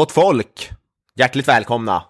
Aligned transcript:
Gott 0.00 0.12
folk! 0.12 0.70
Hjärtligt 1.16 1.48
välkomna! 1.48 2.04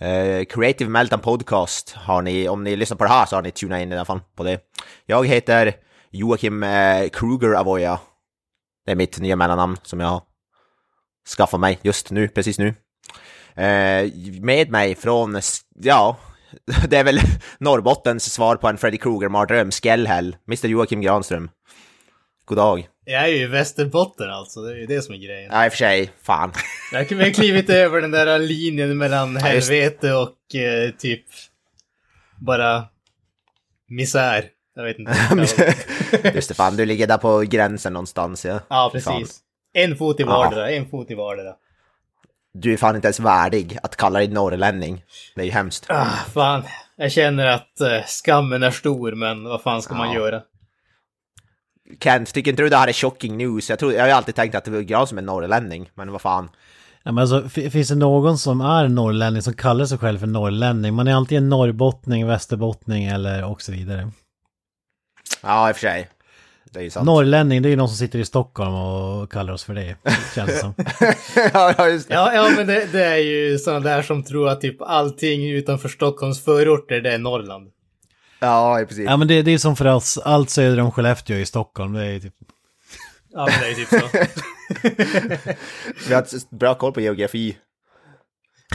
Eh, 0.00 0.44
Creative 0.44 0.90
Meltdown 0.90 1.20
Podcast 1.20 1.90
har 1.90 2.22
ni, 2.22 2.48
om 2.48 2.64
ni 2.64 2.76
lyssnar 2.76 2.96
på 2.96 3.04
det 3.04 3.10
här 3.10 3.26
så 3.26 3.36
har 3.36 3.42
ni 3.42 3.50
tunat 3.50 3.80
in 3.80 3.92
i 3.92 3.94
alla 3.94 4.04
fall 4.04 4.20
på 4.36 4.42
det. 4.42 4.60
Jag 5.06 5.26
heter 5.26 5.76
Joakim 6.10 6.62
eh, 6.62 7.08
Kruger 7.08 7.54
Avoya. 7.54 7.98
Det 8.86 8.92
är 8.92 8.96
mitt 8.96 9.18
nya 9.18 9.36
mellannamn 9.36 9.76
som 9.82 10.00
jag 10.00 10.08
har 10.08 10.22
skaffat 11.36 11.60
mig 11.60 11.78
just 11.82 12.10
nu, 12.10 12.28
precis 12.28 12.58
nu. 12.58 12.68
Eh, 13.54 14.12
med 14.40 14.70
mig 14.70 14.94
från, 14.94 15.40
ja, 15.74 16.16
det 16.88 16.96
är 16.96 17.04
väl 17.04 17.20
Norrbottens 17.58 18.32
svar 18.32 18.56
på 18.56 18.68
en 18.68 18.78
Freddy 18.78 18.98
Krueger-mardröm, 18.98 19.70
Skellhäll, 19.70 20.36
Mr 20.48 20.66
Joakim 20.66 21.00
Granström. 21.00 21.50
God 22.44 22.58
dag. 22.58 22.88
Jag 23.04 23.22
är 23.22 23.26
ju 23.28 23.36
i 23.36 23.46
Västerbotten 23.46 24.30
alltså, 24.30 24.60
det 24.62 24.72
är 24.72 24.76
ju 24.76 24.86
det 24.86 25.02
som 25.02 25.14
är 25.14 25.18
grejen. 25.18 25.50
Ja, 25.52 25.64
i 25.64 25.68
och 25.68 25.72
för 25.72 25.76
sig, 25.78 26.10
fan. 26.22 26.52
Jag 26.92 26.98
har 26.98 27.04
vi 27.16 27.24
har 27.24 27.30
klivit 27.30 27.70
över 27.70 28.00
den 28.00 28.10
där 28.10 28.38
linjen 28.38 28.98
mellan 28.98 29.32
Ja, 29.34 29.40
helvete 29.40 30.12
och 30.14 30.54
eh, 30.54 30.90
typ 30.90 31.24
bara 32.40 32.84
misär. 33.88 34.44
Jag 34.74 34.84
vet 34.84 34.98
inte. 34.98 35.12
Just 36.34 36.48
det, 36.48 36.54
fan, 36.54 36.76
du 36.76 36.86
ligger 36.86 37.06
där 37.06 37.18
på 37.18 37.38
gränsen 37.40 37.92
någonstans, 37.92 38.44
ja. 38.44 38.60
ja, 38.68 38.90
Fan. 39.04 39.18
precis. 39.20 39.38
En 39.72 39.96
fot 39.96 40.20
i 40.20 40.22
Ja. 40.22 40.28
vardera, 40.28 40.70
en 40.70 40.88
fot 40.90 41.10
i 41.10 41.14
vardera. 41.14 41.54
Du 42.54 42.72
är 42.72 42.76
fan 42.76 42.96
inte 42.96 43.06
ens 43.08 43.20
värdig 43.20 43.78
att 43.82 43.96
kalla 43.96 44.18
dig 44.18 44.28
norrlänning. 44.28 45.04
Det 45.34 45.40
är 45.40 45.44
ju 45.44 45.50
hemskt. 45.52 45.86
Ah, 45.88 46.04
fan. 46.34 46.62
Jag 46.96 47.12
känner 47.12 47.46
att 47.46 47.80
eh, 47.80 48.04
skammen 48.06 48.62
är 48.62 48.70
stor, 48.70 49.12
men 49.12 49.44
vad 49.44 49.62
fan 49.62 49.82
ska 49.82 49.94
man 49.94 50.08
Ja. 50.08 50.14
göra? 50.14 50.42
Kent, 52.00 52.34
tycker 52.34 52.50
inte 52.50 52.62
du 52.62 52.68
det 52.68 52.76
här 52.76 52.88
är 52.88 52.92
shocking 52.92 53.36
news? 53.36 53.70
Jag, 53.70 53.78
tror, 53.78 53.92
jag 53.92 54.00
har 54.00 54.06
ju 54.06 54.12
alltid 54.12 54.34
tänkt 54.34 54.54
att 54.54 54.64
det 54.64 54.70
var 54.70 54.84
jag 54.88 55.08
som 55.08 55.18
är 55.18 55.22
norrlänning, 55.22 55.90
men 55.94 56.12
vad 56.12 56.20
fan. 56.20 56.48
Ja, 57.02 57.12
men 57.12 57.22
alltså, 57.22 57.48
fi- 57.48 57.70
finns 57.70 57.88
det 57.88 57.94
någon 57.94 58.38
som 58.38 58.60
är 58.60 58.88
norrlänning 58.88 59.42
som 59.42 59.54
kallar 59.54 59.84
sig 59.86 59.98
själv 59.98 60.18
för 60.18 60.26
norrlänning? 60.26 60.94
Man 60.94 61.08
är 61.08 61.12
antingen 61.14 61.48
norrbottning, 61.48 62.26
västerbottning 62.26 63.04
eller 63.04 63.44
och 63.44 63.62
så 63.62 63.72
vidare. 63.72 64.10
Ja, 65.42 65.68
i 65.68 65.72
och 65.72 65.76
för 65.76 65.80
sig. 65.80 66.08
Det 66.72 66.78
är 66.78 66.82
ju 66.82 66.90
sant. 66.90 67.06
Norrlänning, 67.06 67.62
det 67.62 67.68
är 67.68 67.70
ju 67.70 67.76
någon 67.76 67.88
som 67.88 67.96
sitter 67.96 68.18
i 68.18 68.24
Stockholm 68.24 68.74
och 68.74 69.32
kallar 69.32 69.52
oss 69.52 69.64
för 69.64 69.74
det. 69.74 69.96
Känns 70.34 70.50
det 70.50 70.56
som. 70.58 70.74
ja, 71.54 71.74
ja, 71.78 71.88
just 71.88 72.08
det. 72.08 72.14
Ja, 72.14 72.34
ja 72.34 72.48
men 72.56 72.66
det, 72.66 72.92
det 72.92 73.04
är 73.04 73.16
ju 73.16 73.58
sådana 73.58 73.80
där 73.80 74.02
som 74.02 74.22
tror 74.22 74.48
att 74.48 74.60
typ 74.60 74.82
allting 74.82 75.50
utanför 75.50 75.88
Stockholms 75.88 76.44
förorter, 76.44 77.00
det 77.00 77.12
är 77.14 77.18
Norrland. 77.18 77.70
Ja, 78.40 78.80
i 78.80 78.86
princip. 78.86 79.06
Ja 79.06 79.16
men 79.16 79.28
det, 79.28 79.42
det 79.42 79.50
är 79.50 79.58
som 79.58 79.76
för 79.76 79.86
oss, 79.86 80.18
allt 80.18 80.50
söder 80.50 80.80
om 80.80 80.92
Skellefteå 80.92 81.36
i 81.36 81.46
Stockholm. 81.46 81.92
Det 81.92 82.04
är 82.04 82.20
typ... 82.20 82.34
Ja, 83.32 83.48
men 83.50 83.60
det 83.60 83.70
är 83.70 83.74
typ 83.74 83.88
så. 83.88 84.08
Vi 86.08 86.14
har 86.14 86.56
bra 86.56 86.74
koll 86.74 86.92
på 86.92 87.00
geografi. 87.00 87.56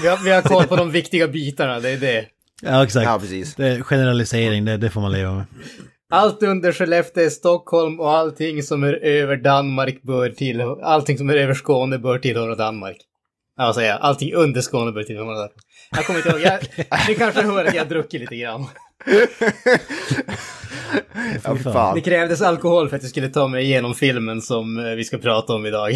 Vi 0.01 0.07
har, 0.07 0.17
vi 0.23 0.31
har 0.31 0.41
koll 0.41 0.67
på 0.67 0.75
de 0.75 0.91
viktiga 0.91 1.27
bitarna, 1.27 1.79
det 1.79 1.89
är 1.89 1.97
det. 1.97 2.25
Ja 2.61 2.83
exakt. 2.83 3.05
Ja, 3.05 3.19
precis. 3.19 3.55
Det 3.55 3.67
är 3.67 3.81
generalisering, 3.81 4.65
det, 4.65 4.77
det 4.77 4.89
får 4.89 5.01
man 5.01 5.11
leva 5.11 5.33
med. 5.33 5.45
Allt 6.09 6.43
under 6.43 6.71
Skellefteå 6.71 7.23
är 7.23 7.29
Stockholm 7.29 7.99
och 7.99 8.11
allting 8.11 8.63
som 8.63 8.83
är 8.83 8.93
över 8.93 9.37
Danmark 9.37 10.01
bör 10.01 10.29
tillhöra... 10.29 10.85
Allting 10.85 11.17
som 11.17 11.29
är 11.29 11.35
över 11.35 11.53
Skåne 11.53 11.97
bör 11.97 12.19
tillhöra 12.19 12.55
Danmark. 12.55 12.97
Ja, 13.57 13.65
vad 13.65 13.75
säger 13.75 13.89
jag? 13.89 14.01
Allting 14.01 14.33
under 14.33 14.61
Skåne 14.61 14.91
bör 14.91 15.03
tillhöra 15.03 15.25
Danmark. 15.25 15.51
Jag 15.91 16.05
kommer 16.05 16.19
inte 16.19 16.29
ihåg. 16.29 16.41
Jag, 16.41 16.59
ni 17.07 17.15
kanske 17.15 17.41
hör 17.41 17.65
att 17.65 17.75
jag 17.75 17.89
druckit 17.89 18.21
lite 18.21 18.35
grann. 18.35 18.67
Ja, 21.43 21.57
fy 21.57 21.63
Det 21.63 21.71
fan. 21.73 22.01
krävdes 22.01 22.41
alkohol 22.41 22.89
för 22.89 22.95
att 22.95 23.01
jag 23.01 23.09
skulle 23.09 23.29
ta 23.29 23.47
mig 23.47 23.63
igenom 23.63 23.95
filmen 23.95 24.41
som 24.41 24.77
eh, 24.79 24.91
vi 24.95 25.03
ska 25.03 25.17
prata 25.17 25.53
om 25.53 25.65
idag. 25.65 25.91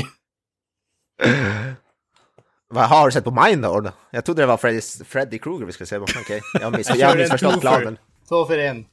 Vad 2.67 2.85
har 2.89 3.05
du 3.05 3.11
sett 3.11 3.23
på 3.23 3.31
Mindhorn? 3.31 3.89
Jag 4.11 4.25
trodde 4.25 4.41
det 4.41 4.45
var 4.45 4.57
Freddy, 4.57 4.81
Freddy 5.05 5.37
Krueger 5.39 5.65
vi 5.65 5.71
skulle 5.71 5.87
se 5.87 5.97
på. 5.97 6.03
Okej, 6.03 6.41
jag 6.53 6.61
har, 6.61 6.77
miss, 6.77 6.91
jag 6.95 7.07
har 7.07 7.15
missförstått 7.17 7.61
planen. 7.61 7.97
Två 8.29 8.45
för 8.45 8.57
en. 8.57 8.85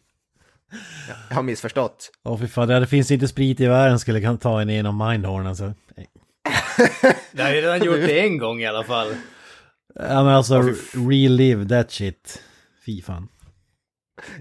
Jag 1.28 1.36
har 1.36 1.42
missförstått. 1.42 2.10
Åh 2.24 2.38
fy 2.40 2.48
fan, 2.48 2.68
det 2.68 2.80
det 2.80 2.86
finns 2.86 3.10
inte 3.10 3.28
sprit 3.28 3.60
i 3.60 3.66
världen 3.66 3.98
skulle 3.98 4.20
kan 4.20 4.38
ta 4.38 4.60
en 4.60 4.70
igenom 4.70 5.08
Mindhorn 5.08 5.46
alltså. 5.46 5.64
Jag 7.32 7.44
har 7.44 7.52
ju 7.52 7.60
redan 7.60 7.84
gjort 7.84 7.96
det 7.96 8.20
en 8.20 8.38
gång 8.38 8.60
i 8.60 8.66
alla 8.66 8.84
fall. 8.84 9.08
Ja 9.94 10.24
men 10.24 10.34
alltså, 10.34 10.62
relive 10.92 11.68
that 11.68 11.92
shit. 11.92 12.42
Fy 12.86 13.02
fan. 13.02 13.28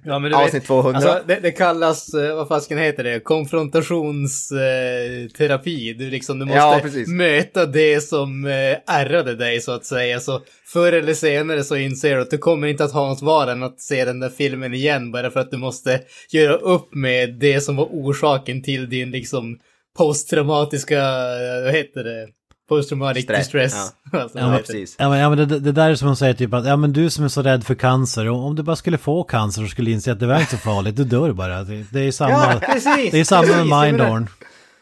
Ja, 0.03 0.19
men 0.19 0.31
du 0.31 0.37
Avsnitt 0.37 0.63
vet, 0.63 0.67
200. 0.67 0.97
alltså, 0.97 1.21
det, 1.27 1.39
det 1.39 1.51
kallas, 1.51 2.13
eh, 2.13 2.35
vad 2.35 2.47
fasken 2.47 2.77
heter 2.77 3.03
det, 3.03 3.19
konfrontationsterapi. 3.19 5.29
Terapi. 5.37 5.93
du 5.93 6.09
liksom, 6.09 6.39
du 6.39 6.45
måste 6.45 6.59
Ja, 6.59 6.81
möta 7.07 7.65
det 7.65 8.01
som 8.01 8.45
eh, 8.45 8.77
ärrade 8.95 9.35
dig 9.35 9.61
så 9.61 9.71
att 9.71 9.85
säga. 9.85 10.19
Så 10.19 10.41
förr 10.65 10.93
eller 10.93 11.13
senare 11.13 11.63
så 11.63 11.75
inser 11.75 12.15
du 12.15 12.21
att 12.21 12.31
du 12.31 12.37
kommer 12.37 12.67
inte 12.67 12.83
att 12.83 12.91
ha 12.91 13.07
något 13.07 13.21
val 13.21 13.49
än 13.49 13.63
att 13.63 13.81
se 13.81 14.05
den 14.05 14.19
där 14.19 14.29
filmen 14.29 14.73
igen 14.73 15.11
bara 15.11 15.31
för 15.31 15.39
att 15.39 15.51
du 15.51 15.57
måste 15.57 16.01
göra 16.31 16.55
upp 16.55 16.95
med 16.95 17.33
det 17.39 17.61
som 17.61 17.75
var 17.75 17.85
orsaken 17.85 18.63
till 18.63 18.89
din 18.89 19.11
liksom 19.11 19.59
posttraumatiska, 19.97 20.99
eh, 20.99 21.63
vad 21.63 21.73
heter 21.73 22.03
det? 22.03 22.27
Posttraumatic 22.69 23.23
Stress, 23.23 23.39
distress. 23.39 23.73
Alltså, 24.13 24.37
Ja, 24.37 24.43
Ja, 24.43 24.47
vad 24.49 24.57
heter 24.57 24.73
det? 24.73 24.79
precis. 24.79 24.95
Ja 24.99 25.09
men, 25.09 25.19
ja, 25.19 25.29
men 25.29 25.37
det, 25.37 25.59
det 25.59 25.71
där 25.71 25.89
är 25.89 25.95
som 25.95 26.05
man 26.05 26.15
säger 26.15 26.33
typ 26.33 26.53
att, 26.53 26.65
ja 26.65 26.75
men 26.77 26.93
du 26.93 27.09
som 27.09 27.23
är 27.25 27.29
så 27.29 27.41
rädd 27.41 27.63
för 27.63 27.75
cancer, 27.75 28.29
om 28.29 28.55
du 28.55 28.63
bara 28.63 28.75
skulle 28.75 28.97
få 28.97 29.23
cancer 29.23 29.63
och 29.63 29.69
skulle 29.69 29.91
inse 29.91 30.11
att 30.11 30.19
det 30.19 30.27
var 30.27 30.39
inte 30.39 30.51
så 30.51 30.57
farligt, 30.57 30.95
du 30.95 31.03
dör 31.03 31.31
bara. 31.33 31.63
Det, 31.63 31.85
det 31.91 31.99
är 31.99 32.11
samma, 32.11 32.31
Ja, 32.31 32.59
precis! 32.73 33.11
det 33.11 33.19
är 33.19 33.23
samma 33.23 33.41
precis, 33.47 33.69
med 33.69 33.83
Mindhorn. 33.93 34.27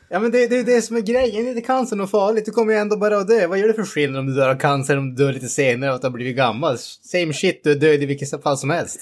Ja 0.10 0.20
men 0.20 0.32
det, 0.32 0.48
det 0.48 0.60
är 0.60 0.64
det 0.64 0.82
som 0.82 0.96
är 0.96 1.02
grejen, 1.02 1.46
är 1.46 1.50
inte 1.50 1.62
cancer 1.62 1.96
något 1.96 2.12
farligt? 2.12 2.46
Du 2.46 2.52
kommer 2.52 2.74
ju 2.74 2.80
ändå 2.80 2.98
bara 2.98 3.18
att 3.18 3.28
dö. 3.28 3.48
Vad 3.48 3.60
gör 3.60 3.68
det 3.68 3.74
för 3.74 3.84
skillnad 3.84 4.20
om 4.20 4.26
du 4.28 4.34
dör 4.34 4.50
av 4.50 4.56
cancer 4.56 4.98
om 4.98 5.16
du 5.16 5.24
dör 5.26 5.34
lite 5.34 5.48
senare 5.48 5.90
och 5.90 5.96
att 5.96 6.02
du 6.02 6.06
har 6.08 6.12
blivit 6.14 6.36
gammal? 6.38 6.78
Same 7.12 7.34
shit, 7.34 7.62
du 7.64 7.72
är 7.72 7.76
död 7.76 8.04
i 8.04 8.06
vilket 8.06 8.44
fall 8.44 8.58
som 8.58 8.70
helst. 8.70 9.00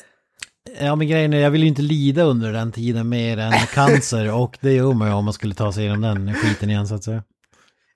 Ja 0.81 0.95
men 0.95 1.07
grejen 1.07 1.33
är, 1.33 1.39
jag 1.39 1.51
vill 1.51 1.61
ju 1.61 1.67
inte 1.67 1.81
lida 1.81 2.23
under 2.23 2.53
den 2.53 2.71
tiden 2.71 3.09
mer 3.09 3.37
än 3.37 3.53
cancer 3.73 4.33
och 4.33 4.57
det 4.61 4.73
gör 4.73 4.93
man 4.93 5.07
ju 5.07 5.13
om 5.13 5.25
man 5.25 5.33
skulle 5.33 5.53
ta 5.55 5.73
sig 5.73 5.83
igenom 5.85 6.01
den 6.25 6.33
skiten 6.33 6.69
igen 6.69 6.87
så 6.87 6.95
att 6.95 7.03
säga. 7.03 7.23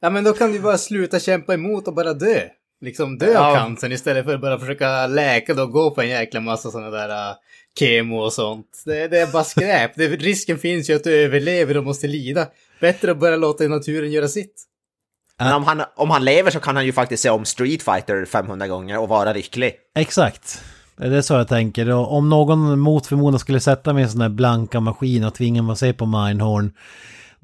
Ja 0.06 0.10
men 0.10 0.24
då 0.24 0.34
kan 0.34 0.52
du 0.52 0.60
bara 0.60 0.78
sluta 0.78 1.20
kämpa 1.20 1.54
emot 1.54 1.88
och 1.88 1.94
bara 1.94 2.14
dö. 2.14 2.42
Liksom 2.82 3.18
dö 3.18 3.28
av 3.28 3.34
Ja. 3.34 3.56
cancern 3.56 3.92
istället 3.92 4.26
för 4.26 4.34
att 4.36 4.42
bara 4.42 4.60
försöka 4.60 5.08
läka 5.08 5.54
det 5.54 5.62
och 5.62 5.72
gå 5.72 5.92
på 5.92 6.02
en 6.02 6.10
jäkla 6.10 6.40
massa 6.40 6.72
sådana 6.72 6.90
där 6.90 7.10
uh, 7.10 7.36
kemo 7.80 8.18
och 8.18 8.34
sånt. 8.34 8.84
Det, 8.86 9.08
det 9.08 9.20
är 9.20 9.28
bara 9.28 9.44
skräp. 9.44 9.92
det, 9.96 10.08
risken 10.08 10.58
finns 10.58 10.90
ju 10.90 10.96
att 10.96 11.04
du 11.04 11.16
överlever 11.16 11.78
och 11.78 11.84
måste 11.84 12.08
lida. 12.08 12.48
Bättre 12.82 13.12
att 13.12 13.20
bara 13.20 13.36
låta 13.36 13.64
naturen 13.64 14.12
göra 14.12 14.28
sitt. 14.28 14.64
Men 15.40 15.54
om 15.54 15.64
han, 15.64 15.82
om 15.96 16.10
han 16.10 16.26
lever 16.26 16.52
så 16.52 16.60
kan 16.60 16.76
han 16.76 16.86
ju 16.86 16.92
faktiskt 16.92 17.24
se 17.24 17.30
om 17.30 17.46
Street 17.46 17.84
Fighter 17.84 18.26
500 18.26 18.68
gånger 18.68 19.00
och 19.00 19.10
vara 19.10 19.34
lycklig. 19.34 19.74
Exakt. 19.96 20.62
Det 20.98 21.18
är 21.18 21.22
så 21.22 21.34
jag 21.34 21.48
tänker. 21.48 21.90
Och 21.90 22.14
om 22.18 22.30
någon 22.30 22.80
mot 22.80 23.08
förmodan 23.08 23.40
skulle 23.40 23.60
sätta 23.60 23.94
mig 23.94 24.02
i 24.02 24.04
en 24.04 24.10
sån 24.12 24.20
där 24.20 24.30
blanka 24.30 24.80
maskin 24.80 25.24
och 25.24 25.34
tvinga 25.34 25.62
mig 25.62 25.74
att 25.74 25.80
se 25.80 25.94
på 25.94 26.06
Mindhorn, 26.06 26.74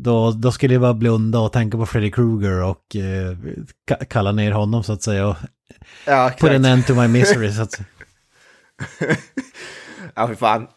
då, 0.04 0.32
då 0.32 0.52
skulle 0.52 0.74
jag 0.74 0.82
bara 0.82 0.94
blunda 0.94 1.40
och 1.40 1.54
tänka 1.54 1.78
på 1.78 1.86
Freddy 1.86 2.12
Krueger 2.12 2.64
och 2.64 2.96
eh, 2.96 3.38
ka- 3.90 4.06
kalla 4.10 4.32
ner 4.32 4.52
honom 4.52 4.84
så 4.84 4.94
att 4.94 5.04
säga. 5.04 5.28
Och 5.28 5.36
Ja, 6.06 6.32
put 6.40 6.52
an 6.52 6.66
end 6.66 6.88
to 6.88 6.94
my 6.94 7.08
misery 7.08 7.52
så 7.52 7.62
att 7.62 7.72
säga. 7.72 7.86
Ja, 10.16 10.28
för 10.28 10.36
fan. 10.36 10.68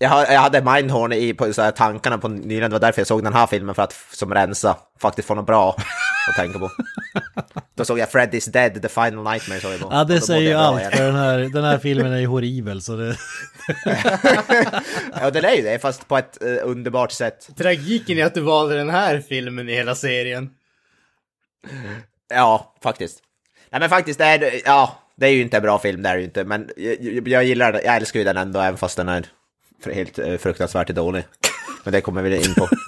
Jag, 0.00 0.32
jag 0.32 0.40
hade 0.40 0.62
Mindhorn 0.62 1.12
i 1.12 1.34
på 1.34 1.52
så 1.52 1.62
här, 1.62 1.70
tankarna 1.70 2.18
på 2.18 2.28
nyligen, 2.28 2.70
det 2.70 2.74
var 2.74 2.80
därför 2.80 3.00
jag 3.00 3.06
såg 3.06 3.24
den 3.24 3.32
här 3.32 3.46
filmen, 3.46 3.74
för 3.74 3.82
att 3.82 3.96
som 4.10 4.34
rensa, 4.34 4.76
faktiskt 5.00 5.28
få 5.28 5.34
något 5.34 5.46
bra 5.46 5.76
att 6.28 6.36
tänka 6.36 6.58
på. 6.58 6.70
Då 7.74 7.84
såg 7.84 7.98
jag 7.98 8.08
Freddy's 8.08 8.50
Dead, 8.50 8.82
The 8.82 8.88
Final 8.88 9.24
Nightmare 9.24 9.60
såg 9.60 9.72
jag 9.72 9.80
på. 9.80 9.88
Ja, 9.90 10.04
det 10.04 10.20
säger 10.20 10.50
ju 10.50 10.54
allt. 10.54 10.80
igen. 10.80 10.92
För 10.92 11.04
den 11.04 11.14
här, 11.14 11.38
den 11.38 11.64
här 11.64 11.78
filmen 11.78 12.12
är 12.12 12.18
ju 12.18 12.26
horribel 12.26 12.82
så 12.82 12.96
det... 12.96 13.16
Ja, 15.20 15.30
den 15.30 15.44
är 15.44 15.52
ju 15.54 15.62
det, 15.62 15.78
fast 15.78 16.08
på 16.08 16.18
ett 16.18 16.42
eh, 16.42 16.56
underbart 16.62 17.12
sätt. 17.12 17.48
Tragiken 17.56 18.18
är 18.18 18.24
att 18.24 18.34
du 18.34 18.40
valde 18.40 18.76
den 18.76 18.90
här 18.90 19.20
filmen 19.20 19.68
i 19.68 19.74
hela 19.74 19.94
serien. 19.94 20.50
Ja, 22.28 22.74
faktiskt. 22.82 23.18
Nej 23.70 23.80
men 23.80 23.88
faktiskt, 23.88 24.18
det 24.18 24.24
är, 24.24 24.60
ja, 24.64 24.98
det 25.16 25.26
är 25.26 25.30
ju 25.30 25.42
inte 25.42 25.56
en 25.56 25.62
bra 25.62 25.78
film, 25.78 26.02
det 26.02 26.08
är 26.08 26.14
det 26.14 26.20
ju 26.20 26.24
inte. 26.24 26.44
Men 26.44 26.70
jag, 26.76 26.96
jag, 27.00 27.28
jag 27.28 27.44
gillar 27.44 27.72
den, 27.72 27.80
jag 27.84 27.96
älskar 27.96 28.18
ju 28.20 28.24
den 28.24 28.36
ändå, 28.36 28.60
även 28.60 28.78
fast 28.78 28.96
den 28.96 29.08
är 29.08 29.26
helt 29.84 30.18
eh, 30.18 30.36
fruktansvärt 30.36 30.88
dålig. 30.88 31.24
Men 31.84 31.92
det 31.92 32.00
kommer 32.00 32.22
vi 32.22 32.36
in 32.36 32.54
på. 32.54 32.68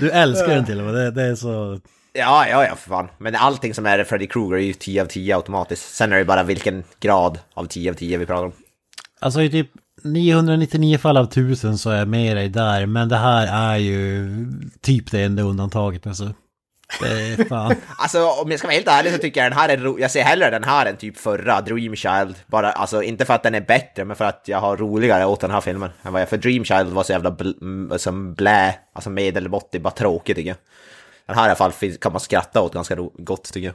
Du 0.00 0.10
älskar 0.10 0.48
den 0.48 0.64
till 0.64 0.78
och 0.78 0.84
med, 0.84 0.94
det, 0.94 1.10
det 1.10 1.22
är 1.22 1.34
så... 1.34 1.80
Ja, 2.12 2.48
ja, 2.48 2.66
ja, 2.66 2.76
för 2.76 2.88
fan. 2.90 3.08
Men 3.18 3.34
allting 3.34 3.74
som 3.74 3.86
är 3.86 4.04
Freddy 4.04 4.26
Krueger 4.26 4.56
är 4.56 4.60
ju 4.60 4.72
10 4.72 5.02
av 5.02 5.06
10 5.06 5.36
automatiskt. 5.36 5.94
Sen 5.94 6.12
är 6.12 6.18
det 6.18 6.24
bara 6.24 6.42
vilken 6.42 6.84
grad 7.00 7.38
av 7.54 7.66
10 7.66 7.90
av 7.90 7.94
10 7.94 8.18
vi 8.18 8.26
pratar 8.26 8.44
om. 8.44 8.52
Alltså 9.20 9.42
i 9.42 9.50
typ 9.50 9.70
999 10.04 10.98
fall 10.98 11.16
av 11.16 11.24
1000 11.24 11.78
så 11.78 11.90
är 11.90 11.98
jag 11.98 12.08
med 12.08 12.36
dig 12.36 12.48
där, 12.48 12.86
men 12.86 13.08
det 13.08 13.16
här 13.16 13.72
är 13.72 13.76
ju 13.76 14.28
typ 14.80 15.10
det 15.10 15.22
enda 15.22 15.42
undantaget 15.42 16.06
alltså. 16.06 16.34
Det 17.00 17.06
är 17.06 17.44
fan. 17.44 17.74
Alltså 17.98 18.26
om 18.26 18.50
jag 18.50 18.58
ska 18.58 18.68
vara 18.68 18.74
helt 18.74 18.88
ärlig 18.88 19.12
så 19.12 19.18
tycker 19.18 19.42
jag 19.42 19.52
den 19.52 19.58
här 19.58 19.68
är 19.68 19.76
ro- 19.76 19.98
Jag 19.98 20.10
ser 20.10 20.22
hellre 20.22 20.50
den 20.50 20.64
här 20.64 20.86
än 20.86 20.96
typ 20.96 21.16
förra, 21.18 21.60
Dream 21.60 21.96
Child. 21.96 22.34
Bara, 22.46 22.72
alltså 22.72 23.02
inte 23.02 23.24
för 23.24 23.34
att 23.34 23.42
den 23.42 23.54
är 23.54 23.60
bättre, 23.60 24.04
men 24.04 24.16
för 24.16 24.24
att 24.24 24.42
jag 24.46 24.58
har 24.60 24.76
roligare 24.76 25.26
åt 25.26 25.40
den 25.40 25.50
här 25.50 25.60
filmen. 25.60 25.90
Än 26.02 26.12
vad 26.12 26.22
jag, 26.22 26.28
för 26.28 26.36
Dream 26.36 26.64
Child 26.64 26.88
var 26.88 27.02
så 27.02 27.12
jävla 27.12 27.30
bl- 27.30 27.96
som 27.98 28.34
blä, 28.34 28.74
alltså 28.92 29.10
medelmåttig, 29.10 29.82
bara 29.82 29.90
tråkig 29.90 30.36
tycker 30.36 30.48
jag. 30.50 30.56
Den 31.26 31.36
här 31.36 31.44
i 31.44 31.46
alla 31.48 31.54
fall 31.56 31.72
kan 32.00 32.12
man 32.12 32.20
skratta 32.20 32.60
åt 32.62 32.74
ganska 32.74 32.96
ro- 32.96 33.12
gott 33.18 33.52
tycker 33.52 33.66
jag. 33.66 33.74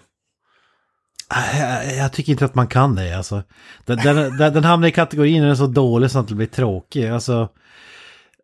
Jag, 1.59 1.95
jag 1.97 2.13
tycker 2.13 2.31
inte 2.31 2.45
att 2.45 2.55
man 2.55 2.67
kan 2.67 2.95
det 2.95 3.17
alltså. 3.17 3.43
Den, 3.85 3.97
den, 3.97 4.37
den, 4.37 4.53
den 4.53 4.63
hamnar 4.63 4.87
i 4.87 4.91
kategorin 4.91 5.33
när 5.37 5.41
den 5.41 5.51
är 5.51 5.55
så 5.55 5.67
dålig 5.67 6.11
så 6.11 6.19
att 6.19 6.27
det 6.27 6.35
blir 6.35 6.47
tråkig. 6.47 7.07
Alltså, 7.07 7.49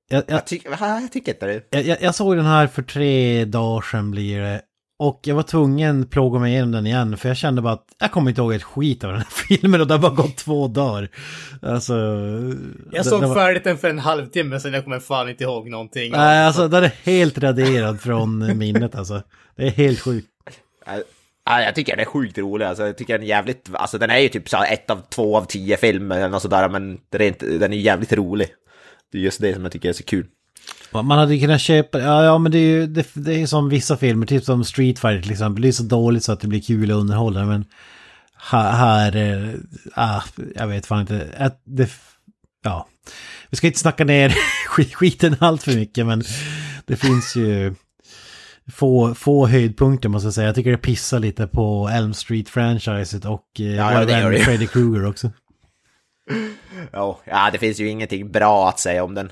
jag, 0.10 0.24
jag, 0.28 0.36
Jag, 0.38 0.46
tycker- 0.48 0.70
jag 0.80 1.12
tycker 1.12 1.32
inte 1.34 1.46
det. 1.48 1.62
jag, 1.70 1.84
jag, 1.84 1.98
jag 2.02 2.16
såg 2.16 2.36
den 2.36 2.46
här 2.46 2.68
för 2.68 2.82
tre 2.82 3.46
dagar 3.46 3.82
sedan 3.82 4.12
blir 4.12 4.40
det. 4.40 4.62
Och 5.00 5.20
jag 5.24 5.36
var 5.36 5.44
tvungen 5.44 6.02
att 6.02 6.10
plåga 6.10 6.40
mig 6.40 6.52
igenom 6.54 6.72
den 6.72 6.88
igen 6.88 7.18
för 7.18 7.28
jag 7.30 7.38
kände 7.38 7.62
bara 7.62 7.74
att 7.74 7.86
jag 8.00 8.12
kommer 8.12 8.30
inte 8.30 8.42
ihåg 8.42 8.54
ett 8.54 8.64
skit 8.64 9.04
av 9.04 9.10
den 9.12 9.20
här 9.20 9.28
filmen 9.58 9.82
och 9.82 9.88
det 9.88 9.94
har 9.94 10.00
bara 10.02 10.14
gått 10.14 10.36
två 10.38 10.68
dagar. 10.68 11.10
Alltså... 11.62 11.94
Jag 12.92 13.06
såg 13.06 13.22
det 13.22 13.28
var- 13.28 13.36
färdigt 13.36 13.64
den 13.64 13.78
för 13.78 13.90
en 13.90 14.00
halvtimme 14.00 14.60
sedan, 14.60 14.74
jag 14.74 14.84
kommer 14.84 15.00
fan 15.00 15.30
inte 15.30 15.44
ihåg 15.44 15.70
någonting. 15.70 16.12
Nej, 16.12 16.46
alltså 16.46 16.68
den 16.68 16.84
är 16.84 16.92
helt 17.04 17.38
raderad 17.38 18.02
från 18.02 18.58
minnet 18.58 18.96
alltså. 18.96 19.22
Det 19.56 19.64
är 19.68 19.72
helt 19.72 20.00
sjukt. 20.00 20.28
Ja, 20.86 20.92
Ja, 21.50 21.62
jag 21.62 21.76
tycker 21.76 21.92
den 21.96 22.00
är 22.02 22.06
sjukt 22.10 22.38
rolig, 22.38 22.66
alltså, 22.66 22.86
jag 22.86 22.98
tycker 22.98 23.14
den 23.14 23.24
är 23.24 23.28
jävligt, 23.28 23.70
alltså 23.74 23.98
den 23.98 24.10
är 24.10 24.18
ju 24.20 24.30
typ 24.30 24.50
så 24.50 24.64
ett 24.64 24.90
av 24.90 25.02
två 25.10 25.38
av 25.38 25.46
tio 25.46 25.78
filmer 25.78 26.20
eller 26.20 26.40
sådär, 26.40 26.70
men 26.70 26.98
det 27.10 27.18
är 27.18 27.28
inte, 27.28 27.46
den 27.58 27.74
är 27.74 27.78
jävligt 27.78 28.14
rolig. 28.14 28.48
Det 29.12 29.18
är 29.18 29.22
just 29.22 29.42
det 29.42 29.54
som 29.54 29.64
jag 29.64 29.72
tycker 29.72 29.90
är 29.90 29.94
så 29.94 30.04
kul. 30.04 30.26
Man 30.92 31.12
hade 31.12 31.40
kunnat 31.40 31.62
köpa, 31.62 32.00
ja, 32.00 32.24
ja 32.24 32.38
men 32.38 32.52
det 32.52 32.58
är 32.58 32.62
ju 32.62 32.88
det, 32.88 33.08
det 33.14 33.42
är 33.42 33.46
som 33.46 33.70
vissa 33.70 33.98
filmer, 33.98 34.26
typ 34.26 34.44
som 34.44 34.64
Street 34.64 35.00
Fighter 35.00 35.22
till 35.22 35.32
exempel. 35.32 35.62
Det 35.62 35.68
är 35.68 35.72
så 35.72 35.84
dåligt 35.84 36.24
så 36.24 36.32
att 36.32 36.40
det 36.40 36.48
blir 36.48 36.62
kul 36.62 36.92
att 36.92 36.98
underhålla 36.98 37.46
men 37.46 37.66
här, 38.38 38.72
här 38.72 39.16
eh, 39.16 39.54
ah, 39.96 40.22
jag 40.56 40.68
vet 40.68 40.86
fan 40.86 41.02
inte, 41.02 41.28
att 41.38 41.62
det, 41.66 41.90
ja. 42.64 42.88
Vi 43.50 43.58
ska 43.58 43.68
inte 43.68 43.80
snacka 43.80 44.06
ner 44.06 44.36
skit- 44.68 44.96
skiten 44.96 45.36
allt 45.40 45.64
för 45.64 45.76
mycket 45.76 46.06
men 46.06 46.24
det 46.86 46.96
finns 46.96 47.36
ju 47.36 47.76
få, 48.74 49.16
få 49.16 49.48
höjdpunkter 49.48 50.10
måste 50.10 50.28
jag 50.28 50.34
säga. 50.34 50.48
Jag 50.48 50.56
tycker 50.56 50.72
det 50.72 50.78
pissar 50.78 51.20
lite 51.20 51.48
på 51.48 51.90
Elm 51.94 52.14
Street-franchiset 52.14 53.26
och 53.26 53.46
eh, 53.60 53.66
Ja, 53.66 54.32
ju. 54.32 54.40
Freddy 54.40 54.68
Krueger 54.68 55.06
också. 55.06 55.32
Ja, 56.92 57.20
ja, 57.26 57.50
det 57.52 57.58
finns 57.58 57.80
ju 57.80 57.90
ingenting 57.90 58.32
bra 58.32 58.70
att 58.70 58.80
säga 58.80 59.04
om 59.04 59.14
den. 59.14 59.32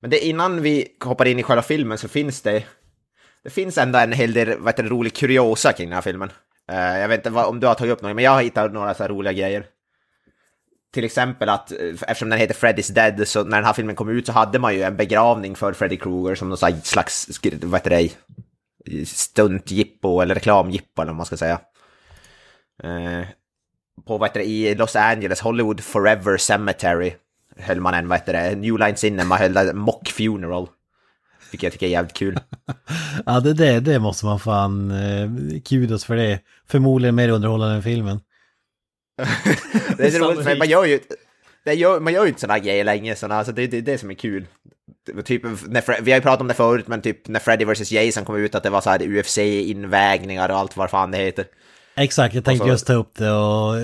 Men 0.00 0.10
det, 0.10 0.26
innan 0.26 0.62
vi 0.62 0.88
hoppar 1.04 1.26
in 1.26 1.38
i 1.38 1.42
själva 1.42 1.62
filmen 1.62 1.98
så 1.98 2.08
finns 2.08 2.42
det... 2.42 2.64
Det 3.42 3.50
finns 3.50 3.78
ändå 3.78 3.98
en 3.98 4.12
hel 4.12 4.32
del 4.32 4.58
vad 4.58 4.68
heter 4.68 4.82
det, 4.82 4.88
rolig 4.88 5.14
kuriosa 5.14 5.72
kring 5.72 5.88
den 5.88 5.94
här 5.94 6.02
filmen. 6.02 6.32
Uh, 6.72 6.98
jag 6.98 7.08
vet 7.08 7.18
inte 7.18 7.30
vad, 7.30 7.46
om 7.46 7.60
du 7.60 7.66
har 7.66 7.74
tagit 7.74 7.92
upp 7.92 8.02
något, 8.02 8.16
men 8.16 8.24
jag 8.24 8.30
har 8.30 8.42
hittat 8.42 8.72
några 8.72 8.94
så 8.94 9.02
här 9.02 9.10
roliga 9.10 9.32
grejer. 9.32 9.66
Till 10.92 11.04
exempel 11.04 11.48
att, 11.48 11.72
eh, 11.72 11.78
eftersom 11.78 12.28
den 12.28 12.38
heter 12.38 12.54
Freddy's 12.54 12.92
Dead, 12.92 13.28
så 13.28 13.44
när 13.44 13.56
den 13.56 13.64
här 13.64 13.72
filmen 13.72 13.96
kom 13.96 14.08
ut 14.08 14.26
så 14.26 14.32
hade 14.32 14.58
man 14.58 14.74
ju 14.74 14.82
en 14.82 14.96
begravning 14.96 15.56
för 15.56 15.72
Freddy 15.72 15.96
Krueger 15.96 16.34
som 16.34 16.48
någon 16.48 16.58
slags, 16.82 17.40
vad 17.62 17.80
heter 17.80 17.90
det, 17.90 19.06
stuntjippo 19.06 20.20
eller 20.20 20.34
reklamjippo 20.34 21.02
eller 21.02 21.12
vad 21.12 21.16
man 21.16 21.26
ska 21.26 21.36
säga. 21.36 21.60
Eh, 22.82 23.26
på 24.06 24.18
vad 24.18 24.28
heter 24.28 24.40
det, 24.40 24.46
i 24.46 24.74
Los 24.74 24.96
Angeles, 24.96 25.40
Hollywood 25.40 25.80
Forever 25.80 26.36
Cemetery 26.36 27.12
höll 27.60 27.80
man 27.80 27.94
en, 27.94 28.08
vad 28.08 28.18
heter 28.18 28.32
det, 28.32 28.56
New 28.56 28.78
Line 28.78 28.96
Cinema 28.96 29.36
höll 29.36 29.74
mock 29.74 30.08
funeral. 30.08 30.68
Vilket 31.50 31.62
jag 31.62 31.72
tycker 31.72 31.86
är 31.86 31.90
jävligt 31.90 32.16
kul. 32.16 32.38
Ja, 33.26 33.40
det, 33.40 33.54
det, 33.54 33.80
det 33.80 33.98
måste 33.98 34.26
man 34.26 34.40
fan 34.40 34.90
eh, 34.90 35.60
kudos 35.68 36.04
för 36.04 36.16
det. 36.16 36.40
Förmodligen 36.68 37.14
mer 37.14 37.28
underhållande 37.28 37.74
än 37.74 37.82
filmen. 37.82 38.20
Det 39.96 40.02
är 40.02 40.18
roligt, 40.18 40.38
Sannolikt. 40.38 40.58
man 40.58 40.68
gör 40.68 40.84
ju, 40.84 41.00
det 41.64 41.74
gör, 41.74 42.00
man 42.00 42.12
gör 42.12 42.22
ju 42.22 42.28
inte 42.28 42.40
sådana 42.40 42.58
grejer 42.58 42.84
länge, 42.84 43.16
såna, 43.16 43.34
alltså 43.34 43.52
det 43.52 43.62
är 43.62 43.68
det, 43.68 43.80
det 43.80 43.98
som 43.98 44.10
är 44.10 44.14
kul. 44.14 44.46
Det 45.06 45.22
Typ, 45.22 45.42
när, 45.42 46.02
vi 46.02 46.10
har 46.10 46.18
ju 46.18 46.22
pratat 46.22 46.40
om 46.40 46.48
det 46.48 46.54
förut, 46.54 46.88
men 46.88 47.02
typ 47.02 47.28
när 47.28 47.40
Freddy 47.40 47.64
vs 47.64 47.92
Jason 47.92 48.24
kom 48.24 48.36
ut, 48.36 48.54
att 48.54 48.62
det 48.62 48.70
var 48.70 48.80
så 48.80 48.90
här 48.90 49.02
UFC-invägningar 49.02 50.48
och 50.48 50.58
allt 50.58 50.76
vad 50.76 50.90
fan 50.90 51.10
det 51.10 51.18
heter. 51.18 51.44
Exakt, 52.00 52.34
jag 52.34 52.44
tänkte 52.44 52.64
så- 52.66 52.70
just 52.70 52.86
ta 52.86 52.92
upp 52.92 53.14
det 53.14 53.30
och 53.30 53.74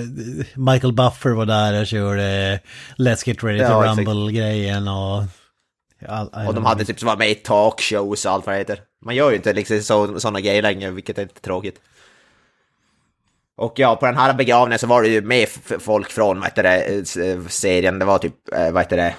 Michael 0.55 0.93
Buffer 0.93 1.29
var 1.29 1.45
där 1.45 1.81
och 1.81 1.87
körde 1.87 2.59
Let's 2.97 3.27
Get 3.27 3.43
Ready 3.43 3.59
to 3.59 3.65
Ja, 3.65 3.83
exakt. 3.83 4.07
Rumble-grejen 4.07 4.87
och... 4.87 5.23
All, 6.07 6.29
Och 6.47 6.53
de 6.53 6.65
hade 6.65 6.85
typ 6.85 6.99
som 6.99 7.07
var 7.07 7.17
med 7.17 7.29
i 7.29 7.35
talkshows 7.35 8.25
och 8.25 8.31
allt 8.31 8.45
vad 8.45 8.55
det 8.55 8.59
heter. 8.59 8.79
Man 9.05 9.15
gör 9.15 9.29
ju 9.29 9.35
inte 9.35 9.53
liksom 9.53 9.81
så, 9.81 10.19
sådana 10.19 10.41
grejer 10.41 10.61
längre, 10.61 10.91
vilket 10.91 11.17
är 11.17 11.21
lite 11.21 11.41
tråkigt. 11.41 11.79
Och 13.57 13.73
ja, 13.75 13.95
på 13.95 14.05
den 14.05 14.17
här 14.17 14.33
begravningen 14.33 14.79
så 14.79 14.87
var 14.87 15.01
det 15.01 15.07
ju 15.07 15.21
med 15.21 15.47
folk 15.79 16.09
från, 16.09 16.39
vad 16.39 16.45
heter 16.49 16.63
det, 16.63 17.05
serien. 17.49 17.99
Det 17.99 18.05
var 18.05 18.17
typ, 18.17 18.53
eh, 18.53 18.71
vad 18.71 18.83
heter 18.83 18.97
det, 18.97 19.15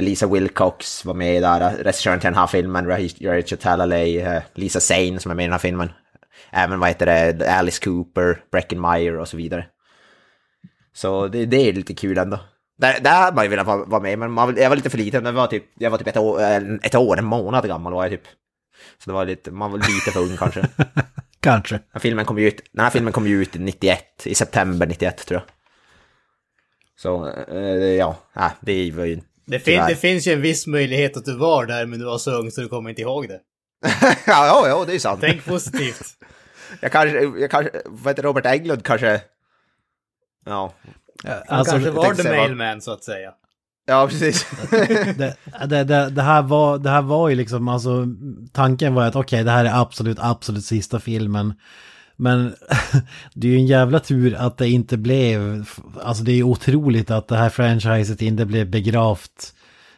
Lisa 0.00 0.26
Wilcox 0.26 1.04
var 1.04 1.14
med 1.14 1.42
där, 1.42 1.74
regissören 1.74 2.20
till 2.20 2.26
den 2.26 2.38
här 2.38 2.46
filmen, 2.46 2.86
Rachel 3.20 3.58
Talalay, 3.58 4.18
eh, 4.18 4.42
Lisa 4.54 4.80
Zane 4.80 5.18
som 5.18 5.30
är 5.30 5.34
med 5.34 5.42
i 5.42 5.46
den 5.46 5.52
här 5.52 5.58
filmen. 5.58 5.90
Även, 6.50 6.80
vad 6.80 6.88
heter 6.88 7.06
det, 7.32 7.52
Alice 7.52 7.84
Cooper, 7.84 8.42
Breckin 8.52 8.80
Meyer 8.80 9.18
och 9.18 9.28
så 9.28 9.36
vidare. 9.36 9.66
Så 10.92 11.28
det, 11.28 11.46
det 11.46 11.68
är 11.68 11.72
lite 11.72 11.94
kul 11.94 12.18
ändå. 12.18 12.40
Där, 12.78 13.00
där 13.00 13.10
hade 13.14 13.34
man 13.34 13.44
ju 13.44 13.50
velat 13.50 13.66
vara, 13.66 14.00
med, 14.00 14.18
men 14.18 14.30
man, 14.32 14.56
jag 14.56 14.68
var 14.68 14.76
lite 14.76 14.90
för 14.90 14.98
liten. 14.98 15.24
Det 15.24 15.32
var 15.32 15.46
typ, 15.46 15.64
jag 15.78 15.90
var 15.90 15.98
typ 15.98 16.06
ett 16.06 16.16
år, 16.16 16.40
ett 16.82 16.94
år, 16.94 17.18
en 17.18 17.24
månad 17.24 17.66
gammal 17.66 17.92
var 17.92 18.04
jag 18.04 18.10
typ. 18.12 18.24
Så 18.98 19.10
det 19.10 19.14
var 19.14 19.24
lite, 19.26 19.50
man 19.50 19.70
var 19.70 19.78
lite 19.78 20.10
för 20.12 20.20
ung 20.20 20.36
kanske. 20.36 20.60
Den 21.42 21.52
Kanske. 21.52 21.80
här 21.92 22.00
filmen 22.00 22.24
kom 22.24 22.38
ju 22.38 22.48
ut, 22.48 22.60
den 22.72 22.84
här 22.84 22.90
filmen 22.90 23.12
kom 23.12 23.26
ju 23.26 23.42
ut 23.42 23.54
91, 23.54 24.26
i 24.26 24.34
september 24.34 24.86
91 24.86 25.26
tror 25.26 25.40
jag. 25.40 25.48
Så, 26.98 27.28
eh, 27.48 27.94
ja, 27.94 28.16
äh, 28.36 28.50
det 28.60 28.90
var 28.90 29.04
ju... 29.04 29.20
Det, 29.46 29.58
fin- 29.58 29.84
det 29.88 29.96
finns 29.96 30.26
ju 30.26 30.32
en 30.32 30.40
viss 30.40 30.66
möjlighet 30.66 31.16
att 31.16 31.24
du 31.24 31.36
var 31.36 31.66
där, 31.66 31.86
men 31.86 31.98
du 31.98 32.04
var 32.04 32.18
så 32.18 32.30
ung 32.30 32.50
så 32.50 32.60
du 32.60 32.68
kommer 32.68 32.90
inte 32.90 33.02
ihåg 33.02 33.28
det. 33.28 33.40
ja, 34.26 34.46
ja, 34.46 34.68
ja, 34.68 34.84
det 34.86 34.94
är 34.94 34.98
sant. 34.98 35.20
Tänk 35.20 35.44
positivt. 35.44 36.06
Jag 36.80 36.92
kanske, 36.92 37.20
jag 37.20 37.50
kanske, 37.50 37.70
vad 37.84 38.10
heter 38.10 38.22
Robert 38.22 38.46
Englund 38.46 38.84
kanske... 38.84 39.20
Ja, 40.46 40.74
Han 41.24 41.58
Alltså, 41.58 41.72
kanske 41.72 41.90
var 41.90 42.14
the 42.14 42.28
mailman, 42.28 42.80
så 42.80 42.92
att 42.92 43.04
säga. 43.04 43.32
ja 43.86 44.06
precis. 44.08 44.46
det, 45.16 45.36
det, 45.68 45.84
det, 45.84 46.10
det, 46.10 46.22
här 46.22 46.42
var, 46.42 46.78
det 46.78 46.90
här 46.90 47.02
var 47.02 47.28
ju 47.28 47.34
liksom, 47.34 47.68
alltså 47.68 48.06
tanken 48.52 48.94
var 48.94 49.04
att 49.04 49.16
okej, 49.16 49.44
det 49.44 49.50
här 49.50 49.64
är 49.64 49.80
absolut, 49.80 50.18
absolut 50.20 50.64
sista 50.64 51.00
filmen. 51.00 51.54
Men 52.16 52.54
det 53.34 53.48
är 53.48 53.50
ju 53.52 53.56
en 53.56 53.66
jävla 53.66 54.00
tur 54.00 54.34
att 54.34 54.58
det 54.58 54.68
inte 54.68 54.96
blev, 54.96 55.68
alltså 56.02 56.24
det 56.24 56.32
är 56.32 56.36
ju 56.36 56.42
otroligt 56.42 57.10
att 57.10 57.28
det 57.28 57.36
här 57.36 57.48
franchiset 57.48 58.22
inte 58.22 58.46
blev 58.46 58.70
begravt 58.70 59.54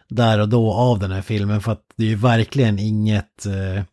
där 0.08 0.40
och 0.40 0.48
då 0.48 0.72
av 0.72 0.98
den 0.98 1.12
här 1.12 1.22
filmen. 1.22 1.60
För 1.60 1.72
att 1.72 1.84
det 1.96 2.04
är 2.04 2.08
ju 2.08 2.16
verkligen 2.16 2.78
inget 2.78 3.46
eh, 3.46 3.84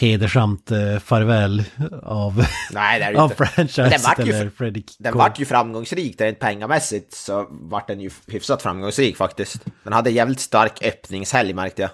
hedersamt 0.00 0.70
eh, 0.70 0.98
farväl 0.98 1.64
av, 2.02 2.44
Nej, 2.72 2.98
det 2.98 3.04
är 3.04 3.12
det 3.12 3.20
av 3.20 3.30
inte. 3.30 3.44
franchiset 3.46 3.90
Den 3.90 4.02
vart 4.02 4.26
ju 4.26 4.50
Freddy 4.50 4.82
Den 4.98 5.18
vart 5.18 5.40
ju 5.40 5.44
framgångsrik, 5.44 6.20
rent 6.20 6.38
pengamässigt 6.38 7.14
så 7.14 7.46
vart 7.50 7.88
den 7.88 8.00
ju 8.00 8.10
hyfsat 8.26 8.62
framgångsrik 8.62 9.16
faktiskt. 9.16 9.64
Den 9.84 9.92
hade 9.92 10.10
jävligt 10.10 10.40
stark 10.40 10.82
öppningshelg 10.82 11.54
märkte 11.54 11.82
jag. 11.82 11.90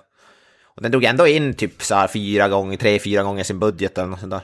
Och 0.65 0.83
den 0.83 0.91
drog 0.91 1.05
ändå 1.05 1.27
in 1.27 1.55
typ 1.55 1.83
så 1.83 1.95
här 1.95 2.09
fyra 2.09 2.49
gånger, 2.49 2.77
tre, 2.77 2.99
fyra 2.99 3.23
gånger 3.23 3.45
sin 3.45 3.59
budget 3.59 3.99
eller 3.99 4.09
något 4.09 4.21
sånt 4.21 4.33
där. 4.33 4.43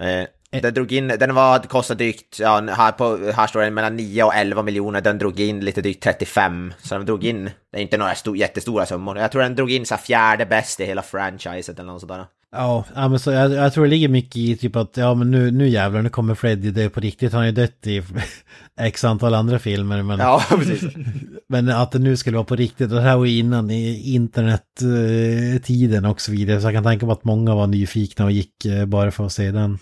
Eh, 0.00 0.26
den 0.50 0.74
drog 0.74 0.92
in, 0.92 1.08
den 1.08 1.34
var, 1.34 1.58
kostade 1.58 2.04
drygt, 2.04 2.38
ja, 2.40 2.60
här, 2.60 2.92
på, 2.92 3.32
här 3.32 3.46
står 3.46 3.60
det 3.60 3.70
mellan 3.70 3.96
9 3.96 4.22
och 4.22 4.34
11 4.34 4.62
miljoner, 4.62 5.00
den 5.00 5.18
drog 5.18 5.40
in 5.40 5.60
lite 5.60 5.80
drygt 5.80 6.02
35. 6.02 6.74
Så 6.82 6.94
den 6.94 7.06
drog 7.06 7.24
in, 7.24 7.50
det 7.72 7.78
är 7.78 7.82
inte 7.82 7.96
några 7.96 8.14
sto, 8.14 8.36
jättestora 8.36 8.86
summor. 8.86 9.18
Jag 9.18 9.32
tror 9.32 9.42
den 9.42 9.54
drog 9.54 9.70
in 9.70 9.86
så 9.86 9.96
fjärde 9.96 10.46
bäst 10.46 10.80
i 10.80 10.84
hela 10.84 11.02
franchiset 11.02 11.78
eller 11.78 11.92
något 11.92 12.00
sånt 12.00 12.12
där. 12.12 12.26
Ja, 12.52 12.84
men 12.94 13.18
så 13.18 13.30
jag, 13.30 13.52
jag 13.52 13.72
tror 13.72 13.84
det 13.84 13.90
ligger 13.90 14.08
mycket 14.08 14.36
i 14.36 14.56
typ 14.56 14.76
att 14.76 14.96
ja 14.96 15.14
men 15.14 15.30
nu, 15.30 15.50
nu 15.50 15.68
jävlar 15.68 16.02
nu 16.02 16.08
kommer 16.08 16.34
Freddy 16.34 16.70
dö 16.70 16.88
på 16.90 17.00
riktigt. 17.00 17.32
Han 17.32 17.40
har 17.40 17.46
ju 17.46 17.52
dött 17.52 17.86
i 17.86 18.02
x 18.80 19.04
antal 19.04 19.34
andra 19.34 19.58
filmer 19.58 20.02
men, 20.02 20.18
Ja, 20.18 20.42
precis. 20.50 20.82
men 21.48 21.68
att 21.68 21.92
det 21.92 21.98
nu 21.98 22.16
skulle 22.16 22.36
vara 22.36 22.44
på 22.44 22.56
riktigt. 22.56 22.90
Det 22.90 23.00
här 23.00 23.16
var 23.16 23.24
ju 23.24 23.38
innan 23.38 23.70
i 23.70 24.12
internettiden 24.14 26.04
och 26.04 26.20
så 26.20 26.32
vidare. 26.32 26.60
Så 26.60 26.66
jag 26.66 26.74
kan 26.74 26.84
tänka 26.84 27.06
mig 27.06 27.12
att 27.12 27.24
många 27.24 27.54
var 27.54 27.66
nyfikna 27.66 28.24
och 28.24 28.32
gick 28.32 28.64
eh, 28.64 28.86
bara 28.86 29.10
för 29.10 29.26
att 29.26 29.32
se 29.32 29.50
den. 29.50 29.78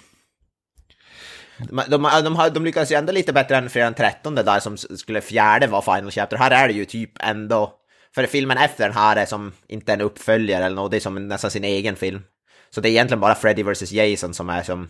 De, 1.58 1.82
de, 1.88 2.02
de, 2.24 2.50
de 2.54 2.64
lyckades 2.64 2.92
ju 2.92 2.96
ändå 2.96 3.12
lite 3.12 3.32
bättre 3.32 3.56
än 3.56 3.70
fredag 3.70 3.86
den 3.86 3.94
13 3.94 4.34
där 4.34 4.60
som 4.60 4.76
skulle 4.76 5.20
fjärde 5.20 5.66
vara 5.66 5.82
Final 5.82 6.10
Chapter. 6.10 6.36
Här 6.36 6.50
är 6.50 6.68
det 6.68 6.74
ju 6.74 6.84
typ 6.84 7.10
ändå... 7.20 7.72
För 8.14 8.26
filmen 8.26 8.58
efter 8.58 8.84
den 8.84 8.96
här 8.96 9.16
är 9.16 9.26
som 9.26 9.52
inte 9.68 9.92
en 9.92 10.00
uppföljare 10.00 10.64
eller 10.64 10.76
något, 10.76 10.90
det 10.90 10.96
är 10.96 11.00
som 11.00 11.28
nästan 11.28 11.50
sin 11.50 11.64
egen 11.64 11.96
film. 11.96 12.22
Så 12.70 12.80
det 12.80 12.88
är 12.88 12.90
egentligen 12.90 13.20
bara 13.20 13.34
Freddy 13.34 13.62
vs 13.62 13.92
Jason 13.92 14.34
som 14.34 14.50
är 14.50 14.62
som... 14.62 14.88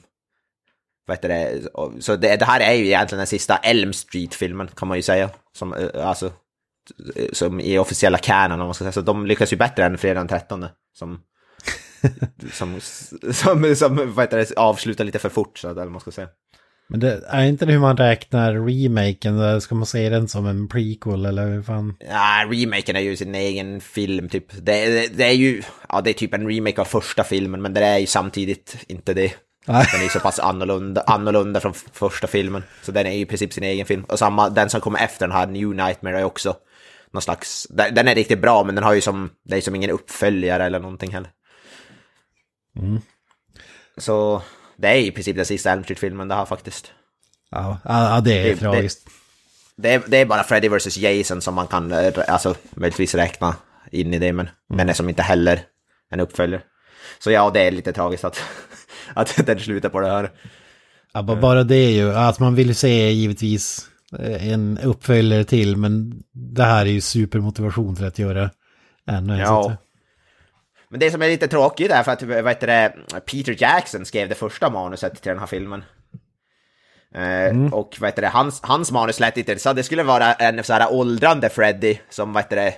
Vad 1.07 1.17
heter 1.17 1.29
det? 1.29 1.63
Så 2.03 2.17
det, 2.17 2.37
det 2.37 2.45
här 2.45 2.61
är 2.61 2.73
ju 2.73 2.87
egentligen 2.87 3.19
den 3.19 3.27
sista 3.27 3.57
Elm 3.57 3.93
Street-filmen 3.93 4.69
kan 4.77 4.89
man 4.89 4.99
ju 4.99 5.03
säga. 5.03 5.31
Som, 5.53 5.91
alltså, 5.95 6.33
som 7.33 7.61
i 7.61 7.79
officiella 7.79 8.19
canon 8.19 8.61
om 8.61 8.67
man 8.67 8.75
ska 8.75 8.85
säga. 8.85 8.93
Så 8.93 9.01
de 9.01 9.27
lyckas 9.27 9.53
ju 9.53 9.57
bättre 9.57 9.85
än 9.85 9.99
fredag 9.99 10.21
den 10.21 10.29
13 10.29 10.67
som 10.99 11.21
som, 12.53 12.81
som, 13.33 13.76
som 13.76 14.15
vad 14.15 14.25
heter 14.25 14.37
det, 14.37 14.57
avslutar 14.57 15.05
lite 15.05 15.19
för 15.19 15.29
fort, 15.29 15.59
så 15.59 15.69
att, 15.69 15.76
eller 15.76 15.91
man 15.91 16.00
ska 16.00 16.11
säga. 16.11 16.29
Men 16.88 17.00
det 17.00 17.23
är 17.29 17.45
inte 17.45 17.67
det 17.67 17.73
hur 17.73 17.81
man 17.81 17.97
räknar 17.97 18.53
remaken? 18.53 19.61
Ska 19.61 19.75
man 19.75 19.87
se 19.87 20.09
den 20.09 20.29
som 20.29 20.47
en 20.47 20.69
prequel 20.69 21.26
eller 21.26 21.47
hur 21.47 21.62
fan? 21.62 21.97
Ja, 22.00 22.45
remaken 22.50 22.97
är 22.97 23.00
ju 23.00 23.17
sin 23.17 23.35
egen 23.35 23.81
film 23.81 24.29
typ. 24.29 24.53
Det, 24.53 24.87
det, 24.87 25.17
det 25.17 25.25
är 25.25 25.33
ju, 25.33 25.62
ja 25.88 26.00
det 26.00 26.11
är 26.11 26.15
typ 26.15 26.35
en 26.35 26.49
remake 26.49 26.81
av 26.81 26.85
första 26.85 27.25
filmen, 27.25 27.62
men 27.62 27.75
det 27.75 27.85
är 27.85 27.99
ju 27.99 28.07
samtidigt 28.07 28.76
inte 28.88 29.15
det. 29.15 29.33
Nej. 29.67 29.87
Den 29.93 30.05
är 30.05 30.09
så 30.09 30.21
pass 30.21 30.38
annorlunda, 30.38 31.00
annorlunda 31.07 31.61
från 31.61 31.75
första 31.93 32.26
filmen. 32.26 32.62
Så 32.83 32.93
den 32.93 33.07
är 33.07 33.12
ju 33.12 33.21
i 33.21 33.26
princip 33.26 33.53
sin 33.53 33.65
egen 33.65 33.87
film. 33.87 34.05
Och 34.05 34.19
samma, 34.19 34.49
den 34.49 34.71
som 34.71 34.81
kommer 34.81 35.05
efter 35.05 35.26
den 35.26 35.37
här, 35.37 35.47
New 35.47 35.69
Nightmare, 35.69 36.19
är 36.19 36.25
också 36.25 36.57
någon 37.12 37.23
slags, 37.23 37.67
den, 37.71 37.95
den 37.95 38.09
är 38.09 38.15
riktigt 38.15 38.41
bra, 38.41 38.65
men 38.65 38.75
den 38.75 38.85
har 38.85 38.95
ju 38.95 39.00
som, 39.00 39.31
det 39.45 39.57
är 39.57 39.61
som 39.61 39.75
ingen 39.75 39.91
uppföljare 39.91 40.65
eller 40.65 40.81
någonting 40.81 41.12
heller. 41.12 41.31
Så 43.99 44.42
det 44.76 44.88
är 44.88 44.95
i 44.97 45.11
princip 45.11 45.37
den 45.37 45.47
sista 45.47 45.71
Elm 45.73 45.85
Street-filmen 45.85 46.28
det 46.28 46.35
här 46.35 46.45
faktiskt. 46.45 46.92
Ja, 47.50 47.78
ja 47.85 48.21
det 48.25 48.38
är 48.38 48.42
Det- 48.45 48.50
det- 48.54 48.56
tragiskt. 48.61 49.09
Det 49.78 49.95
är, 49.95 50.02
det 50.06 50.16
är 50.16 50.26
bara 50.26 50.42
Freddy 50.42 50.68
vs 50.68 50.97
Jason 50.99 51.40
som 51.42 51.54
man 51.54 51.66
kan 51.66 51.92
eh, 51.92 52.12
alltså, 52.28 52.54
möjligtvis 52.71 53.14
räkna 53.14 53.56
in 53.90 54.14
i 54.14 54.18
det, 54.18 54.33
men, 54.33 54.49
men 54.68 54.88
är 54.88 54.92
som 54.92 55.09
inte 55.09 55.23
heller 55.23 55.61
en 56.11 56.21
uppföljare. 56.21 56.62
Så 57.18 57.30
ja, 57.30 57.50
det 57.54 57.61
är 57.61 57.71
lite 57.71 57.92
tragiskt 57.92 58.25
att, 58.25 58.40
att 59.14 59.47
den 59.47 59.61
slutar 59.61 59.88
på 59.88 60.00
det 60.00 60.09
här. 60.09 60.30
Ja, 61.12 61.23
ba- 61.23 61.37
bara 61.37 61.64
det 61.64 61.76
är 61.76 61.90
ju 61.90 62.12
att 62.14 62.38
man 62.40 62.54
vill 62.54 62.75
se 62.76 63.11
givetvis 63.11 63.88
eh, 64.18 64.49
en 64.52 64.78
uppföljare 64.78 65.45
till, 65.45 65.76
men 65.76 66.23
det 66.33 66.64
här 66.64 66.87
är 66.87 66.90
ju 66.90 67.00
supermotivation 67.00 67.97
för 67.97 68.06
att 68.06 68.18
göra 68.18 68.50
ännu 69.09 69.33
en. 69.33 69.38
Ja. 69.38 69.76
Men 70.97 71.00
det 71.00 71.11
som 71.11 71.23
är 71.23 71.29
lite 71.29 71.49
tråkigt 71.49 71.91
är 71.91 72.03
för 72.03 72.12
att 72.12 72.23
vad 72.23 72.49
heter 72.49 72.67
det, 72.67 72.93
Peter 73.21 73.57
Jackson 73.62 74.05
skrev 74.05 74.29
det 74.29 74.35
första 74.35 74.71
manuset 74.71 75.23
till 75.23 75.31
den 75.31 75.38
här 75.38 75.47
filmen. 75.47 75.85
Eh, 77.15 77.73
Och 77.73 77.97
vad 78.00 78.09
heter 78.09 78.23
det, 78.23 78.29
hans, 78.29 78.61
hans 78.62 78.93
manus 78.93 79.21
lät 79.21 79.37
inte 79.37 79.59
så 79.59 79.73
det 79.73 79.83
skulle 79.83 80.03
vara 80.03 80.33
en 80.35 80.65
så 80.65 80.73
här 80.73 80.93
åldrande 80.93 81.49
Freddy 81.49 81.99
som 82.11 82.33
vad 82.33 82.43
heter 82.43 82.57
det, 82.57 82.75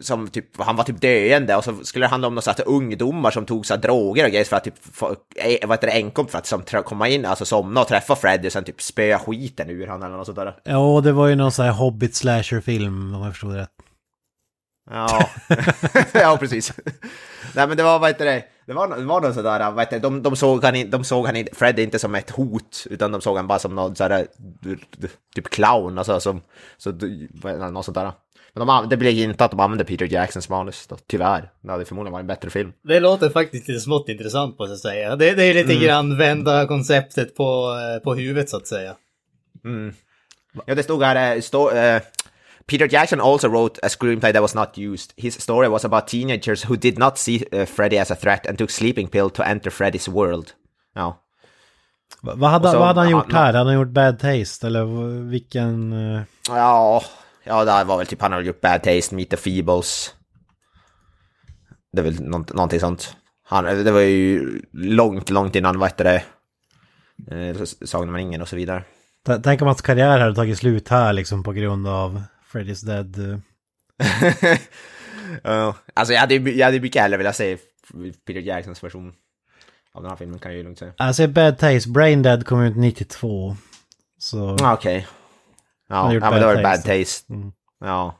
som 0.00 0.28
typ, 0.28 0.62
han 0.62 0.76
var 0.76 0.84
typ 0.84 1.00
döende 1.00 1.56
och 1.56 1.64
så 1.64 1.74
skulle 1.84 2.04
det 2.04 2.10
handla 2.10 2.28
om 2.28 2.34
några 2.34 2.42
så 2.42 2.50
här 2.50 2.68
ungdomar 2.68 3.30
som 3.30 3.46
tog 3.46 3.66
så 3.66 3.76
droger 3.76 4.24
och 4.24 4.30
grejer 4.30 4.44
för 4.44 4.56
att 4.56 4.64
typ, 4.64 4.78
få, 4.94 5.16
eh, 5.36 5.68
vad 5.68 5.78
heter 5.78 5.86
det, 5.86 5.92
enkom 5.92 6.28
för 6.28 6.38
att 6.38 6.46
som, 6.46 6.62
komma 6.84 7.08
in, 7.08 7.24
alltså 7.24 7.44
somna 7.44 7.80
och 7.80 7.88
träffa 7.88 8.16
Freddy 8.16 8.48
och 8.48 8.52
sen 8.52 8.64
typ 8.64 8.82
spöa 8.82 9.18
skiten 9.18 9.70
ur 9.70 9.86
han 9.86 10.02
eller 10.02 10.16
något 10.16 10.26
sånt 10.26 10.38
där. 10.38 10.56
Ja, 10.64 11.00
det 11.04 11.12
var 11.12 11.26
ju 11.26 11.34
någon 11.34 11.52
sån 11.52 11.64
här 11.64 11.72
Hobbit 11.72 12.14
slasher-film 12.14 13.14
om 13.14 13.22
jag 13.22 13.32
förstod 13.32 13.54
det 13.54 13.60
rätt. 13.60 13.70
Ja, 14.90 15.30
ja 16.14 16.36
precis. 16.40 16.72
Nej 17.54 17.68
men 17.68 17.76
det 17.76 17.82
var, 17.82 17.98
vad 17.98 18.10
heter 18.10 18.24
det, 18.24 18.44
det 18.66 18.72
var, 18.72 18.96
det 18.96 19.04
var 19.04 19.20
någon 19.20 19.34
sådär, 19.34 19.70
vad 19.70 19.84
heter 19.84 19.96
det, 19.96 20.02
de, 20.02 20.22
de 20.22 20.36
såg 20.36 20.64
han, 20.64 20.90
de 20.90 21.04
såg 21.04 21.26
han, 21.26 21.46
Fred 21.52 21.78
inte 21.78 21.98
som 21.98 22.14
ett 22.14 22.30
hot, 22.30 22.86
utan 22.90 23.12
de 23.12 23.20
såg 23.20 23.36
han 23.36 23.46
bara 23.46 23.58
som 23.58 23.74
någon 23.74 23.96
sådär, 23.96 24.26
typ 25.34 25.48
clown, 25.48 25.98
alltså 25.98 26.20
som, 26.20 26.40
så, 26.76 26.90
något 27.70 27.84
sånt 27.84 27.94
där. 27.94 28.12
Men 28.52 28.66
de, 28.66 28.88
det 28.88 28.96
blev 28.96 29.12
inte 29.12 29.44
att 29.44 29.50
de 29.50 29.60
använde 29.60 29.84
Peter 29.84 30.12
Jacksons 30.12 30.48
manus 30.48 30.86
då, 30.86 30.96
tyvärr. 31.06 31.50
Det 31.60 31.70
hade 31.70 31.84
förmodligen 31.84 32.12
varit 32.12 32.22
en 32.22 32.26
bättre 32.26 32.50
film. 32.50 32.72
Det 32.82 33.00
låter 33.00 33.30
faktiskt 33.30 33.68
lite 33.68 33.80
smått 33.80 34.08
intressant 34.08 34.56
på 34.56 34.64
att 34.64 34.78
säga. 34.78 35.16
Det, 35.16 35.34
det 35.34 35.44
är 35.44 35.54
lite 35.54 35.84
grann 35.84 36.18
vända 36.18 36.66
konceptet 36.66 37.36
på, 37.36 37.78
eh, 37.78 38.02
på 38.02 38.14
huvudet 38.14 38.50
så 38.50 38.56
att 38.56 38.66
säga. 38.66 38.96
Ja, 40.66 40.74
det 40.74 40.82
stod 40.82 41.02
här, 41.02 41.36
eh, 41.36 41.40
stå, 41.40 41.70
eh, 41.70 42.02
Peter 42.68 42.88
Jackson 42.88 43.20
also 43.20 43.48
wrote 43.48 43.80
a 43.82 43.88
screenplay 43.88 44.32
that 44.32 44.42
was 44.42 44.54
not 44.54 44.78
used. 44.78 45.12
His 45.16 45.40
story 45.42 45.68
was 45.68 45.84
about 45.84 46.06
teenagers 46.08 46.64
who 46.64 46.76
did 46.76 46.98
not 46.98 47.18
see 47.18 47.44
uh, 47.52 47.64
Freddy 47.66 47.98
as 47.98 48.10
a 48.10 48.14
threat 48.16 48.46
and 48.46 48.58
took 48.58 48.70
sleeping 48.70 49.08
pill 49.08 49.30
to 49.30 49.42
enter 49.42 49.70
Freddy's 49.70 50.08
world. 50.08 50.46
Ja. 50.94 51.22
Va- 52.22 52.34
Vad 52.36 52.50
hade, 52.50 52.70
så- 52.72 52.78
vad 52.78 52.86
hade 52.86 53.00
han 53.00 53.10
gjort 53.10 53.32
han- 53.32 53.42
här? 53.42 53.52
Hade 53.54 53.70
han 53.70 53.74
gjort 53.74 53.88
Bad 53.88 54.18
Taste? 54.18 54.66
Eller 54.66 54.84
vilken... 55.30 55.92
eh, 55.92 56.22
Ja, 56.48 57.02
ja 57.44 57.64
det 57.64 57.84
var 57.84 57.96
väl 57.98 58.06
typ 58.06 58.22
han 58.22 58.32
har 58.32 58.40
gjort 58.40 58.60
Bad 58.60 58.82
Taste, 58.82 59.14
Meet 59.14 59.30
the 59.30 59.36
Feebles. 59.36 60.14
Det 61.92 62.00
är 62.00 62.04
väl 62.04 62.20
nånt, 62.22 62.52
någonting 62.54 62.80
sånt. 62.80 63.16
Han, 63.48 63.64
det 63.64 63.90
var 63.90 64.00
ju 64.00 64.60
långt, 64.72 65.30
långt 65.30 65.56
innan, 65.56 65.78
vad 65.78 65.88
heter 65.88 66.04
det, 66.04 66.22
eh, 67.50 67.56
Sagan 67.84 68.08
om 68.08 68.16
ringen 68.16 68.42
och 68.42 68.48
så 68.48 68.56
vidare. 68.56 68.84
Tänk 69.42 69.60
om 69.62 69.66
hans 69.66 69.82
karriär 69.82 70.18
hade 70.18 70.34
tagit 70.34 70.58
slut 70.58 70.88
här 70.88 71.12
liksom 71.12 71.42
på 71.42 71.52
grund 71.52 71.88
av 71.88 72.22
Freddy's 72.56 72.86
Dead. 72.86 73.18
eh. 73.18 74.58
Ja, 75.42 75.74
alltså 75.94 76.12
jag 76.14 76.20
hade, 76.20 76.34
jag 76.34 76.66
hade 76.66 76.80
mycket 76.80 77.02
hellre 77.02 77.16
velat 77.16 77.36
se 77.36 77.56
Peter 78.26 78.40
Jacksons 78.40 78.84
version 78.84 79.12
av 79.92 80.02
den 80.02 80.10
här 80.10 80.16
filmen 80.16 80.38
kan 80.38 80.50
jag 80.50 80.58
ju 80.58 80.64
lugnt 80.64 80.78
säga. 80.78 80.92
Alltså 80.98 81.26
Bad 81.26 81.58
Taste, 81.58 81.88
Brain 81.90 82.22
Dead 82.22 82.46
kom 82.46 82.62
ut 82.62 82.76
92. 82.76 83.56
Så... 84.18 84.56
Ja, 84.60 84.74
okej. 84.74 85.06
har 85.88 86.14
Ja, 86.14 86.14
ja 86.14 86.30
men 86.30 86.40
det 86.40 86.46
var 86.46 86.56
det 86.56 86.62
Bad 86.62 86.84
Taste. 86.84 87.32
Mm. 87.32 87.52
Ja. 87.80 88.18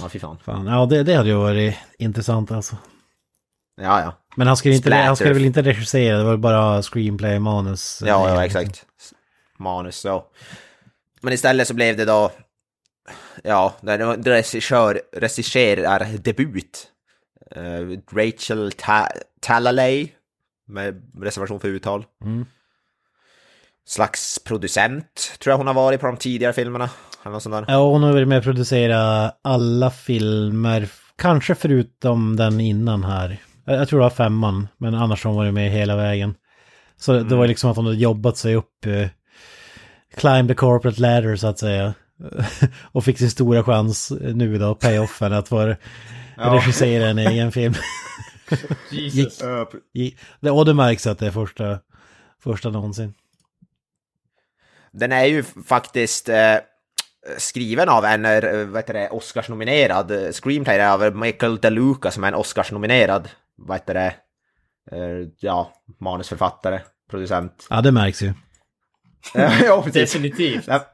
Ja, 0.00 0.08
fy 0.08 0.18
fan. 0.18 0.38
Fan, 0.44 0.66
ja 0.66 0.86
det, 0.86 1.02
det 1.02 1.14
hade 1.14 1.28
ju 1.28 1.34
varit 1.34 1.76
intressant 1.98 2.50
alltså. 2.50 2.76
Ja, 3.80 4.00
ja. 4.00 4.12
Men 4.36 4.46
han 4.46 4.56
skulle, 4.56 4.74
inte, 4.74 4.88
Splatter. 4.88 5.06
han 5.06 5.16
skulle 5.16 5.34
väl 5.34 5.44
inte 5.44 5.62
regissera, 5.62 6.18
det 6.18 6.24
var 6.24 6.36
bara 6.36 6.82
screenplay, 6.82 7.38
manus. 7.38 8.02
eh, 8.02 8.08
Ja, 8.08 8.28
ja, 8.28 8.44
exakt. 8.44 8.84
Manus, 9.58 9.96
så. 9.96 10.24
Men 11.20 11.32
istället 11.32 11.68
så 11.68 11.74
blev 11.74 11.96
det 11.96 12.04
då, 12.04 12.30
ja, 13.44 13.74
det 13.80 14.04
var 14.04 14.14
en 14.14 14.22
regissör, 14.22 15.00
regisserar-debut. 15.16 16.86
Uh, 17.56 17.98
Rachel 18.12 18.72
Ta 18.72 19.08
Talalay, 19.40 20.08
med 20.68 21.02
reservation 21.22 21.60
för 21.60 21.68
uttal. 21.68 22.04
Mm. 22.24 22.46
Slags 23.86 24.38
producent, 24.44 25.38
tror 25.38 25.52
jag 25.52 25.58
hon 25.58 25.66
har 25.66 25.74
varit 25.74 26.00
på 26.00 26.06
de 26.06 26.16
tidigare 26.16 26.52
filmerna. 26.52 26.90
Eller 27.22 27.32
något 27.32 27.42
sånt 27.42 27.54
där. 27.54 27.64
Ja, 27.68 27.90
hon 27.90 28.02
har 28.02 28.12
varit 28.12 28.28
med 28.28 28.38
och 28.38 28.44
producerat 28.44 29.38
alla 29.42 29.90
filmer, 29.90 30.88
kanske 31.16 31.54
förutom 31.54 32.36
den 32.36 32.60
innan 32.60 33.04
här. 33.04 33.38
Jag 33.64 33.88
tror 33.88 33.98
det 34.00 34.04
var 34.04 34.10
femman, 34.10 34.68
men 34.78 34.94
annars 34.94 35.24
har 35.24 35.30
hon 35.30 35.38
varit 35.38 35.54
med 35.54 35.70
hela 35.70 35.96
vägen. 35.96 36.34
Så 36.96 37.12
det 37.12 37.20
Mm. 37.20 37.38
var 37.38 37.46
liksom 37.46 37.70
att 37.70 37.76
hon 37.76 37.86
hade 37.86 37.98
jobbat 37.98 38.36
sig 38.36 38.54
upp, 38.54 38.86
eh, 38.86 39.08
climb 40.16 40.48
the 40.48 40.54
corporate 40.54 41.00
ladder 41.00 41.36
så 41.36 41.46
att 41.46 41.58
säga. 41.58 41.94
och 42.92 43.04
fick 43.04 43.18
sin 43.18 43.30
stora 43.30 43.64
chans 43.64 44.12
nu 44.20 44.58
då, 44.58 44.74
payoffen, 44.74 45.32
att 45.32 45.48
få 45.48 45.74
regissera 46.36 47.06
en 47.08 47.18
egen 47.18 47.52
film. 47.52 47.74
Jesus. 48.90 49.42
I- 49.94 50.16
det- 50.40 50.50
Och 50.50 50.64
det 50.64 50.74
märks 50.74 51.06
att 51.06 51.18
det 51.18 51.26
är 51.26 51.30
första, 51.30 51.78
första 52.42 52.70
någonsin. 52.70 53.14
Den 54.92 55.12
är 55.12 55.24
ju 55.24 55.42
faktiskt 55.66 56.28
eh, 56.28 56.54
skriven 57.38 57.88
av 57.88 58.04
en 58.04 58.24
eh, 58.24 58.32
heter 58.76 58.94
det, 58.94 59.08
Oscars-nominerad 59.10 60.10
eh, 60.10 60.32
screenplay 60.32 60.80
av 60.86 61.16
Michael 61.16 61.56
DeLuca 61.58 62.10
som 62.10 62.24
är 62.24 62.28
en 62.28 62.34
Oscars-nominerad 62.34 63.28
vad 63.56 63.76
heter 63.76 63.94
det, 63.94 64.14
eh, 64.92 65.28
ja, 65.38 65.72
manusförfattare, 66.00 66.80
producent. 67.10 67.66
Ja, 67.70 67.80
det 67.80 67.92
märks 67.92 68.22
ju. 68.22 68.32
ja, 69.34 69.82
precis. 69.84 70.12
Definitivt. 70.12 70.64
Ja, 70.66 70.86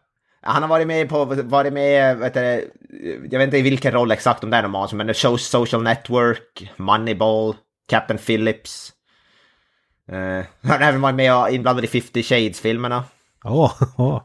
Han 0.44 0.62
har 0.62 0.68
varit 0.68 0.86
med 0.86 1.08
på, 1.08 1.24
varit 1.24 1.72
med, 1.72 2.18
vet 2.18 2.34
du, 2.34 2.70
jag 3.30 3.38
vet 3.38 3.46
inte 3.46 3.58
i 3.58 3.62
vilken 3.62 3.92
roll 3.92 4.10
exakt 4.10 4.44
om 4.44 4.50
det 4.50 4.56
är 4.56 4.62
någon 4.62 4.70
manus, 4.70 4.92
men 4.92 5.14
Show 5.14 5.36
Social 5.36 5.82
Network, 5.82 6.72
Moneyball, 6.76 7.54
Captain 7.88 8.18
Phillips. 8.18 8.92
Eh, 10.08 10.44
han 10.70 10.82
har 10.82 10.88
även 10.88 11.00
varit 11.00 11.14
med 11.14 11.36
och 11.36 11.50
inblandad 11.50 11.84
i 11.84 11.88
50 11.88 12.22
Shades-filmerna. 12.22 13.04
Åh, 13.44 13.72
åh. 13.96 14.22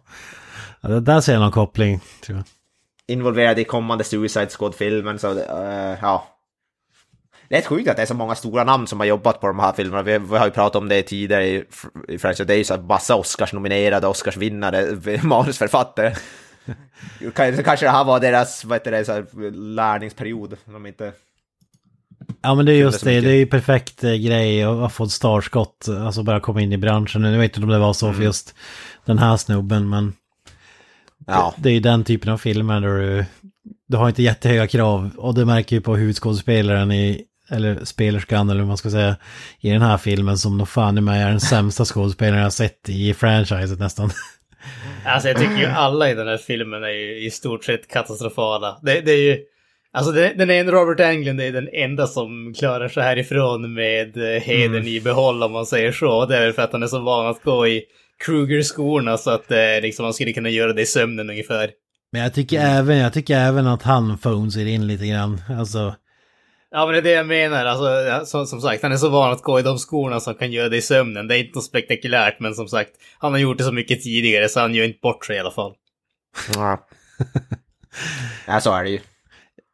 Ja, 0.81 0.89
det 0.89 0.99
där 0.99 1.21
ser 1.21 1.33
jag 1.33 1.39
någon 1.39 1.51
koppling, 1.51 1.99
tror 2.25 2.37
jag. 2.37 2.45
involverad 3.15 3.59
i 3.59 3.63
kommande 3.63 4.03
Suicide 4.03 4.49
Squad-filmen, 4.49 5.19
så 5.19 5.33
uh, 5.33 5.97
ja. 6.01 6.27
Det 7.49 7.57
är 7.57 7.61
sjukt 7.61 7.89
att 7.89 7.95
det 7.95 8.01
är 8.01 8.05
så 8.05 8.13
många 8.13 8.35
stora 8.35 8.63
namn 8.63 8.87
som 8.87 8.99
har 8.99 9.07
jobbat 9.07 9.41
på 9.41 9.47
de 9.47 9.59
här 9.59 9.73
filmerna. 9.73 10.03
Vi, 10.03 10.17
vi 10.17 10.37
har 10.37 10.45
ju 10.45 10.51
pratat 10.51 10.75
om 10.75 10.89
det 10.89 11.01
tidigare 11.01 11.47
i, 11.47 11.63
i 12.07 12.17
franchise. 12.17 12.43
Det 12.45 12.53
är 12.53 12.57
ju 12.57 12.63
så 12.63 12.77
massa 12.77 13.15
Oscars-nominerade, 13.15 14.07
Oscarsvinnare, 14.07 15.19
manusförfattare. 15.23 16.15
Kanske 17.35 17.85
det 17.85 17.89
här 17.89 18.03
var 18.03 18.19
deras, 18.19 18.65
vad 18.65 18.75
heter 18.75 18.91
det, 18.91 19.05
så 19.05 19.11
här, 19.11 19.51
lärningsperiod. 19.51 20.57
De 20.65 20.85
inte... 20.85 21.11
Ja 22.41 22.55
men 22.55 22.65
det 22.65 22.73
är 22.73 22.77
just 22.77 23.03
det, 23.03 23.21
det 23.21 23.29
är 23.29 23.35
ju 23.35 23.45
perfekt 23.45 24.03
eh, 24.03 24.13
grej 24.13 24.63
att 24.63 24.93
få 24.93 25.03
ett 25.03 25.11
startskott, 25.11 25.87
alltså 26.05 26.23
bara 26.23 26.39
komma 26.39 26.61
in 26.61 26.73
i 26.73 26.77
branschen. 26.77 27.21
Nu 27.21 27.31
vet 27.31 27.37
jag 27.37 27.45
inte 27.45 27.61
om 27.61 27.69
det 27.69 27.79
var 27.79 27.93
så 27.93 28.13
för 28.13 28.23
just 28.23 28.55
den 29.05 29.17
här 29.17 29.37
snubben 29.37 29.89
men 29.89 30.13
Ja, 31.27 31.53
det 31.57 31.69
är 31.69 31.73
ju 31.73 31.79
den 31.79 32.03
typen 32.03 32.33
av 32.33 32.37
filmer 32.37 32.81
där 32.81 32.97
du, 32.97 33.25
du 33.87 33.97
har 33.97 34.09
inte 34.09 34.23
jättehöga 34.23 34.67
krav 34.67 35.11
och 35.17 35.33
det 35.33 35.45
märker 35.45 35.75
ju 35.75 35.81
på 35.81 35.95
huvudskådespelaren 35.95 36.91
i, 36.91 37.23
eller 37.49 37.85
spelerskan 37.85 38.49
eller 38.49 38.59
hur 38.59 38.67
man 38.67 38.77
ska 38.77 38.89
säga, 38.89 39.15
i 39.59 39.69
den 39.69 39.81
här 39.81 39.97
filmen 39.97 40.37
som 40.37 40.57
nog 40.57 40.69
fan 40.69 40.97
i 40.97 41.01
mig 41.01 41.21
är 41.21 41.29
den 41.29 41.39
sämsta 41.39 41.85
skådespelaren 41.85 42.37
jag 42.37 42.45
har 42.45 42.49
sett 42.49 42.89
i 42.89 43.13
franchiset 43.13 43.79
nästan. 43.79 44.09
Alltså 45.05 45.27
jag 45.27 45.37
tycker 45.37 45.57
ju 45.57 45.65
alla 45.65 46.09
i 46.09 46.13
den 46.13 46.27
här 46.27 46.37
filmen 46.37 46.83
är 46.83 46.89
ju 46.89 47.25
i 47.25 47.31
stort 47.31 47.63
sett 47.63 47.87
katastrofala. 47.87 48.79
Det, 48.81 49.01
det 49.01 49.11
är 49.11 49.21
ju... 49.21 49.37
Alltså 49.91 50.11
den, 50.11 50.37
den 50.37 50.49
enda 50.49 50.71
Robert 50.71 50.99
Englund 50.99 51.41
är 51.41 51.51
den 51.51 51.69
enda 51.73 52.07
som 52.07 52.53
klarar 52.53 52.89
sig 52.89 53.03
härifrån 53.03 53.73
med 53.73 54.17
eh, 54.17 54.41
hedern 54.41 54.87
i 54.87 55.01
behåll 55.01 55.43
om 55.43 55.51
man 55.51 55.65
säger 55.65 55.91
så. 55.91 56.25
Det 56.25 56.37
är 56.37 56.41
väl 56.41 56.53
för 56.53 56.61
att 56.61 56.71
han 56.71 56.83
är 56.83 56.87
så 56.87 56.99
van 56.99 57.27
att 57.27 57.43
gå 57.43 57.67
i 57.67 57.83
Kruger-skorna 58.25 59.17
så 59.17 59.31
att 59.31 59.51
eh, 59.51 59.81
liksom, 59.81 60.03
man 60.03 60.13
skulle 60.13 60.33
kunna 60.33 60.49
göra 60.49 60.73
det 60.73 60.81
i 60.81 60.85
sömnen 60.85 61.29
ungefär. 61.29 61.69
Men 62.11 62.21
jag 62.21 62.33
tycker, 62.33 62.59
även, 62.59 62.97
jag 62.97 63.13
tycker 63.13 63.37
även 63.37 63.67
att 63.67 63.83
han 63.83 64.17
phones 64.17 64.57
in 64.57 64.87
lite 64.87 65.07
grann. 65.07 65.41
Alltså, 65.59 65.95
Ja 66.71 66.85
men 66.85 66.93
det 66.93 66.99
är 66.99 67.03
det 67.03 67.11
jag 67.11 67.27
menar. 67.27 67.65
Alltså, 67.65 68.25
som, 68.25 68.47
som 68.47 68.61
sagt, 68.61 68.83
han 68.83 68.91
är 68.91 68.97
så 68.97 69.09
van 69.09 69.31
att 69.31 69.41
gå 69.41 69.59
i 69.59 69.63
de 69.63 69.77
skorna 69.77 70.19
som 70.19 70.35
kan 70.35 70.51
göra 70.51 70.69
det 70.69 70.77
i 70.77 70.81
sömnen. 70.81 71.27
Det 71.27 71.37
är 71.37 71.39
inte 71.39 71.55
något 71.57 71.65
spektakulärt 71.65 72.39
men 72.39 72.55
som 72.55 72.67
sagt, 72.67 72.89
han 73.19 73.31
har 73.31 73.39
gjort 73.39 73.57
det 73.57 73.63
så 73.63 73.71
mycket 73.71 74.01
tidigare 74.01 74.49
så 74.49 74.59
han 74.59 74.75
gör 74.75 74.85
inte 74.85 74.99
bort 75.01 75.25
sig 75.25 75.35
i 75.35 75.39
alla 75.39 75.51
fall. 75.51 75.73
ja. 76.53 76.87
ja 78.47 78.61
så 78.61 78.73
är 78.73 78.83
det 78.83 78.89
ju. 78.89 78.99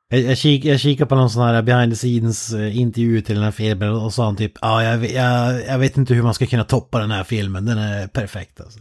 jag, 0.10 0.20
jag, 0.20 0.38
kik, 0.38 0.66
jag 0.66 0.80
kikar 0.80 1.06
på 1.06 1.16
någon 1.16 1.30
sån 1.30 1.44
här 1.44 1.62
behind 1.62 1.92
the 1.92 1.96
scenes 1.98 2.54
eh, 2.54 2.78
intervju 2.78 3.22
till 3.22 3.36
den 3.36 3.44
här 3.44 3.52
filmen 3.52 3.90
och 3.90 4.14
sa 4.14 4.26
han 4.26 4.36
typ, 4.36 4.52
ja 4.62 4.68
ah, 4.68 4.84
jag, 4.84 4.98
vet- 4.98 5.12
jag, 5.12 5.66
jag 5.68 5.80
vet 5.80 5.98
inte 5.98 6.14
hur 6.14 6.24
man 6.24 6.34
ska 6.34 6.46
kunna 6.46 6.64
toppa 6.64 7.00
den 7.00 7.12
här 7.12 7.24
filmen, 7.24 7.66
den 7.66 7.78
är 7.78 8.08
perfekt 8.08 8.62
alltså. 8.62 8.80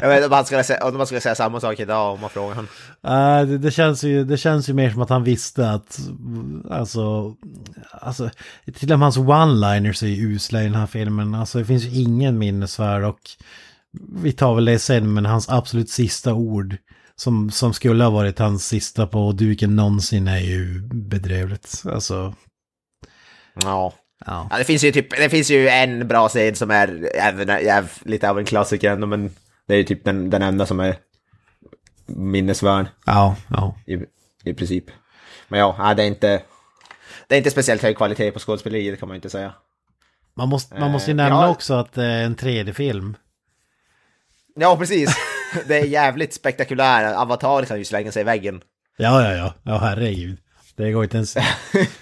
Jag 0.00 0.08
vet 0.08 0.24
om 0.24 0.30
man 0.30 0.44
skulle 0.44 0.64
säga, 0.64 0.84
om 0.84 0.96
man 0.96 1.06
skulle 1.06 1.20
säga 1.20 1.34
samma 1.34 1.60
sak 1.60 1.80
idag 1.80 2.14
om 2.14 2.20
man 2.20 2.30
frågar 2.30 2.54
honom. 2.54 2.68
Uh, 3.06 3.48
det, 3.48 3.58
det, 3.58 3.70
känns 3.70 4.04
ju, 4.04 4.24
det 4.24 4.36
känns 4.36 4.68
ju 4.68 4.72
mer 4.72 4.90
som 4.90 5.02
att 5.02 5.10
han 5.10 5.24
visste 5.24 5.70
att, 5.70 6.00
alltså, 6.70 7.34
alltså 7.90 8.30
till 8.74 8.92
och 8.92 8.98
med 8.98 9.06
hans 9.06 9.18
one-liners 9.18 10.04
är 10.04 10.08
ju 10.08 10.34
usla 10.34 10.60
i 10.60 10.64
den 10.64 10.74
här 10.74 10.86
filmen. 10.86 11.34
Alltså 11.34 11.58
det 11.58 11.64
finns 11.64 11.84
ju 11.84 12.00
ingen 12.00 12.38
minnesvärd 12.38 13.04
och 13.04 13.20
vi 14.22 14.32
tar 14.32 14.54
väl 14.54 14.64
det 14.64 14.78
sen, 14.78 15.14
men 15.14 15.26
hans 15.26 15.48
absolut 15.48 15.90
sista 15.90 16.34
ord 16.34 16.76
som, 17.16 17.50
som 17.50 17.74
skulle 17.74 18.04
ha 18.04 18.10
varit 18.10 18.38
hans 18.38 18.66
sista 18.66 19.06
på 19.06 19.32
duken 19.32 19.76
någonsin 19.76 20.28
är 20.28 20.38
ju 20.38 20.80
bedrövligt. 20.82 21.82
Alltså, 21.92 22.34
Ja. 23.54 23.92
Ja. 24.26 24.48
ja. 24.50 24.58
Det 24.58 24.64
finns 24.64 24.84
ju 24.84 24.92
typ, 24.92 25.10
det 25.10 25.28
finns 25.28 25.50
ju 25.50 25.68
en 25.68 26.08
bra 26.08 26.28
scen 26.28 26.54
som 26.54 26.70
är 26.70 27.08
även, 27.14 27.50
är 27.50 27.84
lite 28.04 28.30
av 28.30 28.38
en 28.38 28.44
klassiker 28.44 28.90
ändå, 28.90 29.06
men 29.06 29.30
det 29.68 29.74
är 29.74 29.78
ju 29.78 29.84
typ 29.84 30.04
den, 30.04 30.30
den 30.30 30.42
enda 30.42 30.66
som 30.66 30.80
är 30.80 30.96
minnesvärd 32.06 32.86
Ja, 33.06 33.36
ja. 33.50 33.76
i, 33.86 33.98
i 34.50 34.54
princip. 34.54 34.84
Men 35.48 35.60
ja, 35.60 35.94
det 35.96 36.02
är 36.02 36.06
inte, 36.06 36.42
det 37.28 37.34
är 37.34 37.38
inte 37.38 37.50
speciellt 37.50 37.82
hög 37.82 37.96
kvalitet 37.96 38.30
på 38.30 38.38
skådespeleri, 38.38 38.90
det 38.90 38.96
kan 38.96 39.08
man 39.08 39.14
ju 39.14 39.18
inte 39.18 39.30
säga. 39.30 39.54
Man 40.34 40.48
måste, 40.48 40.80
man 40.80 40.90
måste 40.90 41.10
ju 41.10 41.12
Eh, 41.12 41.16
nämna 41.16 41.42
ja. 41.42 41.48
också 41.48 41.74
att 41.74 41.92
det 41.92 42.04
är 42.04 42.24
en 42.24 42.36
3D-film. 42.36 43.16
Ja, 44.56 44.76
precis. 44.76 45.16
Det 45.66 45.78
är 45.80 45.84
jävligt 45.84 46.34
spektakulär. 46.34 47.14
Avatar 47.14 47.64
kan 47.64 47.78
ju 47.78 47.84
slänga 47.84 48.12
sig 48.12 48.20
i 48.20 48.24
väggen. 48.24 48.62
Ja, 48.96 49.24
ja, 49.24 49.34
ja. 49.34 49.54
Ja, 49.62 49.78
herregud. 49.78 50.38
Det 50.76 50.92
går 50.92 51.04
inte 51.04 51.16
ens... 51.16 51.36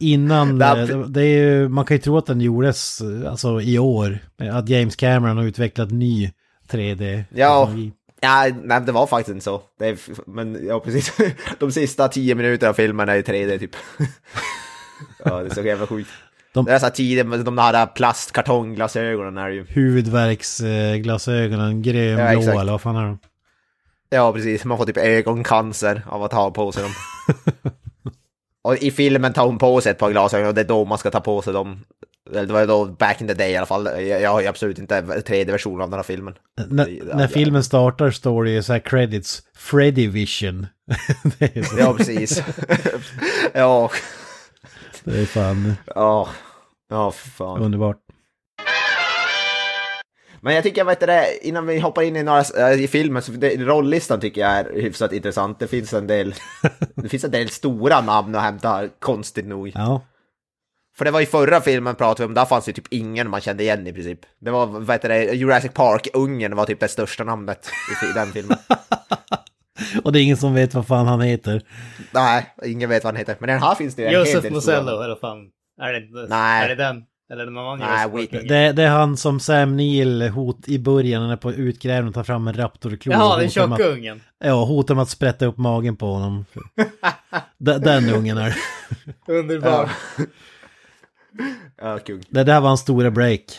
Innan, 0.00 0.58
Det- 0.58 0.66
eh, 0.92 0.98
det, 1.00 1.22
är 1.22 1.38
ju, 1.38 1.68
man 1.68 1.84
kan 1.84 1.96
ju 1.96 2.02
tro 2.02 2.18
att 2.18 2.26
den 2.26 2.40
gjordes 2.40 3.00
eh, 3.00 3.30
alltså 3.30 3.60
i 3.60 3.78
år. 3.78 4.18
Att 4.52 4.68
James 4.68 4.96
Cameron 4.96 5.36
har 5.36 5.44
utvecklat 5.44 5.90
ny 5.90 6.30
3D. 6.70 7.24
Ja. 7.34 7.70
Ja, 8.20 8.46
nej, 8.64 8.80
det 8.80 8.92
var 8.92 9.06
faktiskt 9.06 9.34
inte 9.34 9.44
så. 9.44 9.62
Är, 9.80 9.96
men 10.30 10.66
ja, 10.66 10.80
precis. 10.80 11.12
De 11.58 11.72
sista 11.72 12.08
tio 12.08 12.34
minuterna 12.34 12.70
av 12.70 12.74
filmen 12.74 13.08
är 13.08 13.16
i 13.16 13.22
3D 13.22 13.58
typ. 13.58 13.76
Ja, 15.24 15.40
det 15.42 15.50
är 15.50 15.54
så 15.54 15.62
jävla 15.62 15.86
sjukt. 15.86 16.10
De- 16.54 16.64
Det 16.64 16.72
är 16.72 16.78
så 16.78 16.86
här 16.86 16.92
tidigt 16.92 17.26
med 17.26 17.44
de 17.44 17.58
här 17.58 17.86
plastkartongglasögonen 17.86 19.38
är 19.38 19.48
ju. 19.48 19.64
Huvudvärksglasögonen, 19.68 21.82
grön, 21.82 22.18
Ja, 22.18 22.60
eller 22.60 22.72
vad 22.72 22.80
fan 22.80 22.96
är 22.96 23.04
de? 23.04 23.18
Ja, 24.10 24.32
precis. 24.32 24.64
Man 24.64 24.78
får 24.78 24.84
typ 24.86 24.96
ögoncancer 24.96 26.02
av 26.06 26.22
att 26.22 26.32
ha 26.32 26.50
på 26.50 26.72
sig 26.72 26.82
dem. 26.82 26.92
och 28.66 28.76
i 28.76 28.90
filmen 28.90 29.32
tar 29.32 29.46
hon 29.46 29.58
på 29.58 29.80
sig 29.80 29.92
ett 29.92 29.98
par 29.98 30.10
glasögon 30.10 30.48
och 30.48 30.54
det 30.54 30.60
är 30.60 30.64
då 30.64 30.84
man 30.84 30.98
ska 30.98 31.10
ta 31.10 31.20
på 31.20 31.42
sig 31.42 31.52
dem. 31.52 31.84
Det 32.32 32.46
var 32.46 32.66
då 32.66 32.84
back 32.84 33.20
in 33.20 33.28
the 33.28 33.34
day 33.34 33.50
i 33.52 33.56
alla 33.56 33.66
fall. 33.66 33.88
Jag, 34.06 34.30
har 34.30 34.40
ju 34.40 34.46
absolut 34.46 34.78
inte 34.78 35.00
3D-version 35.00 35.80
av 35.80 35.90
den 35.90 35.98
här 35.98 36.04
filmen. 36.04 36.34
N- 36.60 37.00
när 37.14 37.26
filmen 37.26 37.64
startar 37.64 38.10
står 38.10 38.44
det 38.44 38.50
ju 38.50 38.62
så 38.62 38.72
här 38.72 38.80
credits, 38.80 39.42
Freddy 39.56 40.06
Vision. 40.08 40.66
Ja, 41.78 41.94
precis. 41.98 42.42
ja, 43.54 43.90
det 45.04 45.20
är 45.20 45.26
fan 45.26 45.74
ja. 45.94 46.28
Ja, 46.90 47.10
fan. 47.10 47.62
underbart. 47.62 47.96
Men 50.46 50.54
jag 50.54 50.64
tycker, 50.64 50.84
vet 50.84 51.00
du 51.00 51.06
det, 51.06 51.46
innan 51.46 51.66
vi 51.66 51.78
hoppar 51.78 52.02
in 52.02 52.16
i 52.16 52.22
några 52.22 52.44
äh, 52.58 52.80
i 52.80 52.88
filmen, 52.88 53.22
så 53.22 53.32
det, 53.32 53.56
rolllistan 53.56 54.20
tycker 54.20 54.40
jag 54.40 54.50
är 54.50 54.82
hyfsat 54.82 55.12
intressant. 55.12 55.58
Det 55.58 55.66
finns 55.66 55.94
en 55.94 56.06
del, 56.06 56.34
det 56.94 57.08
finns 57.08 57.24
en 57.24 57.30
del 57.30 57.48
stora 57.48 58.00
namn 58.00 58.34
att 58.34 58.42
hämta, 58.42 58.88
konstigt 58.98 59.46
nog. 59.46 59.72
Ja. 59.74 60.02
För 60.96 61.04
det 61.04 61.10
var 61.10 61.20
i 61.20 61.26
förra 61.26 61.60
filmen 61.60 61.94
pratade 61.94 62.22
vi 62.22 62.26
om, 62.26 62.34
där 62.34 62.44
fanns 62.44 62.64
det 62.64 62.72
typ 62.72 62.86
ingen 62.90 63.30
man 63.30 63.40
kände 63.40 63.62
igen 63.62 63.86
i 63.86 63.92
princip. 63.92 64.20
Det 64.40 64.50
var, 64.50 64.66
vad 64.66 64.90
heter 64.90 65.08
det, 65.08 65.24
Jurassic 65.24 65.72
Park-ungen 65.72 66.56
var 66.56 66.64
typ 66.66 66.80
det 66.80 66.88
största 66.88 67.24
namnet 67.24 67.70
i 68.10 68.12
den 68.14 68.26
filmen. 68.32 68.58
Och 70.04 70.12
det 70.12 70.20
är 70.20 70.22
ingen 70.22 70.36
som 70.36 70.54
vet 70.54 70.74
vad 70.74 70.86
fan 70.86 71.06
han 71.06 71.20
heter. 71.20 71.62
Nej, 72.10 72.54
ingen 72.64 72.88
vet 72.88 73.04
vad 73.04 73.14
han 73.14 73.18
heter. 73.18 73.36
Men 73.40 73.48
den 73.48 73.62
här 73.62 73.74
finns 73.74 73.94
det 73.94 74.02
ju 74.02 74.08
en 74.08 74.14
hel 74.14 74.20
Josef 74.20 74.42
del 74.42 74.52
Mosello, 74.52 75.02
eller 75.02 75.16
fan. 75.16 75.38
Är 75.80 75.92
det? 75.92 76.28
Nej. 76.28 76.64
Är 76.64 76.68
det 76.68 76.74
den? 76.74 77.04
Eller 77.30 77.46
någon 77.46 77.82
annan 77.82 77.94
Nej, 77.94 78.20
Whitney. 78.20 78.42
Det, 78.42 78.72
det 78.72 78.82
är 78.82 78.88
han 78.88 79.16
som 79.16 79.40
Sam 79.40 79.76
Neill 79.76 80.22
hot 80.22 80.68
i 80.68 80.78
början, 80.78 81.22
han 81.22 81.30
är 81.30 81.36
på 81.36 81.52
utgrävning 81.52 82.08
och 82.08 82.14
tar 82.14 82.24
fram 82.24 82.48
en 82.48 82.54
raptorklo. 82.54 83.12
Jaha, 83.12 83.36
den 83.36 83.50
tjocka 83.50 83.84
ungen. 83.84 84.20
Ja, 84.38 84.64
hotar 84.64 84.94
med 84.94 85.02
att 85.02 85.08
sprätta 85.08 85.46
upp 85.46 85.56
magen 85.56 85.96
på 85.96 86.06
honom. 86.06 86.44
den, 87.58 87.80
den 87.82 88.10
ungen 88.10 88.38
är 88.38 88.56
Underbar. 89.26 89.90
Ja, 91.76 91.98
kung. 92.06 92.22
Det 92.28 92.44
där 92.44 92.60
var 92.60 92.68
hans 92.68 92.80
stora 92.80 93.10
break. 93.10 93.58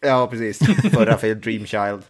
Ja, 0.00 0.26
precis. 0.26 0.58
Förra 0.92 1.16
film, 1.16 1.40
Dream 1.40 1.66
Child. 1.66 2.02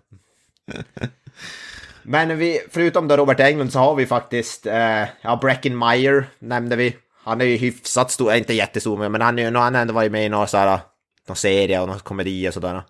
Men 2.03 2.39
vi, 2.39 2.61
förutom 2.71 3.09
då 3.09 3.17
Robert 3.17 3.41
Englund 3.41 3.73
så 3.73 3.79
har 3.79 3.95
vi 3.95 4.07
faktiskt, 4.07 4.67
eh, 4.67 5.05
ja, 5.21 5.39
Breckin 5.41 5.79
Meyer 5.79 6.27
nämnde 6.39 6.77
vi. 6.77 6.97
Han 7.27 7.41
är 7.41 7.45
ju 7.45 7.57
hyfsat 7.57 8.11
stor, 8.11 8.35
inte 8.35 8.55
jättestor, 8.55 9.09
men 9.09 9.21
han, 9.21 9.39
är, 9.39 9.53
han 9.53 9.75
har 9.75 9.83
ändå 9.83 9.95
varit 9.95 10.13
med 10.13 10.27
i 10.27 10.29
några 10.29 10.47
sådana, 10.47 10.81
någon 11.29 11.37
serie 11.37 11.81
och 11.81 11.89
någon 11.89 11.99
komedi 11.99 12.49
och 12.49 12.55
sådär. 12.55 12.83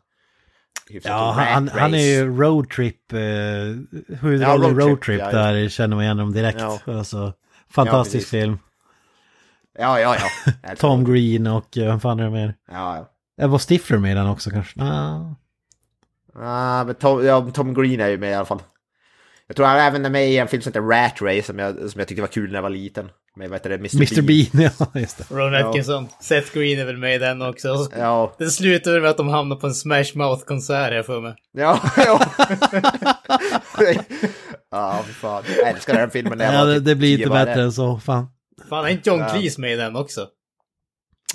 Hyfsat 0.90 1.10
Ja, 1.10 1.32
han, 1.32 1.68
han 1.68 1.94
är 1.94 1.98
ju 1.98 2.36
roadtrip, 2.36 3.12
eh, 3.12 3.18
Ja, 3.18 3.74
huvudroll 4.20 4.64
i 4.64 4.66
Road 4.66 4.76
Trip, 4.76 4.88
roadtrip 4.88 5.20
ja, 5.20 5.30
ja. 5.32 5.38
där 5.38 5.68
känner 5.68 5.96
man 5.96 6.04
igen 6.04 6.18
honom 6.18 6.32
direkt. 6.32 6.60
Ja. 6.60 6.80
Alltså, 6.86 7.32
fantastisk 7.70 8.12
precis. 8.12 8.30
film. 8.30 8.58
Ja, 9.78 10.00
ja, 10.00 10.16
ja. 10.62 10.74
Tom 10.78 11.04
Green 11.04 11.46
och 11.46 11.78
eh, 11.78 11.86
vem 11.86 12.00
fan 12.00 12.20
är 12.20 12.24
det 12.24 12.30
mer? 12.30 12.54
Ja, 12.70 13.08
ja. 13.36 13.46
Var 13.46 13.58
Stifler 13.58 13.98
med 13.98 14.12
i 14.12 14.14
den 14.14 14.26
också 14.26 14.50
kanske? 14.50 14.80
Ah. 14.82 15.34
Ah, 16.42 16.84
men 16.84 16.94
Tom, 16.94 17.26
ja, 17.26 17.50
Tom 17.54 17.74
Green 17.74 18.00
är 18.00 18.08
ju 18.08 18.18
med 18.18 18.30
i 18.30 18.34
alla 18.34 18.44
fall. 18.44 18.62
Jag 19.46 19.56
tror 19.56 19.66
han 19.66 19.78
även 19.78 20.04
är 20.04 20.10
med 20.10 20.28
i 20.28 20.38
en 20.38 20.48
film 20.48 20.62
som 20.62 20.70
heter 20.70 20.80
Rat 20.80 21.22
Race 21.22 21.42
som 21.42 21.58
jag, 21.58 21.90
som 21.90 21.98
jag 21.98 22.08
tyckte 22.08 22.20
var 22.20 22.28
kul 22.28 22.48
när 22.48 22.54
jag 22.54 22.62
var 22.62 22.70
liten. 22.70 23.10
Med 23.36 23.48
vad 23.50 23.58
heter 23.58 23.70
det, 23.70 23.74
Mr. 23.76 23.96
Mr 23.96 24.22
Bean, 24.22 24.70
ja 24.78 25.00
just 25.00 25.18
det. 25.18 25.34
Ron 25.34 25.52
Ja. 25.52 25.68
Atkinson. 25.68 26.08
Seth 26.20 26.54
Green 26.54 26.78
är 26.78 26.84
väl 26.84 26.96
med 26.96 27.14
i 27.14 27.18
den 27.18 27.42
också. 27.42 27.70
Och 27.70 27.78
så- 27.78 27.90
Ja, 27.98 28.34
Den 28.38 28.50
slutar 28.50 29.00
med 29.00 29.10
att 29.10 29.16
de 29.16 29.28
hamnar 29.28 29.56
på 29.56 29.66
en 29.66 29.74
Smash 29.74 30.04
Mouth-konsert 30.14 30.92
här 30.92 31.02
för 31.02 31.20
mig. 31.20 31.34
ja, 31.52 31.80
ja. 31.96 32.20
ja, 34.70 35.02
fy 35.06 35.12
fan. 35.12 35.42
Jag 35.58 35.68
älskar 35.68 35.94
den 35.94 36.10
filmen 36.10 36.38
när 36.38 36.44
jag 36.44 36.54
Ja, 36.54 36.58
var 36.58 36.66
det, 36.66 36.74
typ 36.76 36.84
det 36.84 36.94
blir 36.94 37.18
inte 37.18 37.30
bättre 37.30 37.62
än 37.62 37.72
så, 37.72 37.98
fan. 37.98 38.26
Fan, 38.68 38.84
är 38.84 38.88
inte 38.88 39.10
John 39.10 39.18
Ja. 39.20 39.28
Cleese 39.28 39.58
med 39.58 39.72
i 39.72 39.76
den 39.76 39.96
också? 39.96 40.26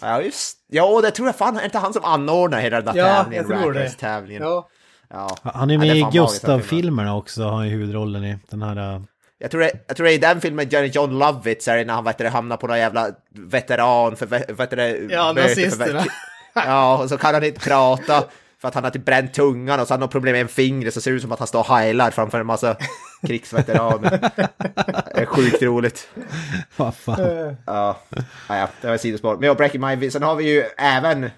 Ja, 0.02 0.22
just 0.22 0.58
Ja, 0.68 1.02
det 1.02 1.12
tror 1.12 1.28
jag 1.28 1.36
fan. 1.36 1.58
Är 1.60 1.66
inte 1.66 1.78
han 1.78 1.94
som 1.94 2.04
anordnar 2.06 2.60
hela 2.60 2.82
den 2.82 2.96
där 2.96 3.02
Ja, 3.02 3.06
tävlingen? 3.24 3.50
jag 3.50 3.62
tror 3.62 3.74
det. 3.74 3.86
Race-tävlingen. 3.86 4.44
Ja. 4.44 4.68
Ja. 5.10 5.38
Han 5.44 5.70
är 5.70 5.74
Ja, 5.74 5.80
med 5.80 5.90
är 5.90 5.96
i 5.96 6.06
Gustav-filmerna 6.12 7.16
också, 7.16 7.44
har 7.44 7.52
han 7.52 7.66
ju 7.68 7.72
huvudrollen 7.72 8.24
i. 8.24 8.38
Den 8.50 8.62
här... 8.62 9.02
Jag 9.42 9.52
tror, 9.52 9.62
det, 9.62 9.72
jag 9.88 9.98
tror 9.98 10.06
det 10.06 10.12
är 10.14 10.16
i 10.16 10.18
den 10.18 10.42
filmen 10.42 10.70
Johnny 10.70 10.88
John 10.88 11.20
Lovitz 11.20 11.68
är 11.68 11.78
det 11.78 11.86
när 11.86 11.94
han 11.94 12.04
vet 12.04 12.18
du, 12.18 12.24
det, 12.24 12.30
hamnar 12.30 12.58
på 12.58 12.68
någon 12.68 12.78
jävla 12.80 13.10
veteran 13.30 14.16
för 14.16 14.26
ve- 14.26 14.46
vet 14.48 14.70
du, 14.70 14.76
det, 14.76 14.98
Ja, 15.10 15.34
nazisterna. 15.34 16.06
Ja, 16.54 16.98
och 16.98 17.10
så 17.10 17.18
kan 17.18 17.34
han 17.34 17.44
inte 17.44 17.60
prata 17.60 18.24
för 18.62 18.68
att 18.68 18.76
han 18.76 18.84
har 18.84 18.92
typ 18.92 19.06
bränt 19.06 19.34
tungan 19.34 19.80
och 19.80 19.88
så 19.88 19.94
har 19.94 19.98
han 19.98 20.00
något 20.00 20.12
problem 20.12 20.32
med 20.34 20.42
en 20.42 20.48
finger 20.48 20.92
så 20.92 21.02
ser 21.02 21.12
det 21.12 21.16
ut 21.18 21.22
som 21.22 21.32
att 21.32 21.40
han 21.40 21.48
står 21.48 21.60
och 21.60 21.66
heilar 21.78 22.12
framför 22.12 22.40
en 22.40 22.46
massa 22.46 22.78
krigsveteraner. 23.28 24.10
Det 25.16 25.22
är 25.22 25.26
Sjukt 25.26 25.62
roligt. 25.62 26.10
Vad 26.78 26.96
fan. 26.96 27.56
Ja, 27.66 28.00
ja, 28.48 28.58
ja, 28.58 28.68
det 28.82 28.88
var 28.88 28.98
sidospår. 28.98 29.38
Men 29.38 29.48
ja, 29.48 29.54
Breaking 29.54 29.82
My... 29.82 30.12
Sen 30.12 30.24
har 30.24 30.36
vi 30.36 30.54
ju 30.54 30.64
även 30.78 31.30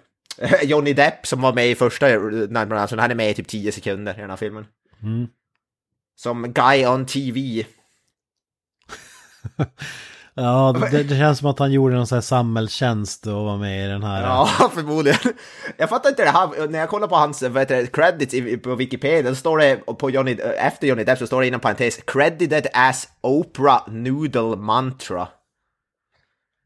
Johnny 0.63 0.93
Depp 0.93 1.27
som 1.27 1.41
var 1.41 1.53
med 1.53 1.67
i 1.67 1.75
första 1.75 2.07
Nightmare 2.07 2.79
Ransom. 2.79 2.99
Han 2.99 3.11
är 3.11 3.15
med 3.15 3.29
i 3.29 3.33
typ 3.33 3.47
10 3.47 3.71
sekunder 3.71 4.17
i 4.17 4.21
den 4.21 4.29
här 4.29 4.37
filmen. 4.37 4.65
Mm. 5.03 5.27
Som 6.15 6.53
Guy 6.53 6.85
on 6.85 7.05
TV. 7.05 7.65
Ja, 10.35 10.75
det, 10.91 11.03
det 11.03 11.17
känns 11.17 11.39
som 11.39 11.49
att 11.49 11.59
han 11.59 11.71
gjorde 11.71 11.95
någon 11.95 12.07
sån 12.07 12.15
här 12.15 12.21
samhällstjänst 12.21 13.27
och 13.27 13.33
var 13.33 13.57
med 13.57 13.85
i 13.85 13.89
den 13.89 14.03
här. 14.03 14.21
Ja, 14.21 14.69
förmodligen. 14.73 15.19
Jag 15.77 15.89
fattar 15.89 16.09
inte 16.09 16.23
det 16.23 16.29
här. 16.29 16.67
När 16.67 16.79
jag 16.79 16.89
kollar 16.89 17.07
på 17.07 17.15
hans 17.15 17.41
vad 17.41 17.57
heter 17.57 17.75
det, 17.75 17.87
credits 17.87 18.63
på 18.63 18.75
Wikipedia, 18.75 19.29
då 19.29 19.35
står 19.35 19.57
det 19.57 19.75
på 19.75 20.09
Johnny, 20.09 20.31
efter 20.57 20.87
Johnny 20.87 21.03
Depp 21.03 21.19
så 21.19 21.27
står 21.27 21.41
det 21.41 21.47
inom 21.47 21.59
parentes 21.59 21.99
credited 22.07 22.67
as 22.73 23.07
Oprah 23.21 23.89
Noodle 23.89 24.55
Mantra. 24.55 25.27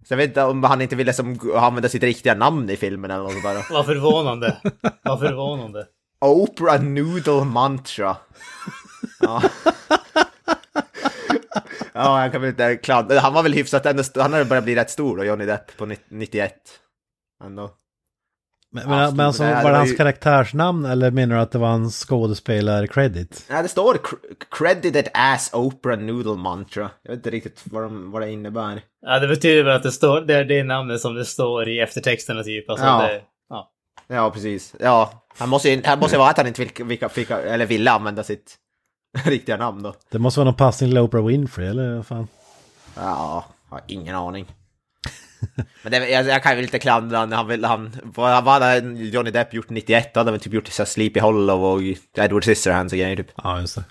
Så 0.08 0.14
jag 0.14 0.18
vet 0.18 0.28
inte 0.28 0.44
om 0.44 0.64
han 0.64 0.82
inte 0.82 0.96
ville 0.96 1.14
som, 1.14 1.40
använda 1.56 1.90
sitt 1.90 2.04
riktiga 2.04 2.36
namn 2.36 2.70
i 2.70 2.78
filmen 2.78 3.12
eller 3.12 3.24
något 3.24 3.32
sånt 3.32 3.44
där. 3.44 3.66
Vad 3.74 3.86
förvånande. 3.86 4.58
Vad 5.04 5.20
förvånande. 5.20 5.86
Oprah 6.26 6.82
Noodle 6.82 7.44
Mantra. 7.44 8.18
Ja. 9.20 9.44
Ja, 11.94 12.22
jag 12.24 12.32
kan 12.32 12.42
väl 12.42 12.50
inte 12.50 12.76
klara. 12.76 13.20
Han 13.20 13.34
var 13.34 13.44
väl 13.44 13.54
hyfsat 13.54 13.86
ändå, 13.86 14.04
han 14.16 14.34
hade 14.34 14.46
börjat 14.46 14.64
bli 14.64 14.76
rätt 14.76 14.90
stor 14.90 15.18
då, 15.18 15.24
Johnny 15.24 15.46
Depp 15.46 15.78
på 15.78 15.86
90 15.86 16.06
91. 16.10 16.54
Ändå. 17.44 17.70
Men, 18.72 18.84
Ja, 18.84 18.90
men, 18.90 19.16
men 19.16 19.26
alltså, 19.26 19.44
var 19.44 19.72
det 19.72 19.78
hans 19.78 19.92
ju- 19.92 19.96
karaktärsnamn 19.96 20.86
eller 20.86 21.12
menar 21.12 21.36
du 21.36 21.42
att 21.42 21.52
det 21.52 21.58
var 21.58 21.68
hans 21.68 22.06
skådespelar-credit? 22.06 23.46
Nej, 23.50 23.64
det 23.64 23.70
står 23.70 23.94
cr- 23.94 24.16
credited 24.52 25.08
as 25.14 25.50
Oprah 25.54 26.00
Noodle 26.00 26.36
Mantra. 26.36 26.90
Jag 27.04 27.12
vet 27.12 27.18
inte 27.18 27.30
riktigt 27.30 27.62
vad, 27.66 27.84
de, 27.84 28.12
vad 28.12 28.22
det 28.22 28.32
innebär. 28.32 28.82
Ja, 29.02 29.20
det 29.20 29.28
betyder 29.28 29.64
väl 29.64 29.76
att 29.76 29.84
det 29.84 29.92
står, 29.92 30.22
det 30.22 30.34
är 30.34 30.46
det 30.46 30.64
namnet 30.64 31.02
som 31.02 31.16
det 31.16 31.26
står 31.26 31.70
i 31.70 31.80
eftertexterna 31.80 32.44
typ. 32.44 32.70
Alltså, 32.70 32.86
Ja. 32.86 33.02
Det, 33.08 33.22
ja. 33.50 33.72
Ja, 34.08 34.32
precis. 34.32 34.76
Ja, 34.80 35.26
han 35.38 35.50
måste 35.50 35.70
ju 35.70 35.82
han 35.86 36.00
måste 36.00 36.18
vara 36.18 36.30
att 36.30 36.38
han 36.38 36.48
inte 36.48 36.62
vill, 36.62 36.86
vilka, 36.86 37.10
fick, 37.10 37.30
eller 37.32 37.66
ville 37.66 37.92
använda 37.92 38.24
sitt 38.24 38.56
riktiga 39.26 39.58
namn 39.58 39.84
då. 39.84 39.94
Det 40.12 40.20
måste 40.20 40.40
vara 40.40 40.46
någon 40.46 40.58
passning 40.58 40.90
till 40.90 40.98
Oprah 40.98 41.26
Winfrey 41.26 41.68
eller 41.68 41.96
vad 41.96 42.08
fan? 42.08 42.28
Ja, 42.96 43.46
har 43.70 43.82
ingen 43.88 44.16
aning. 44.16 44.46
Men 45.84 45.92
det, 45.92 46.10
jag, 46.10 46.28
jag 46.28 46.44
kan 46.44 46.56
ju 46.56 46.62
lite 46.62 46.80
klandra 46.80 47.18
han, 47.18 47.32
han, 47.32 47.48
vill, 47.48 47.66
han 47.66 47.92
vad, 48.04 48.44
hade 48.44 48.78
Johnny 48.90 49.32
Depp 49.32 49.54
gjort 49.54 49.70
91? 49.70 50.14
Då 50.14 50.20
hade 50.20 50.28
han 50.28 50.34
väl 50.34 50.42
typ 50.42 50.54
gjort 50.54 50.68
så 50.68 50.86
Sleepy 50.86 51.20
Hollow 51.20 51.64
och 51.64 51.82
Edward 52.18 52.44
Scissorhands 52.44 52.94
och 52.94 53.00
grejer 53.00 53.16
typ. 53.16 53.32
Ja, 53.44 53.62
just 53.62 53.76
det. 53.76 53.84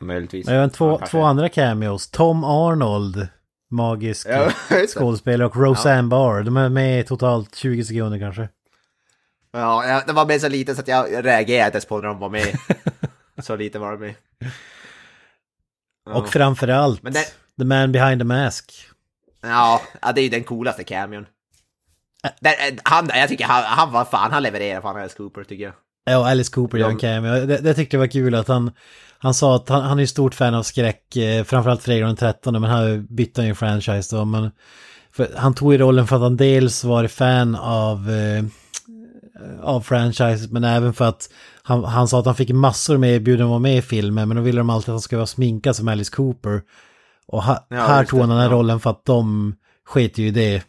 Möjligtvis. 0.00 0.48
Har 0.48 0.68
två, 0.68 0.98
Ja, 1.00 1.06
två 1.06 1.22
andra 1.22 1.48
cameos. 1.48 2.10
Tom 2.10 2.44
Arnold, 2.44 3.28
magisk 3.70 4.26
Ja, 4.30 4.50
skådespelare, 4.96 5.48
och 5.48 5.56
Roseanne 5.56 6.08
Barr. 6.08 6.42
De 6.42 6.56
är 6.56 6.68
med 6.68 7.06
totalt 7.06 7.54
20 7.54 7.84
sekunder 7.84 8.18
kanske. 8.18 8.48
Ja, 9.52 10.02
det 10.06 10.12
var 10.12 10.26
med 10.26 10.40
så 10.40 10.48
lite 10.48 10.74
så 10.74 10.80
att 10.80 10.88
jag 10.88 11.24
reagerade 11.24 11.80
på 11.80 11.98
när 11.98 12.08
de 12.08 12.18
var 12.18 12.28
med. 12.28 12.46
så 13.38 13.56
lite 13.56 13.78
var 13.78 13.92
de 13.92 14.00
med. 14.00 14.14
Ja. 16.08 16.14
Och 16.14 16.28
framförallt, 16.28 17.02
Men 17.02 17.12
det, 17.12 17.24
The 17.58 17.64
Man 17.64 17.92
Behind 17.92 18.20
the 18.20 18.24
Mask. 18.24 18.72
ja, 19.42 19.82
det 20.14 20.20
är 20.20 20.22
ju 20.22 20.28
den 20.28 20.44
coolaste 20.44 20.84
cameon. 20.84 21.26
Eh, 22.44 22.74
han, 22.82 23.10
jag 23.14 23.28
tycker 23.28 23.44
han, 23.44 23.64
han 23.64 23.92
var 23.92 24.04
fan, 24.04 24.32
han 24.32 24.42
levererar 24.42 24.80
fan 24.80 24.96
Alice 24.96 25.16
Cooper 25.16 25.44
tycker 25.44 25.64
jag. 25.64 25.72
Ja, 26.04 26.30
Alice 26.30 26.52
Cooper 26.52 26.78
gör 26.78 26.88
en 26.90 26.98
cameo. 26.98 27.46
Det, 27.46 27.58
det 27.58 27.74
tyckte 27.74 27.96
jag 27.96 28.00
var 28.00 28.06
kul 28.06 28.34
att 28.34 28.48
han, 28.48 28.70
han 29.18 29.34
sa 29.34 29.56
att 29.56 29.68
han, 29.68 29.82
han 29.82 29.98
är 29.98 30.06
stort 30.06 30.34
fan 30.34 30.54
av 30.54 30.62
skräck, 30.62 31.16
eh, 31.16 31.44
framförallt 31.44 31.82
Fredag 31.82 32.06
den 32.06 32.16
13, 32.16 32.60
men 32.60 32.70
här 32.70 32.98
bytte 32.98 33.40
han 33.40 33.48
ju 33.48 33.54
franchise 33.54 34.16
då. 34.16 34.24
Men 34.24 34.50
han 35.36 35.54
tog 35.54 35.72
ju 35.72 35.78
rollen 35.78 36.06
för 36.06 36.16
att 36.16 36.22
han 36.22 36.36
dels 36.36 36.84
var 36.84 37.06
fan 37.06 37.54
av, 37.54 38.10
eh, 38.10 38.44
av 39.62 39.80
franchise, 39.80 40.48
men 40.50 40.64
även 40.64 40.94
för 40.94 41.08
att 41.08 41.30
han, 41.68 41.84
han 41.84 42.08
sa 42.08 42.18
att 42.18 42.26
han 42.26 42.34
fick 42.34 42.50
massor 42.50 42.96
med 42.96 43.14
erbjudanden 43.14 43.46
att 43.46 43.50
vara 43.50 43.58
med 43.58 43.78
i 43.78 43.82
filmen, 43.82 44.28
men 44.28 44.36
då 44.36 44.42
ville 44.42 44.60
de 44.60 44.70
alltid 44.70 44.88
att 44.88 44.94
han 44.94 45.00
skulle 45.00 45.16
vara 45.16 45.26
sminkad 45.26 45.76
som 45.76 45.88
Alice 45.88 46.16
Cooper. 46.16 46.62
Och 47.26 47.42
ha, 47.42 47.66
Ja, 47.68 47.76
här 47.76 48.04
tog 48.04 48.20
han 48.20 48.28
den 48.28 48.38
här 48.38 48.44
ja. 48.44 48.52
rollen 48.52 48.80
för 48.80 48.90
att 48.90 49.04
de 49.04 49.54
sket 49.86 50.18
ju 50.18 50.26
i 50.26 50.30
det. 50.30 50.62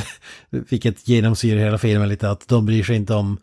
Vilket 0.70 1.08
genomsyrar 1.08 1.60
hela 1.60 1.78
filmen 1.78 2.08
lite, 2.08 2.30
att 2.30 2.48
de 2.48 2.66
bryr 2.66 2.82
sig 2.82 2.96
inte 2.96 3.14
om 3.14 3.40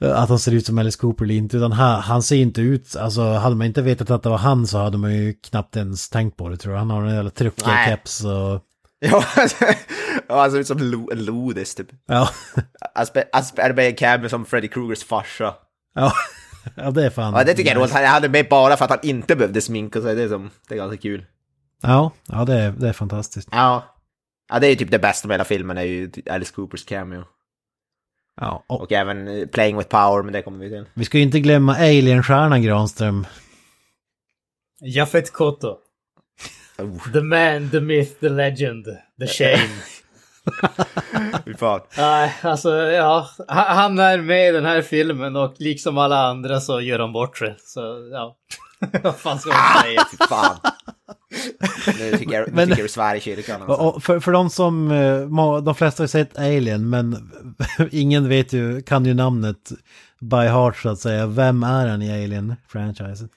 att 0.00 0.28
han 0.28 0.38
ser 0.38 0.52
ut 0.52 0.66
som 0.66 0.78
Alice 0.78 0.98
Cooper 0.98 1.24
eller 1.24 1.34
inte, 1.34 1.56
utan 1.56 1.72
han, 1.72 2.00
han 2.00 2.22
ser 2.22 2.36
inte 2.36 2.60
ut, 2.60 2.96
alltså 2.96 3.22
hade 3.22 3.56
man 3.56 3.66
inte 3.66 3.82
vetat 3.82 4.10
att 4.10 4.22
det 4.22 4.28
var 4.28 4.38
han 4.38 4.66
så 4.66 4.78
hade 4.78 4.98
man 4.98 5.14
ju 5.14 5.32
knappt 5.32 5.76
ens 5.76 6.08
tänkt 6.08 6.36
på 6.36 6.48
det 6.48 6.56
tror 6.56 6.74
jag. 6.74 6.78
Han 6.78 6.90
har 6.90 7.02
en 7.02 7.14
jävla 7.14 7.30
truckig 7.30 7.66
Nej. 7.66 7.88
keps 7.88 8.24
och... 8.24 8.62
Ja, 10.28 10.40
han 10.40 10.50
ser 10.50 10.58
ut 10.58 10.66
som 10.66 11.06
Lodis 11.12 11.74
typ. 11.74 11.88
Ja, 12.06 12.28
en 13.76 13.94
cameo 13.94 14.28
som 14.28 14.44
Freddy 14.44 14.68
Krugers 14.68 15.04
farsa. 15.04 15.54
Ja, 15.96 16.12
ja 16.74 16.90
det 16.90 17.06
är 17.06 17.10
fan... 17.10 17.34
Ja, 17.34 17.44
det 17.44 17.54
tycker 17.54 17.70
jag 17.70 17.76
är 17.76 17.80
roligt. 17.80 17.92
Han 17.94 18.04
hade 18.04 18.28
med 18.28 18.48
bara 18.48 18.76
för 18.76 18.84
att 18.84 18.90
han 18.90 19.00
inte 19.02 19.36
behövde 19.36 19.60
sminka 19.60 20.02
sig. 20.02 20.14
Det 20.14 20.22
är, 20.22 20.28
som, 20.28 20.50
det 20.68 20.74
är 20.74 20.78
ganska 20.78 20.96
kul. 20.96 21.24
Ja, 21.82 22.10
ja 22.28 22.44
det, 22.44 22.54
är, 22.54 22.70
det 22.70 22.88
är 22.88 22.92
fantastiskt. 22.92 23.48
Ja. 23.52 23.84
Ja, 24.48 24.58
det 24.58 24.66
är 24.66 24.70
ju 24.70 24.76
typ 24.76 24.90
det 24.90 24.98
bästa 24.98 25.28
med 25.28 25.34
hela 25.34 25.44
filmen, 25.44 25.78
är 25.78 25.82
ju 25.82 26.10
Alice 26.30 26.52
Coopers 26.54 26.84
cameo. 26.84 27.24
Ja, 28.40 28.64
och 28.66 28.80
Och 28.80 28.92
även 28.92 29.28
eh, 29.28 29.46
Playing 29.46 29.76
with 29.78 29.88
Power, 29.88 30.22
men 30.22 30.32
det 30.32 30.42
kommer 30.42 30.58
vi 30.64 30.70
till. 30.70 30.84
vi 30.94 31.04
ska 31.04 31.18
ju 31.18 31.24
inte 31.24 31.40
glömma 31.40 31.74
Alien-stjärnan 31.74 32.62
Granström. 32.62 33.26
Jafet 34.80 35.32
Koto. 35.32 35.76
Oh, 36.78 37.12
The 37.12 37.20
man, 37.20 37.70
the 37.70 37.80
myth, 37.80 38.20
the 38.20 38.28
legend, 38.28 38.84
the 39.20 39.26
shame. 39.26 39.68
Nej, 41.96 42.34
alltså 42.42 42.70
ja. 42.76 43.28
ha- 43.48 43.74
Han 43.74 43.98
är 43.98 44.18
med 44.18 44.48
i 44.48 44.52
den 44.52 44.64
här 44.64 44.82
filmen 44.82 45.36
och 45.36 45.54
liksom 45.58 45.98
alla 45.98 46.26
andra 46.28 46.60
så 46.60 46.80
gör 46.80 46.98
han 46.98 47.12
bort 47.12 47.38
sig. 47.38 47.56
Så 47.58 47.80
ja. 48.12 48.36
Vad 49.02 49.16
fan 49.16 49.38
ska 49.38 49.48
man 49.50 49.82
säga? 49.82 50.04
Fy 50.10 50.16
fan. 50.28 50.56
Nu 51.98 52.16
tycker 52.18 52.32
jag, 52.34 52.48
nu 52.48 52.54
Men- 52.54 52.68
tycker 52.68 52.82
du 52.82 52.88
svär 52.88 53.14
i 53.14 53.20
kyrkan 53.20 53.62
alltså. 53.62 54.00
För, 54.00 54.20
för 54.20 54.32
de 54.32 54.50
som, 54.50 54.90
eh, 54.90 55.62
de 55.62 55.74
flesta 55.74 56.00
har 56.00 56.04
ju 56.04 56.08
sett 56.08 56.38
Alien, 56.38 56.90
men 56.90 57.30
ingen 57.90 58.28
vet 58.28 58.52
ju, 58.52 58.82
kan 58.82 59.04
ju 59.04 59.14
namnet 59.14 59.72
by 60.20 60.36
heart 60.36 60.76
så 60.76 60.88
att 60.88 60.98
säga. 60.98 61.26
Vem 61.26 61.62
är 61.62 61.86
han 61.86 62.02
i 62.02 62.24
Alien-franchisen? 62.24 63.28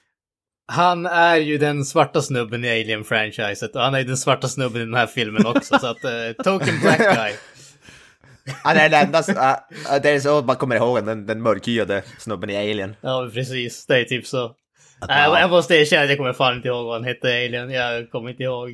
Han 0.70 1.06
är 1.06 1.36
ju 1.36 1.58
den 1.58 1.84
svarta 1.84 2.22
snubben 2.22 2.64
i 2.64 2.68
Alien-franchiset 2.68 3.76
och 3.76 3.82
han 3.82 3.94
är 3.94 3.98
ju 3.98 4.04
den 4.04 4.16
svarta 4.16 4.48
snubben 4.48 4.82
i 4.82 4.84
den 4.84 4.94
här 4.94 5.06
filmen 5.06 5.46
också. 5.46 5.78
så 5.78 5.86
att, 5.86 6.04
uh, 6.04 6.42
token 6.44 6.80
black 6.80 6.98
guy. 7.16 7.32
Han 8.62 8.76
är 8.76 8.88
den 8.88 9.06
enda, 9.06 9.18
äh, 9.18 9.94
äh, 9.94 10.02
det 10.02 10.10
är 10.10 10.20
så 10.20 10.42
man 10.42 10.56
kommer 10.56 10.76
ihåg 10.76 11.06
den, 11.06 11.26
den 11.26 11.42
mörkhyade 11.42 12.02
snubben 12.18 12.50
i 12.50 12.56
Alien. 12.56 12.96
Ja, 13.00 13.30
precis. 13.34 13.86
Det 13.86 14.00
är 14.00 14.04
typ 14.04 14.26
så. 14.26 14.54
Nej, 15.08 15.30
jag 15.30 15.50
måste 15.50 15.74
erkänna 15.74 16.02
att 16.02 16.08
jag 16.08 16.18
kommer 16.18 16.32
fan 16.32 16.56
inte 16.56 16.68
ihåg 16.68 16.86
vad 16.86 16.94
han 16.94 17.04
hette 17.04 17.28
i 17.28 17.46
Alien. 17.46 17.70
Jag 17.70 18.10
kommer 18.10 18.30
inte 18.30 18.42
ihåg. 18.42 18.70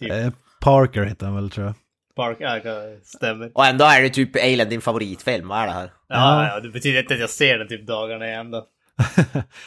Typ 0.00 0.12
Eh, 0.12 0.30
Parker 0.60 1.04
heter 1.04 1.26
han 1.26 1.34
väl 1.34 1.50
tror 1.50 1.66
jag. 1.66 1.74
Park. 2.16 2.36
Ja, 2.40 2.60
stämmer. 3.04 3.50
Och 3.54 3.66
ändå 3.66 3.84
är 3.84 4.02
det 4.02 4.08
typ 4.08 4.36
Alien 4.36 4.68
din 4.68 4.80
favoritfilm, 4.80 5.48
vad 5.48 5.58
är 5.58 5.66
det 5.66 5.72
här? 5.72 5.90
Ja, 6.08 6.48
ja, 6.48 6.60
det 6.60 6.68
betyder 6.68 7.00
inte 7.00 7.14
att 7.14 7.20
jag 7.20 7.30
ser 7.30 7.58
den 7.58 7.68
typ 7.68 7.86
dagarna 7.86 8.28
i 8.28 8.34
ända. 8.34 8.62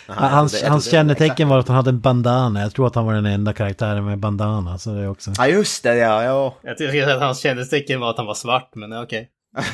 Aha, 0.08 0.28
hans 0.28 0.62
jag 0.62 0.70
hans 0.70 0.92
kännetecken 0.92 1.48
var 1.48 1.60
att 1.60 1.68
han 1.68 1.78
hade 1.78 1.90
en 1.90 2.00
bandana. 2.00 2.62
Jag 2.62 2.74
tror 2.74 2.88
att 2.88 2.96
han 2.96 3.06
var 3.06 3.14
den 3.14 3.26
enda 3.26 3.54
karaktären 3.54 4.06
med 4.06 4.20
bandana. 4.20 4.78
Så 4.78 4.94
det 4.94 5.02
är 5.02 5.10
också... 5.10 5.32
Ja 5.38 5.48
just 5.48 5.84
det, 5.84 5.96
ja, 5.96 6.24
ja. 6.24 6.56
Jag 6.64 6.78
tycker 6.78 7.08
att 7.16 7.22
hans 7.22 7.40
kännetecken 7.40 8.00
var 8.00 8.10
att 8.10 8.18
han 8.18 8.26
var 8.26 8.34
svart, 8.34 8.76
men 8.76 8.94
okej. 9.04 9.30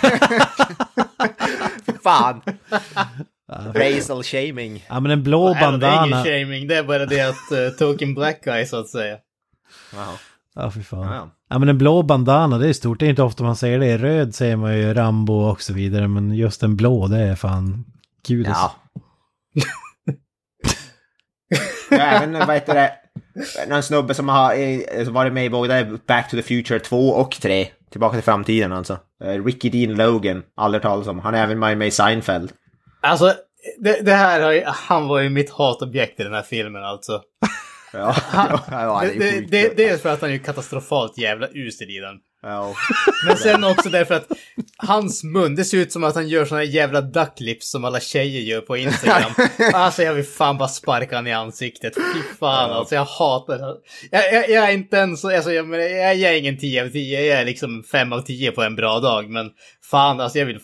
Fan. 2.04 2.42
Racial 3.74 4.24
shaming. 4.24 4.86
Ja 4.90 5.00
men 5.00 5.12
en 5.12 5.24
blå 5.24 5.46
Nej, 5.46 5.54
Det 5.54 5.60
är 5.60 5.72
bandana. 5.72 6.06
ingen 6.08 6.24
shaming, 6.24 6.68
det 6.68 6.78
är 6.78 6.84
bara 6.84 7.06
det 7.06 7.22
att 7.22 7.52
uh, 7.52 7.70
token 7.80 8.14
black 8.16 8.44
guy 8.44 8.66
så 8.66 8.80
att 8.80 8.88
säga. 8.88 9.18
Jaha. 9.94 10.14
Ja 10.56 10.72
fy 10.72 10.84
fan. 10.84 11.00
Ja, 11.00 11.16
ja. 11.16 11.30
Ja 11.50 11.60
men 11.60 11.70
en 11.70 11.78
blå 11.78 12.04
bandana 12.04 12.58
det 12.58 12.70
är 12.70 12.74
stort. 12.74 13.00
Det 13.00 13.06
är 13.06 13.10
inte 13.10 13.24
ofta 13.24 13.44
man 13.44 13.56
ser 13.56 13.80
det. 13.80 13.98
Röd 13.98 14.36
ser 14.36 14.56
man 14.56 14.78
ju 14.78 14.94
Rambo 14.94 15.34
och 15.34 15.62
så 15.62 15.74
vidare. 15.74 16.08
Men 16.08 16.34
just 16.34 16.64
en 16.64 16.76
blå 16.76 17.08
det 17.08 17.18
är 17.20 17.36
fan 17.36 17.86
gud. 18.28 18.48
Ja. 18.48 18.76
Ja 21.90 21.98
även, 21.98 22.34
vad 22.34 22.54
heter 22.54 22.74
det, 22.74 22.94
någon 23.68 23.84
snubbe 23.84 24.14
som 24.14 24.30
har 24.30 25.04
som 25.06 25.14
varit 25.14 25.34
med 25.34 25.46
i 25.46 25.50
både 25.50 26.00
Back 26.08 26.30
to 26.30 26.38
the 26.38 26.44
Future 26.44 26.80
2 26.80 27.10
och 27.10 27.32
3. 27.32 27.68
Tillbaka 27.92 28.16
till 28.16 28.24
framtiden 28.24 28.74
alltså. 28.74 29.00
Eh, 29.24 29.46
Ricky 29.46 29.70
Dean 29.70 29.98
Logan, 29.98 30.44
aldrig 30.56 30.82
talas 30.82 31.08
om. 31.08 31.20
Han 31.20 31.36
är 31.36 31.44
även 31.44 31.60
med 31.60 31.88
i 31.88 31.92
Seinfeld. 31.92 32.52
Alltså, 33.02 33.34
det, 33.80 34.06
det 34.06 34.14
här 34.14 34.42
har 34.42 34.52
ju, 34.52 34.64
han 34.66 35.08
var 35.08 35.20
ju 35.20 35.30
mitt 35.30 35.52
hatobjekt 35.52 36.20
i 36.20 36.24
den 36.24 36.34
här 36.34 36.42
filmen 36.42 36.84
alltså. 36.84 37.22
Ja, 37.94 38.16
ja, 38.34 38.62
ja 38.70 39.02
Det, 39.02 39.20
det 39.20 39.38
är 39.38 39.42
det, 39.42 39.78
dels 39.78 40.02
för 40.02 40.10
att 40.10 40.22
han 40.22 40.32
är 40.32 40.38
katastrofalt 40.38 41.18
jävla 41.18 41.48
usel 41.54 41.90
i 41.90 42.00
den. 42.00 42.20
Ja. 42.41 42.75
Men 43.27 43.38
sen 43.38 43.63
också 43.63 43.89
därför 43.89 44.15
att 44.15 44.32
hans 44.77 45.23
mun, 45.23 45.56
det 45.56 45.65
ser 45.65 45.77
ut 45.77 45.91
som 45.91 46.04
att 46.04 46.15
han 46.15 46.27
gör 46.27 46.45
såna 46.45 46.63
jävla 46.63 47.01
ducklips 47.01 47.71
som 47.71 47.86
alla 47.86 47.99
tjejer 47.99 48.41
gör 48.41 48.62
på 48.62 48.77
Instagram. 48.77 49.32
alltså 49.73 50.04
jag 50.04 50.13
vill 50.13 50.25
fan 50.25 50.58
bara 50.58 50.69
sparka 50.69 51.15
han 51.15 51.27
i 51.27 51.34
ansiktet. 51.34 51.95
Fy 51.95 52.21
fan 52.39 52.71
alltså, 52.71 52.95
jag 52.95 53.06
hatar 53.06 53.58
det. 53.58 53.77
Jag, 54.12 54.34
jag, 54.34 54.49
jag 54.49 54.69
är 54.69 54.73
inte 54.73 54.97
ens, 54.97 55.25
alltså 55.25 55.54
jag, 55.54 55.73
jag, 55.73 56.15
jag 56.15 56.34
är 56.34 56.38
ingen 56.38 56.58
10 56.58 56.84
av 56.84 56.89
10, 56.89 57.21
jag 57.21 57.39
är 57.39 57.45
liksom 57.45 57.84
5 57.91 58.13
av 58.13 58.21
10 58.21 58.51
på 58.51 58.63
en 58.63 58.75
bra 58.75 58.99
dag. 58.99 59.30
Men 59.30 59.49
fan 59.91 60.19
alltså 60.19 60.39
jag 60.39 60.45
vill 60.45 60.60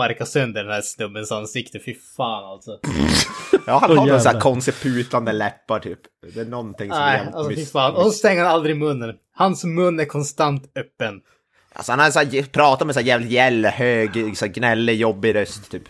sparka 0.00 0.26
sönder 0.26 0.64
den 0.64 0.72
här 0.72 0.82
snubbens 0.82 1.32
ansikte, 1.32 1.78
fy 1.84 1.94
fan 2.16 2.44
alltså. 2.44 2.78
Ja, 3.66 3.78
han 3.78 3.90
har 3.90 3.96
någon 3.96 4.06
sån 4.06 4.16
här 4.18 4.24
jävlar. 4.24 4.40
konstigt 4.40 4.82
putlande 4.82 5.32
läppar 5.32 5.78
typ. 5.80 5.98
Det 6.34 6.40
är 6.40 6.44
någonting 6.44 6.90
som 6.90 6.98
är 7.00 7.06
Nej, 7.06 7.16
jävligt 7.16 7.34
alltså 7.34 7.54
fy 7.54 7.66
fan. 7.66 7.94
Och 7.94 8.02
så 8.02 8.10
stänger 8.10 8.44
han 8.44 8.52
aldrig 8.54 8.76
munnen. 8.76 9.14
Hans 9.36 9.64
mun 9.64 10.00
är 10.00 10.04
konstant 10.04 10.72
öppen. 10.78 11.20
Alltså 11.72 11.92
han 11.92 11.98
har 11.98 12.10
så 12.10 12.18
här, 12.18 12.42
pratar 12.42 12.86
med 12.86 12.94
så 12.94 13.00
här 13.00 13.06
jävligt 13.06 13.30
gäll, 13.30 13.66
hög, 13.66 14.36
så 14.36 14.44
här 14.44 14.52
gnällig, 14.52 14.94
jobbig 14.96 15.34
röst 15.34 15.70
typ. 15.70 15.82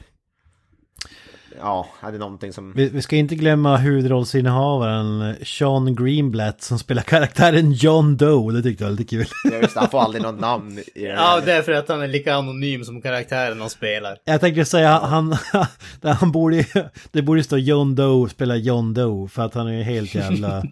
Ja, 1.63 1.87
det 2.01 2.07
är 2.07 2.13
någonting 2.19 2.53
som... 2.53 2.73
Vi, 2.73 2.89
vi 2.89 3.03
ska 3.03 3.17
inte 3.17 3.35
glömma 3.35 3.77
huvudrollsinnehavaren 3.77 5.37
Sean 5.45 5.95
Greenblatt 5.95 6.63
som 6.63 6.79
spelar 6.79 7.03
karaktären 7.03 7.73
John 7.73 8.17
Doe. 8.17 8.53
Det 8.53 8.63
tyckte 8.63 8.85
jag 8.85 8.91
var 8.91 8.97
lite 8.99 9.17
kul. 9.17 9.27
Ja, 9.45 9.57
just 9.63 9.75
det, 9.75 9.81
han 9.81 9.91
får 9.91 10.01
aldrig 10.01 10.23
något 10.23 10.41
namn 10.41 10.79
i 10.95 11.03
den 11.05 11.11
Ja, 11.15 11.21
här. 11.21 11.47
därför 11.47 11.73
att 11.73 11.89
han 11.89 12.03
är 12.03 12.09
lika 12.09 12.35
anonym 12.35 12.85
som 12.85 13.03
karaktären 13.03 13.61
han 13.61 13.71
spelar. 13.71 14.17
Jag 14.25 14.41
tänkte 14.41 14.65
säga, 14.65 14.99
han, 14.99 15.37
han 16.03 16.33
borde, 16.33 16.65
det 17.13 17.23
borde 17.23 17.43
stå 17.43 17.57
John 17.57 17.95
Doe 17.95 18.29
spelar 18.29 18.57
John 18.57 18.95
Doe 18.95 19.29
för 19.29 19.43
att 19.43 19.55
han 19.55 19.69
är 19.69 19.83
helt 19.83 20.15
jävla 20.15 20.63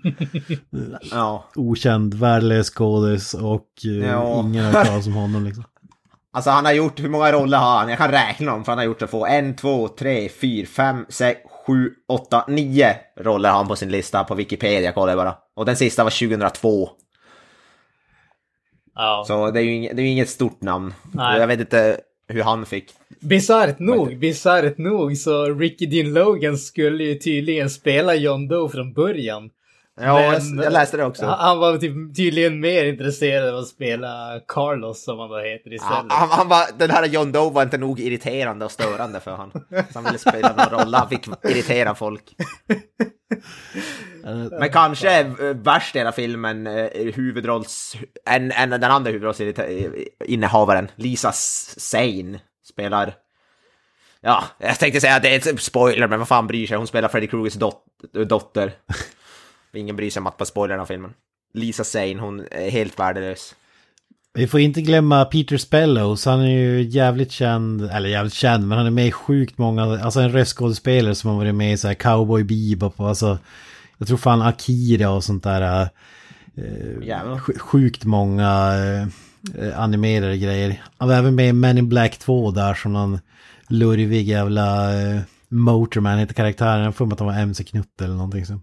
Ja. 1.10 1.44
okänd, 1.54 2.14
värdelös 2.14 2.70
skådis 2.70 3.34
och 3.34 3.66
eh, 3.84 3.90
Ja. 4.10 4.40
ingen 4.40 4.64
har 4.64 4.72
hört 4.72 4.86
talas 4.86 5.06
om 5.06 5.12
honom 5.14 5.44
liksom. 5.44 5.64
Alltså 6.38 6.50
han 6.50 6.64
har 6.64 6.72
gjort, 6.72 7.00
hur 7.00 7.08
många 7.08 7.32
roller 7.32 7.58
har 7.58 7.78
han? 7.78 7.88
Jag 7.88 7.98
kan 7.98 8.10
räkna 8.10 8.52
dem 8.52 8.64
för 8.64 8.72
han 8.72 8.78
har 8.78 8.84
gjort 8.84 9.00
så 9.00 9.06
få. 9.06 9.26
En, 9.26 9.56
två, 9.56 9.88
tre, 9.88 10.28
fyra, 10.28 10.66
fem, 10.66 11.06
sex, 11.08 11.40
sju, 11.66 11.90
åtta, 12.08 12.44
nio 12.48 12.96
roller 13.20 13.48
har 13.48 13.56
han 13.56 13.68
på 13.68 13.76
sin 13.76 13.88
lista 13.90 14.24
på 14.24 14.34
Wikipedia, 14.34 14.92
kollar 14.92 15.08
jag 15.08 15.18
bara. 15.18 15.34
Och 15.56 15.66
den 15.66 15.76
sista 15.76 16.04
var 16.04 16.10
2002. 16.28 16.88
Ja. 18.94 19.24
Så 19.26 19.50
det 19.50 19.60
är 19.60 19.62
ju 19.62 19.74
inget, 19.74 19.96
det 19.96 20.02
är 20.02 20.04
ju 20.04 20.10
inget 20.10 20.28
stort 20.28 20.62
namn. 20.62 20.94
Nej. 21.12 21.40
Jag 21.40 21.46
vet 21.46 21.60
inte 21.60 22.00
hur 22.28 22.42
han 22.42 22.66
fick. 22.66 22.92
Bisarrt 23.20 23.78
nog, 23.78 24.18
bisarrt 24.18 24.78
nog 24.78 25.16
så 25.16 25.44
Ricky 25.44 25.86
Dean 25.86 26.14
Logan 26.14 26.58
skulle 26.58 27.04
ju 27.04 27.14
tydligen 27.14 27.70
spela 27.70 28.14
John 28.14 28.48
Doe 28.48 28.68
från 28.68 28.92
början. 28.92 29.50
Ja, 30.00 30.14
Men- 30.30 30.56
jag, 30.56 30.64
jag 30.64 30.72
läste 30.72 30.96
det 30.96 31.04
också. 31.04 31.26
Han- 31.26 31.58
var 31.58 31.78
typ, 31.78 32.16
tydligen 32.16 32.60
mer 32.60 32.84
intresserad 32.84 33.48
av 33.48 33.60
att 33.60 33.68
spela 33.68 34.40
Carlos 34.48 35.04
som 35.04 35.18
han 35.18 35.30
då 35.30 35.38
heter 35.38 35.72
istället. 35.72 35.94
Han, 35.94 36.10
han, 36.10 36.28
han 36.28 36.48
var, 36.48 36.64
den 36.78 36.90
här 36.90 37.06
John 37.06 37.32
Doe 37.32 37.50
var 37.50 37.62
inte 37.62 37.78
nog 37.78 38.00
irriterande 38.00 38.64
och 38.64 38.70
störande 38.70 39.20
för 39.20 39.30
han. 39.30 39.50
Så 39.70 39.84
han 39.94 40.04
ville 40.04 40.18
spela 40.18 40.54
någon 40.56 40.78
roll, 40.78 40.94
han 40.94 41.08
fick 41.08 41.26
irritera 41.44 41.94
folk. 41.94 42.22
Men 44.50 44.70
kanske 44.72 45.20
eh, 45.20 45.26
värst 45.54 45.96
i 45.96 45.98
hela 45.98 46.12
filmen, 46.12 46.66
eh, 46.66 47.14
huvudrolls... 47.14 47.96
En, 48.30 48.52
en, 48.52 48.70
den 48.70 48.84
andra 48.84 49.10
huvudrollsinnehavaren, 49.10 50.90
Lisa 50.96 51.32
Sane, 51.32 52.40
spelar... 52.68 53.14
Ja, 54.20 54.44
jag 54.58 54.78
tänkte 54.78 55.00
säga 55.00 55.16
att 55.16 55.22
det 55.22 55.34
är 55.34 55.52
ett 55.52 55.60
spoiler, 55.62 56.08
men 56.08 56.18
vad 56.18 56.28
fan 56.28 56.46
bryr 56.46 56.66
sig? 56.66 56.76
Hon 56.76 56.86
spelar 56.86 57.08
Freddy 57.08 57.26
Krugers 57.26 57.54
dot, 57.54 57.84
dotter. 58.28 58.72
Ingen 59.74 59.96
bryr 59.96 60.10
sig 60.10 60.20
om 60.20 60.26
att 60.26 60.36
på 60.36 60.44
spoilern 60.44 60.80
av 60.80 60.86
filmen. 60.86 61.10
Lisa 61.54 61.84
Sane, 61.84 62.18
hon 62.20 62.46
är 62.50 62.70
helt 62.70 62.98
värdelös. 62.98 63.54
Vi 64.34 64.46
får 64.46 64.60
inte 64.60 64.82
glömma 64.82 65.24
Peter 65.24 65.56
Spellows, 65.56 66.24
han 66.24 66.40
är 66.40 66.58
ju 66.58 66.82
jävligt 66.82 67.32
känd, 67.32 67.82
eller 67.82 68.08
jävligt 68.08 68.34
känd, 68.34 68.68
men 68.68 68.78
han 68.78 68.86
är 68.86 68.90
med 68.90 69.06
i 69.06 69.12
sjukt 69.12 69.58
många, 69.58 69.82
alltså 69.82 70.20
en 70.20 70.32
röstskådespelare 70.32 71.14
som 71.14 71.30
har 71.30 71.36
varit 71.36 71.54
med 71.54 71.72
i 71.72 71.76
så 71.76 71.88
här 71.88 71.94
Cowboy 71.94 72.44
Bebop 72.44 73.00
och 73.00 73.08
alltså, 73.08 73.38
jag 73.98 74.08
tror 74.08 74.16
fan 74.16 74.42
Akira 74.42 75.10
och 75.10 75.24
sånt 75.24 75.44
där. 75.44 75.82
eh, 76.54 77.38
Sjukt 77.58 78.04
många 78.04 78.72
eh, 79.58 79.80
animerade 79.80 80.38
grejer. 80.38 80.82
Han 80.98 81.08
var 81.08 81.14
även 81.14 81.34
med 81.34 81.48
i 81.48 81.52
Men 81.52 81.78
in 81.78 81.88
Black 81.88 82.18
2 82.18 82.50
där 82.50 82.74
som 82.74 82.92
någon 82.92 83.18
lurvig 83.68 84.28
jävla 84.28 85.00
eh, 85.00 85.20
Motorman 85.48 86.18
heter 86.18 86.34
karaktären. 86.34 86.84
Jag 86.84 86.96
får 86.96 87.12
att 87.12 87.18
han 87.18 87.28
var 87.28 87.34
MC 87.34 87.64
Knutt 87.64 88.00
eller 88.02 88.14
någonting 88.14 88.46
så. 88.46 88.60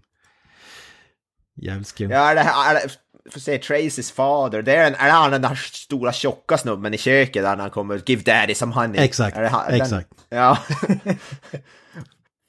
Jävligt 1.56 1.86
skumt. 1.86 2.10
Ja, 2.10 2.30
är 2.30 2.34
det, 2.34 2.40
är 2.40 2.74
det, 2.74 2.88
får 3.32 3.40
se 3.40 3.58
Tracys 3.58 4.12
fader, 4.12 4.62
det 4.62 4.74
är, 4.76 4.86
en, 4.86 4.94
är 4.94 5.06
det 5.06 5.12
han 5.12 5.30
den 5.30 5.42
där 5.42 5.54
stora 5.54 6.12
tjocka 6.12 6.58
snubben 6.58 6.94
i 6.94 6.98
köket 6.98 7.42
där 7.42 7.56
när 7.56 7.62
han 7.62 7.70
kommer 7.70 8.02
Give 8.06 8.22
daddy 8.22 8.54
some 8.54 8.74
honey? 8.74 9.00
Exakt, 9.00 9.36
Är 9.36 9.42
det 9.42 9.48
han- 9.48 9.70
den- 9.70 9.80
exakt. 9.80 10.08
Ja. 10.28 10.58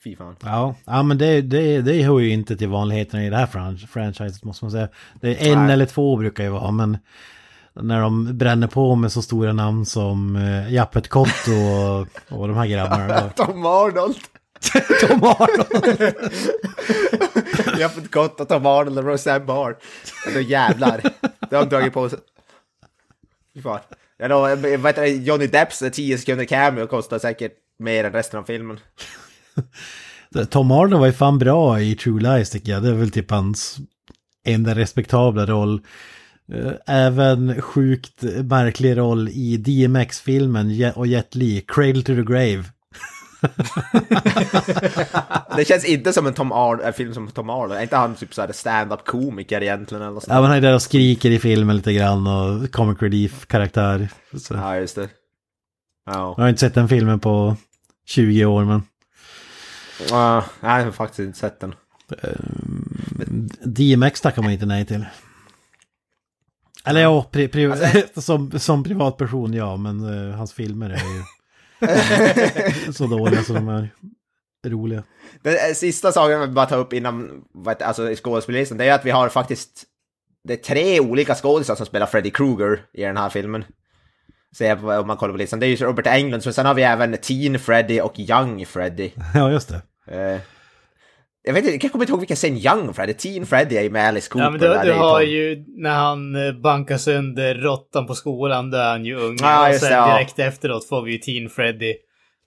Fy 0.04 0.16
fan. 0.16 0.36
Ja, 0.44 0.76
ja 0.86 1.04
men 1.04 1.18
det, 1.18 1.42
det, 1.42 1.82
det 1.82 2.04
hör 2.04 2.20
ju 2.20 2.30
inte 2.30 2.58
till 2.58 2.68
vanligheterna 2.70 3.26
i 3.26 3.30
det 3.30 3.38
här 3.38 3.46
fran- 3.46 3.88
franchiset 3.88 4.44
måste 4.44 4.66
man 4.66 4.72
säga. 4.72 4.88
Det 5.22 5.48
är 5.48 5.52
en 5.54 5.64
Nej. 5.66 5.74
eller 5.74 5.86
två 5.86 6.16
brukar 6.18 6.44
ju 6.44 6.50
vara, 6.50 6.72
men 6.72 6.98
när 7.82 8.02
de 8.02 8.38
bränner 8.38 8.68
på 8.68 8.96
med 8.96 9.12
så 9.12 9.22
stora 9.22 9.54
namn 9.54 9.86
som 9.86 10.36
uh, 10.36 10.74
Jappet 10.74 11.08
Kotto 11.08 11.52
och, 11.52 12.08
och 12.40 12.48
de 12.48 12.58
här 12.58 12.68
grabbarna. 12.68 13.30
Tom 13.30 13.66
Arnold! 13.66 14.16
Tom 15.08 15.24
Arnold! 15.24 16.16
Vi 17.76 17.84
har 17.84 17.90
fått 17.90 18.12
gott 18.12 18.42
att 18.42 18.50
ta 18.50 18.56
Arnold 18.56 18.98
och 18.98 19.06
Roseanne 19.06 19.46
Barr. 19.46 19.78
Då 20.34 20.42
jävlar. 20.42 21.02
Det 21.50 21.56
har 21.56 21.64
de 21.64 21.70
dragit 21.70 21.94
på 21.94 22.10
sig. 22.10 22.20
Fy 23.56 23.62
fan. 23.62 23.80
Jag 24.18 24.30
lovar, 24.30 24.78
vad 24.78 24.90
heter 24.90 25.02
det, 25.02 25.10
Johnny 25.10 25.48
Depps 25.48 25.84
10 25.94 26.18
sekunder 26.18 26.46
cameo 26.46 26.88
kostar 26.88 27.20
säkert 27.20 27.52
mer 27.80 28.04
än 28.04 28.14
resten 28.14 28.40
av 28.40 28.44
filmen. 28.44 28.80
Tom 30.50 30.72
Arnold 30.72 31.00
var 31.00 31.06
ju 31.06 31.14
fan 31.14 31.40
bra 31.40 31.82
i 31.82 31.96
True 31.96 32.22
Lies 32.22 32.50
tycker 32.50 32.72
jag. 32.72 32.84
Det 32.84 32.90
är 32.90 32.94
väl 32.94 33.12
typ 33.12 33.32
hans 33.32 33.78
enda 34.46 34.76
respektabla 34.76 35.46
roll. 35.46 35.82
Eh, 36.54 36.72
även 36.88 37.62
sjukt 37.62 38.24
märklig 38.44 38.98
roll 38.98 39.30
i 39.30 39.58
DMX-filmen 39.58 40.92
och 40.96 41.08
Jet 41.08 41.36
Li, 41.36 41.66
Cradle 41.68 42.02
to 42.02 42.16
the 42.16 42.34
Grave. 42.34 42.64
Det 45.56 45.66
känns 45.68 45.86
inte 45.86 46.14
som 46.14 46.28
en 46.28 46.34
Tom 46.34 46.52
Arnold, 46.52 46.82
en 46.82 46.94
film 46.94 47.14
som 47.14 47.28
Tom 47.28 47.50
Arnold. 47.50 47.72
Är 47.72 47.82
inte 47.82 47.96
han 47.96 48.16
typ 48.16 48.34
såhär 48.34 48.52
stand-up 48.52 49.06
komiker 49.06 49.64
egentligen 49.64 50.02
eller 50.02 50.14
något 50.14 50.24
sånt? 50.24 50.34
Ja, 50.34 50.42
men 50.42 50.50
han 50.50 50.58
är 50.58 50.62
där 50.62 50.76
och 50.76 50.82
skriker 50.82 51.32
i 51.32 51.40
filmen 51.40 51.76
lite 51.76 51.94
grann 51.94 52.28
och 52.28 52.72
comic 52.72 53.02
relief-karaktär. 53.02 54.10
Ja, 54.50 54.76
just 54.78 54.96
det. 54.96 55.10
Ja. 56.06 56.34
Jag 56.38 56.44
har 56.44 56.50
inte 56.50 56.60
sett 56.60 56.74
den 56.74 56.90
filmen 56.90 57.20
på 57.20 57.56
20 58.06 58.46
år, 58.46 58.66
men 58.66 58.82
Uh, 60.12 60.44
nej, 60.60 60.78
jag 60.78 60.86
har 60.86 60.92
faktiskt 60.92 61.20
inte 61.20 61.40
sett 61.40 61.60
den. 61.60 61.76
DMX 63.64 64.22
tackar 64.22 64.42
man 64.42 64.52
inte 64.52 64.66
nej 64.66 64.86
till. 64.86 65.06
Eller 66.86 67.02
ja, 67.02 67.26
pri, 67.32 67.48
pri, 67.48 67.72
Alltså- 67.72 68.02
som, 68.22 68.60
som 68.60 68.84
privatperson 68.84 69.54
ja, 69.54 69.78
men 69.78 70.30
eh, 70.30 70.36
hans 70.38 70.54
filmer 70.54 70.90
är 70.90 70.98
ju 70.98 71.24
så 72.94 73.08
dåliga 73.08 73.44
som 73.44 73.56
de 73.56 73.68
är 73.70 73.90
roliga. 74.66 75.04
Den 75.42 75.54
eh, 75.54 75.74
sista 75.76 76.12
saken 76.12 76.32
jag 76.32 76.40
vill 76.40 76.50
bara 76.56 76.66
ta 76.66 76.76
upp 76.76 76.94
innan, 76.94 77.44
alltså 77.82 78.12
i 78.12 78.16
skådespelarlistan, 78.16 78.78
det 78.78 78.86
är 78.86 78.94
att 78.96 79.06
vi 79.06 79.12
har 79.12 79.30
faktiskt, 79.30 79.84
det 80.44 80.54
är 80.54 80.58
tre 80.58 81.00
olika 81.00 81.36
skådisar 81.36 81.76
som 81.76 81.86
spelar 81.86 82.06
Freddy 82.06 82.30
Krueger 82.30 82.80
i 82.94 83.02
den 83.04 83.18
här 83.18 83.30
filmen. 83.30 83.66
Ser 84.58 84.70
jag 84.70 84.82
på- 84.82 84.92
om 84.92 85.08
man 85.08 85.18
kollar 85.18 85.34
på 85.34 85.38
listan. 85.38 85.60
Det 85.60 85.66
är 85.66 85.68
ju 85.68 85.76
Robert 85.76 86.08
Englund, 86.08 86.44
men 86.46 86.54
sen 86.54 86.66
har 86.66 86.74
vi 86.74 86.84
även 86.84 87.18
Teen 87.18 87.60
Freddy 87.60 88.02
och 88.02 88.20
Young 88.20 88.66
Freddy. 88.66 89.12
Ja, 89.34 89.52
just 89.52 89.70
det. 89.70 89.82
Eh, 90.16 90.40
jag 91.48 91.54
vet 91.54 91.66
inte, 91.66 91.86
jag 91.86 91.92
kommer 91.92 92.04
inte 92.04 92.12
ihåg 92.12 92.20
vilken 92.20 92.36
scen 92.38 92.58
Young 92.58 92.94
Freddy, 92.94 93.14
Teen 93.14 93.46
Freddy 93.46 93.78
är 93.78 93.82
ju 93.82 93.90
med 93.90 94.08
Alice 94.08 94.30
Cooper. 94.30 94.46
Ja 94.46 94.50
men 94.50 94.60
du, 94.60 94.68
du 94.92 94.94
har 94.94 95.20
Tom- 95.22 95.30
ju 95.30 95.66
när 95.68 95.96
han 95.96 96.36
eh, 96.48 96.54
bankar 96.54 96.98
sönder 96.98 97.56
råttan 97.56 98.08
på 98.08 98.16
skolan, 98.16 98.72
då 98.72 98.78
är 98.78 98.90
han 98.90 99.06
ju 99.06 99.16
ung. 99.16 99.38
Ja, 99.42 99.70
och 99.70 99.76
sen 99.76 99.90
det, 99.90 99.96
ja. 99.96 100.14
direkt 100.14 100.40
efteråt 100.40 100.88
får 100.88 101.02
vi 101.02 101.12
ju 101.12 101.18
Teen 101.18 101.50
Freddy. 101.50 101.96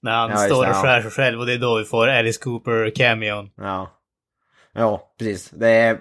När 0.03 0.13
han 0.13 0.31
Ja, 0.31 0.37
står 0.37 0.69
och 0.69 0.77
skär 0.77 1.03
sig 1.03 1.11
själv 1.11 1.41
och 1.41 1.47
det 1.47 1.53
är 1.53 1.59
då 1.59 1.79
vi 1.79 1.85
får 1.85 2.09
Alice 2.09 2.41
Cooper 2.43 2.91
cameon. 2.97 3.51
Ja. 3.57 3.91
Ja, 4.75 5.15
precis. 5.19 5.51
Det 5.51 5.69
är... 5.69 5.99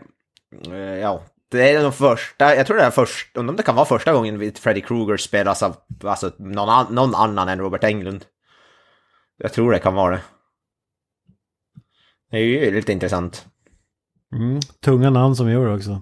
eh, 0.72 0.78
Ja. 1.00 1.24
Det 1.52 1.72
är 1.72 1.84
de 1.84 1.94
första, 1.94 2.56
jag 2.56 2.68
tror 2.68 2.78
det 2.78 2.84
är 2.84 2.92
först, 2.92 3.38
undrar 3.38 3.52
om 3.52 3.56
det 3.58 3.64
kan 3.64 3.76
vara 3.76 3.86
första 3.86 4.14
gången 4.14 4.52
Freddy 4.56 4.82
Krueger 4.82 5.18
spelas 5.18 5.64
av 5.64 5.76
alltså, 6.04 6.32
någon, 6.38 6.70
an, 6.70 6.86
någon 6.90 7.16
annan 7.16 7.50
än 7.50 7.60
Robert 7.60 7.84
Englund. 7.84 8.26
Jag 9.38 9.54
tror 9.54 9.72
det 9.72 9.80
kan 9.80 9.94
vara 9.96 10.12
det. 10.16 10.22
Det 12.32 12.38
är 12.38 12.42
ju 12.42 12.72
lite 12.72 12.92
intressant. 12.92 13.46
Mm. 14.36 14.60
Tunga 14.84 15.10
namn 15.10 15.36
som 15.36 15.52
gör 15.52 15.68
det 15.68 15.74
också. 15.76 16.02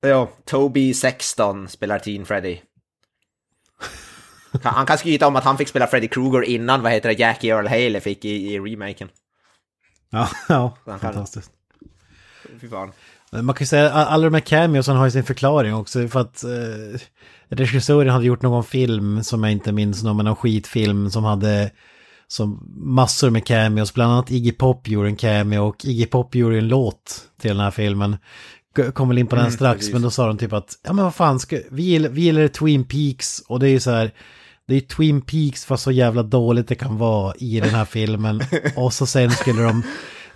Ja, 0.00 0.30
Toby 0.44 0.94
16 0.94 1.68
spelar 1.68 1.98
Teen 1.98 2.24
Freddy. 2.26 2.58
Han 4.62 4.86
kan 4.86 4.98
skryta 4.98 5.26
om 5.26 5.36
att 5.36 5.44
han 5.44 5.58
fick 5.58 5.68
spela 5.68 5.86
Freddy 5.86 6.08
Krueger 6.08 6.42
innan, 6.42 6.82
vad 6.82 6.92
heter 6.92 7.08
det, 7.08 7.14
Jackie 7.18 7.54
Earl 7.54 7.66
Haley 7.66 8.00
fick 8.00 8.24
i, 8.24 8.54
i 8.54 8.58
remaken. 8.58 9.08
Ja, 10.10 10.28
ja 10.48 10.76
kan- 10.84 10.98
fantastiskt. 11.00 11.50
Fy 12.60 12.68
fan. 12.68 12.92
Man 13.32 13.54
kan 13.54 13.62
ju 13.62 13.66
säga 13.66 13.92
att 13.92 14.08
alla 14.08 14.24
de 14.24 14.34
här 14.34 14.40
cameosen 14.40 14.96
har 14.96 15.04
ju 15.04 15.10
sin 15.10 15.24
förklaring 15.24 15.74
också 15.74 16.08
för 16.08 16.20
att 16.20 16.44
eh, 16.44 17.00
regissören 17.48 18.08
hade 18.12 18.24
gjort 18.26 18.42
någon 18.42 18.64
film 18.64 19.22
som 19.22 19.44
jag 19.44 19.52
inte 19.52 19.72
minns 19.72 20.02
någon, 20.02 20.16
men 20.16 20.24
någon 20.26 20.36
skitfilm 20.36 21.10
som 21.10 21.24
hade 21.24 21.70
som 22.28 22.72
massor 22.76 23.30
med 23.30 23.46
cameos, 23.46 23.94
bland 23.94 24.12
annat 24.12 24.30
Iggy 24.30 24.52
Pop 24.52 24.88
gjorde 24.88 25.08
en 25.08 25.16
cameo 25.16 25.60
och 25.68 25.84
Iggy 25.84 26.06
Pop 26.06 26.34
gjorde 26.34 26.58
en 26.58 26.68
låt 26.68 27.22
till 27.40 27.50
den 27.50 27.60
här 27.60 27.70
filmen. 27.70 28.16
Kommer 28.94 29.14
väl 29.14 29.18
in 29.18 29.26
på 29.26 29.36
den 29.36 29.44
Mm, 29.44 29.52
strax, 29.52 29.78
precis. 29.78 29.92
men 29.92 30.02
då 30.02 30.10
sa 30.10 30.26
de 30.26 30.38
typ 30.38 30.52
att, 30.52 30.78
ja 30.82 30.92
men 30.92 31.04
vad 31.04 31.14
fan, 31.14 31.40
ska, 31.40 31.58
vi, 31.70 31.82
gillar, 31.82 32.08
vi 32.10 32.20
gillar 32.20 32.48
Twin 32.48 32.84
Peaks 32.84 33.42
och 33.48 33.60
det 33.60 33.68
är 33.68 33.70
ju 33.70 33.80
så 33.80 33.90
här, 33.90 34.10
det 34.68 34.74
är 34.76 34.80
Twin 34.80 35.20
Peaks 35.20 35.64
fast 35.64 35.82
så 35.84 35.90
jävla 35.92 36.22
dåligt 36.22 36.68
det 36.68 36.74
kan 36.74 36.98
vara 36.98 37.34
i 37.38 37.60
den 37.60 37.70
här 37.70 37.84
filmen. 37.84 38.40
och 38.76 38.92
så 38.92 39.06
sen 39.06 39.30
skulle 39.30 39.62
de, 39.62 39.82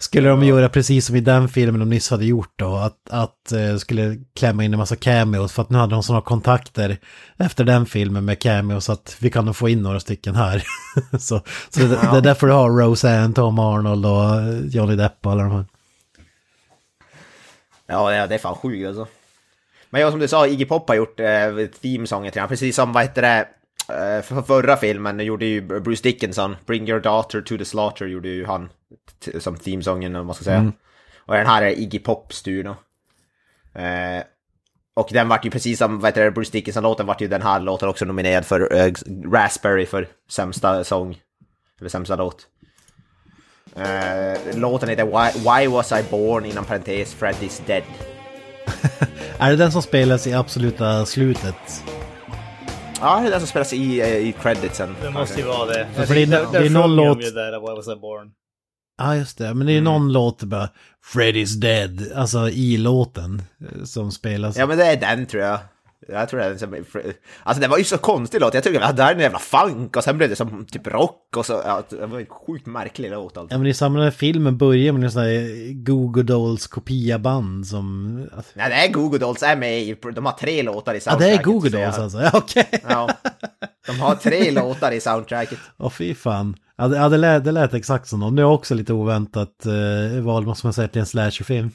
skulle 0.02 0.28
de 0.28 0.42
göra 0.42 0.68
precis 0.68 1.06
som 1.06 1.16
i 1.16 1.20
den 1.20 1.48
filmen 1.48 1.80
de 1.80 1.88
nyss 1.88 2.10
hade 2.10 2.24
gjort 2.24 2.52
då, 2.56 2.76
att, 2.76 3.10
att 3.10 3.52
eh, 3.52 3.76
skulle 3.76 4.16
klämma 4.36 4.64
in 4.64 4.72
en 4.72 4.78
massa 4.78 4.96
cameos 4.96 5.52
för 5.52 5.62
att 5.62 5.70
nu 5.70 5.78
hade 5.78 5.94
de 5.94 6.02
sådana 6.02 6.22
kontakter 6.22 6.98
efter 7.36 7.64
den 7.64 7.86
filmen 7.86 8.24
med 8.24 8.38
cameos 8.38 8.90
att 8.90 9.16
vi 9.20 9.30
kan 9.30 9.44
nog 9.44 9.56
få 9.56 9.68
in 9.68 9.82
några 9.82 10.00
stycken 10.00 10.34
här. 10.34 10.64
så 11.18 11.40
så 11.70 11.80
det, 11.80 11.88
det 11.88 12.16
är 12.16 12.20
därför 12.20 12.46
du 12.46 12.52
har 12.52 12.70
Roseanne, 12.70 13.34
Tom 13.34 13.58
Arnold 13.58 14.06
och 14.06 14.34
eh, 14.34 14.66
Johnny 14.66 14.96
Depp 14.96 15.26
och 15.26 15.32
alla 15.32 15.42
de 15.42 15.52
här. 15.52 15.66
Ja, 17.86 18.26
det 18.26 18.34
är, 18.34 18.38
fan 18.38 18.54
sjukt 18.54 18.88
alltså. 18.88 19.06
Men 19.90 20.00
ja, 20.00 20.10
som 20.10 20.20
du 20.20 20.28
sa, 20.28 20.46
Iggy 20.46 20.64
Pop 20.64 20.88
har 20.88 20.94
gjort 20.94 21.20
eh, 21.20 21.66
themesången 21.82 22.32
till 22.32 22.40
den. 22.40 22.48
Precis 22.48 22.76
som, 22.76 22.92
vad 22.92 23.02
heter 23.02 23.22
det, 23.22 23.48
för 24.22 24.42
förra 24.42 24.76
filmen 24.76 25.20
gjorde 25.20 25.44
ju 25.44 25.60
Bruce 25.60 26.02
Dickinson, 26.02 26.56
Bring 26.66 26.88
Your 26.88 27.00
Daughter 27.00 27.40
to 27.40 27.58
the 27.58 27.64
Slaughter 27.64 28.06
gjorde 28.06 28.28
ju 28.28 28.46
han 28.46 28.68
som 29.38 29.56
themesången, 29.56 30.16
om 30.16 30.26
man 30.26 30.34
ska 30.34 30.44
säga. 30.44 30.72
Och 31.18 31.34
den 31.34 31.46
här 31.46 31.62
är 31.62 31.78
Iggy 31.78 31.98
Pop 31.98 32.32
styr 32.32 32.64
då. 32.64 32.76
Eh, 33.80 34.22
och 34.94 35.08
den 35.12 35.28
vart 35.28 35.44
ju 35.44 35.50
precis 35.50 35.78
som, 35.78 36.00
vad 36.00 36.08
heter 36.08 36.24
det, 36.24 36.30
Bruce 36.30 36.52
Dickinson-låten 36.52 37.06
vart 37.06 37.20
ju 37.20 37.28
den 37.28 37.42
här 37.42 37.60
låten 37.60 37.88
också 37.88 38.04
nominerad 38.04 38.46
för 38.46 38.74
eh, 38.74 38.92
Raspberry 39.32 39.86
för 39.86 40.08
sämsta 40.30 40.84
sång. 40.84 41.18
Eller 41.80 41.90
sämsta 41.90 42.16
låt. 42.16 42.46
Eh, 43.76 44.58
låten 44.58 44.88
heter 44.88 45.04
Why, 45.04 45.38
Why 45.38 45.66
Was 45.66 45.92
I 45.92 46.04
Born 46.10 46.44
inom 46.44 46.64
parentes 46.64 47.16
Freddy's 47.20 47.60
Dead. 47.66 47.82
Är 49.38 49.50
det 49.50 49.56
den 49.56 49.72
som 49.72 49.82
spelas 49.82 50.26
i 50.26 50.32
absoluta 50.32 51.06
slutet? 51.06 51.84
Ja, 53.02 53.20
det 53.20 53.26
är 53.26 53.30
den 53.30 53.40
som 53.40 53.48
spelas 53.48 53.72
i, 53.72 54.00
eh, 54.00 54.16
i 54.16 54.34
creditsen. 54.42 54.94
Det 55.02 55.10
måste 55.10 55.40
ju 55.40 55.46
vara 55.46 55.66
det. 55.66 55.86
för 56.06 56.14
det 56.14 56.22
är- 56.22 56.26
det 56.26 56.36
är 56.58 56.62
där 56.62 56.70
någon 56.70 56.96
låt- 56.96 57.24
ju 57.26 57.30
där, 57.30 57.60
Why 57.60 57.76
was 57.76 57.88
I 57.88 57.96
born? 58.00 58.30
Ja, 58.98 59.16
just 59.16 59.38
det. 59.38 59.54
Men 59.54 59.66
det 59.66 59.72
är 59.72 59.74
ju 59.74 59.80
någon 59.80 60.12
låt 60.12 60.42
bara, 60.42 60.68
Freddy's 61.14 61.54
Dead, 61.60 62.12
alltså 62.14 62.48
i 62.48 62.76
låten 62.76 63.42
eh, 63.60 63.84
som 63.84 64.12
spelas. 64.12 64.56
Ja, 64.56 64.66
men 64.66 64.78
det 64.78 64.84
är 64.86 64.96
den 65.00 65.26
tror 65.26 65.42
jag. 65.42 65.58
Jag 66.08 66.28
tror 66.28 66.40
det 66.40 66.46
är. 66.46 67.14
Alltså 67.42 67.60
det 67.60 67.68
var 67.68 67.78
ju 67.78 67.84
så 67.84 67.98
konstig 67.98 68.40
låt. 68.40 68.54
Jag 68.54 68.64
tyckte 68.64 68.84
att 68.84 68.96
det 68.96 69.02
här 69.02 69.10
är 69.10 69.14
en 69.14 69.20
jävla 69.20 69.38
funk 69.38 69.96
och 69.96 70.04
sen 70.04 70.16
blev 70.18 70.28
det 70.30 70.36
som 70.36 70.64
typ 70.64 70.86
rock 70.86 71.36
och 71.36 71.46
så. 71.46 71.52
Ja, 71.64 71.82
det 71.90 72.06
var 72.06 72.20
en 72.20 72.26
sjukt 72.26 72.66
märklig 72.66 73.10
låt 73.10 73.36
alltså. 73.36 73.54
Ja 73.54 73.58
men 73.58 73.66
i 73.66 73.74
samma 73.74 73.98
när 73.98 74.10
filmen 74.10 74.58
börjar 74.58 74.92
med 74.92 75.04
en 75.04 75.10
sån 75.12 75.22
här 75.22 75.72
Google 75.84 76.22
Dolls 76.22 76.66
kopia-band 76.66 77.66
som... 77.66 78.14
Nej, 78.54 78.68
det 78.68 78.74
är 78.74 78.92
Google 78.92 79.18
Dolls 79.18 79.42
är 79.42 79.56
med 79.56 79.82
i... 79.82 79.96
De 80.14 80.26
har 80.26 80.32
tre 80.32 80.62
låtar 80.62 80.94
i 80.94 80.96
Ja 80.96 80.98
det 80.98 81.00
soundtracket. 81.10 81.40
är 81.40 81.44
Google 81.44 81.78
jag- 81.80 81.88
Dolls 81.88 81.98
alltså, 81.98 82.22
ja 82.22 82.30
okej. 82.34 82.68
Ja. 82.88 83.08
De 83.86 84.00
har 84.00 84.14
tre 84.14 84.50
låtar 84.60 84.92
i 84.92 85.00
soundtracket. 85.00 85.58
Åh 85.78 85.90
fy 85.90 86.14
fan. 86.14 86.56
Ja 86.76 86.88
det, 86.88 87.08
det, 87.08 87.16
lät, 87.16 87.44
det 87.44 87.52
lät 87.52 87.74
exakt 87.74 88.08
som 88.08 88.20
dem. 88.20 88.36
Det 88.36 88.42
är 88.42 88.46
också 88.46 88.74
lite 88.74 88.92
oväntat 88.92 89.66
eh, 89.66 90.20
val 90.22 90.46
måste 90.46 90.66
man 90.66 90.72
säga 90.72 90.88
till 90.88 91.00
en 91.00 91.06
slasherfilm. 91.06 91.70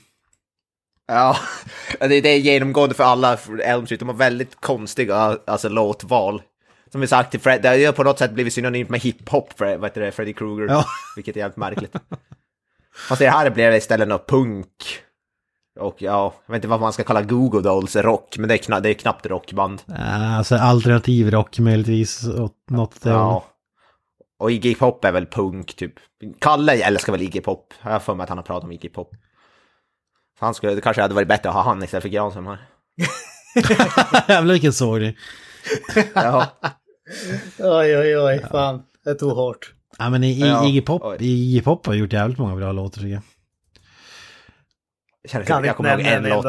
Ja, 1.08 1.38
det, 2.00 2.22
det 2.22 2.30
är 2.30 2.38
genomgående 2.38 2.96
för 2.96 3.04
alla 3.04 3.38
Elm 3.63 3.86
Street. 3.86 4.00
De 4.00 4.10
har 4.10 4.15
väldigt 4.15 4.62
konstiga 4.62 5.38
alltså, 5.48 5.70
låtval. 5.70 6.41
Som 6.91 7.02
vi 7.02 7.08
sagt, 7.08 7.32
till 7.32 7.39
Fred, 7.39 7.62
det 7.62 7.86
har 7.86 7.93
på 7.93 8.04
något 8.04 8.20
sätt 8.20 8.32
blivit 8.32 8.54
synonymt 8.54 8.89
med 8.89 9.00
hiphop 9.00 9.54
vad 9.58 9.84
heter 9.84 10.02
det, 10.02 10.12
Freddy 10.12 10.34
Krueger. 10.34 10.74
Ja. 10.74 10.86
Vilket 11.15 11.36
är 11.36 11.39
jävligt 11.39 11.58
märkligt. 11.58 11.96
Fast 13.10 13.20
det 13.20 13.30
här 13.30 13.50
blev 13.50 13.76
istället 13.76 14.08
något 14.08 14.28
punk. 14.28 15.00
Och 15.80 16.02
ja, 16.02 16.34
jag 16.46 16.54
vet 16.54 16.58
inte 16.58 16.67
vad 16.67 16.82
man 16.82 16.93
ska 16.93 17.04
kalla 17.04 17.22
Google 17.22 17.62
Dolls 17.62 17.96
rock, 17.96 18.38
men 18.38 18.48
det 18.48 18.56
är, 18.56 18.58
kna, 18.58 18.80
det 18.80 18.89
är 18.89 18.93
knappt 18.93 19.26
rockband. 19.26 19.82
Alltså 20.38 20.56
alternativ 20.56 21.32
rock 21.32 21.60
möjligtvis 21.60 22.28
åt 22.28 22.56
något 22.72 23.02
det. 23.02 23.10
Ja. 23.10 23.46
Och 24.39 24.52
Iggy 24.52 24.76
Pop 24.76 25.06
är 25.06 25.12
väl 25.12 25.26
punk, 25.26 25.76
typ. 25.76 25.93
Kalle 26.39 26.74
älskar 26.74 27.12
väl 27.12 27.22
Iggy 27.22 27.41
Pop. 27.41 27.74
Jag 27.84 27.91
har 27.91 28.00
för 28.00 28.15
mig 28.15 28.24
att 28.24 28.30
han 28.30 28.38
har 28.38 28.46
pratat 28.46 28.63
om 28.63 28.72
Iggy 28.72 28.89
Pop. 28.89 29.15
Han 30.39 30.54
skulle, 30.54 30.76
det 30.76 30.82
kanske 30.82 31.02
hade 31.02 31.13
varit 31.13 31.28
bättre 31.28 31.50
att 31.50 31.56
ha 31.56 31.62
han 31.62 31.84
istället 31.84 32.02
för 32.02 32.10
Granström 32.10 32.45
här. 32.45 32.60
Jävlar 34.28 34.54
vilken 34.54 34.73
sorg. 34.73 35.17
Ja. 36.15 36.47
Oj, 37.60 37.97
oj, 37.97 38.17
oj, 38.17 38.45
fan. 38.52 38.84
Det 39.06 39.15
tog 39.15 39.32
hårt. 39.32 39.73
Ja 39.97 40.10
men 40.10 40.23
i, 40.23 40.32
i 40.32 40.39
Ja, 40.39 40.67
Iggy 40.67 40.82
Pop, 40.82 41.02
oj. 41.06 41.17
Iggy 41.19 41.62
Pop 41.62 41.86
har 41.86 41.93
gjort 41.93 42.13
jävligt 42.13 42.38
många 42.38 42.56
bra 42.56 42.71
låtar 42.71 43.02
tycker 43.02 43.13
jag. 43.13 43.21
Jag, 45.32 45.47
Kan 45.47 45.63
jag 45.63 45.76
kommer 45.76 46.00
ihåg 46.00 46.08
en 46.08 46.23
låt. 46.23 46.45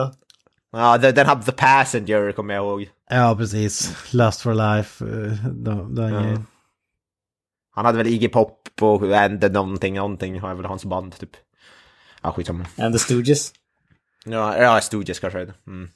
Ja, 0.72 0.98
den, 0.98 1.14
den 1.14 1.26
hade 1.26 1.42
The 1.42 1.52
Passenger, 1.52 2.32
kommer 2.32 2.54
jag 2.54 2.64
ihåg. 2.64 2.88
Ja 3.10 3.34
precis, 3.38 3.96
Lust 4.14 4.40
for 4.40 4.54
Life, 4.54 5.04
eh, 5.04 5.32
den, 5.52 5.94
den 5.94 6.12
Ja. 6.14 6.20
grejen. 6.20 6.46
Han 7.70 7.84
hade 7.84 7.98
väl 7.98 8.06
Iggy 8.06 8.28
Pop 8.28 8.68
och 8.80 9.02
and 9.12 9.52
någonting, 9.52 9.94
någonting, 9.94 10.40
har 10.40 10.54
väl 10.54 10.64
hans 10.64 10.84
band 10.84 11.18
typ. 11.18 11.30
Ja, 12.22 12.32
skitsamma. 12.32 12.66
And 12.78 12.94
the 12.94 12.98
Stooges. 12.98 13.52
Ja, 14.24 14.56
ja 14.58 14.80
Stooges 14.80 15.18
kanske. 15.20 15.40
Mm, 15.66 15.88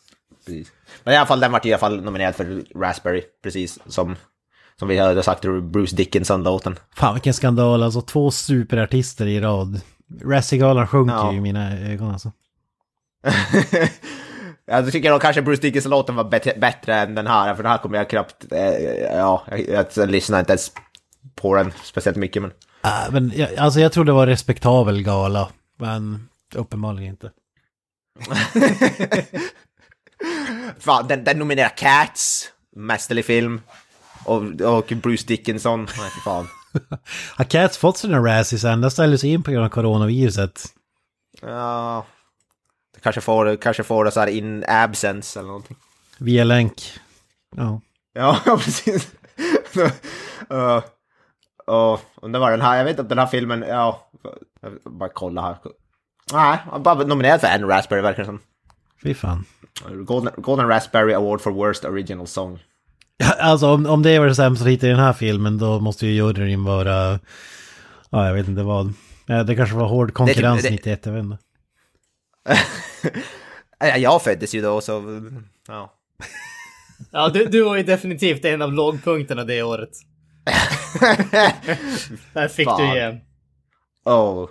precis. 0.46 0.72
Men 1.04 1.14
i 1.14 1.16
alla 1.16 1.26
fall, 1.26 1.40
den 1.40 1.52
vart 1.52 1.66
i 1.66 1.72
alla 1.72 1.78
fall 1.78 2.02
nominerad 2.02 2.34
för 2.34 2.64
Raspberry, 2.80 3.22
precis 3.42 3.78
som, 3.86 4.16
som 4.78 4.88
vi 4.88 4.98
hade 4.98 5.22
sagt, 5.22 5.42
Bruce 5.62 5.96
Dickinson-låten. 5.96 6.76
Fan 6.96 7.14
vilken 7.14 7.34
skandal, 7.34 7.82
alltså 7.82 8.00
två 8.02 8.30
superartister 8.30 9.26
i 9.26 9.40
rad. 9.40 9.80
Razzie-galan 10.24 10.86
sjunker 10.86 11.14
Ja. 11.14 11.32
i 11.32 11.40
mina 11.40 11.78
ögon 11.78 12.10
alltså. 12.10 12.32
Ja, 14.66 14.82
då 14.82 14.90
tycker 14.90 15.08
jag 15.08 15.14
nog 15.14 15.22
kanske 15.22 15.42
Bruce 15.42 15.62
Dickinson-låten 15.62 16.14
var 16.14 16.24
bättre, 16.24 16.54
bättre 16.58 16.94
än 16.94 17.14
den 17.14 17.26
här, 17.26 17.54
för 17.54 17.62
den 17.62 17.72
här 17.72 17.78
kommer 17.78 17.98
jag 17.98 18.10
knappt, 18.10 18.52
eh, 18.52 18.60
ja, 19.02 19.42
jag, 19.50 19.68
jag, 19.68 19.86
jag 19.96 20.10
lyssnar 20.10 20.38
inte 20.40 20.52
ens 20.52 20.72
på 21.34 21.54
den 21.54 21.72
speciellt 21.82 22.16
mycket, 22.16 22.42
men... 22.42 22.50
Äh, 22.84 23.12
men 23.12 23.32
jag, 23.34 23.54
alltså 23.56 23.80
jag 23.80 23.92
tror 23.92 24.04
det 24.04 24.12
var 24.12 24.26
respektabel 24.26 25.02
gala, 25.02 25.48
men 25.78 26.28
uppenbarligen 26.54 27.10
inte. 27.10 27.30
Fan, 30.78 31.08
den, 31.08 31.24
den 31.24 31.38
nominerar 31.38 31.76
Cats, 31.76 32.52
mästerlig 32.76 33.24
film, 33.24 33.60
och, 34.24 34.42
och 34.60 34.92
Bruce 35.02 35.26
Dickinson, 35.26 35.80
nej 35.80 36.10
fy 36.14 36.20
fan. 36.20 36.48
Har 37.36 37.44
Cats 37.44 37.78
fått 37.78 37.98
sina 37.98 38.18
Razzies 38.18 38.64
än? 38.64 38.80
Den 38.80 38.90
ställdes 38.90 39.24
in 39.24 39.42
på 39.42 39.50
grund 39.50 39.64
av 39.64 39.68
coronaviruset. 39.68 40.64
Ja, 41.40 42.06
det 42.94 43.00
kanske 43.00 43.20
får, 43.20 43.56
kanske 43.56 43.82
får 43.82 44.04
det 44.04 44.10
så 44.10 44.20
här 44.20 44.26
in 44.26 44.64
absence 44.68 45.38
eller 45.38 45.46
någonting. 45.46 45.76
Via 46.18 46.44
länk. 46.44 47.00
Ja. 47.56 47.80
Ja, 48.12 48.40
precis. 48.58 49.10
uh, 49.76 49.86
uh, 51.68 51.98
och 52.14 52.30
det 52.30 52.38
var 52.38 52.50
den 52.50 52.60
här, 52.60 52.76
jag 52.76 52.84
vet 52.84 52.90
inte 52.90 53.02
om 53.02 53.08
den 53.08 53.18
här 53.18 53.26
filmen, 53.26 53.64
ja, 53.68 54.10
jag 54.60 54.72
bara 54.84 55.08
kolla 55.08 55.42
här. 55.42 55.56
Nej, 56.32 56.58
han 56.70 56.82
bara 56.82 56.94
nominerad 56.94 57.40
för 57.40 57.48
en 57.48 57.68
Raspberry 57.68 58.02
verkar 58.02 58.18
det 58.22 58.26
som. 58.26 58.40
Fy 59.02 59.14
fan. 59.14 59.44
Golden, 60.04 60.34
Golden 60.36 60.68
Raspberry 60.68 61.12
Award 61.14 61.40
for 61.40 61.50
Worst 61.50 61.84
Original 61.84 62.26
Song. 62.26 62.58
Ja, 63.16 63.32
Alltså 63.40 63.66
om, 63.74 63.86
om 63.86 64.02
det 64.02 64.18
var 64.18 64.26
det 64.26 64.34
sämsta 64.34 64.64
hit 64.64 64.82
i 64.84 64.88
den 64.88 64.98
här 64.98 65.12
filmen 65.12 65.58
då 65.58 65.80
måste 65.80 66.06
ju 66.06 66.12
juryn 66.12 66.64
vara... 66.64 67.20
Ja, 68.10 68.26
jag 68.26 68.34
vet 68.34 68.48
inte 68.48 68.62
vad. 68.62 68.92
Ja, 69.26 69.42
det 69.42 69.56
kanske 69.56 69.76
var 69.76 69.86
hård 69.88 70.14
konkurrens 70.14 70.62
det- 70.62 70.70
91, 70.70 71.06
jag 71.06 71.12
vet 71.12 71.22
inte. 71.24 71.38
Ja, 73.78 73.96
Jag 73.96 74.22
föddes 74.22 74.54
ju 74.54 74.62
då, 74.62 74.80
så 74.80 75.20
ja. 75.68 75.92
Ja, 77.12 77.28
du, 77.28 77.46
du 77.46 77.62
var 77.62 77.76
ju 77.76 77.82
definitivt 77.82 78.44
en 78.44 78.62
av 78.62 78.72
lågpunkterna 78.72 79.44
det 79.44 79.62
året. 79.62 79.90
Där 82.32 82.48
fick 82.48 82.68
Fan. 82.68 82.80
du 82.80 82.96
igen. 82.98 83.20
Oh, 84.04 84.48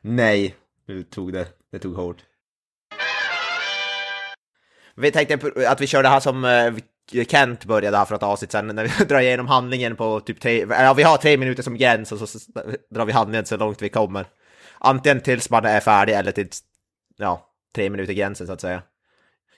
nej, 0.00 0.54
nu 0.86 1.02
tog 1.02 1.32
det, 1.32 1.46
det 1.72 1.78
tog 1.78 1.94
hårt. 1.96 2.16
Vi 4.96 5.10
tänkte 5.10 5.38
att 5.68 5.80
vi 5.80 5.86
kör 5.86 6.02
det 6.02 6.08
här 6.08 6.20
som 6.20 6.44
eh, 6.44 6.74
Kent 7.28 7.64
började 7.64 7.96
här 7.96 8.04
för 8.04 8.14
ett 8.14 8.22
avsnitt 8.22 8.52
sen, 8.52 8.66
när 8.66 8.82
vi 8.98 9.04
drar 9.08 9.20
igenom 9.20 9.46
handlingen 9.48 9.96
på 9.96 10.20
typ 10.20 10.40
tre, 10.40 10.66
ja 10.70 10.94
vi 10.94 11.02
har 11.02 11.16
tre 11.16 11.36
minuter 11.36 11.62
som 11.62 11.76
gräns 11.76 12.12
och 12.12 12.28
så, 12.28 12.38
drar 12.90 13.04
vi 13.04 13.12
handlingen 13.12 13.46
så 13.46 13.56
långt 13.56 13.82
vi 13.82 13.88
kommer. 13.88 14.26
Antingen 14.78 15.20
tills 15.20 15.50
man 15.50 15.64
är 15.64 15.80
färdig 15.80 16.12
eller 16.14 16.32
tills, 16.32 16.60
ja, 17.16 17.48
tre 17.74 17.90
minuter 17.90 18.12
gränsen 18.12 18.46
så 18.46 18.52
att 18.52 18.60
säga. 18.60 18.82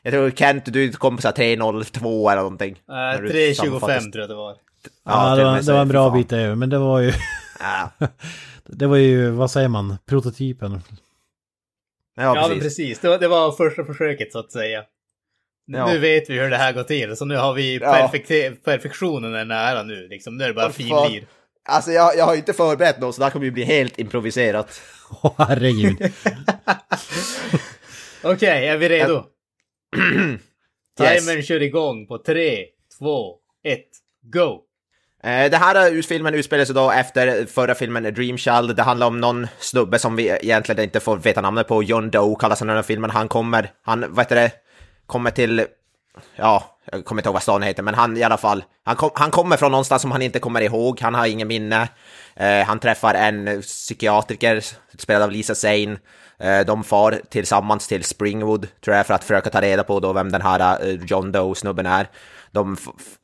Jag 0.02 0.12
tror 0.12 0.30
Kent, 0.30 0.64
du 0.64 0.92
kom 0.92 1.16
på 1.16 1.22
så 1.22 1.28
här 1.28 1.34
3.02 1.34 2.32
eller 2.32 2.42
någonting. 2.42 2.82
När 2.88 3.22
du 3.22 3.28
3.25 3.28 3.54
sammanfattar- 3.54 4.00
tror 4.12 4.20
jag 4.20 4.30
det 4.30 4.34
var. 4.34 4.56
Ja, 5.04 5.34
till 5.34 5.38
det 5.38 5.44
var, 5.44 5.60
det 5.62 5.72
var 5.72 5.80
en 5.82 5.88
bra 5.88 6.10
fan. 6.10 6.18
bit 6.18 6.32
över, 6.32 6.54
men 6.54 6.70
det 6.70 6.78
var 6.78 7.00
ju... 7.00 7.12
Ja. 7.60 7.90
Det 8.68 8.86
var 8.86 8.96
ju, 8.96 9.30
vad 9.30 9.50
säger 9.50 9.68
man, 9.68 9.98
prototypen. 10.06 10.80
Ja, 12.16 12.22
Ja, 12.22 12.48
men 12.48 12.58
precis. 12.60 12.62
precis. 12.62 12.98
Det 12.98 13.08
var, 13.08 13.18
det 13.18 13.28
var 13.28 13.52
första 13.52 13.84
försöket 13.84 14.32
så 14.32 14.38
att 14.38 14.52
säga. 14.52 14.84
Ja. 15.66 15.92
Nu 15.92 15.98
vet 15.98 16.30
vi 16.30 16.34
hur 16.40 16.50
det 16.50 16.56
här 16.56 16.72
går 16.72 16.82
till, 16.82 17.16
så 17.16 17.24
nu 17.24 17.36
har 17.36 17.54
vi 17.54 17.76
Ja. 17.76 17.92
perfekte- 17.92 18.54
perfektionen 18.64 19.34
är 19.34 19.44
nära 19.44 19.82
nu. 19.82 20.08
Liksom. 20.08 20.36
Nu 20.36 20.44
är 20.44 20.48
det 20.48 20.54
bara 20.54 20.70
finlir. 20.72 21.26
Alltså 21.68 21.90
jag, 21.92 22.16
jag 22.16 22.24
har 22.24 22.34
inte 22.36 22.52
förberett 22.52 23.00
något 23.00 23.14
så 23.14 23.18
det 23.20 23.24
här 23.24 23.30
kommer 23.32 23.44
ju 23.46 23.50
bli 23.52 23.64
helt 23.64 23.98
improviserat. 23.98 24.80
Åh 25.22 25.34
herregud. 25.38 25.96
Okej, 28.22 28.66
är 28.68 28.76
vi 28.76 28.88
redo? 28.88 29.24
Yes. 31.00 31.26
Timern 31.26 31.42
kör 31.42 31.62
igång 31.62 32.06
på 32.06 32.18
3, 32.18 32.64
2, 32.98 33.36
1, 33.64 33.80
go! 34.22 34.62
Eh, 35.22 35.50
det 35.50 35.56
här 35.56 36.02
filmen 36.02 36.34
utspelar 36.34 36.64
sig 36.64 36.74
då 36.74 36.90
efter 36.90 37.46
förra 37.46 37.74
filmen 37.74 38.14
Dream 38.14 38.38
Child. 38.38 38.76
Det 38.76 38.82
handlar 38.82 39.06
om 39.06 39.20
någon 39.20 39.46
snubbe 39.58 39.98
som 39.98 40.16
vi 40.16 40.28
egentligen 40.28 40.84
inte 40.84 41.00
får 41.00 41.16
veta 41.16 41.40
namnet 41.40 41.68
på. 41.68 41.82
John 41.82 42.10
Doe 42.10 42.36
kallas 42.40 42.60
han 42.60 42.68
i 42.68 42.70
den 42.70 42.76
här 42.76 42.82
filmen. 42.82 43.10
Han 43.10 43.28
kommer, 43.28 43.70
han, 43.82 44.04
vad 44.08 44.24
heter 44.24 44.36
det, 44.36 44.50
kommer 45.06 45.30
till, 45.30 45.66
ja, 46.36 46.78
jag 46.92 47.04
kommer 47.04 47.20
inte 47.20 47.28
ihåg 47.28 47.34
vad 47.34 47.42
stan 47.42 47.62
heter, 47.62 47.82
men 47.82 47.94
han 47.94 48.16
i 48.16 48.22
alla 48.22 48.36
fall, 48.36 48.64
han, 48.84 48.96
kom, 48.96 49.10
han 49.14 49.30
kommer 49.30 49.56
från 49.56 49.70
någonstans 49.70 50.02
som 50.02 50.10
han 50.10 50.22
inte 50.22 50.38
kommer 50.38 50.60
ihåg. 50.60 51.00
Han 51.00 51.14
har 51.14 51.26
ingen 51.26 51.48
minne. 51.48 51.88
Eh, 52.36 52.66
han 52.66 52.78
träffar 52.78 53.14
en 53.14 53.62
psykiatriker 53.62 54.64
spelad 54.98 55.22
av 55.22 55.30
Lisa 55.30 55.54
Zane. 55.54 55.96
Eh, 56.38 56.60
de 56.66 56.84
far 56.84 57.20
tillsammans 57.28 57.88
till 57.88 58.04
Springwood, 58.04 58.68
tror 58.84 58.96
jag, 58.96 59.06
för 59.06 59.14
att 59.14 59.24
försöka 59.24 59.50
ta 59.50 59.60
reda 59.60 59.84
på 59.84 60.00
då 60.00 60.12
vem 60.12 60.32
den 60.32 60.42
här 60.42 60.86
eh, 60.86 61.04
John 61.06 61.32
Doe-snubben 61.32 61.86
är. 61.86 62.08
De, 62.50 62.76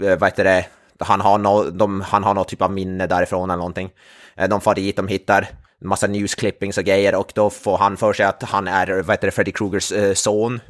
eh, 0.03 0.18
vad 0.18 0.28
heter 0.28 0.45
det, 0.45 0.66
han 1.03 1.21
har, 1.21 1.39
no, 1.39 1.71
de, 1.71 2.01
han 2.01 2.25
har 2.25 2.35
någon 2.35 2.45
typ 2.45 2.63
av 2.63 2.73
minne 2.73 3.07
därifrån 3.07 3.51
eller 3.51 3.59
någonting. 3.59 3.91
Eh, 4.37 4.49
de 4.49 4.61
far 4.61 4.75
dit, 4.75 4.97
de 4.97 5.09
hittar 5.09 5.49
massa 5.81 6.07
newsklippings 6.07 6.79
och 6.79 6.85
grejer 6.85 7.15
och 7.15 7.33
då 7.35 7.51
får 7.51 7.79
han 7.79 7.97
för 7.97 8.13
sig 8.13 8.27
att 8.27 8.43
han 8.43 8.69
är, 8.69 9.03
vad 9.03 9.15
heter 9.15 9.27
det, 9.29 9.33
Freddy 9.33 9.53
Krugers 9.53 9.93
eh, 9.93 10.15
son. 10.15 10.61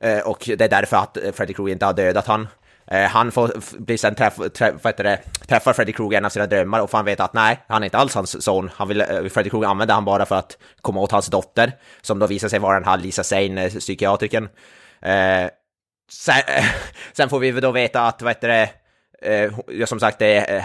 Eh, 0.00 0.18
och 0.18 0.44
det 0.58 0.64
är 0.64 0.68
därför 0.68 0.96
att 0.96 1.18
Freddy 1.34 1.52
Krueger 1.52 1.72
inte 1.72 1.86
har 1.86 1.92
dödat 1.92 2.26
han. 2.26 2.48
Eh, 2.90 3.08
han 3.08 3.32
får 3.32 3.48
blir 3.48 3.80
bli 3.80 3.98
sen 3.98 4.14
träff, 4.14 4.36
träff, 4.54 4.74
vad 4.82 4.92
heter 4.92 5.04
det, 5.04 5.20
träffar 5.46 5.72
Freddy 5.72 5.92
Krueger 5.92 6.14
i 6.14 6.18
en 6.18 6.24
av 6.24 6.30
sina 6.30 6.46
drömmar 6.46 6.80
och 6.80 6.90
får 6.90 6.98
han 6.98 7.04
veta 7.04 7.24
att 7.24 7.32
nej, 7.32 7.64
han 7.68 7.82
är 7.82 7.84
inte 7.84 7.98
alls 7.98 8.14
hans 8.14 8.44
son. 8.44 8.70
Han 8.74 8.88
vill, 8.88 9.00
eh, 9.00 9.06
Freddy 9.06 9.50
Krueger 9.50 9.68
använder 9.68 9.94
han 9.94 10.04
bara 10.04 10.26
för 10.26 10.36
att 10.36 10.58
komma 10.80 11.00
åt 11.00 11.12
hans 11.12 11.26
dotter, 11.26 11.72
som 12.00 12.18
då 12.18 12.26
visar 12.26 12.48
sig 12.48 12.58
vara 12.58 12.74
den 12.74 12.88
här 12.88 12.96
Lisa 12.96 13.24
Zane, 13.24 13.64
eh, 13.64 13.70
psykiatrikern. 13.70 14.48
Eh, 15.02 15.50
sen, 16.10 16.42
sen 17.12 17.28
får 17.28 17.38
vi 17.38 17.52
då 17.52 17.70
veta 17.70 18.06
att, 18.06 18.22
vad 18.22 18.30
heter 18.30 18.48
det, 18.48 18.70
eh, 19.22 19.52
ja, 19.68 19.86
som 19.86 20.00
sagt, 20.00 20.18
det 20.18 20.36
är, 20.36 20.56
eh, 20.56 20.64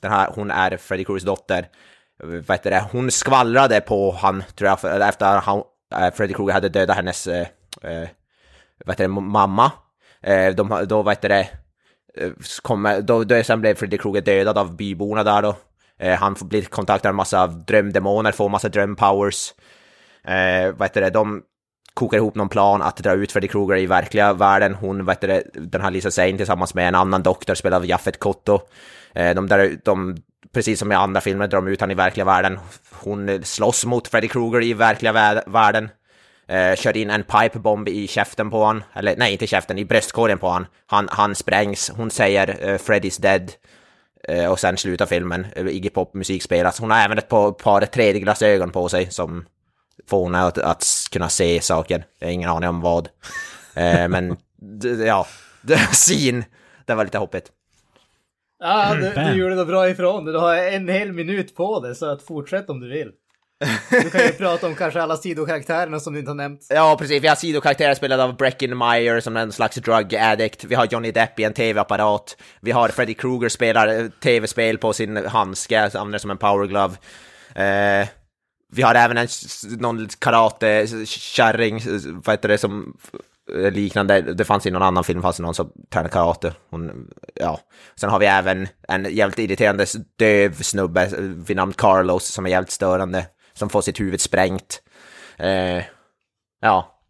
den 0.00 0.10
här, 0.10 0.30
hon 0.34 0.50
är 0.50 0.76
Freddy 0.76 1.04
Kruegers 1.04 1.24
dotter. 1.24 1.68
Vet 2.24 2.48
Vad 2.48 2.62
det, 2.62 2.84
hon 2.92 3.10
skvallrade 3.10 3.80
på 3.80 4.12
han, 4.12 4.44
tror 4.54 4.68
jag, 4.68 4.80
för, 4.80 5.00
efter 5.00 5.26
han, 5.26 5.62
eh, 5.94 6.14
Freddy 6.14 6.34
Krueger 6.34 6.52
hade 6.52 6.68
dödat 6.68 6.96
hennes 6.96 7.26
eh, 7.26 8.08
vet 8.84 8.98
vad 8.98 8.98
det, 8.98 9.08
mamma. 9.08 9.72
Eh, 10.22 10.54
de, 10.54 10.84
då, 10.88 11.02
vet 11.02 11.18
heter 11.18 11.28
det, 11.28 11.48
eh, 12.14 12.30
kommer, 12.62 13.00
då, 13.00 13.24
då 13.24 13.42
sen 13.42 13.60
blev 13.60 13.74
Freddy 13.74 13.98
Krueger 13.98 14.20
dödad 14.20 14.58
av 14.58 14.76
byborna 14.76 15.24
där 15.24 15.42
då. 15.42 15.56
Eh, 15.98 16.18
han 16.18 16.36
blir 16.40 16.62
kontaktad 16.62 17.08
av 17.08 17.12
en 17.12 17.16
massa 17.16 17.46
drömdemoner, 17.46 18.32
får 18.32 18.48
massa 18.48 18.68
drömpowers. 18.68 19.54
Eh, 20.24 20.72
vad 20.72 20.88
heter 20.88 21.00
det, 21.00 21.10
de 21.10 21.42
kokar 21.98 22.16
ihop 22.16 22.34
någon 22.34 22.48
plan 22.48 22.82
att 22.82 22.96
dra 22.96 23.12
ut 23.12 23.32
Freddy 23.32 23.48
Krueger 23.48 23.76
i 23.76 23.86
verkliga 23.86 24.32
världen. 24.32 24.74
Hon, 24.74 25.04
vad 25.04 25.16
heter 25.16 25.28
det, 25.28 25.42
den 25.54 25.80
här 25.80 25.90
Lisa 25.90 26.10
Zane 26.10 26.36
tillsammans 26.36 26.74
med 26.74 26.88
en 26.88 26.94
annan 26.94 27.22
doktor 27.22 27.54
spelad 27.54 27.76
av 27.76 27.86
Jaffet 27.86 28.18
Kotto. 28.18 28.60
Eh, 29.14 29.34
de, 29.34 29.48
där, 29.48 29.78
de, 29.84 30.16
precis 30.52 30.78
som 30.78 30.92
i 30.92 30.94
andra 30.94 31.20
filmer, 31.20 31.46
drar 31.46 31.60
de 31.60 31.68
ut 31.68 31.80
han 31.80 31.90
i 31.90 31.94
verkliga 31.94 32.24
världen. 32.24 32.58
Hon 32.90 33.44
slåss 33.44 33.84
mot 33.84 34.08
Freddy 34.08 34.28
Krueger 34.28 34.62
i 34.62 34.74
verkliga 34.74 35.42
världen. 35.46 35.88
Eh, 36.48 36.76
kör 36.76 36.96
in 36.96 37.10
en 37.10 37.22
pipebomb 37.22 37.88
i 37.88 38.06
käften 38.06 38.50
på 38.50 38.64
han, 38.64 38.84
eller 38.94 39.16
nej 39.16 39.32
inte 39.32 39.46
käften, 39.46 39.78
i 39.78 39.84
bröstkorgen 39.84 40.38
på 40.38 40.48
han. 40.48 40.66
Han, 40.86 41.08
han 41.10 41.34
sprängs, 41.34 41.90
hon 41.96 42.10
säger 42.10 42.48
eh, 42.48 42.78
Freddy's 42.78 43.20
dead. 43.20 43.52
Eh, 44.28 44.50
och 44.50 44.60
sen 44.60 44.76
slutar 44.76 45.06
filmen, 45.06 45.46
eh, 45.56 45.66
Iggy 45.66 45.90
Pop 45.90 46.14
musik 46.14 46.42
spelas. 46.42 46.80
Hon 46.80 46.90
har 46.90 46.98
även 46.98 47.18
ett 47.18 47.28
par, 47.28 47.52
par 47.52 47.80
tredjeglasögon 47.80 48.70
på 48.70 48.88
sig 48.88 49.10
som 49.10 49.44
får 50.08 50.24
henne 50.24 50.42
att, 50.42 50.58
att 50.58 50.82
kunna 51.10 51.28
se 51.28 51.60
saker. 51.60 52.04
Jag 52.18 52.28
har 52.28 52.32
ingen 52.32 52.50
aning 52.50 52.68
om 52.68 52.80
vad. 52.80 53.08
Eh, 53.74 54.08
men 54.08 54.36
ja, 55.06 55.26
scene, 55.92 56.44
det 56.86 56.94
var 56.94 57.04
lite 57.04 57.18
hoppigt. 57.18 57.52
Ja, 58.60 58.94
du, 58.94 59.12
du 59.14 59.32
gjorde 59.32 59.54
det 59.54 59.64
bra 59.64 59.88
ifrån. 59.88 60.24
Du 60.24 60.38
har 60.38 60.56
en 60.56 60.88
hel 60.88 61.12
minut 61.12 61.56
på 61.56 61.80
dig, 61.80 61.94
så 61.94 62.06
att 62.06 62.22
fortsätt 62.22 62.70
om 62.70 62.80
du 62.80 62.88
vill. 62.88 63.12
Du 63.90 64.10
kan 64.10 64.20
ju 64.20 64.32
prata 64.38 64.66
om 64.66 64.74
kanske 64.74 65.02
alla 65.02 65.16
sidokaraktärerna 65.16 66.00
som 66.00 66.12
du 66.12 66.18
inte 66.18 66.30
har 66.30 66.36
nämnt. 66.36 66.66
Ja, 66.68 66.96
precis. 66.98 67.22
Vi 67.22 67.28
har 67.28 67.36
sidokaraktärer 67.36 67.94
spelade 67.94 68.24
av 68.24 68.36
Brecken 68.36 68.78
Meyer 68.78 69.20
som 69.20 69.36
en 69.36 69.52
slags 69.52 69.76
drug 69.76 70.16
addict. 70.16 70.64
Vi 70.64 70.74
har 70.74 70.86
Johnny 70.86 71.10
Depp 71.10 71.40
i 71.40 71.44
en 71.44 71.52
tv-apparat. 71.52 72.36
Vi 72.60 72.70
har 72.70 72.88
Freddy 72.88 73.14
Krueger 73.14 73.48
spelar 73.48 74.08
tv-spel 74.20 74.78
på 74.78 74.92
sin 74.92 75.26
handske, 75.26 75.90
använder 75.94 76.18
som 76.18 76.30
en 76.30 76.38
power 76.38 76.66
glove. 76.66 76.94
Eh, 77.54 78.08
vi 78.72 78.82
har 78.82 78.94
även 78.94 79.16
en 79.16 79.28
någon 79.78 80.08
karate-kärring, 80.08 81.80
vad 82.24 82.32
heter 82.32 82.48
det, 82.48 82.58
som 82.58 82.96
eh, 83.56 83.72
liknande. 83.72 84.20
Det 84.20 84.44
fanns 84.44 84.66
i 84.66 84.70
någon 84.70 84.82
annan 84.82 85.04
film, 85.04 85.22
fanns 85.22 85.36
det 85.36 85.42
någon 85.42 85.54
som 85.54 85.72
tränade 85.90 86.12
karate. 86.12 86.54
Hon, 86.70 87.10
ja. 87.34 87.60
Sen 87.96 88.10
har 88.10 88.18
vi 88.18 88.26
även 88.26 88.68
en 88.88 89.14
jävligt 89.14 89.38
irriterande 89.38 89.86
döv 90.18 90.52
snubbe 90.52 91.02
eh, 91.02 91.20
vid 91.20 91.56
namn 91.56 91.72
Carlos 91.72 92.24
som 92.24 92.46
är 92.46 92.50
jävligt 92.50 92.70
störande, 92.70 93.26
som 93.54 93.68
får 93.68 93.80
sitt 93.80 94.00
huvud 94.00 94.20
sprängt. 94.20 94.82
Eh, 95.36 95.84
Ja, 96.60 97.00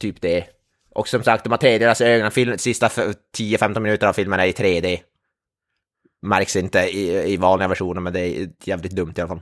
typ 0.00 0.20
det. 0.20 0.46
Och 0.94 1.08
som 1.08 1.22
sagt, 1.22 1.44
de 1.44 1.50
har 1.50 1.58
tredjedelas 1.58 2.00
ögon. 2.00 2.30
Film, 2.30 2.58
sista 2.58 2.88
10-15 2.88 3.80
minuter 3.80 4.06
av 4.06 4.12
filmen 4.12 4.40
är 4.40 4.46
i 4.46 4.52
3D. 4.52 5.00
Märks 6.22 6.56
inte 6.56 6.78
i, 6.78 7.32
i 7.32 7.36
vanliga 7.36 7.68
versioner, 7.68 8.00
men 8.00 8.12
det 8.12 8.20
är 8.20 8.48
jävligt 8.64 8.92
dumt 8.92 9.14
i 9.16 9.20
alla 9.20 9.28
fall. 9.28 9.40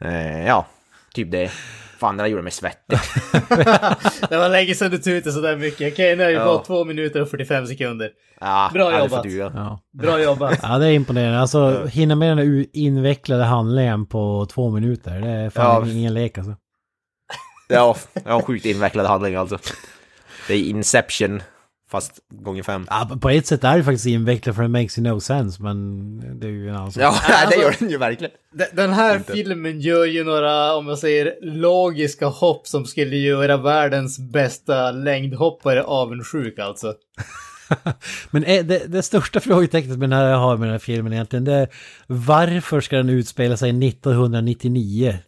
Eh, 0.00 0.46
ja, 0.46 0.66
typ 1.14 1.30
det. 1.30 1.50
Fan, 1.98 2.16
det 2.16 2.22
där 2.22 2.28
gjorde 2.28 2.42
mig 2.42 2.52
svettig. 2.52 2.98
Det 4.28 4.36
var 4.36 4.48
länge 4.48 4.74
sedan 4.74 4.90
du 4.90 4.98
tutade 4.98 5.32
sådär 5.32 5.56
mycket. 5.56 5.92
Okej, 5.92 6.16
nu 6.16 6.22
har 6.22 6.30
vi 6.30 6.36
Ja. 6.36 6.44
fått 6.44 6.64
två 6.66 6.84
minuter 6.84 7.22
och 7.22 7.30
45 7.30 7.66
sekunder. 7.66 8.10
Ja, 8.40 8.70
Bra 8.74 8.98
jobbat. 8.98 9.24
ja. 9.24 9.50
Ja. 9.54 9.80
Bra 10.02 10.22
jobbat. 10.22 10.58
ja, 10.62 10.78
det 10.78 10.86
är 10.86 10.92
imponerande. 10.92 11.40
Alltså, 11.40 11.86
hinna 11.86 12.14
med 12.14 12.28
den 12.28 12.36
där 12.36 12.66
invecklade 12.72 13.44
handlingen 13.44 14.06
på 14.06 14.46
två 14.50 14.70
minuter. 14.70 15.20
Det 15.20 15.28
är 15.28 15.50
fan 15.50 15.88
Ja. 15.88 15.92
ingen 15.94 16.14
lek 16.14 16.38
alltså. 16.38 16.54
Ja, 17.68 17.96
ja, 18.24 18.42
sjukt 18.42 18.64
invecklad 18.66 19.06
handling 19.06 19.34
alltså. 19.34 19.58
Det 20.48 20.54
är 20.54 20.58
Inception, 20.58 21.42
fast 21.90 22.12
gånger 22.30 22.62
fem. 22.62 22.86
Ja, 22.90 23.18
på 23.20 23.30
ett 23.30 23.46
sätt 23.46 23.64
är 23.64 23.76
det 23.78 23.84
faktiskt 23.84 24.06
invecklat 24.06 24.56
för 24.56 24.62
det 24.62 24.68
makes 24.68 24.98
no 24.98 25.20
sense, 25.20 25.62
men 25.62 26.40
det 26.40 26.46
är 26.46 26.50
ju 26.50 26.68
en 26.68 26.76
annan 26.76 26.92
sak. 26.92 27.02
Ja, 27.02 27.14
det 27.28 27.34
Alltså- 27.34 27.60
gör 27.60 27.76
den 27.78 27.90
ju 27.90 27.98
verkligen. 27.98 28.32
Den- 28.72 28.92
här 28.92 29.18
filmen 29.18 29.80
gör 29.80 30.04
ju 30.04 30.24
några, 30.24 30.74
om 30.74 30.88
jag 30.88 30.98
säger, 30.98 31.34
logiska 31.42 32.26
hopp 32.26 32.66
som 32.66 32.84
skulle 32.86 33.16
göra 33.16 33.56
världens 33.56 34.18
bästa 34.18 34.90
längdhoppare 34.90 35.82
avundsjuk 35.82 36.58
alltså. 36.58 36.94
Men 38.30 38.42
det, 38.42 38.92
det 38.92 39.02
största 39.02 39.40
frågetecknet 39.40 39.98
med 39.98 40.10
den 40.10 40.18
här 40.18 40.28
jag 40.28 40.38
har 40.38 40.56
med 40.56 40.68
den 40.68 40.72
här 40.72 40.78
filmen 40.78 41.12
egentligen, 41.12 41.44
det 41.44 41.52
är 41.52 41.68
varför 42.06 42.80
ska 42.80 42.96
den 42.96 43.08
utspela 43.08 43.56
sig 43.56 43.88
1999? 43.88 45.18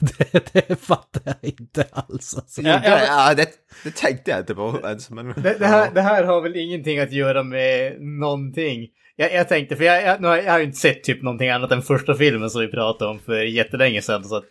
Det, 0.18 0.52
det 0.52 0.80
fattar 0.80 1.22
jag 1.24 1.36
inte 1.42 1.86
alls 1.92 2.34
alltså. 2.36 2.62
Ja, 2.62 2.80
ja, 2.84 3.00
Ja, 3.06 3.34
det, 3.34 3.48
det 3.84 3.96
tänkte 3.96 4.30
jag 4.30 4.40
inte 4.40 4.54
på 4.54 4.80
ens. 4.84 5.10
Men... 5.10 5.26
Det, 5.36 5.58
det, 5.58 5.66
här, 5.66 5.90
det 5.94 6.00
här 6.00 6.24
har 6.24 6.40
väl 6.40 6.56
ingenting 6.56 6.98
att 6.98 7.12
göra 7.12 7.42
med 7.42 8.00
någonting. 8.00 8.88
Jag, 9.16 9.32
jag 9.32 9.48
tänkte, 9.48 9.76
för 9.76 9.84
jag, 9.84 10.02
jag, 10.02 10.44
jag 10.44 10.52
har 10.52 10.58
ju 10.58 10.64
inte 10.64 10.78
sett 10.78 11.04
typ 11.04 11.22
någonting 11.22 11.48
annat 11.48 11.72
än 11.72 11.82
första 11.82 12.14
filmen 12.14 12.50
som 12.50 12.60
vi 12.60 12.68
pratade 12.68 13.10
om 13.10 13.18
för 13.18 13.42
jättelänge 13.42 14.02
sedan. 14.02 14.24
Så 14.24 14.36
att, 14.36 14.48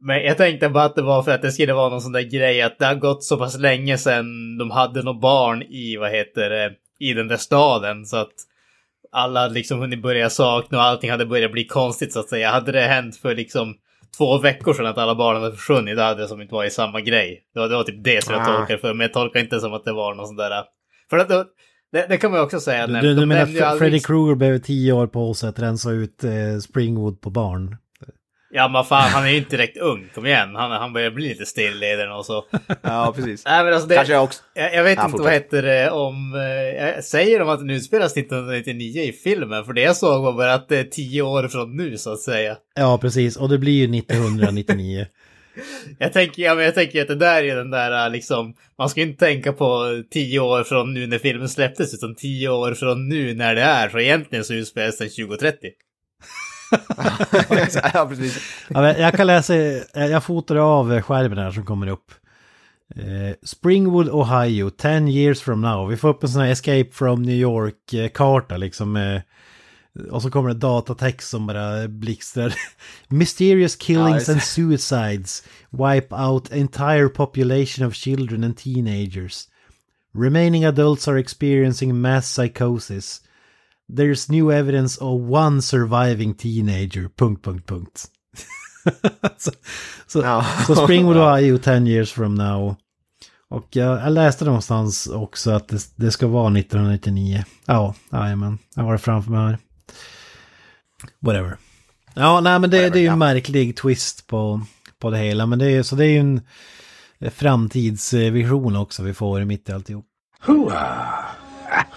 men 0.00 0.24
jag 0.24 0.36
tänkte 0.36 0.68
bara 0.68 0.84
att 0.84 0.96
det 0.96 1.02
var 1.02 1.22
för 1.22 1.32
att 1.32 1.42
det 1.42 1.52
skulle 1.52 1.72
vara 1.72 1.88
någon 1.88 2.00
sån 2.00 2.12
där 2.12 2.30
grej 2.30 2.62
att 2.62 2.78
det 2.78 2.86
har 2.86 2.94
gått 2.94 3.24
så 3.24 3.38
pass 3.38 3.58
länge 3.58 3.98
sedan 3.98 4.58
de 4.58 4.70
hade 4.70 5.02
något 5.02 5.20
barn 5.20 5.62
i, 5.62 5.96
vad 5.96 6.10
heter 6.10 6.50
det, 6.50 6.72
i 6.98 7.12
den 7.12 7.28
där 7.28 7.36
staden. 7.36 8.06
Så 8.06 8.16
att 8.16 8.32
alla 9.12 9.40
hade 9.40 9.54
liksom 9.54 9.78
hunnit 9.78 10.02
börja 10.02 10.30
sakna 10.30 10.78
och 10.78 10.84
allting 10.84 11.10
hade 11.10 11.26
börjat 11.26 11.52
bli 11.52 11.66
konstigt 11.66 12.12
så 12.12 12.20
att 12.20 12.28
säga. 12.28 12.50
Hade 12.50 12.72
det 12.72 12.80
hänt 12.80 13.16
för 13.16 13.34
liksom 13.34 13.74
två 14.18 14.38
veckor 14.38 14.72
sedan 14.74 14.86
att 14.86 14.98
alla 14.98 15.14
barnen 15.14 15.42
hade 15.42 15.56
försvunnit, 15.56 15.96
då 15.96 16.02
hade 16.02 16.22
det 16.22 16.28
som 16.28 16.40
inte 16.42 16.54
varit 16.54 16.72
samma 16.72 17.00
grej. 17.00 17.42
Det 17.54 17.60
var, 17.60 17.68
det 17.68 17.76
var 17.76 17.84
typ 17.84 18.04
det 18.04 18.24
som 18.24 18.34
jag 18.34 18.42
Ah. 18.42 18.56
tolkade 18.56 18.78
för, 18.78 18.94
men 18.94 19.00
jag 19.04 19.12
tolkar 19.12 19.40
inte 19.40 19.60
som 19.60 19.72
att 19.74 19.84
det 19.84 19.92
var 19.92 20.14
någon 20.14 20.26
sån 20.26 20.36
där... 20.36 20.52
För 21.10 21.18
att 21.18 21.28
det, 21.28 21.44
det, 21.92 22.06
det 22.08 22.16
kan 22.16 22.30
man 22.30 22.40
ju 22.40 22.44
också 22.44 22.60
säga. 22.60 22.86
Du, 22.86 22.92
när- 22.92 23.02
du, 23.02 23.14
du 23.14 23.26
menar 23.26 23.42
att 23.42 23.48
aldrig- 23.62 23.78
Freddy 23.78 24.00
Krueger 24.00 24.34
behöver 24.34 24.58
tio 24.58 24.92
år 24.92 25.06
på 25.06 25.34
sig 25.34 25.48
att 25.48 25.58
rensa 25.58 25.90
ut 25.90 26.24
eh, 26.24 26.30
Springwood 26.62 27.20
på 27.20 27.30
barn? 27.30 27.76
Ja 28.54 28.68
men 28.68 28.84
fan, 28.84 29.10
han 29.10 29.24
är 29.24 29.30
ju 29.30 29.36
inte 29.36 29.56
direkt 29.56 29.76
ung, 29.76 30.08
kom 30.14 30.26
igen. 30.26 30.54
Han, 30.54 30.70
han 30.70 30.92
börjar 30.92 31.10
bli 31.10 31.28
lite 31.28 31.46
stilleden 31.46 32.12
och 32.12 32.26
så. 32.26 32.44
Ja, 32.82 33.12
precis. 33.16 33.44
Nej 33.44 33.64
men 33.64 33.72
alltså 33.74 33.88
det... 33.88 33.94
Kanske 33.94 34.12
jag 34.14 34.24
också... 34.24 34.42
Jag, 34.54 34.74
jag 34.74 34.84
vet 34.84 34.98
Ja, 34.98 35.04
inte 35.04 35.16
vad 35.16 35.20
fortsätt. 35.26 35.44
heter 35.44 35.62
det 35.62 35.90
om... 35.90 36.34
Eh, 36.34 36.84
jag 36.84 37.04
säger 37.04 37.38
de 37.38 37.48
att 37.48 37.58
den 37.58 37.70
utspelas 37.70 38.16
1999 38.16 39.02
i 39.02 39.12
filmen? 39.12 39.64
För 39.64 39.72
det 39.72 39.80
jag 39.80 39.96
såg 39.96 40.22
var 40.22 40.32
bara 40.32 40.54
att 40.54 40.68
det 40.68 40.78
är 40.78 40.84
tio 40.84 41.22
år 41.22 41.48
från 41.48 41.76
nu 41.76 41.98
så 41.98 42.12
att 42.12 42.20
säga. 42.20 42.56
Ja, 42.74 42.98
precis. 42.98 43.36
Och 43.36 43.48
det 43.48 43.58
blir 43.58 43.86
ju 43.86 43.98
1999. 43.98 45.06
Jag 45.98 46.12
tänker, 46.12 46.42
ja, 46.42 46.54
men 46.54 46.64
jag 46.64 46.74
tänker 46.74 47.02
att 47.02 47.08
det 47.08 47.14
där 47.14 47.42
är 47.42 47.56
den 47.56 47.70
där 47.70 48.10
liksom, 48.10 48.54
man 48.78 48.88
ska 48.88 49.00
inte 49.00 49.24
tänka 49.26 49.52
på 49.52 50.02
tio 50.10 50.40
år 50.40 50.64
från 50.64 50.94
nu 50.94 51.06
när 51.06 51.18
filmen 51.18 51.48
släpptes, 51.48 51.94
utan 51.94 52.14
tio 52.14 52.48
år 52.48 52.74
från 52.74 53.08
nu 53.08 53.34
när 53.34 53.54
det 53.54 53.62
är. 53.62 53.88
För 53.88 53.98
egentligen 53.98 54.44
så 54.44 54.54
utspelas 54.54 54.98
den 54.98 55.08
2030. 55.08 55.68
ja, 57.94 58.06
precis. 58.08 58.38
Ja, 58.68 58.96
jag 58.98 59.14
kan 59.14 59.26
läsa, 59.26 59.54
jag 59.94 60.24
fotar 60.24 60.56
av 60.56 61.00
skärmen 61.00 61.38
här 61.38 61.50
som 61.50 61.64
kommer 61.64 61.86
upp. 61.86 62.12
Eh, 62.96 63.34
Springwood, 63.42 64.08
Ohio, 64.08 64.70
10 64.70 65.08
years 65.08 65.40
from 65.40 65.60
now. 65.60 65.88
Vi 65.88 65.96
får 65.96 66.08
upp 66.08 66.22
en 66.22 66.28
sån 66.28 66.42
här 66.42 66.50
Escape 66.50 66.88
from 66.92 67.22
New 67.22 67.36
York-karta 67.36 68.56
liksom. 68.56 68.96
Eh, 68.96 69.20
och 70.10 70.22
så 70.22 70.30
kommer 70.30 70.48
det 70.48 70.54
datatext 70.54 71.30
som 71.30 71.46
bara 71.46 71.88
blixtrar. 71.88 72.54
Mysterious 73.08 73.76
killings 73.76 74.28
and 74.28 74.42
suicides 74.42 75.42
wipe 75.70 76.14
out 76.14 76.52
entire 76.52 77.08
population 77.08 77.86
of 77.86 77.94
children 77.94 78.44
and 78.44 78.56
teenagers. 78.56 79.48
Remaining 80.14 80.64
adults 80.64 81.08
are 81.08 81.20
experiencing 81.20 82.00
mass 82.00 82.28
psychosis. 82.28 83.20
There's 83.96 84.30
new 84.30 84.50
evidence 84.52 85.00
of 85.00 85.20
one 85.30 85.62
surviving 85.62 86.34
teenager. 86.34 87.08
Punkt, 87.16 87.44
punkt, 87.44 87.66
punkt. 87.66 88.06
så, 89.38 89.50
så, 90.06 90.20
Ja. 90.20 90.46
så 90.66 90.74
Springwood 90.76 91.16
Ohio 91.16 91.58
10 91.58 91.86
years 91.86 92.12
from 92.12 92.34
now. 92.34 92.76
Och 93.48 93.66
jag, 93.70 94.00
jag 94.00 94.12
läste 94.12 94.44
någonstans 94.44 95.06
också 95.06 95.50
att 95.50 95.68
det, 95.68 95.78
det 95.96 96.10
ska 96.10 96.26
vara 96.26 96.58
1999. 96.58 97.44
Ja, 97.66 97.94
jajamän. 98.12 98.58
Jag 98.76 98.82
har 98.82 98.92
det 98.92 98.98
framför 98.98 99.30
mig 99.30 99.40
här. 99.40 99.58
Whatever. 101.20 101.56
Ja, 102.14 102.40
nej 102.40 102.58
men 102.58 102.70
det, 102.70 102.76
Whatever, 102.76 102.90
det 102.90 102.98
är 102.98 103.00
ju 103.00 103.06
en 103.06 103.12
ja. 103.12 103.16
märklig 103.16 103.76
twist 103.76 104.26
på, 104.26 104.60
på 104.98 105.10
det 105.10 105.18
hela. 105.18 105.46
Men 105.46 105.58
det 105.58 105.70
är, 105.70 105.82
så 105.82 105.96
det 105.96 106.06
är 106.06 106.10
ju 106.10 106.20
en 106.20 106.40
framtidsvision 107.30 108.76
också 108.76 109.02
vi 109.02 109.14
får 109.14 109.44
mitt 109.44 109.68
i 109.68 109.72
alltihop. 109.72 110.06
Hooah! 110.40 111.24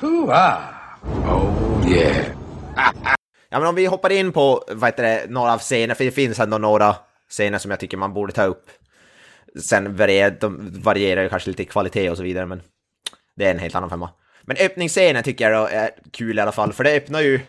Hooah! 0.01 0.57
Oh, 1.03 1.64
yeah. 1.89 2.25
Ja, 3.49 3.59
men 3.59 3.67
om 3.67 3.75
vi 3.75 3.85
hoppar 3.85 4.11
in 4.11 4.31
på 4.31 4.63
vad 4.67 4.87
heter 4.87 5.03
det, 5.03 5.25
några 5.29 5.53
av 5.53 5.59
scenerna, 5.59 5.95
för 5.95 6.05
det 6.05 6.11
finns 6.11 6.39
ändå 6.39 6.57
några 6.57 6.95
scener 7.29 7.57
som 7.57 7.71
jag 7.71 7.79
tycker 7.79 7.97
man 7.97 8.13
borde 8.13 8.33
ta 8.33 8.43
upp. 8.43 8.69
Sen 9.61 9.95
varierar, 9.95 10.37
de 10.39 10.81
varierar 10.81 11.23
ju 11.23 11.29
kanske 11.29 11.49
lite 11.49 11.63
i 11.63 11.65
kvalitet 11.65 12.09
och 12.09 12.17
så 12.17 12.23
vidare, 12.23 12.45
men 12.45 12.61
det 13.35 13.45
är 13.45 13.51
en 13.51 13.59
helt 13.59 13.75
annan 13.75 13.89
femma. 13.89 14.09
Men 14.41 14.57
öppningsscenen 14.57 15.23
tycker 15.23 15.49
jag 15.49 15.63
då 15.63 15.67
är 15.67 15.89
kul 16.11 16.37
i 16.37 16.41
alla 16.41 16.51
fall, 16.51 16.73
för 16.73 16.83
det 16.83 16.97
öppnar 16.97 17.21
ju... 17.21 17.39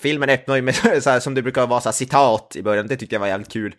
Filmen 0.00 0.30
öppnar 0.30 0.56
ju 0.56 0.62
med 0.62 0.74
så 1.02 1.10
här, 1.10 1.20
som 1.20 1.34
det 1.34 1.42
brukar 1.42 1.66
vara 1.66 1.80
så 1.80 1.88
här, 1.88 1.92
citat 1.92 2.56
i 2.56 2.62
början, 2.62 2.86
det 2.86 2.96
tyckte 2.96 3.14
jag 3.14 3.20
var 3.20 3.26
jävligt 3.26 3.52
kul. 3.52 3.74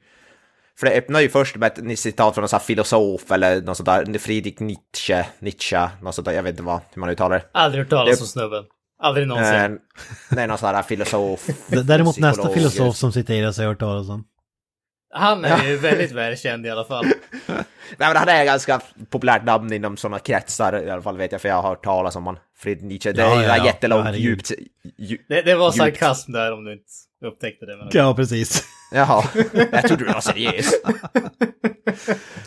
För 0.79 0.85
det 0.85 0.97
öppnar 0.97 1.19
ju 1.19 1.29
först 1.29 1.55
med 1.55 1.91
ett 1.91 1.99
citat 1.99 2.33
från 2.33 2.41
någon 2.41 2.49
sån 2.49 2.57
här 2.57 2.65
filosof 2.65 3.31
eller 3.31 3.61
något 3.61 3.77
sånt 3.77 3.85
där, 3.85 4.19
Friedrich 4.19 4.59
Nietzsche, 4.59 5.25
Nietzsche, 5.39 5.89
något 6.01 6.15
sånt 6.15 6.25
där, 6.25 6.33
jag 6.33 6.43
vet 6.43 6.49
inte 6.49 6.63
vad, 6.63 6.79
hur 6.93 6.99
man 6.99 7.09
uttalar 7.09 7.39
det. 7.39 7.45
Aldrig 7.51 7.83
hört 7.83 7.89
talas 7.89 8.21
om 8.21 8.27
snubben. 8.27 8.63
Aldrig 9.03 9.27
någonsin. 9.27 9.55
Eh, 9.55 9.71
det 10.35 10.41
är 10.41 10.47
någon 10.47 10.57
sån 10.57 10.75
här 10.75 10.83
filosof. 10.83 11.47
Däremot 11.67 12.17
nästa 12.17 12.49
filosof 12.49 12.95
som 12.95 13.11
citeras 13.11 13.57
har 13.57 13.63
jag 13.63 13.71
hört 13.71 13.79
talas 13.79 14.09
om. 14.09 14.23
Han 15.15 15.45
är 15.45 15.67
ju 15.67 15.77
väldigt 15.77 16.11
välkänd 16.11 16.65
i 16.65 16.69
alla 16.69 16.85
fall. 16.85 17.05
Nej 17.47 17.63
men 17.97 18.15
han 18.15 18.29
är 18.29 18.45
ganska 18.45 18.81
populärt 19.09 19.43
namn 19.45 19.73
inom 19.73 19.97
sådana 19.97 20.19
kretsar 20.19 20.83
i 20.83 20.89
alla 20.89 21.01
fall 21.01 21.17
vet 21.17 21.31
jag 21.31 21.41
för 21.41 21.49
jag 21.49 21.55
har 21.55 21.69
hört 21.69 21.83
talas 21.83 22.15
om 22.15 22.25
han. 22.25 22.37
Friedrich 22.57 22.83
Nietzsche, 22.83 23.11
det 23.11 23.21
Ja, 23.21 23.41
är 23.41 23.47
ja, 23.47 23.57
ja. 23.57 23.65
jättelångt, 23.65 24.05
Ja, 24.05 24.15
djupt... 24.15 24.51
Dju, 24.97 25.17
Det, 25.29 25.41
det 25.41 25.55
var 25.55 25.65
Djupt. 25.65 25.77
sarkasm 25.77 26.31
där 26.31 26.53
om 26.53 26.63
du 26.63 26.73
inte 26.73 26.85
upptäckte 27.25 27.65
det. 27.65 27.77
Men... 27.77 27.87
Ja, 27.91 28.15
precis. 28.15 28.63
jaha, 28.93 29.23
jag 29.71 29.87
trodde 29.87 30.05
du 30.05 30.13
var 30.13 30.21
seriös. 30.21 30.71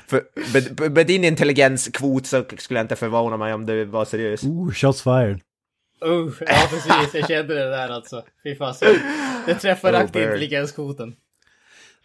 för, 0.06 0.22
med, 0.52 0.92
med 0.92 1.06
din 1.06 1.24
intelligenskvot 1.24 2.26
så 2.26 2.44
skulle 2.58 2.78
jag 2.78 2.84
inte 2.84 2.96
förvåna 2.96 3.36
mig 3.36 3.54
om 3.54 3.66
du 3.66 3.84
var 3.84 4.04
seriös. 4.04 4.42
Oh, 4.44 4.72
shots 4.72 5.02
fired. 5.02 5.40
Uh, 6.04 6.32
ja, 6.40 6.68
precis. 6.70 7.14
Jag 7.14 7.28
kände 7.28 7.54
det 7.54 7.70
där 7.70 7.88
alltså. 7.88 8.22
Fy 8.42 8.56
fasen. 8.56 8.88
Det 9.46 9.54
träffar 9.54 9.88
Oh, 9.88 9.92
rakt 9.92 10.12
bird. 10.12 10.22
intelligenskvoten. 10.22 11.14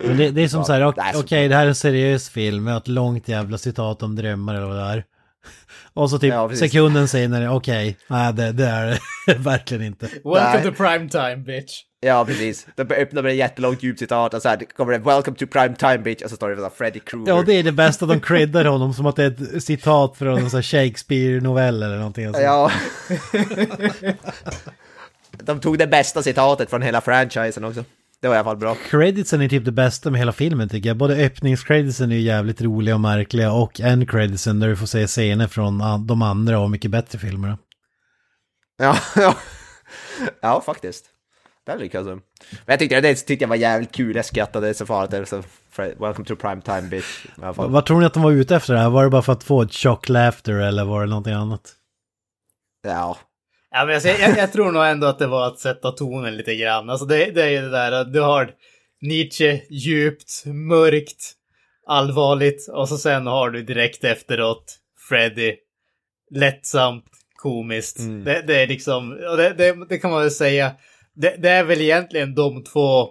Men 0.03 0.17
det, 0.17 0.31
det 0.31 0.41
är 0.41 0.47
som 0.47 0.65
så 0.65 0.73
här, 0.73 0.85
ok- 0.87 0.95
det 0.95 1.01
är 1.01 1.15
okej 1.19 1.45
så- 1.45 1.49
det 1.49 1.55
här 1.55 1.63
är 1.63 1.67
en 1.67 1.75
seriös 1.75 2.29
film 2.29 2.63
med 2.63 2.77
ett 2.77 2.87
långt 2.87 3.27
jävla 3.27 3.57
citat 3.57 4.03
om 4.03 4.15
drömmar 4.15 4.55
eller 4.55 4.65
vad 4.67 4.75
det 4.77 4.81
är. 4.83 5.03
Och 5.93 6.09
så 6.09 6.19
typ 6.19 6.33
Ja, 6.33 6.55
sekunden 6.55 7.07
senare, 7.07 7.49
okej, 7.49 7.97
nej 8.07 8.33
det, 8.33 8.51
det 8.51 8.65
är 8.65 8.99
det 9.27 9.33
verkligen 9.37 9.83
inte. 9.83 10.05
Welcome 10.05 10.53
Nej. 10.53 10.63
to 10.63 10.71
prime 10.71 11.09
time 11.09 11.37
bitch. 11.37 11.81
Ja, 11.99 12.25
precis. 12.25 12.67
De 12.75 12.81
öppnar 12.93 13.21
med 13.21 13.31
ett 13.31 13.37
jättelångt 13.37 13.83
djupt 13.83 13.99
citat 13.99 14.33
och 14.33 14.41
så 14.41 14.49
här 14.49 14.57
kommer 14.77 14.93
det 14.93 14.99
“Welcome 14.99 15.37
to 15.37 15.45
prime 15.47 15.75
time 15.75 15.97
bitch” 15.97 16.21
och 16.23 16.29
så 16.29 16.35
står 16.35 16.49
det 16.49 16.69
Freddy 16.75 16.99
Krueger. 16.99 17.33
Ja, 17.33 17.43
det 17.45 17.53
är 17.53 17.63
det 17.63 17.71
bästa, 17.71 18.05
de 18.05 18.19
creddar 18.19 18.65
honom 18.65 18.93
som 18.93 19.05
att 19.05 19.15
det 19.15 19.23
är 19.23 19.57
ett 19.57 19.63
citat 19.63 20.17
från 20.17 20.37
en 20.37 20.49
Shakespeare-novell 20.63 21.83
eller 21.83 21.97
någonting. 21.97 22.25
Alltså. 22.25 22.41
Ja. 22.41 22.71
De 25.43 25.59
tog 25.59 25.77
det 25.77 25.87
bästa 25.87 26.23
citatet 26.23 26.69
från 26.69 26.81
hela 26.81 27.01
franchisen 27.01 27.63
också. 27.63 27.83
Det 28.22 28.28
var 28.28 28.36
i 28.36 28.38
alla 28.38 28.43
fall 28.43 28.57
bra. 28.57 28.76
Creditsen 28.89 29.41
är 29.41 29.49
typ 29.49 29.65
det 29.65 29.72
bästa 29.72 30.09
med 30.09 30.19
hela 30.19 30.32
filmen 30.32 30.69
tycker 30.69 30.89
jag. 30.89 30.97
Både 30.97 31.26
öppningscreditsen 31.26 32.11
är 32.11 32.15
ju 32.15 32.22
jävligt 32.22 32.61
roliga 32.61 32.95
och 32.95 33.01
märkliga 33.01 33.51
och 33.51 33.80
endcreditsen 33.80 34.59
där 34.59 34.67
du 34.67 34.76
får 34.76 34.86
se 34.86 35.07
scener 35.07 35.47
från 35.47 36.07
de 36.07 36.22
andra 36.22 36.59
och 36.59 36.72
mycket 36.72 36.91
bättre 36.91 37.19
filmer. 37.19 37.57
Ja, 38.78 38.97
ja. 39.15 39.36
ja 40.41 40.61
faktiskt. 40.61 41.05
Det 41.65 41.78
lyckades 41.78 42.07
de. 42.07 42.13
Men 42.51 42.63
jag 42.65 42.80
tyckte 42.80 43.01
det 43.01 43.15
tyckte 43.15 43.43
jag 43.43 43.49
var 43.49 43.55
jävligt 43.55 43.91
kul, 43.91 44.15
jag 44.15 44.26
skrattade 44.26 44.74
så 44.74 44.86
farligt. 44.86 45.30
Så, 45.30 45.43
welcome 45.76 46.26
to 46.26 46.36
prime 46.36 46.61
time 46.61 46.82
bitch. 46.82 47.26
Vad 47.55 47.86
tror 47.86 47.99
ni 47.99 48.05
att 48.05 48.13
de 48.13 48.24
var 48.24 48.32
ute 48.32 48.55
efter 48.55 48.74
det 48.74 48.80
här? 48.80 48.89
Var 48.89 49.03
det 49.03 49.09
bara 49.09 49.22
för 49.22 49.34
att 49.34 49.43
få 49.43 49.61
ett 49.61 49.74
chock 49.74 50.09
laughter 50.09 50.53
eller 50.53 50.86
var 50.86 51.01
det 51.01 51.09
någonting 51.09 51.34
annat? 51.34 51.74
Ja. 52.84 53.17
Ja, 53.72 53.86
men 53.86 53.95
alltså, 53.95 54.09
jag, 54.09 54.38
jag, 54.38 54.51
tror 54.51 54.72
nog 54.72 54.86
ändå 54.86 55.07
att 55.07 55.19
det 55.19 55.28
var 55.28 55.47
att 55.47 55.59
sätta 55.59 55.91
tonen 55.91 56.38
lite 56.38 56.55
grann. 56.55 56.89
Alltså 56.89 57.05
det, 57.05 57.32
det 57.32 57.43
är 57.43 57.49
ju 57.49 57.61
det 57.61 57.69
där 57.69 57.91
att 57.91 58.13
du 58.13 58.22
har 58.22 58.51
Nietzsche 59.01 59.61
djupt, 59.69 60.45
mörkt, 60.45 61.34
allvarligt 61.88 62.69
och 62.69 62.89
så 62.89 62.97
sen 62.97 63.28
har 63.28 63.49
du 63.49 63.63
direkt 63.63 64.03
efteråt 64.03 64.78
Freddy 65.09 65.55
lättsamt, 66.32 67.05
komiskt. 67.36 67.99
Mm. 67.99 68.24
Det, 68.24 68.43
det 68.47 68.55
är 68.55 68.67
liksom, 68.67 69.11
och 69.11 69.38
det, 69.38 69.53
det, 69.53 69.86
det 69.89 69.97
kan 69.97 70.11
man 70.11 70.22
väl 70.22 70.32
säga, 70.32 70.72
det, 71.15 71.36
det 71.38 71.49
är 71.49 71.63
väl 71.63 71.82
egentligen 71.82 72.36
de 72.36 72.63
två 72.63 73.09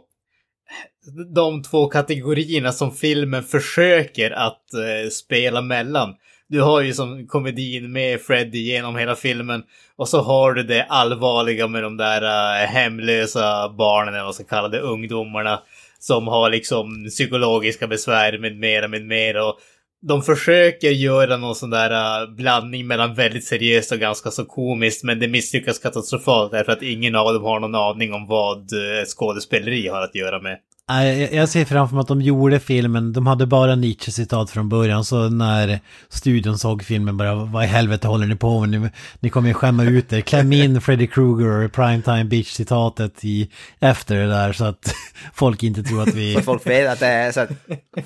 de 1.35 1.63
två 1.63 1.89
kategorierna 1.89 2.73
som 2.73 2.93
filmen 2.93 3.43
försöker 3.43 4.31
att 4.31 4.75
eh, 4.75 5.11
spela 5.11 5.63
mellan. 5.63 6.15
Du 6.51 6.61
har 6.61 6.81
ju 6.81 6.95
som 6.95 7.27
komedin 7.27 7.93
med 7.93 8.21
Freddy 8.21 8.59
genom 8.59 8.97
hela 8.97 9.17
filmen 9.17 9.63
och 9.97 10.09
så 10.09 10.21
har 10.21 10.53
du 10.53 10.63
det 10.63 10.85
allvarliga 10.85 11.67
med 11.69 11.83
de 11.83 11.97
där 11.97 12.23
uh, 12.23 12.67
hemlösa 12.67 13.69
barnen, 13.79 14.09
eller 14.09 14.19
vad 14.19 14.27
man 14.27 14.35
ska 14.35 14.45
kalla 14.45 14.69
det, 14.69 14.81
ungdomarna 14.81 15.61
som 15.99 16.29
har 16.29 16.51
liksom 16.51 17.07
psykologiska 17.09 17.87
besvär 17.87 18.39
med 18.39 18.57
mera, 18.59 18.89
med 18.89 19.07
mera. 19.07 19.45
Och 19.45 19.59
de 20.03 20.23
försöker 20.23 20.91
göra 20.91 21.37
någon 21.37 21.55
sån 21.55 21.71
där 21.71 22.23
uh, 22.23 22.35
blandning 22.35 22.87
mellan 22.87 23.15
väldigt 23.15 23.45
seriöst 23.45 23.93
och 23.93 23.99
ganska 23.99 24.31
så 24.31 24.45
komiskt, 24.45 25.05
men 25.05 25.19
det 25.19 25.29
misslyckas 25.29 25.79
katastrofalt 25.79 26.53
därför 26.53 26.73
att 26.73 26.83
ingen 26.83 27.15
av 27.15 27.35
dem 27.35 27.45
har 27.45 27.61
någon 27.61 27.75
aning 27.75 28.13
om 28.13 28.27
vad 28.27 28.73
uh, 28.73 29.05
skådespeleri 29.07 29.89
har 29.89 30.01
att 30.01 30.15
göra 30.15 30.41
med. 30.41 30.59
Nej, 30.91 31.29
jag- 31.33 31.49
ser 31.49 31.65
framför 31.65 31.95
mig 31.95 32.01
att 32.03 32.09
de 32.09 32.23
gjorde 32.23 32.61
filmen, 32.61 33.13
de 33.13 33.27
hade 33.27 33.47
bara 33.47 33.75
Nietzsche-citat 33.75 34.51
från 34.51 34.69
början, 34.69 35.05
så 35.05 35.29
när 35.29 35.81
studion 36.09 36.59
såg 36.59 36.83
filmen 36.85 37.17
bara, 37.17 37.35
vad 37.35 37.65
i 37.65 37.67
helvete 37.67 38.09
håller 38.09 38.27
ni 38.27 38.37
på 38.37 38.61
med? 38.61 38.81
Ni, 38.81 38.91
ni 39.21 39.31
kommer 39.31 39.49
ju 39.49 39.55
skämma 39.55 39.85
ut 39.85 40.13
er. 40.13 40.21
Kläm 40.21 40.53
in 40.53 40.81
Freddy 40.81 41.07
Krueger 41.07 41.65
och 41.65 41.73
Primetime 41.73 42.25
Bitch-citatet 42.25 43.25
i, 43.25 43.51
efter 43.81 44.17
det 44.17 44.27
där 44.27 44.53
så 44.53 44.65
att 44.65 44.95
folk 45.35 45.63
inte 45.63 45.83
tror 45.83 46.03
att 46.03 46.15
vi... 46.15 46.35
Så 46.35 46.41
folk 46.41 46.67
vet 46.67 46.93
att 46.93 47.01
det 47.01 47.07
är 47.07 47.33
så 47.33 47.41
att, 47.41 47.51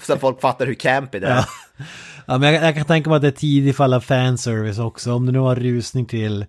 så 0.02 0.12
att 0.12 0.20
folk 0.20 0.40
fattar 0.40 0.66
hur 0.66 0.74
campy 0.74 1.18
det 1.18 1.26
är. 1.26 1.34
Ja. 1.36 1.44
Ja, 2.26 2.38
men 2.38 2.54
jag, 2.54 2.64
jag 2.64 2.74
kan 2.74 2.84
tänka 2.84 3.10
mig 3.10 3.16
att 3.16 3.22
det 3.22 3.28
är 3.28 3.32
tidig 3.32 3.76
fall 3.76 3.94
av 3.94 4.00
fanservice 4.00 4.78
också. 4.78 5.12
Om 5.12 5.26
det 5.26 5.32
nu 5.32 5.38
var 5.38 5.56
rusning 5.56 6.06
till... 6.06 6.46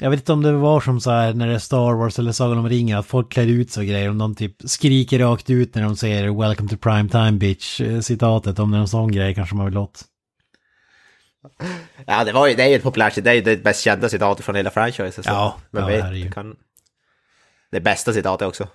Jag 0.00 0.10
vet 0.10 0.20
inte 0.20 0.32
om 0.32 0.42
det 0.42 0.52
var 0.52 0.80
som 0.80 1.00
så 1.00 1.10
här 1.10 1.34
när 1.34 1.46
det 1.46 1.54
är 1.54 1.58
Star 1.58 1.94
Wars 1.94 2.18
eller 2.18 2.32
Sagan 2.32 2.58
om 2.58 2.68
ringen, 2.68 2.98
att 2.98 3.06
folk 3.06 3.32
klär 3.32 3.46
ut 3.46 3.70
sig 3.70 3.80
och 3.80 3.86
grejer. 3.86 4.10
Om 4.10 4.18
de 4.18 4.34
typ 4.34 4.56
skriker 4.64 5.18
rakt 5.18 5.50
ut 5.50 5.74
när 5.74 5.82
de 5.82 5.96
säger 5.96 6.40
“Welcome 6.40 6.68
to 6.68 6.76
prime 6.76 7.08
time 7.08 7.32
bitch” 7.32 7.80
eh, 7.80 8.00
citatet. 8.00 8.58
Om 8.58 8.70
det 8.70 8.76
är 8.76 8.80
en 8.80 8.88
sån 8.88 9.12
grej 9.12 9.34
kanske 9.34 9.54
man 9.56 9.66
vill 9.66 9.78
åt. 9.78 10.04
Ja, 12.06 12.24
det, 12.24 12.32
var 12.32 12.46
ju, 12.46 12.54
det 12.54 12.62
är 12.62 12.68
ju 12.68 12.74
ett 12.74 12.82
populärt, 12.82 13.24
det 13.24 13.30
är 13.30 13.34
ju 13.34 13.40
det 13.40 13.56
bäst 13.56 13.80
kända 13.80 14.08
citatet 14.08 14.44
från 14.44 14.54
hela 14.54 14.70
franchisen. 14.70 15.24
Ja, 15.26 15.56
vem 15.70 15.82
ja, 15.82 15.88
vet, 15.88 16.10
det 16.10 16.32
kan... 16.32 16.56
Det 17.70 17.80
bästa 17.80 18.12
citatet 18.12 18.48
också. 18.48 18.68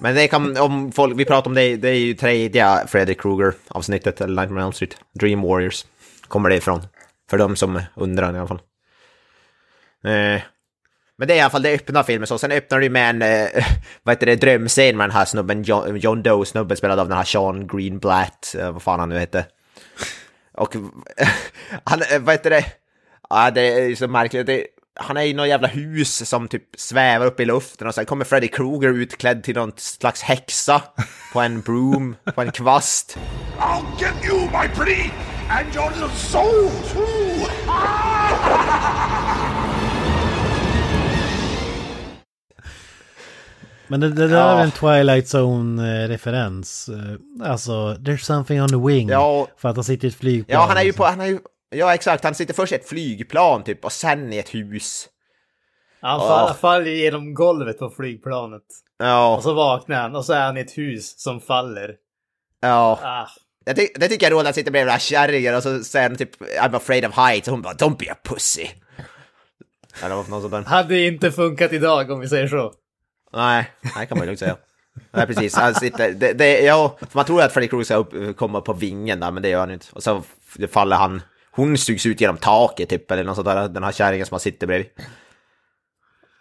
Men 0.00 0.14
det 0.14 0.28
kan, 0.28 0.56
om 0.56 0.92
folk, 0.92 1.18
vi 1.18 1.24
pratar 1.24 1.50
om 1.50 1.54
det, 1.54 1.76
det 1.76 1.88
är 1.88 1.94
ju 1.94 2.14
tredje 2.14 2.86
Freddy 2.86 3.14
Krueger-avsnittet, 3.14 4.20
eller 4.20 4.42
Nightmare 4.42 4.62
on 4.62 4.66
Elm 4.66 4.72
Street, 4.72 4.96
Dream 5.20 5.42
Warriors, 5.42 5.84
kommer 6.28 6.48
det 6.48 6.56
ifrån. 6.56 6.86
För 7.30 7.38
de 7.38 7.56
som 7.56 7.82
undrar 7.94 8.34
i 8.34 8.38
alla 8.38 8.48
fall. 8.48 8.60
Eh, 10.04 10.40
Men 11.18 11.28
det 11.28 11.34
är 11.34 11.36
i 11.38 11.40
alla 11.40 11.50
fall, 11.50 11.62
det 11.62 11.74
öppnar 11.74 12.02
filmen 12.02 12.26
så. 12.26 12.38
Sen 12.38 12.52
öppnar 12.52 12.80
det 12.80 12.90
med 12.90 13.10
en, 13.10 13.22
eh, 13.22 13.64
vad 14.02 14.12
heter 14.14 14.26
det, 14.26 14.36
drömscen 14.36 14.96
med 14.96 15.08
den 15.08 15.16
här 15.16 15.24
snubben, 15.24 15.62
John, 15.62 15.96
John 15.96 16.22
Doe, 16.22 16.44
snubben 16.46 16.76
spelad 16.76 16.98
av 17.00 17.08
den 17.08 17.16
här 17.16 17.24
Sean 17.24 17.66
Greenblatt, 17.66 18.54
eh, 18.58 18.72
vad 18.72 18.82
fan 18.82 19.00
han 19.00 19.08
nu 19.08 19.18
heter. 19.18 19.44
Och 20.54 20.74
han, 21.84 22.02
eh, 22.12 22.18
vad 22.20 22.34
heter 22.34 22.50
det, 22.50 22.64
ja 23.30 23.50
det 23.50 23.60
är 23.90 23.94
så 23.94 24.08
märkligt, 24.08 24.46
det, 24.46 24.66
han 25.00 25.16
är 25.16 25.22
i 25.22 25.32
något 25.32 25.48
jävla 25.48 25.68
hus 25.68 26.28
som 26.28 26.48
typ 26.48 26.62
svävar 26.76 27.26
upp 27.26 27.40
i 27.40 27.44
luften 27.44 27.86
och 27.86 27.94
sen 27.94 28.04
kommer 28.04 28.24
Freddy 28.24 28.48
Krueger 28.48 28.88
utklädd 28.88 29.44
till 29.44 29.54
någon 29.54 29.72
slags 29.76 30.22
häxa 30.22 30.82
på 31.32 31.40
en 31.40 31.60
broom, 31.60 32.16
på 32.34 32.42
en 32.42 32.52
kvast. 32.52 33.18
I'll 33.58 33.84
get 34.00 34.14
you, 34.24 34.40
my 34.40 34.68
pretty, 34.74 35.10
and 35.50 35.74
your 35.74 35.90
little 35.90 36.16
soul, 36.16 36.70
too! 36.92 37.46
Men 43.92 44.00
det, 44.00 44.08
det 44.08 44.28
där 44.28 44.36
Ja. 44.36 44.58
är 44.58 44.62
en 44.64 44.70
Twilight 44.70 45.24
Zone-referens. 45.26 46.88
Alltså, 47.44 47.72
there's 47.94 48.16
something 48.24 48.62
on 48.62 48.68
the 48.68 48.76
wing. 48.88 49.08
Ja. 49.08 49.46
För 49.56 49.68
att 49.68 49.76
han 49.76 49.84
sitter 49.84 50.06
i 50.06 50.08
ett 50.08 50.16
flygplan. 50.16 50.60
Ja, 50.60 50.66
han 50.68 50.76
är 50.76 50.82
ju 50.82 50.92
på, 50.92 51.04
han 51.04 51.20
är 51.20 51.26
ju, 51.26 51.38
ja 51.74 51.94
exakt, 51.94 52.24
han 52.24 52.34
sitter 52.34 52.54
först 52.54 52.72
i 52.72 52.74
ett 52.76 52.88
flygplan 52.88 53.64
typ 53.64 53.84
och 53.84 53.92
sen 53.92 54.32
i 54.32 54.38
ett 54.38 54.54
hus. 54.54 55.08
Han 56.00 56.20
fall, 56.20 56.54
faller 56.54 56.90
genom 56.90 57.34
golvet 57.34 57.78
på 57.78 57.90
flygplanet. 57.90 58.62
Ja, 58.98 59.36
Och 59.36 59.42
så 59.42 59.54
vaknar 59.54 59.96
han 60.02 60.16
och 60.16 60.24
så 60.24 60.32
är 60.32 60.40
han 60.46 60.56
i 60.56 60.60
ett 60.60 60.78
hus 60.78 61.20
som 61.20 61.40
faller. 61.40 61.94
ja. 62.60 62.98
Ah. 63.02 63.26
Jag 63.64 63.76
ty- 63.76 63.88
det 63.94 64.08
tycker 64.08 64.26
jag 64.26 64.30
är 64.30 64.34
roligt 64.34 64.40
att 64.40 64.46
han 64.46 64.54
sitter 64.54 64.70
bredvid 64.70 64.86
den 64.86 64.92
här 64.92 64.98
kärringen 65.00 65.54
och 65.54 65.62
så 65.62 65.84
säger 65.84 66.08
han 66.08 66.18
typ 66.18 66.40
I'm 66.42 66.76
afraid 66.76 67.04
of 67.06 67.16
heights 67.16 67.48
och 67.48 67.52
hon 67.52 67.62
bara 67.62 67.74
Don't 67.74 67.96
be 67.98 68.12
a 68.12 68.16
pussy. 68.24 68.66
Eller 70.02 70.14
något 70.14 70.26
sånt 70.26 70.50
där. 70.50 70.62
Hade 70.62 71.06
inte 71.06 71.30
funkat 71.32 71.72
idag 71.72 72.10
om 72.10 72.20
vi 72.20 72.28
säger 72.28 72.48
så. 72.48 72.72
Nej, 73.32 73.70
det 73.98 74.06
kan 74.06 74.18
man 74.18 74.26
lugnt 74.26 74.38
säga. 74.38 74.56
Nej, 75.10 75.26
precis. 75.26 75.54
Han 75.54 75.74
sitter, 75.74 76.12
det, 76.12 76.32
det, 76.32 76.60
ja, 76.60 76.98
man 77.12 77.24
tror 77.24 77.42
att 77.42 77.52
Freddy 77.52 77.68
Krueger 77.68 77.84
ska 77.84 77.94
upp, 77.94 78.36
komma 78.36 78.60
på 78.60 78.72
vingen 78.72 79.20
där, 79.20 79.30
men 79.30 79.42
det 79.42 79.48
gör 79.48 79.60
han 79.60 79.70
inte. 79.70 79.86
Och 79.92 80.02
så 80.02 80.22
faller 80.70 80.96
han, 80.96 81.22
hon 81.50 81.78
sugs 81.78 82.06
ut 82.06 82.20
genom 82.20 82.36
taket 82.36 82.88
typ, 82.88 83.10
eller 83.10 83.24
något 83.24 83.36
sånt 83.36 83.46
där, 83.46 83.68
den 83.68 83.84
här 83.84 83.92
kärringen 83.92 84.26
som 84.26 84.34
han 84.34 84.40
sitter 84.40 84.66
bredvid. 84.66 84.86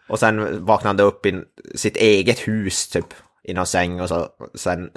Och 0.07 0.19
sen 0.19 0.65
vaknar 0.65 0.89
han 0.89 0.99
upp 0.99 1.25
i 1.25 1.43
sitt 1.75 1.97
eget 1.97 2.39
hus 2.39 2.89
typ, 2.89 3.13
i 3.43 3.53
någon 3.53 3.67
säng 3.67 4.01
och 4.01 4.09
så, 4.09 4.29
sen, 4.55 4.91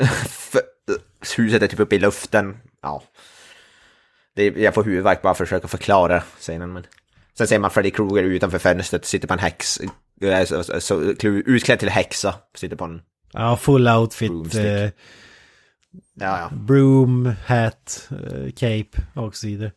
huset 1.37 1.63
är 1.63 1.67
typ 1.67 1.81
uppe 1.81 1.97
i 1.97 1.99
luften. 1.99 2.57
Ja. 2.83 3.03
Det, 4.37 4.45
jag 4.47 4.75
får 4.75 4.85
huvudvärk 4.85 5.23
bara 5.23 5.35
för 5.35 5.45
att 5.45 5.49
försöka 5.49 5.69
förklara 5.69 6.23
scenen, 6.39 6.73
men. 6.73 6.87
Sen 7.39 7.47
ser 7.47 7.59
man 7.59 7.71
Freddy 7.71 7.91
Krueger 7.91 8.23
utanför 8.23 8.59
fönstret, 8.59 9.05
sitter 9.05 9.29
på 9.29 9.35
en 9.35 9.41
häx, 9.41 9.81
så, 10.47 10.81
så, 10.81 11.01
utklädd 11.47 11.79
till 11.79 11.89
häxa, 11.89 12.35
sitter 12.55 12.77
på 12.77 12.85
en, 12.85 13.01
Ja, 13.33 13.57
full 13.57 13.89
outfit. 13.89 14.55
Eh, 14.55 14.65
ja 14.83 14.91
ja. 16.21 16.51
broom, 16.53 17.33
hat, 17.47 18.09
eh, 18.11 18.53
cape 18.53 19.03
och 19.15 19.37
så 19.37 19.47
vidare. 19.47 19.73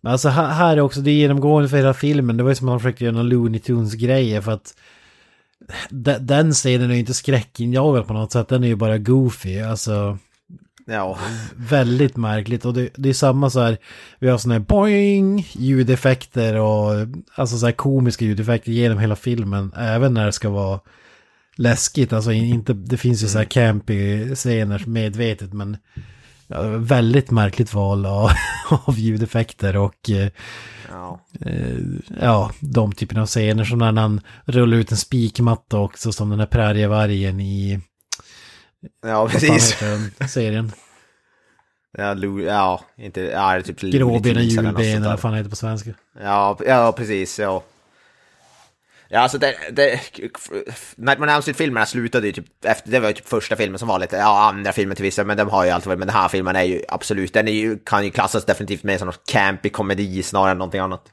Men 0.00 0.12
alltså 0.12 0.28
här, 0.28 0.48
här 0.48 0.76
är 0.76 0.80
också, 0.80 1.00
det 1.00 1.10
är 1.10 1.14
genomgående 1.14 1.68
för 1.68 1.76
hela 1.76 1.94
filmen. 1.94 2.36
Det 2.36 2.42
var 2.42 2.50
ju 2.50 2.54
som 2.54 2.68
att 2.68 2.72
man 2.72 2.80
försökte 2.80 3.04
göra 3.04 3.14
någon 3.16 3.28
Looney 3.28 3.60
Tunes-grejer 3.60 4.40
för 4.40 4.52
att 4.52 4.74
de- 5.90 6.18
den 6.26 6.52
scenen 6.52 6.90
är 6.90 6.94
ju 6.94 7.00
inte 7.00 7.14
skräckinjagad 7.14 8.06
på 8.06 8.12
något 8.12 8.32
sätt, 8.32 8.48
den 8.48 8.64
är 8.64 8.68
ju 8.68 8.76
bara 8.76 8.98
goofy. 8.98 9.60
Alltså 9.60 10.18
Ja, 10.86 11.18
väldigt 11.56 12.16
märkligt. 12.16 12.64
Och 12.64 12.74
det, 12.74 12.88
det 12.94 13.08
är 13.08 13.14
samma 13.14 13.50
så 13.50 13.60
här, 13.60 13.78
vi 14.18 14.28
har 14.28 14.38
sådana 14.38 14.54
här 14.54 14.66
boing 14.66 15.46
ljudeffekter 15.52 16.54
och 16.60 16.90
alltså 17.34 17.58
så 17.58 17.66
här 17.66 17.72
komiska 17.72 18.24
ljudeffekter 18.24 18.72
genom 18.72 18.98
hela 18.98 19.16
filmen, 19.16 19.72
även 19.76 20.14
när 20.14 20.26
det 20.26 20.32
ska 20.32 20.50
vara 20.50 20.80
läskigt, 21.56 22.12
alltså 22.12 22.32
inte, 22.32 22.72
det 22.72 22.96
finns 22.96 23.22
ju 23.22 23.28
så 23.28 23.38
här 23.38 23.44
campy 23.44 24.34
scener 24.34 24.84
medvetet 24.86 25.52
men 25.52 25.76
ja, 26.46 26.62
väldigt 26.62 27.30
märkligt 27.30 27.74
val 27.74 28.06
av, 28.06 28.30
av 28.84 28.98
ljudeffekter 28.98 29.76
och 29.76 30.10
eh, 30.10 30.28
ja. 30.90 31.20
eh, 31.40 31.78
ja, 32.20 32.50
de 32.60 32.92
typerna 32.92 33.22
av 33.22 33.26
scener. 33.26 33.64
Som 33.64 33.78
när 33.78 33.92
han 33.92 34.20
rullar 34.44 34.76
ut 34.76 34.90
en 34.90 34.96
spikmatta 34.96 35.78
också 35.78 36.12
som 36.12 36.30
den 36.30 36.40
här 36.40 36.46
prärievargen 36.46 37.40
i, 37.40 37.80
Ja, 39.02 39.28
precis. 39.28 39.72
heter 39.74 40.26
serien? 40.26 40.72
Ja, 41.98 42.14
Lu, 42.14 42.44
ja, 42.44 42.84
inte, 42.96 43.20
ja, 43.20 43.62
typ 43.62 43.80
Gråbenen, 43.80 44.00
Looney 44.00 44.22
Tunes 44.22 44.58
eller 44.58 44.72
något 44.72 44.82
julben 44.82 44.84
sånt 44.84 44.96
eller 44.96 45.00
där. 45.00 45.10
vad 45.10 45.20
fan 45.20 45.34
heter 45.34 45.44
det 45.44 45.50
på 45.50 45.56
svenska. 45.56 45.90
Ja, 46.20 46.58
ja, 46.66 46.92
precis, 46.92 47.38
ja. 47.38 47.62
Ja, 49.08 49.20
alltså 49.20 49.38
det, 49.38 49.54
det, 49.72 50.00
Nightmare 50.96 51.30
on 51.30 51.34
Elm 51.34 51.42
Street-filmerna 51.42 51.86
slutade 51.86 52.26
ju 52.26 52.32
typ 52.32 52.64
efter, 52.64 52.90
det 52.90 53.00
var 53.00 53.08
ju 53.08 53.14
typ 53.14 53.28
första 53.28 53.56
filmen 53.56 53.78
som 53.78 53.88
var 53.88 53.98
lite, 53.98 54.16
ja 54.16 54.48
andra 54.48 54.72
filmer 54.72 54.94
till 54.94 55.02
vissa, 55.02 55.24
men 55.24 55.36
de 55.36 55.48
har 55.48 55.64
ju 55.64 55.70
alltid 55.70 55.86
varit, 55.86 55.98
men 55.98 56.08
den 56.08 56.16
här 56.16 56.28
filmen 56.28 56.56
är 56.56 56.62
ju 56.62 56.82
absolut, 56.88 57.32
den 57.32 57.48
är 57.48 57.52
ju, 57.52 57.78
kan 57.78 58.04
ju 58.04 58.10
klassas 58.10 58.44
definitivt 58.44 58.82
mer 58.82 58.98
som 58.98 59.06
något 59.06 59.26
campy 59.30 59.68
komedi 59.68 60.22
snarare 60.22 60.50
än 60.50 60.58
någonting 60.58 60.80
annat. 60.80 61.12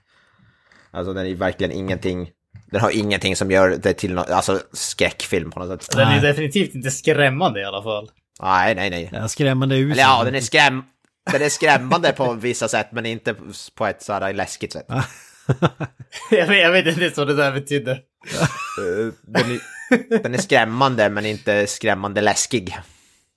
Alltså 0.91 1.13
den 1.13 1.25
är 1.25 1.29
ju 1.29 1.35
verkligen 1.35 1.71
ingenting, 1.71 2.29
den 2.71 2.81
har 2.81 2.91
ingenting 2.91 3.35
som 3.35 3.51
gör 3.51 3.69
det 3.69 3.93
till 3.93 4.13
något, 4.13 4.29
alltså 4.29 4.59
skräckfilm 4.73 5.51
på 5.51 5.59
något 5.59 5.83
sätt. 5.83 5.95
Den 5.95 6.07
är 6.07 6.21
definitivt 6.21 6.75
inte 6.75 6.91
skrämmande 6.91 7.61
i 7.61 7.63
alla 7.63 7.83
fall. 7.83 8.11
Nej, 8.41 8.75
nej, 8.75 8.89
nej. 8.89 9.09
Ja, 9.13 9.27
skrämmande 9.27 9.75
usel. 9.75 9.91
Eller 9.91 10.03
ja, 10.03 10.23
den 10.23 10.35
är, 10.35 10.41
skräm 10.41 10.83
den 11.31 11.41
är 11.41 11.49
skrämmande 11.49 12.13
på 12.13 12.33
vissa 12.33 12.67
sätt, 12.67 12.87
men 12.91 13.05
inte 13.05 13.35
på 13.75 13.85
ett 13.85 14.01
sådär 14.01 14.33
läskigt 14.33 14.73
sätt. 14.73 14.85
jag, 16.31 16.47
vet, 16.47 16.61
jag 16.61 16.71
vet 16.71 16.87
inte 16.87 17.13
vad 17.17 17.27
det 17.27 17.35
där 17.35 17.51
betydde. 17.51 17.91
Eh, 17.91 19.13
den, 19.21 19.51
är, 19.51 20.23
den 20.23 20.33
är 20.33 20.37
skrämmande, 20.37 21.09
men 21.09 21.25
inte 21.25 21.67
skrämmande 21.67 22.21
läskig. 22.21 22.77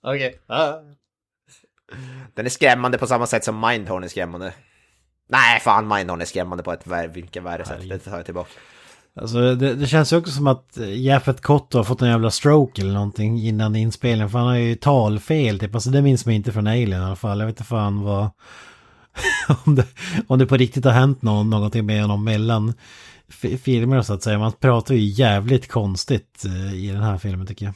Okej. 0.03 0.39
Ah. 0.47 0.73
Den 2.33 2.45
är 2.45 2.49
skrämmande 2.49 2.97
på 2.97 3.07
samma 3.07 3.27
sätt 3.27 3.43
som 3.43 3.67
Mindhorn 3.67 4.03
är 4.03 4.07
skrämmande. 4.07 4.53
Nej, 5.29 5.59
fan 5.59 5.87
Mindhorn 5.87 6.21
är 6.21 6.25
skrämmande 6.25 6.63
på 6.63 6.73
ett 6.73 6.87
vilket 7.13 7.43
värre 7.43 7.65
sätt. 7.65 7.89
Det 7.89 7.99
tar 7.99 8.17
jag 8.17 8.25
tillbaka. 8.25 8.51
Alltså 9.21 9.55
det, 9.55 9.75
det 9.75 9.87
känns 9.87 10.13
ju 10.13 10.17
också 10.17 10.31
som 10.31 10.47
att 10.47 10.77
eh, 10.77 11.01
Jaffet 11.01 11.41
Kotto 11.41 11.77
har 11.77 11.83
fått 11.83 12.01
en 12.01 12.09
jävla 12.09 12.31
stroke 12.31 12.81
eller 12.81 12.93
någonting 12.93 13.41
innan 13.41 13.75
inspelningen. 13.75 14.29
För 14.29 14.39
han 14.39 14.47
har 14.47 14.55
ju 14.55 14.75
talfel 14.75 15.59
typ. 15.59 15.75
Alltså 15.75 15.89
det 15.89 16.01
minns 16.01 16.25
man 16.25 16.35
inte 16.35 16.51
från 16.51 16.67
Alien 16.67 17.01
i 17.01 17.05
alla 17.05 17.15
fall. 17.15 17.39
Jag 17.39 17.45
vet 17.45 17.53
inte 17.53 17.63
fan 17.63 18.01
vad... 18.01 18.29
om, 19.65 19.75
det, 19.75 19.85
om 20.27 20.39
det 20.39 20.45
på 20.45 20.57
riktigt 20.57 20.85
har 20.85 20.91
hänt 20.91 21.21
någon, 21.21 21.49
någonting 21.49 21.85
med 21.85 22.01
honom 22.01 22.23
mellan 22.23 22.73
filmer 23.63 24.01
så 24.01 24.13
att 24.13 24.23
säga. 24.23 24.39
Man 24.39 24.51
pratar 24.51 24.95
ju 24.95 25.01
jävligt 25.01 25.67
konstigt 25.67 26.45
eh, 26.45 26.75
i 26.75 26.87
den 26.87 27.01
här 27.01 27.17
filmen 27.17 27.47
tycker 27.47 27.65
jag. 27.65 27.73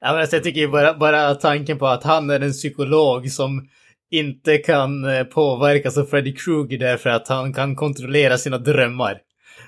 Ja, 0.00 0.12
men 0.12 0.20
alltså, 0.20 0.36
jag 0.36 0.44
tycker 0.44 0.60
ju 0.60 0.68
bara, 0.68 0.94
bara 0.94 1.34
tanken 1.34 1.78
på 1.78 1.86
att 1.86 2.04
han 2.04 2.30
är 2.30 2.40
en 2.40 2.52
psykolog 2.52 3.30
som 3.30 3.68
inte 4.10 4.58
kan 4.58 5.04
eh, 5.04 5.24
påverkas 5.24 5.98
av 5.98 6.04
Freddy 6.04 6.34
Krueger 6.34 6.78
därför 6.78 7.10
att 7.10 7.28
han 7.28 7.54
kan 7.54 7.76
kontrollera 7.76 8.38
sina 8.38 8.58
drömmar. 8.58 9.18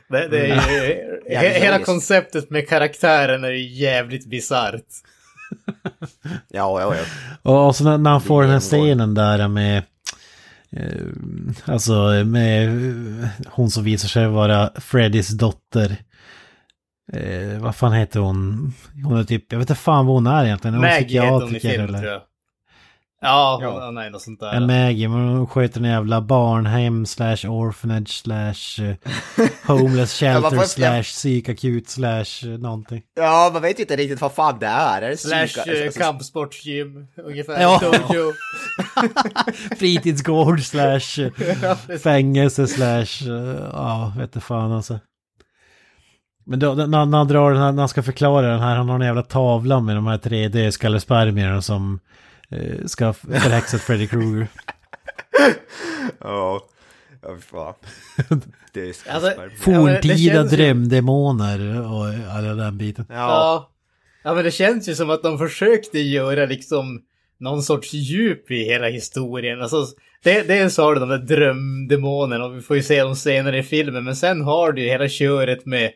Det, 0.09 0.29
det 0.29 0.47
är 0.47 0.71
ju, 0.71 1.21
he, 1.37 1.61
hela 1.61 1.79
konceptet 1.79 2.51
med 2.51 2.69
karaktären 2.69 3.45
är 3.45 3.51
ju 3.51 3.69
jävligt 3.69 4.27
bisarrt. 4.27 4.87
Ja, 6.49 6.81
ja, 6.81 6.95
ja. 7.43 7.67
Och, 7.67 7.77
så 7.77 7.85
när, 7.85 7.99
när 7.99 8.11
han 8.11 8.21
får 8.21 8.43
den 8.43 8.51
här 8.51 8.61
scenen 8.61 9.15
där 9.15 9.49
med... 9.49 9.83
Eh, 10.77 11.07
alltså 11.65 11.93
med 12.25 12.69
eh, 12.69 13.29
hon 13.47 13.71
som 13.71 13.85
visar 13.85 14.09
sig 14.09 14.27
vara 14.27 14.71
Freddys 14.81 15.29
dotter. 15.29 15.97
Eh, 17.13 17.59
vad 17.59 17.77
fan 17.77 17.93
heter 17.93 18.21
hon? 18.21 18.73
Hon 19.05 19.19
är 19.19 19.25
typ, 19.25 19.53
jag 19.53 19.59
vet 19.59 19.71
inte 19.71 19.81
fan 19.81 20.07
vad 20.07 20.15
hon 20.15 20.27
är 20.27 20.45
egentligen. 20.45 20.75
Hon 20.75 20.83
Maggie 20.83 21.21
heter 21.23 21.33
hon 21.33 21.57
i 21.57 21.61
filmen 21.61 21.89
eller? 21.89 21.99
tror 21.99 22.13
jag. 22.13 22.23
Ja, 23.25 23.59
Ja. 23.63 23.91
nej, 23.91 24.11
något 24.11 24.23
sånt 24.23 24.41
där. 24.41 24.53
En 24.53 24.67
Maggie, 24.67 25.09
men 25.09 25.47
sköter 25.47 25.81
en 25.81 25.87
jävla 25.87 26.21
barnhem 26.21 27.07
slash 27.07 27.47
orphanage 27.49 28.09
slash 28.09 28.85
eh, 28.85 28.95
homeless 29.67 30.19
shelter 30.19 30.61
slash 30.63 31.03
psykakut 31.03 31.89
slash 31.89 32.25
eh, 32.45 32.59
någonting. 32.59 33.03
Ja, 33.17 33.51
man 33.53 33.63
vet 33.63 33.79
ju 33.79 33.83
inte 33.83 33.97
riktigt 33.97 34.21
vad 34.21 34.33
fan 34.33 34.59
det 34.59 34.67
är. 34.67 35.03
Är 35.03 35.11
det 35.11 35.17
Slash 35.17 35.73
eh, 35.73 35.85
alltså, 35.87 36.01
kampsportsgym, 36.01 37.07
ungefär. 37.25 37.61
Ja. 37.63 37.81
Fritidsgård 39.79 40.63
slash 40.63 41.31
fängelse 42.03 42.67
slash, 42.67 43.29
ja, 43.73 44.13
vet 44.19 44.43
fan 44.43 44.73
alltså. 44.73 44.99
Men 46.47 46.59
då, 46.59 46.75
när, 46.75 46.87
när 47.07 47.19
han 47.19 47.29
drar 47.29 47.51
den 47.51 47.63
här, 47.63 47.73
när 47.73 47.83
han 47.83 47.89
ska 47.89 48.03
förklara 48.03 48.51
den 48.51 48.61
här, 48.61 48.77
han 48.77 48.89
har 48.89 48.95
en 48.95 49.07
jävla 49.07 49.23
tavla 49.23 49.81
med 49.81 49.97
de 49.97 50.07
här 50.07 50.19
3D-skallespermierna 50.19 51.61
som 51.61 52.01
ska 52.87 53.13
förhäxa 53.13 53.79
Freddy 53.79 54.07
Krueger. 54.07 54.47
Ja, 56.21 56.65
ja 57.23 57.37
fan. 57.51 57.75
Det 58.73 58.81
är 58.81 58.87
Alltså. 59.15 59.31
Ja, 59.31 59.49
Forntida 59.61 60.15
ju- 60.15 60.43
drömdemoner 60.43 61.81
och 61.93 62.35
alla 62.37 62.55
den 62.55 62.79
biten. 62.79 63.07
Ja, 63.09 63.15
Ja. 63.17 63.71
ja, 64.25 64.35
men 64.35 64.45
det 64.45 64.51
känns 64.51 64.89
ju 64.89 64.95
som 64.95 65.11
att 65.11 65.23
de 65.23 65.39
försökte 65.39 65.99
göra 65.99 66.47
liksom 66.47 67.03
någon 67.39 67.63
sorts 67.63 67.93
djup 67.95 68.51
i 68.51 68.65
hela 68.65 68.87
historien. 68.89 69.63
Alltså, 69.63 69.87
det, 70.23 70.43
dels 70.43 70.77
har 70.79 70.95
du 70.95 71.01
de 71.01 71.09
där 71.09 71.19
drömdemonerna 71.19 72.45
och 72.45 72.57
vi 72.57 72.61
får 72.63 72.77
ju 72.77 72.83
se 72.83 73.03
dem 73.03 73.17
senare 73.17 73.59
i 73.59 73.63
filmen, 73.63 74.05
men 74.05 74.17
sen 74.17 74.43
har 74.43 74.73
du 74.73 74.83
ju 74.83 74.89
hela 74.89 75.09
köret 75.09 75.67
med 75.67 75.91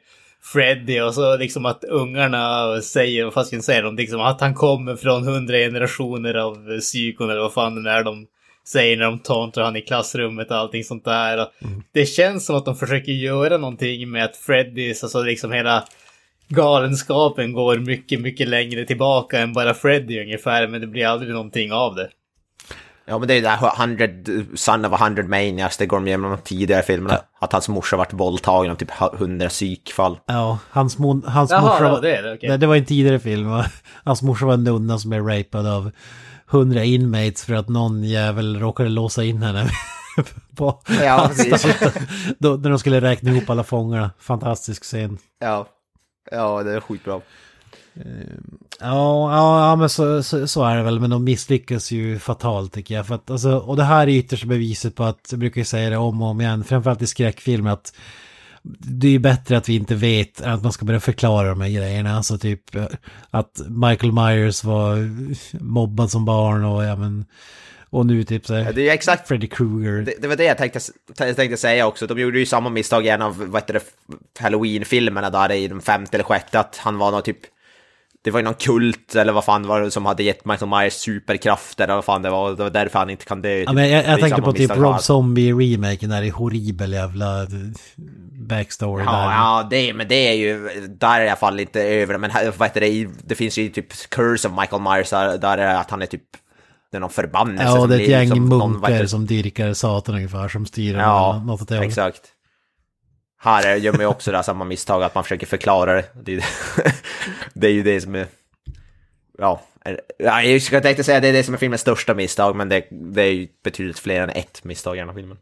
Freddy 0.52 1.00
och 1.00 1.14
så 1.14 1.36
liksom 1.36 1.66
att 1.66 1.84
ungarna 1.84 2.80
säger, 2.82 3.24
vad 3.24 3.46
jag 3.50 3.64
säga, 3.64 3.82
de 3.82 3.96
liksom 3.96 4.20
att 4.20 4.40
han 4.40 4.54
kommer 4.54 4.96
från 4.96 5.26
hundra 5.26 5.56
generationer 5.56 6.34
av 6.34 6.80
psykon 6.80 7.30
eller 7.30 7.40
vad 7.40 7.52
fan 7.52 7.84
det 7.84 7.90
är 7.90 8.04
de 8.04 8.26
säger 8.68 8.96
när 8.96 9.04
de 9.04 9.18
tantrar 9.18 9.64
han 9.64 9.76
i 9.76 9.80
klassrummet 9.80 10.50
och 10.50 10.56
allting 10.56 10.84
sånt 10.84 11.04
där. 11.04 11.34
Mm. 11.34 11.82
Det 11.92 12.06
känns 12.06 12.46
som 12.46 12.56
att 12.56 12.64
de 12.64 12.76
försöker 12.76 13.12
göra 13.12 13.56
någonting 13.56 14.10
med 14.10 14.24
att 14.24 14.36
Freddys, 14.36 15.02
alltså 15.02 15.22
liksom 15.22 15.52
hela 15.52 15.84
galenskapen 16.48 17.52
går 17.52 17.78
mycket, 17.78 18.20
mycket 18.20 18.48
längre 18.48 18.84
tillbaka 18.84 19.38
än 19.38 19.52
bara 19.52 19.74
Freddy 19.74 20.20
ungefär, 20.20 20.68
men 20.68 20.80
det 20.80 20.86
blir 20.86 21.06
aldrig 21.06 21.32
någonting 21.32 21.72
av 21.72 21.94
det. 21.94 22.08
Ja 23.08 23.18
men 23.18 23.28
det 23.28 23.34
är 23.34 23.36
ju 23.36 23.42
det 23.42 23.48
här 23.48 23.82
100, 23.82 24.06
Son 24.54 24.84
of 24.84 24.92
a 24.92 25.04
100 25.04 25.22
Maniacs, 25.22 25.76
det 25.76 25.86
går 25.86 25.96
de 25.96 26.06
igenom 26.06 26.30
de 26.30 26.38
tidigare 26.38 26.82
filmerna. 26.82 27.14
Ja. 27.14 27.38
Att 27.46 27.52
hans 27.52 27.68
morsa 27.68 27.96
varit 27.96 28.12
våldtagen 28.12 28.70
av 28.70 28.76
typ 28.76 28.90
100 29.00 29.48
psykfall. 29.48 30.18
Ja, 30.26 30.58
hans, 30.70 30.98
mo 30.98 31.22
hans 31.26 31.50
Jaha, 31.50 31.60
morsa... 31.60 31.88
Var, 31.90 32.00
det, 32.00 32.34
okay. 32.34 32.50
det, 32.50 32.56
det 32.56 32.66
var 32.66 32.76
en 32.76 32.84
tidigare 32.84 33.18
film. 33.18 33.62
Hans 34.04 34.22
morsa 34.22 34.46
var 34.46 34.54
en 34.54 34.64
nunna 34.64 34.98
som 34.98 35.10
blev 35.10 35.26
rapad 35.26 35.66
av 35.66 35.90
100 36.50 36.84
inmates 36.84 37.44
för 37.44 37.54
att 37.54 37.68
någon 37.68 38.04
jävel 38.04 38.60
råkade 38.60 38.88
låsa 38.88 39.24
in 39.24 39.42
henne. 39.42 39.70
på 40.56 40.80
ja, 41.00 41.12
anstalten. 41.12 42.06
Då, 42.38 42.56
när 42.56 42.70
de 42.70 42.78
skulle 42.78 43.00
räkna 43.00 43.30
ihop 43.30 43.50
alla 43.50 43.64
fångarna. 43.64 44.10
Fantastisk 44.18 44.82
scen. 44.82 45.18
Ja, 45.38 45.66
ja 46.30 46.62
det 46.62 46.72
är 46.72 46.80
skitbra. 46.80 47.20
Ja, 48.80 49.36
ja, 49.36 49.68
ja 49.68 49.76
men 49.76 49.88
så, 49.88 50.22
så, 50.22 50.46
så, 50.46 50.64
är 50.64 50.76
det 50.76 50.82
väl, 50.82 51.00
men 51.00 51.10
de 51.10 51.24
misslyckas 51.24 51.90
ju 51.90 52.18
fatalt 52.18 52.72
tycker 52.72 52.94
jag. 52.94 53.06
För 53.06 53.14
att, 53.14 53.30
alltså, 53.30 53.58
och 53.58 53.76
det 53.76 53.84
här 53.84 54.02
är 54.02 54.12
ytterst 54.12 54.44
beviset 54.44 54.94
på 54.94 55.04
att, 55.04 55.28
jag 55.30 55.40
brukar 55.40 55.60
ju 55.60 55.64
säga 55.64 55.90
det 55.90 55.96
om 55.96 56.22
och 56.22 56.28
om 56.28 56.40
igen, 56.40 56.64
framförallt 56.64 57.02
i 57.02 57.06
skräckfilmer, 57.06 57.70
att 57.70 57.92
det 58.78 59.06
är 59.06 59.10
ju 59.10 59.18
bättre 59.18 59.56
att 59.56 59.68
vi 59.68 59.74
inte 59.74 59.94
vet 59.94 60.40
än 60.40 60.52
att 60.52 60.62
man 60.62 60.72
ska 60.72 60.84
börja 60.84 61.00
förklara 61.00 61.48
de 61.48 61.60
här 61.60 61.68
grejerna. 61.68 62.16
Alltså 62.16 62.38
typ 62.38 62.62
att 63.30 63.60
Michael 63.68 64.12
Myers 64.12 64.64
var 64.64 64.96
mobbad 65.64 66.10
som 66.10 66.24
barn 66.24 66.64
och 66.64 66.84
ja 66.84 66.96
men... 66.96 67.24
Och 67.90 68.06
nu 68.06 68.24
typ 68.24 68.46
så 68.46 68.54
ja, 68.54 68.72
det 68.72 68.88
är 68.88 68.94
exakt, 68.94 69.28
Freddy 69.28 69.46
Krueger. 69.46 70.02
Det, 70.02 70.14
det, 70.22 70.28
var 70.28 70.36
det 70.36 70.44
jag 70.44 70.58
tänkte, 70.58 70.80
tänkte 71.14 71.56
säga 71.56 71.86
också. 71.86 72.06
De 72.06 72.20
gjorde 72.20 72.38
ju 72.38 72.46
samma 72.46 72.70
misstag 72.70 73.06
i 73.06 73.08
en 73.08 73.22
av 73.22 73.60
Halloween-filmerna 74.38 75.30
där 75.30 75.52
i 75.52 75.68
den 75.68 75.80
femte 75.80 76.16
eller 76.16 76.24
sjätte. 76.24 76.60
Att 76.60 76.76
han 76.76 76.98
var 76.98 77.10
någon 77.10 77.22
typ 77.22 77.38
det 78.24 78.30
var 78.30 78.40
ju 78.40 78.44
någon 78.44 78.54
kult 78.54 79.14
eller 79.14 79.32
vad 79.32 79.44
fan 79.44 79.66
var 79.66 79.80
det 79.80 79.90
som 79.90 80.06
hade 80.06 80.22
gett 80.22 80.44
Michael 80.44 80.70
Myers 80.70 80.92
superkrafter 80.92 81.84
eller 81.84 81.94
vad 81.94 82.04
fan 82.04 82.22
det 82.22 82.30
var. 82.30 82.50
Det 82.50 82.62
var 82.62 82.70
därför 82.70 82.98
han 82.98 83.10
inte 83.10 83.24
kan 83.24 83.42
dö. 83.42 83.62
Ja, 83.66 83.72
men 83.72 83.90
jag, 83.90 84.06
jag 84.06 84.20
tänkte 84.20 84.42
på 84.42 84.52
typ 84.52 84.70
Rob 84.70 84.96
Zombie-remaken 84.96 86.08
där 86.08 86.22
i 86.22 86.28
horribel 86.28 86.92
jävla 86.92 87.46
backstory 88.48 89.04
ja, 89.04 89.12
där. 89.12 89.30
Ja, 89.30 89.66
det, 89.70 89.94
men 89.94 90.08
det 90.08 90.28
är 90.28 90.34
ju, 90.34 90.68
där 90.88 91.20
är 91.20 91.26
alla 91.26 91.36
fall 91.36 91.60
inte 91.60 91.82
över. 91.82 92.18
Men 92.18 92.30
vad 92.58 92.68
heter 92.68 92.80
det, 92.80 93.08
det 93.24 93.34
finns 93.34 93.58
ju 93.58 93.68
typ 93.68 94.10
Curse 94.10 94.48
of 94.48 94.54
Michael 94.60 94.82
Myers 94.82 95.10
där, 95.10 95.38
där 95.38 95.58
är 95.58 95.74
att 95.74 95.90
han 95.90 96.02
är 96.02 96.06
typ 96.06 96.22
det 96.90 96.96
är 96.96 97.00
någon 97.00 97.10
förbannelse. 97.10 97.64
Ja, 97.64 97.86
det 97.86 97.94
är 97.94 98.00
ett 98.00 98.08
gäng 98.08 98.20
liksom, 98.20 98.48
munkar 98.48 99.06
som 99.06 99.26
dyrkar 99.26 99.74
Satan 99.74 100.14
ungefär, 100.14 100.48
som 100.48 100.66
styr 100.66 100.96
ja, 100.96 101.42
något 101.46 101.62
åt 101.62 101.68
det 101.68 101.78
Exakt. 101.78 102.22
Här 103.40 103.76
gör 103.76 103.92
man 103.92 104.00
ju 104.00 104.06
också 104.06 104.30
det 104.30 104.36
här 104.38 104.42
samma 104.42 104.64
misstag, 104.64 105.02
att 105.02 105.14
man 105.14 105.24
försöker 105.24 105.46
förklara 105.46 105.94
det. 105.94 106.04
Det 106.14 106.34
är, 106.34 106.44
det 107.54 107.66
är 107.66 107.72
ju 107.72 107.82
det 107.82 108.00
som 108.00 108.14
är... 108.14 108.26
Ja, 109.38 109.62
jag 110.18 110.62
ska 110.62 110.80
tänkte 110.80 111.04
säga 111.04 111.16
att 111.16 111.22
det 111.22 111.28
är 111.28 111.32
det 111.32 111.44
som 111.44 111.54
är 111.54 111.58
filmens 111.58 111.80
största 111.80 112.14
misstag, 112.14 112.56
men 112.56 112.68
det, 112.68 112.86
det 112.90 113.22
är 113.22 113.32
ju 113.32 113.48
betydligt 113.64 113.98
fler 113.98 114.22
än 114.22 114.30
ett 114.30 114.64
misstag 114.64 114.96
i 114.96 114.98
den 114.98 115.08
här 115.08 115.16
filmen. 115.16 115.38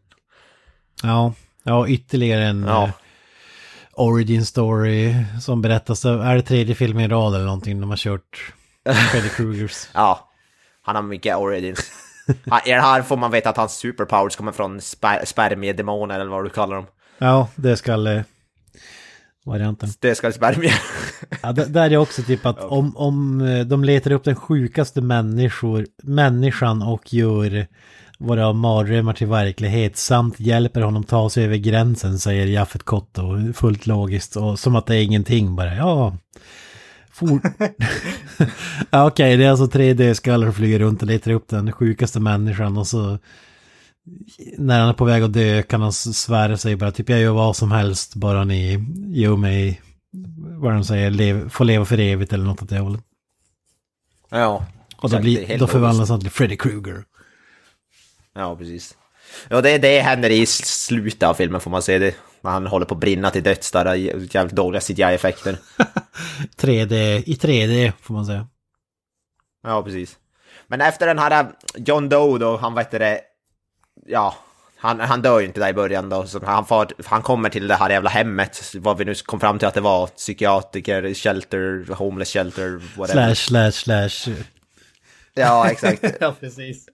Ja, 1.02 1.32
ja 1.62 1.88
ytterligare 1.88 2.44
en 2.44 2.64
ja. 2.64 2.84
Uh, 2.84 2.90
origin 3.92 4.44
story 4.44 5.14
som 5.40 5.62
berättas. 5.62 6.04
Är 6.04 6.34
det 6.34 6.42
tredje 6.42 6.74
filmen 6.74 7.04
i 7.04 7.08
rad 7.08 7.34
eller 7.34 7.44
någonting 7.44 7.80
de 7.80 7.90
har 7.90 7.96
kört 7.96 8.52
Freddy 9.10 9.28
Krugers? 9.28 9.88
ja, 9.94 10.30
han 10.82 10.96
har 10.96 11.02
mycket 11.02 11.36
origins. 11.36 11.90
I 12.66 12.70
den 12.70 12.80
här 12.80 13.02
får 13.02 13.16
man 13.16 13.30
veta 13.30 13.50
att 13.50 13.56
hans 13.56 13.76
superpowers 13.76 14.36
kommer 14.36 14.52
från 14.52 14.80
sper 14.80 15.24
spermiedemoner 15.24 16.20
eller 16.20 16.30
vad 16.30 16.44
du 16.44 16.50
kallar 16.50 16.76
dem. 16.76 16.86
Ja, 17.18 17.48
det 17.56 17.76
ska 17.76 18.10
eh, 18.12 18.22
varianten. 19.44 19.88
Det 20.00 20.14
ska 20.14 20.32
spermier. 20.32 20.80
ja, 21.42 21.52
där 21.52 21.90
är 21.90 21.96
också 21.96 22.22
typ 22.22 22.46
att 22.46 22.60
om, 22.60 22.96
om 22.96 23.40
eh, 23.40 23.66
de 23.66 23.84
letar 23.84 24.10
upp 24.10 24.24
den 24.24 24.36
sjukaste 24.36 25.00
människor, 25.00 25.86
människan 26.02 26.82
och 26.82 27.14
gör 27.14 27.66
våra 28.18 28.52
mardrömmar 28.52 29.12
till 29.12 29.26
verklighet 29.26 29.96
samt 29.96 30.40
hjälper 30.40 30.80
honom 30.80 31.04
ta 31.04 31.30
sig 31.30 31.44
över 31.44 31.56
gränsen, 31.56 32.18
säger 32.18 32.46
Jaffet 32.46 32.82
Kotto, 32.82 33.52
fullt 33.52 33.86
logiskt 33.86 34.36
och 34.36 34.58
som 34.58 34.76
att 34.76 34.86
det 34.86 34.96
är 34.96 35.02
ingenting 35.02 35.56
bara. 35.56 35.74
Ja, 35.74 36.16
For... 37.10 37.28
ja, 38.90 39.06
Okej, 39.06 39.06
okay, 39.06 39.36
det 39.36 39.44
är 39.44 39.50
alltså 39.50 39.78
3D-skallar 39.78 40.46
som 40.46 40.54
flyger 40.54 40.78
runt 40.78 41.02
och 41.02 41.08
letar 41.08 41.30
upp 41.30 41.48
den 41.48 41.72
sjukaste 41.72 42.20
människan 42.20 42.78
och 42.78 42.86
så 42.86 43.18
när 44.58 44.80
han 44.80 44.88
är 44.88 44.92
på 44.92 45.04
väg 45.04 45.22
att 45.22 45.32
dö 45.32 45.62
kan 45.62 45.82
han 45.82 45.92
svära 45.92 46.56
sig 46.56 46.76
bara 46.76 46.92
typ 46.92 47.08
jag 47.08 47.20
gör 47.20 47.32
vad 47.32 47.56
som 47.56 47.72
helst 47.72 48.14
bara 48.14 48.44
ni 48.44 48.84
gör 49.08 49.36
mig 49.36 49.80
vad 50.58 50.72
de 50.72 50.84
säger, 50.84 51.10
lev, 51.10 51.48
får 51.48 51.64
leva 51.64 51.84
för 51.84 52.00
evigt 52.00 52.32
eller 52.32 52.44
något 52.44 52.62
åt 52.62 52.68
det 52.68 52.78
hållet. 52.78 53.00
Ja. 54.28 54.66
Och 54.96 55.10
då, 55.10 55.18
blir, 55.18 55.58
då 55.58 55.66
förvandlas 55.66 56.08
han 56.08 56.20
till 56.20 56.30
Freddy 56.30 56.56
Krueger. 56.56 57.04
Ja, 58.34 58.56
precis. 58.56 58.96
Ja, 59.48 59.60
det, 59.60 59.78
det 59.78 60.00
händer 60.00 60.30
i 60.30 60.46
slutet 60.46 61.22
av 61.22 61.34
filmen 61.34 61.60
får 61.60 61.70
man 61.70 61.82
se 61.82 61.98
det. 61.98 62.14
När 62.40 62.50
han 62.50 62.66
håller 62.66 62.86
på 62.86 62.94
att 62.94 63.00
brinna 63.00 63.30
till 63.30 63.42
döds 63.42 63.72
där, 63.72 63.94
jävligt 63.94 64.56
dåliga 64.56 64.80
CGI-effekter. 64.80 65.58
3D, 66.56 66.94
i 67.26 67.34
3D 67.34 67.92
får 68.00 68.14
man 68.14 68.26
säga. 68.26 68.46
Ja, 69.62 69.82
precis. 69.82 70.16
Men 70.66 70.80
efter 70.80 71.06
den 71.06 71.18
här 71.18 71.52
John 71.76 72.08
Doe 72.08 72.38
då, 72.38 72.56
han 72.56 72.74
vet 72.74 72.90
det, 72.90 73.20
ja, 74.08 74.34
han, 74.78 75.00
han 75.00 75.22
dör 75.22 75.40
ju 75.40 75.46
inte 75.46 75.60
där 75.60 75.68
i 75.68 75.72
början 75.72 76.08
då, 76.08 76.26
så 76.26 76.44
han, 76.44 76.66
far, 76.66 76.88
han 77.04 77.22
kommer 77.22 77.48
till 77.48 77.68
det 77.68 77.74
här 77.74 77.90
jävla 77.90 78.10
hemmet, 78.10 78.72
vad 78.74 78.98
vi 78.98 79.04
nu 79.04 79.14
kom 79.14 79.40
fram 79.40 79.58
till 79.58 79.68
att 79.68 79.74
det 79.74 79.80
var, 79.80 80.06
psykiatriker, 80.06 81.14
shelter, 81.14 81.94
homeless 81.94 82.32
shelter, 82.32 82.82
whatever. 82.96 83.34
Slash, 83.34 83.70
slash, 83.70 84.10
slash. 84.10 84.36
Ja, 85.34 85.70
exakt. 85.70 86.04
ja, 86.20 86.34
precis. 86.40 86.86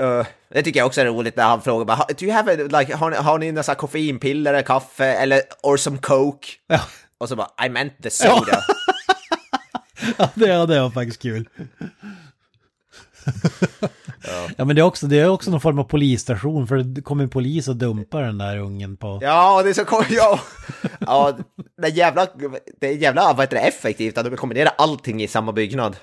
Uh, 0.00 0.26
det 0.48 0.62
tycker 0.62 0.80
jag 0.80 0.86
också 0.86 1.00
är 1.00 1.06
roligt 1.06 1.36
när 1.36 1.44
han 1.44 1.62
frågar 1.62 1.84
bara, 1.84 2.06
Do 2.18 2.24
you 2.24 2.32
have 2.32 2.52
a, 2.52 2.80
like, 2.80 2.96
har, 2.96 3.10
har 3.10 3.38
ni 3.38 3.52
några 3.52 3.74
koffeinpiller 3.74 4.54
eller 4.54 4.62
kaffe 4.62 5.06
eller 5.06 5.42
or 5.62 5.76
some 5.76 5.98
coke? 5.98 6.48
Ja. 6.66 6.80
Och 7.18 7.28
så 7.28 7.36
bara, 7.36 7.66
I 7.66 7.68
meant 7.68 8.02
the 8.02 8.10
soda. 8.10 8.44
Ja, 8.46 8.62
ja 10.18 10.30
det, 10.34 10.46
ja, 10.46 10.66
det 10.66 10.80
var 10.80 10.90
faktiskt 10.90 11.22
kul. 11.22 11.48
Ja. 14.26 14.48
ja 14.56 14.64
men 14.64 14.76
det 14.76 14.82
är, 14.82 14.84
också, 14.84 15.06
det 15.06 15.18
är 15.18 15.28
också 15.28 15.50
någon 15.50 15.60
form 15.60 15.78
av 15.78 15.84
polisstation 15.84 16.66
för 16.66 16.76
det 16.76 17.02
kommer 17.02 17.24
en 17.24 17.30
polis 17.30 17.68
och 17.68 17.76
dumpar 17.76 18.22
den 18.22 18.38
där 18.38 18.58
ungen 18.58 18.96
på... 18.96 19.18
Ja, 19.22 19.62
det 19.62 19.70
är 19.70 19.74
så 19.74 20.04
ja, 20.10 20.40
ja 21.00 21.38
det 21.82 21.88
är 21.88 21.92
jävla, 21.92 22.26
det 22.80 22.88
är 22.88 22.96
jävla 22.96 23.32
vad 23.32 23.40
heter 23.40 23.56
det, 23.56 23.62
effektivt 23.62 24.18
att 24.18 24.24
de 24.24 24.36
kombinerar 24.36 24.72
allting 24.78 25.22
i 25.22 25.28
samma 25.28 25.52
byggnad. 25.52 25.96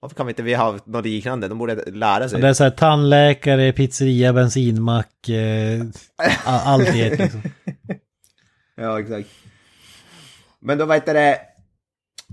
Varför 0.00 0.16
kan 0.16 0.26
vi 0.26 0.30
inte 0.30 0.42
vi 0.42 0.54
ha 0.54 0.78
något 0.86 1.04
liknande? 1.04 1.48
De 1.48 1.58
borde 1.58 1.74
lära 1.74 2.28
sig. 2.28 2.40
Det 2.40 2.48
är 2.48 2.52
så 2.52 2.64
här 2.64 2.70
tandläkare, 2.70 3.72
pizzeria, 3.72 4.32
bensinmack, 4.32 5.28
eh, 5.28 5.82
allt 6.44 6.88
ett 6.88 7.18
liksom. 7.18 7.42
Ja, 8.76 9.00
exakt. 9.00 9.28
Men 10.60 10.78
då 10.78 10.84
vad 10.84 10.96
heter 10.96 11.14
det, 11.14 11.40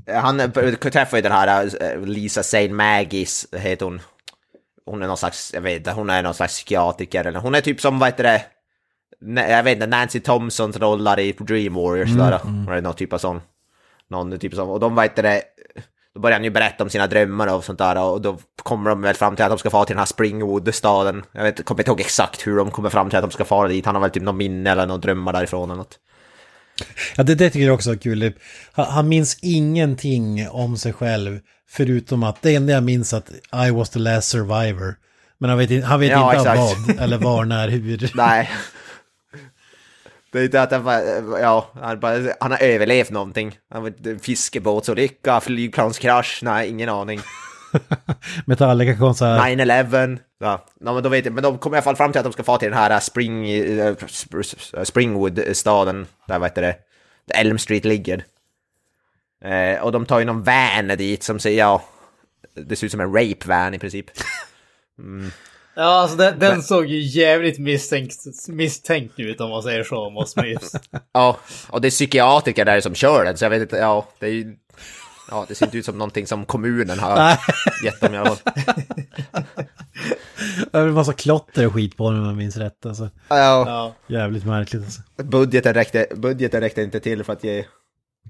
han 0.07 0.51
träffar 0.81 1.17
ju 1.17 1.21
den 1.21 1.31
här 1.31 1.69
eh, 1.81 2.01
Lisa 2.01 2.43
Saint 2.43 2.73
Maggies, 2.73 3.47
heter 3.51 3.85
hon. 3.85 4.01
Hon 4.85 5.01
är 5.01 5.07
någon 5.07 5.17
slags, 5.17 5.53
jag 5.53 5.61
vet 5.61 5.77
inte, 5.77 5.91
hon 5.91 6.09
är 6.09 6.23
någon 6.23 6.33
slags 6.33 6.53
psykiatriker 6.53 7.25
eller 7.25 7.39
hon 7.39 7.55
är 7.55 7.61
typ 7.61 7.81
som, 7.81 7.99
vad 7.99 8.09
heter 8.09 8.23
det, 8.23 8.41
jag 9.25 9.63
vet 9.63 9.73
inte, 9.73 9.87
Nancy 9.87 10.19
Thompsons 10.19 10.77
rollar 10.77 11.19
i 11.19 11.31
Dream 11.31 11.73
Warriors 11.73 12.09
mm, 12.09 12.17
där. 12.17 12.39
Mm. 12.43 12.67
Eller 12.67 12.81
någon 12.81 12.93
typ 12.93 13.13
av 13.13 13.17
sån. 13.17 13.41
Någon 14.09 14.39
typ 14.39 14.53
av 14.53 14.57
sån. 14.57 14.69
Och 14.69 14.79
de, 14.79 14.95
vad 14.95 15.05
heter 15.05 15.23
det, 15.23 15.41
då 16.13 16.19
börjar 16.19 16.37
han 16.37 16.43
ju 16.43 16.49
berätta 16.49 16.83
om 16.83 16.89
sina 16.89 17.07
drömmar 17.07 17.55
och 17.55 17.63
sånt 17.63 17.79
där 17.79 18.03
och 18.03 18.21
då 18.21 18.37
kommer 18.63 18.89
de 18.89 19.01
väl 19.01 19.15
fram 19.15 19.35
till 19.35 19.45
att 19.45 19.51
de 19.51 19.57
ska 19.57 19.69
fara 19.69 19.85
till 19.85 19.93
den 19.93 19.99
här 19.99 20.05
Springwood-staden. 20.05 21.23
Jag 21.31 21.43
vet, 21.43 21.65
kommer 21.65 21.81
inte 21.81 21.91
ihåg 21.91 21.99
exakt 21.99 22.47
hur 22.47 22.57
de 22.57 22.71
kommer 22.71 22.89
fram 22.89 23.09
till 23.09 23.17
att 23.17 23.23
de 23.23 23.31
ska 23.31 23.45
fara 23.45 23.67
dit. 23.67 23.85
Han 23.85 23.95
har 23.95 24.01
väl 24.01 24.11
typ 24.11 24.23
någon 24.23 24.37
minne 24.37 24.71
eller 24.71 24.85
någon 24.85 25.01
drömmar 25.01 25.33
därifrån 25.33 25.69
eller 25.69 25.77
något. 25.77 25.99
Ja, 27.15 27.23
det, 27.23 27.35
det 27.35 27.49
tycker 27.49 27.65
jag 27.65 27.75
också 27.75 27.91
är 27.91 27.95
kul. 27.95 28.33
Han, 28.71 28.85
han 28.85 29.09
minns 29.09 29.37
ingenting 29.41 30.49
om 30.49 30.77
sig 30.77 30.93
själv 30.93 31.39
förutom 31.69 32.23
att 32.23 32.41
det 32.41 32.55
enda 32.55 32.73
jag 32.73 32.83
minns 32.83 33.13
att 33.13 33.31
I 33.67 33.71
was 33.71 33.89
the 33.89 33.99
last 33.99 34.29
survivor. 34.29 34.95
Men 35.37 35.49
han 35.49 35.59
vet, 35.59 35.83
han 35.83 35.99
vet 35.99 36.11
ja, 36.11 36.37
inte 36.37 36.55
vad, 36.55 36.99
eller 36.99 37.17
var, 37.17 37.45
när, 37.45 37.67
hur. 37.67 38.11
Nej. 38.15 38.49
Det 40.31 40.39
är 40.39 40.43
inte 40.43 40.61
att 40.61 40.71
han 40.71 40.83
bara, 40.83 41.01
ja, 41.39 41.71
han, 41.81 41.99
bara, 41.99 42.33
han 42.39 42.51
har 42.51 42.61
överlevt 42.61 43.09
någonting. 43.09 43.57
Han 43.69 43.83
var 43.83 44.19
fiskebåtsolycka, 44.19 45.41
flygplanskrasch, 45.41 46.39
nej, 46.43 46.69
ingen 46.69 46.89
aning. 46.89 47.21
Metallica 48.45 48.97
kom 48.97 49.13
så 49.13 49.25
här... 49.25 49.55
9-11. 49.55 50.19
Ja, 50.39 50.65
men 50.79 51.03
då 51.03 51.09
vet 51.09 51.25
jag, 51.25 51.33
men 51.33 51.43
de 51.43 51.57
kommer 51.57 51.77
i 51.77 51.77
alla 51.77 51.83
fall 51.83 51.95
fram 51.95 52.11
till 52.11 52.19
att 52.19 52.25
de 52.25 52.33
ska 52.33 52.43
få 52.43 52.57
till 52.57 52.69
den 52.69 52.77
här 52.77 52.99
Spring, 52.99 53.45
uh, 53.53 53.95
Springwood-staden, 54.83 56.05
där 56.27 56.39
vad 56.39 56.49
heter 56.49 56.61
det, 56.61 56.75
där 57.25 57.41
Elm 57.41 57.57
Street 57.57 57.85
ligger. 57.85 58.25
Eh, 59.43 59.83
och 59.83 59.91
de 59.91 60.05
tar 60.05 60.19
ju 60.19 60.25
någon 60.25 60.43
van 60.43 60.87
dit 60.87 61.23
som 61.23 61.39
säger, 61.39 61.59
ja, 61.59 61.83
det 62.53 62.75
ser 62.75 62.85
ut 62.85 62.91
som 62.91 63.01
en 63.01 63.13
rape-van 63.13 63.73
i 63.73 63.79
princip. 63.79 64.05
Ja, 65.75 65.83
alltså 65.83 66.17
den, 66.17 66.39
den 66.39 66.63
såg 66.63 66.85
ju 66.85 66.99
jävligt 66.99 67.59
misstänkt, 67.59 68.15
misstänkt 68.47 69.19
ut 69.19 69.41
om 69.41 69.49
man 69.49 69.63
säger 69.63 69.83
så, 69.83 70.09
måste 70.09 70.39
man 70.39 70.49
ju... 70.49 70.57
Ja, 71.13 71.37
och 71.69 71.81
det 71.81 71.87
är 71.87 71.89
psykiatriker 71.89 72.65
där 72.65 72.81
som 72.81 72.95
kör 72.95 73.25
den, 73.25 73.37
så 73.37 73.45
jag 73.45 73.49
vet 73.49 73.61
inte, 73.61 73.77
ja, 73.77 74.07
det 74.19 74.25
är 74.25 74.31
ju... 74.31 74.55
Ja, 75.29 75.45
det 75.47 75.55
ser 75.55 75.65
inte 75.65 75.77
ut 75.77 75.85
som 75.85 75.97
någonting 75.97 76.27
som 76.27 76.45
kommunen 76.45 76.99
har 76.99 77.37
gett 77.83 78.01
dem 78.01 78.13
i 78.13 78.17
alla 78.17 78.35
fall. 78.35 78.53
Det 80.71 80.77
är 80.77 80.87
en 80.87 80.93
massa 80.93 81.13
klotter 81.13 81.67
och 81.67 81.73
skit 81.73 81.97
på 81.97 82.11
den 82.11 82.19
om 82.19 82.25
jag 82.25 82.35
minns 82.35 82.57
rätt. 82.57 82.85
Alltså. 82.85 83.09
Ja. 83.27 83.95
Jävligt 84.07 84.45
märkligt 84.45 84.83
alltså. 84.83 85.01
budgeten 85.23 85.73
räckte, 85.73 86.07
budgeten 86.15 86.61
räckte 86.61 86.81
inte 86.81 86.99
till 86.99 87.23
för 87.23 87.33
att 87.33 87.43
ge, 87.43 87.65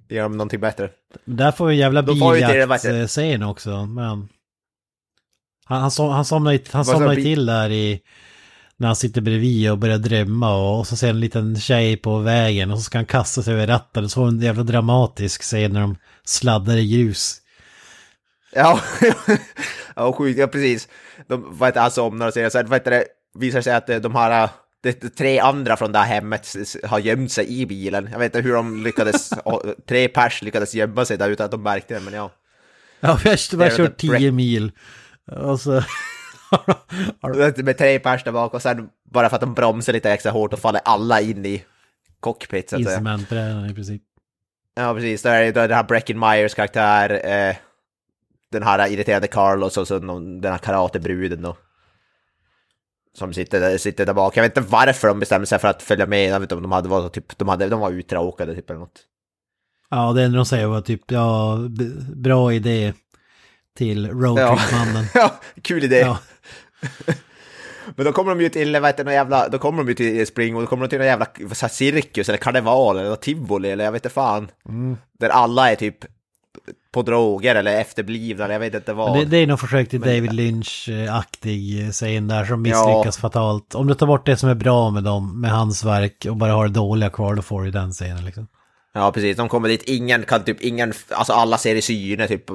ge 0.10 0.22
dem 0.22 0.32
någonting 0.38 0.60
bättre. 0.60 0.90
Där 1.26 1.52
får 1.52 1.68
vi 1.68 1.76
jävla 1.76 2.04
biljaktscen 2.04 3.44
också. 3.44 3.86
Men... 3.86 4.30
Han, 5.66 5.82
han, 5.82 5.92
som, 5.92 6.10
han 6.10 6.26
somnar 6.26 6.52
ju 6.52 6.60
han 6.72 7.16
bi- 7.16 7.24
till 7.24 7.46
där 7.46 7.70
i... 7.70 8.02
När 8.78 8.88
han 8.88 8.96
sitter 8.96 9.22
bredvid 9.22 9.72
och 9.72 9.78
börjar 9.78 9.98
drömma 9.98 10.56
och, 10.56 10.80
och 10.80 10.88
så 10.88 10.96
ser 10.96 11.10
en 11.10 11.20
liten 11.20 11.60
tjej 11.60 11.98
på 11.98 12.18
vägen 12.18 12.72
och 12.72 12.78
så 12.78 12.84
ska 12.84 12.98
han 12.98 13.06
kasta 13.06 13.44
sig 13.44 13.54
över 13.54 13.68
ratten. 13.68 14.04
Och 14.04 14.12
så 14.12 14.16
får 14.16 14.28
en 14.28 14.42
jävla 14.42 14.64
dramatisk 14.64 15.42
scen 15.42 15.74
när 15.74 15.82
de 15.82 15.96
sladdar 16.24 16.78
i 16.78 16.88
grus. 16.94 17.40
Ja, 18.56 18.82
ja 19.96 20.14
sjukt, 20.14 20.40
ja 20.40 20.48
precis. 20.48 20.88
De, 21.28 21.60
heter, 21.62 21.82
han 21.82 21.92
somnar 21.92 22.28
och 22.28 22.34
så 22.34 22.40
här, 22.40 22.64
vad 22.64 22.80
heter 22.80 22.92
det, 22.92 23.06
visar 23.40 23.62
sig 23.62 23.74
att 23.74 23.90
eh, 23.90 23.98
de 23.98 24.16
har, 24.16 24.44
eh, 24.44 24.50
det, 24.84 24.94
tre 24.94 25.40
andra 25.40 25.78
från 25.78 25.92
det 25.92 26.00
här 26.00 26.06
hemmet 26.06 26.56
har 26.84 27.00
gömt 27.00 27.32
sig 27.32 27.62
i 27.62 27.66
bilen. 27.66 28.10
Jag 28.12 28.20
vet 28.20 28.36
inte 28.36 28.48
hur 28.48 28.54
de 28.54 28.84
lyckades, 28.84 29.30
tre 29.88 30.08
pers 30.08 30.42
lyckades 30.42 30.74
gömma 30.74 31.06
sig 31.06 31.18
där 31.18 31.30
utan 31.30 31.46
att 31.46 31.52
de 31.52 31.64
märkte 31.64 31.94
det, 31.94 32.00
men 32.00 32.14
ja. 32.14 32.32
Ja, 33.00 33.20
vi 33.24 33.30
har, 33.30 33.58
vi 33.58 33.64
har 33.64 33.78
kört 33.78 33.98
10 33.98 34.32
mil. 34.32 34.72
Och 35.32 35.60
så... 35.60 35.84
Med 37.64 37.78
tre 37.78 38.00
pers 38.00 38.24
där 38.24 38.32
bak 38.32 38.54
och 38.54 38.62
sen 38.62 38.90
bara 39.12 39.30
för 39.30 39.36
att 39.36 39.42
de 39.42 39.54
bromsar 39.54 39.94
lite 39.94 40.12
extra 40.12 40.32
hårt 40.32 40.54
och 40.54 40.60
faller 40.60 40.82
alla 40.86 41.22
in 41.22 41.46
i 41.46 41.64
cockpit 42.20 42.70
så 42.70 42.76
att 42.76 42.82
I 42.82 42.86
säga. 42.86 42.98
cementbrädan 42.98 43.70
i 43.70 43.74
princip. 43.74 44.02
Ja, 44.76 44.94
precis. 44.94 45.22
Där 45.22 45.42
är 45.42 45.46
det 45.46 45.52
den 45.52 45.72
här 45.72 45.84
Breckin 45.84 46.20
Myers 46.20 46.54
karaktär, 46.54 47.10
eh, 47.26 47.56
den 48.52 48.64
här 48.64 48.88
irriterade 48.88 49.28
Carlos 49.28 49.78
och 49.78 49.88
så 49.88 50.00
den 50.00 50.44
här 50.44 50.58
karatebruden 50.58 51.42
då. 51.42 51.58
Som 53.18 53.34
sitter 53.34 53.60
där, 53.60 53.78
sitter 53.78 54.06
där 54.06 54.14
bak. 54.14 54.38
Jag 54.38 54.44
vet 54.44 54.58
inte 54.58 54.70
varför 54.72 55.08
de 55.08 55.20
bestämde 55.20 55.48
sig 55.48 55.60
för 55.60 55.68
att 55.68 55.84
följa 55.84 56.06
med. 56.06 56.30
Jag 56.30 56.40
vet 56.40 56.46
inte 56.46 56.56
om 56.56 56.62
de 56.62 56.72
hade 56.72 56.90
varit 56.90 57.14
typ, 57.14 57.38
de, 57.38 57.48
hade, 57.48 57.70
de 57.70 57.80
var 57.80 57.92
uttråkade 57.92 58.56
typ 58.56 58.70
eller 58.70 58.80
något. 58.80 59.02
Ja, 59.90 60.14
det 60.14 60.24
enda 60.24 60.36
de 60.36 60.46
säger 60.46 60.68
var 60.68 60.82
typ, 60.82 61.12
ja, 61.12 61.58
bra 62.16 62.54
idé 62.54 62.94
till 63.76 64.10
roadtrip-mannen. 64.10 65.06
ja, 65.14 65.40
kul 65.62 65.84
idé. 65.84 66.00
Ja. 66.00 66.18
Men 67.96 68.06
då 68.06 68.12
kommer 68.12 68.32
de 68.32 68.42
ju 68.42 68.50
till, 68.50 68.74
vad 68.74 68.90
heter 68.90 69.12
jävla, 69.12 69.50
då 69.50 69.58
kommer 69.58 69.78
de 69.78 69.88
ju 69.90 69.94
till 69.94 70.28
Spring 70.28 70.56
och 70.56 70.62
då 70.62 70.68
kommer 70.68 70.84
de 70.84 70.90
till 70.90 70.98
någon 70.98 71.08
jävla 71.08 71.28
så 71.52 71.70
cirkus 71.70 72.30
eller 72.30 72.38
karneval 72.38 72.98
eller 72.98 73.16
tivoli 73.16 73.72
eller 73.72 73.86
jag 73.86 73.92
vet 73.92 74.06
inte 74.06 74.14
fan. 74.14 74.52
Mm. 74.70 74.98
Där 75.20 75.30
alla 75.30 75.72
är 75.72 75.76
typ 75.76 76.06
på 76.92 77.02
droger 77.02 77.56
eller 77.56 77.80
efterblivna 77.80 78.44
eller 78.44 78.54
jag 78.56 78.60
vet 78.60 78.74
inte 78.74 78.94
vad. 78.94 79.20
Det, 79.20 79.26
det 79.26 79.38
är 79.38 79.48
nog 79.48 79.60
försök 79.60 79.90
till 79.90 80.02
David 80.02 80.34
Lynch-aktig 80.34 81.92
scen 81.92 82.28
där 82.28 82.46
som 82.46 82.62
misslyckas 82.62 83.18
fatalt. 83.18 83.76
Om 83.76 83.88
du 83.88 83.94
tar 83.94 84.08
bort 84.08 84.26
det 84.26 84.38
som 84.38 84.50
är 84.50 84.56
bra 84.56 84.90
med 84.90 85.04
dem, 85.04 85.42
med 85.42 85.52
hans 85.52 85.84
verk 85.84 86.26
och 86.30 86.38
bara 86.38 86.54
har 86.54 86.68
det 86.68 86.74
dåliga 86.74 87.10
kvar, 87.10 87.36
då 87.36 87.42
får 87.42 87.64
du 87.64 87.72
den 87.72 87.92
scenen 87.92 88.26
liksom. 88.26 88.48
Ja, 88.94 89.12
precis. 89.12 89.38
De 89.38 89.50
kommer 89.50 89.70
dit, 89.70 89.84
ingen 89.84 90.24
kan 90.24 90.44
typ, 90.44 90.62
ingen, 90.62 90.94
alltså 91.10 91.34
alla 91.34 91.58
ser 91.58 91.76
i 91.76 91.82
syne, 91.82 92.28
typ 92.28 92.46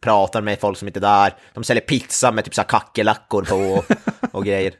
pratar 0.00 0.42
med 0.42 0.60
folk 0.60 0.78
som 0.78 0.88
inte 0.88 0.98
är 0.98 1.00
där. 1.00 1.34
De 1.54 1.64
säljer 1.64 1.84
pizza 1.84 2.32
med 2.32 2.44
typ 2.44 2.54
så 2.54 2.60
här 2.60 2.68
kackerlackor 2.68 3.42
på 3.44 3.56
och, 3.56 3.84
och 4.32 4.44
grejer. 4.46 4.74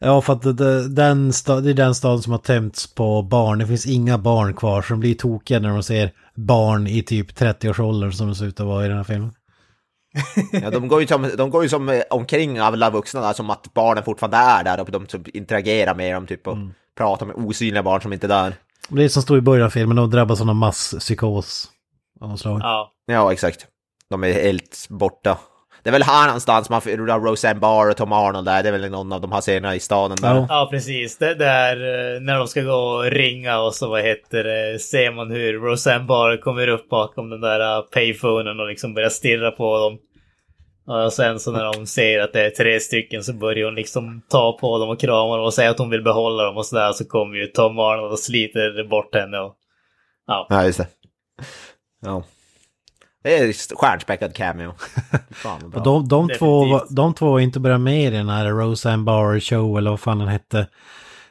Ja, 0.00 0.20
för 0.20 0.32
att 0.32 0.56
det, 0.58 0.88
den 0.88 1.32
sta, 1.32 1.60
det 1.60 1.70
är 1.70 1.74
den 1.74 1.94
staden 1.94 2.22
som 2.22 2.32
har 2.32 2.38
tömts 2.38 2.94
på 2.94 3.22
barn. 3.22 3.58
Det 3.58 3.66
finns 3.66 3.86
inga 3.86 4.18
barn 4.18 4.54
kvar, 4.54 4.82
så 4.82 4.92
de 4.92 5.00
blir 5.00 5.14
tokiga 5.14 5.58
när 5.58 5.68
de 5.68 5.82
ser 5.82 6.12
barn 6.34 6.86
i 6.86 7.02
typ 7.02 7.38
30-årsåldern 7.38 8.12
som 8.12 8.28
det 8.28 8.34
ser 8.34 8.44
ut 8.46 8.60
att 8.60 8.66
vara 8.66 8.84
i 8.84 8.88
den 8.88 8.96
här 8.96 9.04
filmen. 9.04 9.32
Ja, 10.52 10.70
de 10.70 10.88
går 10.88 11.00
ju 11.00 11.06
som, 11.06 11.30
de 11.36 11.50
går 11.50 11.62
ju 11.62 11.68
som 11.68 11.88
eh, 11.88 12.02
omkring 12.10 12.58
alla 12.58 12.90
vuxna 12.90 13.20
där, 13.20 13.32
som 13.32 13.50
att 13.50 13.74
barnen 13.74 14.04
fortfarande 14.04 14.36
är 14.36 14.64
där 14.64 14.80
och 14.80 14.90
de 14.90 15.06
typ 15.06 15.28
interagerar 15.28 15.94
med 15.94 16.14
dem 16.14 16.26
typ 16.26 16.46
och 16.46 16.56
pratar 16.96 17.26
med 17.26 17.36
osynliga 17.36 17.82
barn 17.82 18.00
som 18.00 18.12
inte 18.12 18.26
är 18.26 18.28
där. 18.28 18.54
Det 18.88 19.04
är 19.04 19.08
som 19.08 19.22
står 19.22 19.38
i 19.38 19.40
början 19.40 19.66
av 19.66 19.70
filmen, 19.70 19.96
de 19.96 20.10
drabbas 20.10 20.40
av 20.40 20.46
någon 20.46 20.56
masspsykos 20.56 21.68
av 22.20 22.28
något 22.28 22.40
slag. 22.40 22.60
Ja. 22.62 22.92
Ja, 23.06 23.32
exakt. 23.32 23.66
De 24.10 24.24
är 24.24 24.32
helt 24.32 24.86
borta. 24.88 25.38
Det 25.82 25.90
är 25.90 25.92
väl 25.92 26.02
här 26.02 26.26
någonstans 26.26 26.70
man 26.70 26.80
får 26.80 27.20
Roseanne 27.20 27.60
Barr 27.60 27.90
och 27.90 27.96
Tom 27.96 28.12
Arnold 28.12 28.46
där, 28.46 28.62
det 28.62 28.68
är 28.68 28.72
väl 28.72 28.90
någon 28.90 29.12
av 29.12 29.20
de 29.20 29.32
här 29.32 29.40
scenerna 29.40 29.74
i 29.74 29.80
staden 29.80 30.16
där. 30.20 30.34
Ja. 30.34 30.46
Ja, 30.48 30.68
precis. 30.70 31.18
Det 31.18 31.34
där 31.34 31.76
eh, 31.76 32.20
när 32.20 32.38
de 32.38 32.48
ska 32.48 32.62
gå 32.62 32.72
och 32.72 33.04
ringa 33.04 33.58
och 33.58 33.74
så 33.74 33.88
vad 33.88 34.02
heter 34.02 34.44
det, 34.44 34.78
ser 34.78 35.12
man 35.12 35.30
hur 35.30 35.52
Roseanne 35.52 36.04
Barr 36.04 36.36
kommer 36.36 36.68
upp 36.68 36.88
bakom 36.88 37.30
den 37.30 37.40
där 37.40 37.76
eh, 37.78 37.82
payphonen 37.82 38.60
och 38.60 38.68
liksom 38.68 38.94
börjar 38.94 39.08
stirra 39.08 39.50
på 39.50 39.78
dem. 39.78 39.98
Och 40.88 41.12
sen 41.12 41.40
så 41.40 41.52
när 41.52 41.72
de 41.72 41.86
ser 41.86 42.20
att 42.20 42.32
det 42.32 42.46
är 42.46 42.50
tre 42.50 42.80
stycken 42.80 43.24
så 43.24 43.32
börjar 43.32 43.64
hon 43.64 43.74
liksom 43.74 44.22
ta 44.28 44.58
på 44.60 44.78
dem 44.78 44.88
och 44.88 45.00
krama 45.00 45.36
dem 45.36 45.44
och 45.44 45.54
säga 45.54 45.70
att 45.70 45.78
hon 45.78 45.90
vill 45.90 46.02
behålla 46.02 46.42
dem 46.42 46.56
och 46.56 46.66
sådär. 46.66 46.92
Så 46.92 47.04
kommer 47.04 47.36
ju 47.36 47.46
Tom 47.46 47.78
Arnold 47.78 48.12
och 48.12 48.18
sliter 48.18 48.88
bort 48.88 49.14
henne 49.14 49.38
och... 49.38 49.54
Ja. 50.26 50.46
Ja, 50.48 50.64
just 50.64 50.78
det. 50.78 50.86
Ja. 52.02 52.22
Det 53.22 53.38
är 53.38 53.76
stjärnspäckad 53.76 54.34
cameo. 54.34 54.72
Fan. 55.30 55.72
Och 55.74 55.82
de, 55.82 56.08
de, 56.08 56.28
två, 56.38 56.80
de 56.90 57.14
två 57.14 57.30
var 57.30 57.40
inte 57.40 57.60
bara 57.60 57.78
med 57.78 58.04
i 58.04 58.10
den 58.10 58.28
här 58.28 58.46
Roseanne 58.46 59.02
Barr 59.02 59.40
Show 59.40 59.78
eller 59.78 59.90
vad 59.90 60.00
fan 60.00 60.18
den 60.18 60.28
hette. 60.28 60.66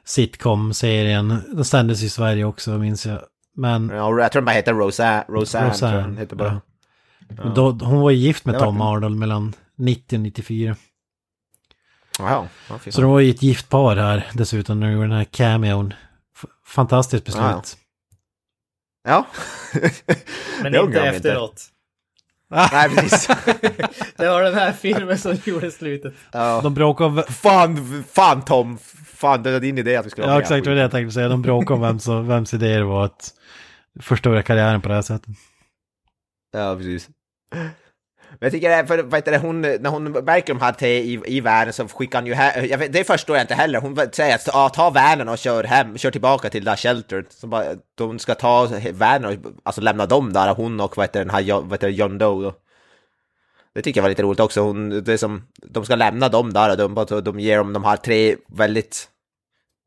Sitcom-serien. 0.05 1.41
Den 1.53 1.65
sändes 1.65 2.03
i 2.03 2.09
Sverige 2.09 2.45
också 2.45 2.71
minns 2.71 3.05
jag. 3.05 3.19
Men 3.55 3.89
Ja, 3.89 4.19
jag 4.19 4.31
tror 4.31 4.41
den 4.41 4.45
bara 4.45 4.51
heter 4.51 4.73
Roseanne. 4.73 5.25
Roseanne, 5.29 5.73
tror 5.73 5.91
jag 5.91 6.03
den 6.03 6.17
heter 6.17 6.35
bara. 6.35 6.61
Men 7.29 7.53
Då, 7.53 7.71
hon 7.71 7.99
var 7.99 8.09
ju 8.09 8.17
gift 8.17 8.45
med 8.45 8.59
Tom 8.59 8.81
Arnold 8.81 9.17
mellan 9.17 9.53
90 9.75 10.15
och 10.15 10.21
94. 10.21 10.75
Jaha, 12.19 12.47
ja, 12.69 12.91
Så 12.91 13.01
de 13.01 13.11
var 13.11 13.19
ju 13.19 13.29
ett 13.29 13.41
gift 13.41 13.69
par 13.69 13.95
här 13.95 14.31
dessutom 14.33 14.79
när 14.79 14.87
de 14.87 14.93
gjorde 14.93 15.07
den 15.07 15.17
här 15.17 15.23
cameon. 15.23 15.93
Fantastiskt 16.65 17.25
beslut. 17.25 17.43
Ja, 17.43 17.61
Ja. 19.07 19.25
Men 20.61 20.71
Det 20.71 20.79
inte 20.79 21.01
efteråt. 21.01 21.63
Nej, 22.49 22.89
precis. 22.89 23.27
Det 24.17 24.27
var 24.29 24.41
den 24.43 24.53
här 24.55 24.71
filmen 24.71 25.17
som 25.17 25.37
gjorde 25.45 25.71
slutet. 25.71 26.13
Ja. 26.31 26.61
De 26.63 26.73
bråkade 26.73 27.09
om... 27.09 27.23
Fan, 27.29 28.03
fan 28.11 28.45
Tom! 28.45 28.77
Fan, 29.05 29.43
det 29.43 29.51
var 29.51 29.59
din 29.59 29.77
idé 29.77 29.95
att 29.95 30.05
vi 30.05 30.09
skulle 30.09 30.27
Ja 30.27 30.33
med. 30.33 30.41
exakt, 30.41 30.63
det 30.63 30.69
var 30.69 30.75
det 30.75 30.81
jag 30.81 30.91
tänkte 30.91 31.13
säga. 31.13 31.29
De 31.29 31.41
bråkade 31.41 31.73
om 31.73 31.81
vem 31.81 31.99
som, 31.99 32.27
vems 32.27 32.53
idé 32.53 32.77
det 32.77 32.83
var 32.83 33.05
att 33.05 33.33
förstöra 33.99 34.43
karriären 34.43 34.81
på 34.81 34.89
det 34.89 34.95
här 34.95 35.01
sättet. 35.01 35.35
Ja, 36.51 36.75
precis. 36.75 37.09
Men 38.29 38.45
jag 38.45 38.51
tycker 38.51 38.69
det 38.69 38.75
är, 38.75 38.85
för 38.85 39.03
vad 39.03 39.15
heter 39.15 39.31
det, 39.31 39.37
hon, 39.37 39.61
när 39.61 39.89
hon 39.89 40.11
märker 40.11 40.53
de 40.53 40.61
här 40.61 40.71
tre 40.71 40.99
i, 40.99 41.21
i 41.25 41.41
världen 41.41 41.73
så 41.73 41.87
skickar 41.87 42.19
hon 42.19 42.27
ju 42.27 42.33
hem, 42.33 42.65
jag 42.65 42.77
vet, 42.77 42.93
det 42.93 43.03
förstår 43.03 43.35
jag 43.35 43.43
inte 43.43 43.53
heller, 43.53 43.81
hon 43.81 43.97
säger 44.11 44.35
att 44.35 44.55
ah, 44.55 44.69
ta 44.69 44.89
vanen 44.89 45.29
och 45.29 45.37
kör 45.37 45.63
hem, 45.63 45.97
kör 45.97 46.11
tillbaka 46.11 46.49
till 46.49 46.63
det 46.63 46.71
där 46.71 46.75
shelteret. 46.75 47.33
Så 47.33 47.47
bara, 47.47 47.65
de 47.95 48.19
ska 48.19 48.35
ta 48.35 48.67
vanen 48.93 49.25
och 49.25 49.51
alltså 49.63 49.81
lämna 49.81 50.05
dem 50.05 50.33
där, 50.33 50.53
hon 50.53 50.79
och 50.79 50.97
vad 50.97 51.03
heter 51.03 51.19
den 51.19 51.29
här, 51.29 51.61
vad 51.61 51.71
heter 51.71 51.87
det, 51.87 51.93
John 51.93 52.17
Doe 52.17 52.43
då. 52.43 52.53
Det 53.75 53.81
tycker 53.81 53.99
jag 53.99 54.03
var 54.03 54.09
lite 54.09 54.23
roligt 54.23 54.39
också, 54.39 54.61
hon, 54.61 55.03
det 55.03 55.17
som, 55.17 55.43
de 55.63 55.85
ska 55.85 55.95
lämna 55.95 56.29
dem 56.29 56.53
där 56.53 56.71
och 56.71 57.05
de, 57.05 57.21
de 57.21 57.39
ger 57.39 57.57
dem 57.57 57.73
de 57.73 57.83
här 57.83 57.97
tre 57.97 58.35
väldigt, 58.47 59.07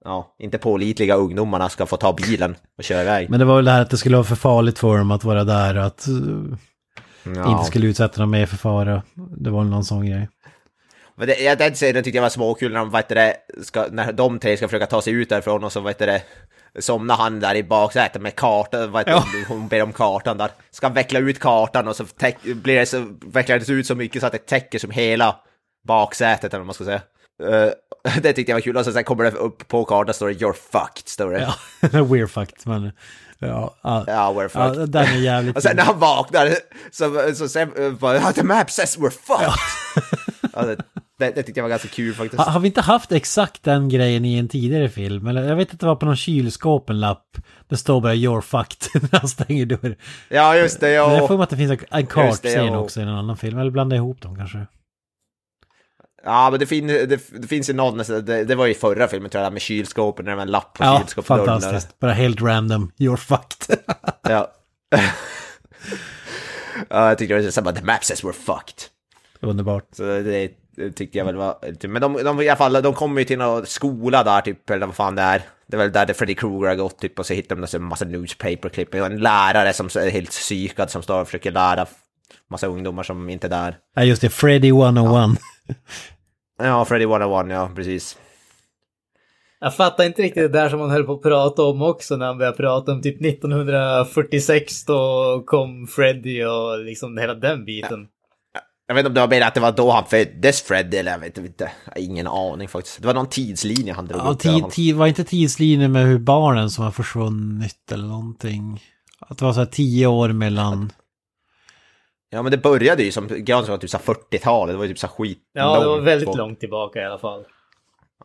ja, 0.04 0.34
inte 0.38 0.58
pålitliga 0.58 1.14
ungdomarna 1.14 1.68
ska 1.68 1.86
få 1.86 1.96
ta 1.96 2.12
bilen 2.12 2.56
och 2.78 2.84
köra 2.84 3.02
iväg. 3.02 3.30
Men 3.30 3.38
det 3.38 3.44
var 3.44 3.56
väl 3.56 3.64
det 3.64 3.70
här 3.70 3.82
att 3.82 3.90
det 3.90 3.96
skulle 3.96 4.16
vara 4.16 4.24
för 4.24 4.36
farligt 4.36 4.78
för 4.78 4.98
dem 4.98 5.10
att 5.10 5.24
vara 5.24 5.44
där 5.44 5.74
att 5.74 6.06
uh, 6.08 6.54
Ja. 7.22 7.52
inte 7.52 7.64
skulle 7.64 7.86
utsätta 7.86 8.20
dem 8.20 8.30
mer 8.30 8.46
för 8.46 8.56
fara. 8.56 9.02
Det 9.14 9.50
var 9.50 9.64
någon 9.64 9.84
sån 9.84 10.06
grej. 10.06 10.28
Men 11.20 11.28
det, 11.28 11.40
jag, 11.40 11.58
den 11.58 11.74
scenen 11.74 12.04
tyckte 12.04 12.16
jag 12.16 12.22
var 12.22 12.28
småkul 12.28 12.72
när 12.72 12.78
de, 12.78 12.94
heter 12.94 13.14
det, 13.14 13.36
ska, 13.62 13.86
när 13.90 14.12
de 14.12 14.38
tre 14.38 14.56
ska 14.56 14.68
försöka 14.68 14.86
ta 14.86 15.02
sig 15.02 15.12
ut 15.12 15.28
därifrån 15.28 15.64
och 15.64 15.72
så 15.72 15.88
heter 15.88 16.06
det, 16.06 16.22
somnar 16.78 17.16
han 17.16 17.40
där 17.40 17.54
i 17.54 17.62
baksätet 17.62 18.22
med 18.22 18.34
kartan, 18.34 18.96
heter 18.96 19.12
det, 19.12 19.44
hon 19.48 19.68
ber 19.68 19.82
om 19.82 19.92
kartan 19.92 20.38
där, 20.38 20.50
ska 20.70 20.88
veckla 20.88 21.18
ut 21.18 21.38
kartan 21.38 21.88
och 21.88 21.96
så 21.96 22.04
täck, 22.04 22.42
blir 22.42 22.76
det 22.76 22.86
så, 22.86 23.06
vecklar 23.26 23.58
det 23.58 23.72
ut 23.72 23.86
så 23.86 23.94
mycket 23.94 24.20
så 24.20 24.26
att 24.26 24.32
det 24.32 24.46
täcker 24.46 24.78
som 24.78 24.90
hela 24.90 25.36
baksätet 25.88 26.54
eller 26.54 26.58
vad 26.58 26.66
man 26.66 26.74
ska 26.74 26.84
säga. 26.84 27.02
Eh, 27.42 27.72
det 28.22 28.32
tyckte 28.32 28.52
jag 28.52 28.56
var 28.56 28.60
kul 28.60 28.76
och 28.76 28.84
så 28.84 28.92
sen 28.92 29.04
kommer 29.04 29.24
det 29.24 29.30
upp 29.30 29.68
på 29.68 29.84
kartan 29.84 30.14
står 30.14 30.28
det 30.28 30.34
“You're 30.34 30.52
fucked” 30.72 31.08
står 31.08 31.32
det. 31.32 31.40
Ja, 31.40 31.54
we're 31.88 32.26
fucked 32.26 32.66
men... 32.66 32.92
Ja, 33.42 33.74
ja, 33.82 34.04
Ja, 34.06 34.32
we're 34.36 34.50
ja, 34.54 34.68
fucked. 34.68 34.88
den 34.88 35.04
är 35.04 35.16
jävligt... 35.18 35.56
Och 35.56 35.62
sen 35.62 35.76
när 35.76 35.82
han 35.84 35.98
vaknar 35.98 36.48
så, 36.90 37.34
så 37.34 37.48
sen 37.48 37.96
bara 38.00 38.32
“The 38.32 38.42
map 38.42 38.70
says 38.70 38.98
we're 38.98 39.10
fucked”. 39.10 39.52
ja, 40.54 40.62
det, 40.62 40.76
Det, 41.18 41.30
det 41.34 41.42
tyckte 41.42 41.58
jag 41.60 41.62
var 41.64 41.70
ganska 41.70 41.88
kul 41.88 42.14
faktiskt. 42.14 42.42
Ha, 42.42 42.50
har 42.50 42.60
vi 42.60 42.66
inte 42.68 42.80
haft 42.80 43.12
exakt 43.12 43.62
den 43.62 43.88
grejen 43.88 44.24
i 44.24 44.38
en 44.38 44.48
tidigare 44.48 44.88
film? 44.88 45.26
Eller 45.26 45.42
jag 45.48 45.56
vet 45.56 45.74
att 45.74 45.80
det 45.80 45.86
var 45.86 45.96
på 45.96 46.06
någon 46.06 46.16
kylskåp 46.16 46.90
en 46.90 47.00
lapp. 47.00 47.36
Det 47.68 47.76
står 47.76 48.00
bara 48.00 48.14
“You're 48.14 48.40
fucked” 48.40 49.02
när 49.12 49.18
han 49.20 49.28
stänger 49.28 49.66
dörren. 49.66 49.94
Ja, 50.28 50.56
just 50.56 50.80
det. 50.80 50.90
Jag 50.90 51.12
Ja. 51.18 51.28
får 51.28 51.36
mig 51.36 51.44
att 51.44 51.50
det 51.50 51.56
finns 51.56 51.80
en- 51.90 52.06
kartscen 52.06 52.66
ja. 52.66 52.78
också 52.78 53.00
i 53.00 53.02
en 53.02 53.08
annan 53.08 53.36
film. 53.36 53.58
Eller 53.58 53.70
blanda 53.70 53.96
ihop 53.96 54.20
dem 54.22 54.36
kanske. 54.36 54.66
Ja, 56.24 56.50
men 56.50 56.60
det, 56.60 56.66
fin 56.66 56.86
det, 56.86 57.06
det 57.40 57.46
finns 57.48 57.68
ju 57.70 57.72
någon, 57.74 57.98
det, 57.98 58.44
det 58.44 58.54
var 58.54 58.66
ju 58.66 58.74
förra 58.74 59.08
filmen 59.08 59.30
tror 59.30 59.44
jag, 59.44 59.52
med 59.52 59.62
kylskåpen, 59.62 60.24
när 60.24 60.32
det 60.32 60.36
var 60.36 60.42
en 60.42 60.50
lapp 60.50 60.74
på 60.74 60.84
Ja, 60.84 60.98
kylskåpsdörren. 61.00 61.44
där. 61.46 61.52
fantastiskt. 61.60 61.98
Bara 61.98 62.12
helt 62.12 62.42
random. 62.42 62.92
“You're 62.98 63.16
fucked”. 63.16 63.78
Ja. 64.22 64.52
ja, 66.88 67.08
jag 67.08 67.18
tyckte 67.18 67.34
det 67.34 67.42
var 67.42 67.50
så 67.50 67.62
bara, 67.62 67.74
the 67.74 67.84
map 67.84 68.04
says 68.04 68.24
we're 68.24 68.32
fucked. 68.32 68.84
Underbart. 69.40 69.84
Så 69.92 70.02
det, 70.02 70.50
det 70.76 70.90
tyckte 70.90 71.18
jag 71.18 71.24
väl 71.24 71.36
var, 71.36 71.86
men 71.88 72.02
de, 72.02 72.24
de 72.24 72.40
i 72.40 72.48
alla 72.48 72.56
fall, 72.56 72.72
de 72.82 72.94
kommer 72.94 73.20
ju 73.20 73.24
till 73.24 73.38
någon 73.38 73.66
skola 73.66 74.24
där 74.24 74.40
typ, 74.40 74.70
eller 74.70 74.86
vad 74.86 74.94
fan 74.94 75.14
det 75.14 75.22
är. 75.22 75.42
Det 75.66 75.76
är 75.76 75.78
väl 75.78 75.92
där 75.92 76.06
det 76.06 76.14
Freddy 76.14 76.34
Krueger 76.34 76.68
har 76.68 76.74
gått 76.76 76.98
typ 76.98 77.18
och 77.18 77.26
så 77.26 77.34
hittar 77.34 77.56
de 77.56 77.66
en 77.76 77.82
massa 77.82 78.04
newspaper-klipp. 78.04 78.94
Och 78.94 79.06
en 79.06 79.18
lärare 79.18 79.72
som 79.72 79.86
är 79.86 80.10
helt 80.10 80.30
psykad 80.30 80.90
som 80.90 81.02
står 81.02 81.20
och 81.20 81.26
försöker 81.26 81.50
lära 81.52 81.86
massa 82.50 82.66
ungdomar 82.66 83.02
som 83.02 83.28
inte 83.30 83.46
är 83.46 83.48
där. 83.48 83.76
Ja, 83.94 84.04
just 84.04 84.22
det. 84.22 84.30
Freddy 84.30 84.68
101. 84.68 85.04
Ja, 85.12 85.34
Freddy 86.86 87.04
101, 87.04 87.46
ja 87.50 87.70
precis. 87.76 88.18
Jag 89.60 89.76
fattar 89.76 90.04
inte 90.04 90.22
riktigt 90.22 90.42
det 90.42 90.58
där 90.58 90.68
som 90.68 90.78
man 90.78 90.90
höll 90.90 91.04
på 91.04 91.12
att 91.12 91.22
prata 91.22 91.62
om 91.62 91.82
också 91.82 92.16
när 92.16 92.26
han 92.26 92.38
började 92.38 92.56
prata 92.56 92.92
om 92.92 93.02
typ 93.02 93.24
1946 93.24 94.84
då 94.84 95.42
kom 95.46 95.86
Freddy 95.86 96.44
och 96.44 96.84
liksom 96.84 97.18
hela 97.18 97.34
den 97.34 97.64
biten. 97.64 98.08
Jag 98.86 98.94
vet 98.94 99.00
inte 99.00 99.08
om 99.08 99.14
det 99.14 99.20
var 99.20 99.28
mer 99.28 99.42
att 99.42 99.54
det 99.54 99.60
var 99.60 99.72
då 99.72 99.90
han 99.90 100.04
föddes 100.04 100.62
Freddy 100.62 100.96
eller 100.96 101.12
jag 101.12 101.18
vet 101.18 101.38
inte. 101.38 101.70
Jag 101.84 101.92
har 101.92 102.00
ingen 102.00 102.26
aning 102.26 102.68
faktiskt. 102.68 103.00
Det 103.00 103.06
var 103.06 103.14
någon 103.14 103.28
tidslinje 103.28 103.92
han 103.92 104.06
drog 104.06 104.20
Ja, 104.20 104.30
upp 104.30 104.38
tid, 104.38 104.70
tid, 104.70 104.94
var 104.94 105.06
inte 105.06 105.24
tidslinjen 105.24 105.92
med 105.92 106.06
hur 106.06 106.18
barnen 106.18 106.70
som 106.70 106.84
har 106.84 106.90
försvunnit 106.90 107.92
eller 107.92 108.04
någonting? 108.04 108.82
Att 109.20 109.38
det 109.38 109.44
var 109.44 109.52
så 109.52 109.58
här 109.58 109.66
tio 109.66 110.06
år 110.06 110.28
mellan... 110.28 110.92
Ja 112.30 112.42
men 112.42 112.50
det 112.52 112.58
började 112.58 113.02
ju 113.02 113.12
som, 113.12 113.26
Granström 113.28 113.72
var 113.72 113.78
typ 113.78 113.90
så 113.90 113.98
här 113.98 114.14
40-talet, 114.14 114.74
det 114.74 114.76
var 114.78 114.84
ju 114.84 114.88
typ 114.90 114.98
så 114.98 115.08
skit 115.08 115.38
Ja, 115.52 115.80
det 115.80 115.86
var 115.86 116.00
väldigt 116.00 116.34
långt 116.36 116.60
tillbaka 116.60 117.00
i 117.02 117.04
alla 117.04 117.18
fall. 117.18 117.44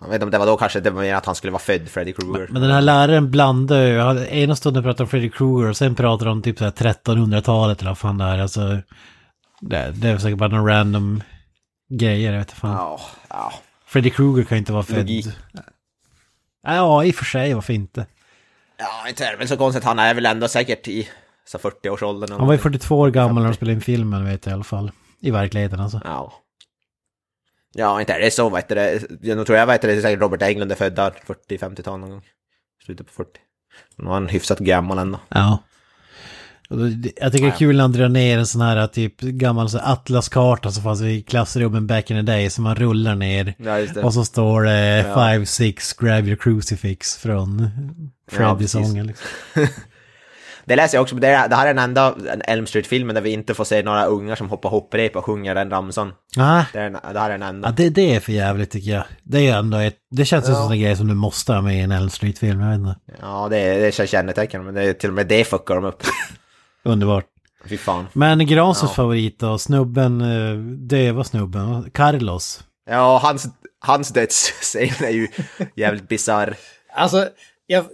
Jag 0.01 0.07
vet 0.07 0.13
inte 0.15 0.25
om 0.25 0.31
det 0.31 0.37
var 0.37 0.45
då 0.45 0.57
kanske, 0.57 0.79
det 0.79 0.89
var 0.89 1.01
mer 1.01 1.15
att 1.15 1.25
han 1.25 1.35
skulle 1.35 1.51
vara 1.51 1.61
född 1.61 1.89
Freddy 1.89 2.13
Krueger. 2.13 2.47
Men 2.51 2.61
den 2.61 2.71
här 2.71 2.81
läraren 2.81 3.31
blandade 3.31 3.87
ju, 3.89 3.99
han- 3.99 4.25
ena 4.25 4.55
stunden 4.55 4.83
pratade 4.83 5.03
om 5.03 5.09
Freddy 5.09 5.29
Krueger 5.29 5.69
och 5.69 5.77
sen 5.77 5.95
pratade 5.95 6.29
de 6.29 6.31
om 6.31 6.41
typ 6.41 6.57
så 6.57 6.63
här 6.63 6.71
1300-talet 6.71 7.79
eller 7.81 7.91
vad 7.91 7.97
fan 7.97 8.17
det 8.17 8.25
är. 8.25 8.39
Alltså, 8.39 8.59
det, 9.61 9.91
det 9.95 10.09
är 10.09 10.17
säkert 10.17 10.37
bara 10.37 10.49
någon 10.49 10.67
random 10.67 11.23
grejer, 11.89 12.31
jag 12.31 12.39
vet 12.39 12.47
inte 12.49 12.59
fan. 12.61 12.71
Ja, 12.71 12.99
ja. 13.29 13.53
Freddy 13.85 14.09
Krueger 14.09 14.43
kan 14.43 14.55
ju 14.57 14.59
inte 14.59 14.73
vara 14.73 14.83
född. 14.83 14.97
Logik. 14.97 15.25
Ja, 16.67 17.03
i 17.03 17.11
och 17.11 17.15
för 17.15 17.25
sig, 17.25 17.53
varför 17.53 17.73
inte? 17.73 18.05
Ja, 18.77 19.09
inte 19.09 19.25
är 19.25 19.31
det 19.31 19.37
väl 19.37 19.47
så 19.47 19.57
konstigt, 19.57 19.83
han 19.83 19.99
är 19.99 20.13
väl 20.13 20.25
ändå 20.25 20.47
säkert 20.47 20.87
i 20.87 21.09
så 21.47 21.57
40-årsåldern. 21.57 22.23
eller 22.23 22.37
Han 22.39 22.47
var 22.47 22.53
ju 22.53 22.57
någonting. 22.57 22.79
42 22.79 22.99
år 22.99 23.09
gammal 23.11 23.43
när 23.43 23.49
de 23.49 23.55
spelade 23.55 23.73
in 23.73 23.81
filmen, 23.81 24.25
vet 24.25 24.45
jag 24.45 24.51
i 24.51 24.53
alla 24.53 24.63
fall. 24.63 24.91
I 25.21 25.31
verkligheten 25.31 25.79
alltså. 25.79 26.01
Ja. 26.03 26.33
Ja, 27.77 27.99
inte 27.99 28.13
är 28.13 28.19
det 28.19 28.31
så, 28.31 28.49
vet 28.49 28.69
du. 28.69 28.99
Jag 29.21 29.45
tror 29.45 29.57
jag 29.57 29.67
vet 29.67 29.81
det, 29.81 30.01
säkert 30.01 30.21
Robert 30.21 30.41
Englund 30.41 30.71
är 30.71 30.75
född 30.75 30.95
där, 30.95 31.13
40-50-tal 31.49 31.99
någon 31.99 32.09
gång. 32.09 32.21
Slutet 32.85 33.07
på 33.07 33.13
40. 33.13 33.29
Nu 33.97 34.05
var 34.05 34.13
han 34.13 34.27
hyfsat 34.27 34.59
gammal 34.59 34.97
ändå. 34.97 35.19
Ja. 35.29 35.57
Jag 37.15 37.31
tycker 37.31 37.45
det 37.45 37.51
är 37.53 37.57
kul 37.57 37.75
när 37.75 37.81
han 37.81 37.91
drar 37.91 38.09
ner 38.09 38.37
en 38.37 38.47
sån 38.47 38.61
här 38.61 38.87
typ 38.87 39.21
gammal 39.21 39.69
så 39.69 39.79
atlaskarta 39.79 40.71
som 40.71 40.83
fanns 40.83 41.01
i 41.01 41.21
klassrummen 41.21 41.87
back 41.87 42.11
in 42.11 42.17
the 42.17 42.21
day 42.31 42.49
som 42.49 42.63
man 42.63 42.75
rullar 42.75 43.15
ner. 43.15 43.53
Ja. 43.57 44.01
Och 44.03 44.13
så 44.13 44.25
står 44.25 44.63
det 44.63 44.97
Ja. 44.97 45.15
5-6 45.15 46.03
grab 46.05 46.25
your 46.27 46.37
crucifix 46.37 47.17
från 47.17 47.69
Freddy-sången. 48.31 49.07
liksom. 49.07 49.27
Det 50.65 50.75
läser 50.75 50.97
jag 50.97 51.01
också, 51.03 51.15
det, 51.15 51.27
är, 51.27 51.49
det 51.49 51.55
här 51.55 51.67
är 51.67 51.73
den 51.73 51.83
enda 51.83 52.15
Elm 52.47 52.65
Street-filmen 52.67 53.15
där 53.15 53.21
vi 53.21 53.29
inte 53.31 53.53
får 53.53 53.63
se 53.63 53.83
några 53.83 54.05
ungar 54.05 54.35
som 54.35 54.49
hoppar 54.49 54.69
hopprep 54.69 55.15
och 55.15 55.25
sjunger 55.25 55.55
den 55.55 55.69
ramsan. 55.69 56.13
Ah, 56.37 56.63
Det, 56.73 56.79
är, 56.79 56.89
den- 56.89 57.13
det 57.13 57.19
här 57.19 57.29
är 57.29 57.37
den 57.37 57.43
enda. 57.43 57.67
ja, 57.67 57.73
det, 57.77 57.89
det 57.89 58.15
är 58.15 58.19
för 58.19 58.31
jävligt 58.31 58.71
tycker 58.71 58.91
jag. 58.91 59.03
Det 59.23 59.47
är 59.47 59.57
ändå 59.57 59.77
ett, 59.77 59.97
det 60.11 60.25
känns 60.25 60.47
ju 60.49 60.51
Ja. 60.53 60.63
som 60.63 60.71
en 60.71 60.79
grej 60.79 60.95
som 60.95 61.07
du 61.07 61.13
måste 61.13 61.53
ha 61.53 61.61
med 61.61 61.75
i 61.77 61.79
en 61.79 61.91
Elm 61.91 62.09
Street-film, 62.09 62.59
jag 62.61 62.69
vet 62.69 62.77
inte. 62.79 62.95
Ja, 63.21 63.47
det, 63.49 63.57
är- 63.57 63.79
det 63.81 63.91
känns 63.93 64.09
kännetecken, 64.09 64.65
men 64.65 64.73
det 64.73 64.83
är, 64.83 64.93
till 64.93 65.09
och 65.09 65.15
med 65.15 65.27
det 65.27 65.43
fuckar 65.45 65.75
de 65.75 65.85
upp. 65.85 66.03
Underbart. 66.83 67.25
Fy 67.69 67.77
fan. 67.77 68.07
Men 68.13 68.47
Granströms 68.47 68.91
Ja. 68.91 68.95
favorit 68.95 69.39
då, 69.39 69.57
snubben, 69.57 70.21
eh, 70.21 70.55
döva 70.87 71.23
snubben, 71.23 71.91
Carlos. 71.93 72.63
Ja, 72.89 73.17
hans, 73.23 73.45
hans 73.79 74.09
dödsscen 74.09 74.89
är 75.05 75.09
ju 75.09 75.27
jävligt 75.75 76.07
bisarr. 76.07 76.55
Alltså, 76.95 77.27
jag... 77.67 77.85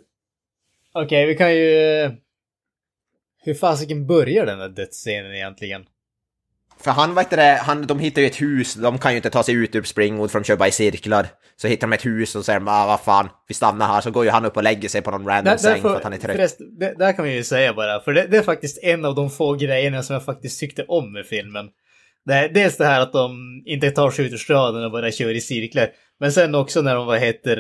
Okej, 0.94 1.26
vi 1.26 1.36
kan 1.36 1.56
ju... 1.56 2.12
Hur 3.44 3.54
fasiken 3.54 4.08
börjar 4.08 4.46
den 4.46 4.60
där 4.60 4.70
dödsscenen 4.70 5.36
egentligen? 5.36 5.86
För 6.84 6.92
han, 6.92 7.16
vet 7.16 7.30
det, 7.30 7.60
han, 7.62 7.88
de 7.88 8.00
hittar 8.00 8.22
ju 8.22 8.28
ett 8.28 8.42
hus, 8.42 8.74
de 8.74 8.98
kan 8.98 9.12
ju 9.12 9.16
inte 9.16 9.30
ta 9.30 9.44
sig 9.44 9.56
ut 9.56 9.76
ur 9.76 9.84
Springwood 9.84 10.32
för 10.32 10.40
de 10.40 10.46
kör 10.46 10.56
bara 10.56 10.68
i 10.68 10.72
cirklar. 10.72 11.28
Så 11.56 11.68
hittar 11.68 11.88
de 11.88 11.94
ett 11.94 12.06
hus 12.06 12.36
och 12.36 12.46
säger 12.46 12.60
de, 12.60 12.68
ah, 12.68 12.88
vad 12.88 13.02
fan, 13.02 13.30
vi 13.48 13.54
stannar 13.54 13.88
här. 13.88 14.02
Så 14.02 14.12
går 14.12 14.26
ju 14.26 14.30
han 14.30 14.46
upp 14.46 14.58
och 14.58 14.64
lägger 14.64 14.90
sig 14.90 15.02
på 15.02 15.12
någon 15.12 15.28
random 15.28 15.52
Där, 15.52 15.58
säng 15.58 15.82
för 15.82 15.96
att 15.96 16.04
han 16.04 16.14
är 16.14 16.18
trött. 16.18 16.36
förresten, 16.36 16.80
det, 16.80 16.96
där 16.98 17.14
kan 17.14 17.26
vi 17.26 17.36
ju 17.36 17.44
säga 17.44 17.74
bara, 17.74 18.00
för 18.02 18.14
det, 18.14 18.28
det 18.28 18.38
är 18.38 18.42
faktiskt 18.42 18.84
en 18.84 19.06
av 19.06 19.16
de 19.16 19.30
få 19.30 19.54
grejerna 19.54 20.04
som 20.04 20.14
jag 20.14 20.26
faktiskt 20.26 20.60
tyckte 20.60 20.84
om 20.84 21.14
med 21.14 21.26
filmen. 21.26 21.70
Det 22.26 22.34
är, 22.34 22.50
dels 22.50 22.78
det 22.78 22.86
här 22.86 23.02
att 23.02 23.14
de 23.14 23.62
inte 23.66 23.92
tar 23.92 24.12
sig 24.12 24.26
ut 24.26 24.34
ur 24.34 24.38
staden 24.38 24.84
och 24.84 24.92
bara 24.92 25.12
kör 25.12 25.36
i 25.36 25.42
cirklar. 25.42 25.90
Men 26.20 26.32
sen 26.32 26.56
också 26.56 26.82
när 26.82 26.96
de, 26.96 27.06
vad 27.06 27.20
heter 27.20 27.58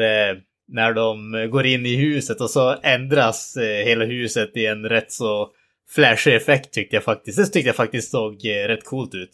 när 0.68 0.94
de 0.94 1.32
går 1.52 1.66
in 1.66 1.86
i 1.86 1.96
huset 1.96 2.42
och 2.42 2.50
så 2.50 2.76
ändras 2.84 3.58
eh, 3.58 3.86
hela 3.86 4.06
huset 4.06 4.58
i 4.58 4.66
en 4.66 4.90
rätt 4.90 5.12
så 5.12 5.50
flashig 5.96 6.36
effekt 6.36 6.72
tyckte 6.74 6.96
jag 6.96 7.04
faktiskt. 7.04 7.38
Det 7.38 7.46
tyckte 7.46 7.70
jag 7.70 7.76
faktiskt 7.76 8.12
såg 8.12 8.34
eh, 8.46 8.68
rätt 8.68 8.86
coolt 8.86 9.16
ut. 9.16 9.30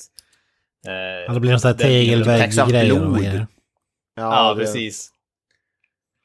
Eh, 0.88 0.93
Ja, 1.28 1.34
det 1.34 1.39
blir 1.39 1.51
en 1.53 1.60
sån 1.60 1.68
här 1.70 1.78
den- 1.78 1.88
tegelvägg-grej. 1.88 2.89
Grejer. 2.89 3.47
Ja, 4.16 4.53
det- 4.53 4.60
precis. 4.62 5.10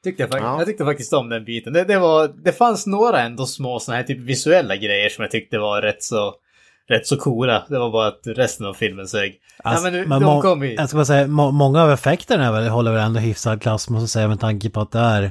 Tyckte 0.03 0.23
jag, 0.23 0.41
Ja. 0.41 0.57
jag 0.57 0.67
tyckte 0.67 0.85
faktiskt 0.85 1.13
om 1.13 1.29
den 1.29 1.45
biten. 1.45 1.73
Det, 1.73 1.83
det, 1.83 1.97
var, 1.99 2.27
det 2.43 2.51
fanns 2.51 2.87
några 2.87 3.21
ändå 3.21 3.45
små 3.45 3.79
såna 3.79 3.97
här 3.97 4.03
typ 4.03 4.19
visuella 4.19 4.75
grejer 4.75 5.09
som 5.09 5.21
jag 5.21 5.31
tyckte 5.31 5.57
var 5.59 5.81
rätt 5.81 6.03
så, 6.03 6.33
rätt 6.89 7.07
så 7.07 7.17
coola. 7.17 7.63
Det 7.69 7.79
var 7.79 7.91
bara 7.91 8.07
att 8.07 8.21
resten 8.25 8.65
av 8.65 8.73
filmen 8.73 9.07
sög. 9.07 9.35
Alltså, 9.63 9.87
ja, 9.87 9.91
men, 9.91 10.01
nu- 10.01 10.07
men 10.07 10.21
de 10.21 10.25
må- 10.35 10.41
kom 10.41 10.63
ju... 10.63 10.73
Jag 10.73 10.87
ska 10.89 10.95
bara 10.97 11.05
säga, 11.05 11.27
må, 11.27 11.51
många 11.51 11.81
av 11.83 11.91
effekterna 11.91 12.51
väl, 12.51 12.67
håller 12.67 12.91
väl 12.91 13.01
ändå 13.01 13.19
hyfsad 13.19 13.61
klass, 13.61 13.89
måste 13.89 14.03
jag 14.03 14.09
säga, 14.09 14.27
med 14.27 14.39
tanke 14.39 14.69
på 14.69 14.81
att 14.81 14.91
det 14.91 14.99
är 14.99 15.23
eh, 15.23 15.29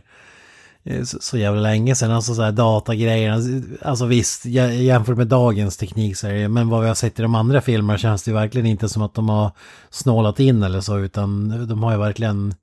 så, 1.04 1.18
så 1.20 1.38
jävla 1.38 1.60
länge 1.60 1.94
sedan. 1.94 2.10
Alltså 2.10 2.34
så 2.34 2.42
här 2.42 2.52
datagrejerna, 2.52 3.62
alltså 3.82 4.06
visst, 4.06 4.44
jä- 4.44 4.70
jämfört 4.72 5.16
med 5.16 5.26
dagens 5.26 5.76
teknik 5.76 6.16
så 6.16 6.26
är 6.26 6.34
det, 6.34 6.48
men 6.48 6.68
vad 6.68 6.82
vi 6.82 6.88
har 6.88 6.94
sett 6.94 7.18
i 7.18 7.22
de 7.22 7.34
andra 7.34 7.60
filmerna 7.60 7.98
känns 7.98 8.22
det 8.22 8.30
ju 8.30 8.34
verkligen 8.34 8.66
inte 8.66 8.88
som 8.88 9.02
att 9.02 9.14
de 9.14 9.28
har 9.28 9.50
snålat 9.90 10.40
in 10.40 10.62
eller 10.62 10.80
så, 10.80 10.98
utan 10.98 11.48
de 11.68 11.82
har 11.82 11.92
ju 11.92 11.98
verkligen 11.98 12.54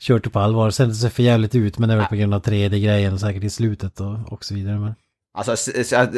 kört 0.00 0.24
det 0.24 0.30
på 0.30 0.40
allvar. 0.40 0.70
Sen 0.70 0.88
det 0.88 0.94
ser 0.94 1.08
för 1.08 1.22
jävligt 1.22 1.54
ut, 1.54 1.78
men 1.78 1.88
det 1.88 1.94
är 1.94 1.98
väl 1.98 2.06
på 2.06 2.16
grund 2.16 2.34
av 2.34 2.42
3D-grejen 2.42 3.18
säkert 3.18 3.44
i 3.44 3.50
slutet 3.50 4.00
och, 4.00 4.32
och 4.32 4.44
så 4.44 4.54
vidare. 4.54 4.78
Men... 4.78 4.94
Alltså 5.34 5.70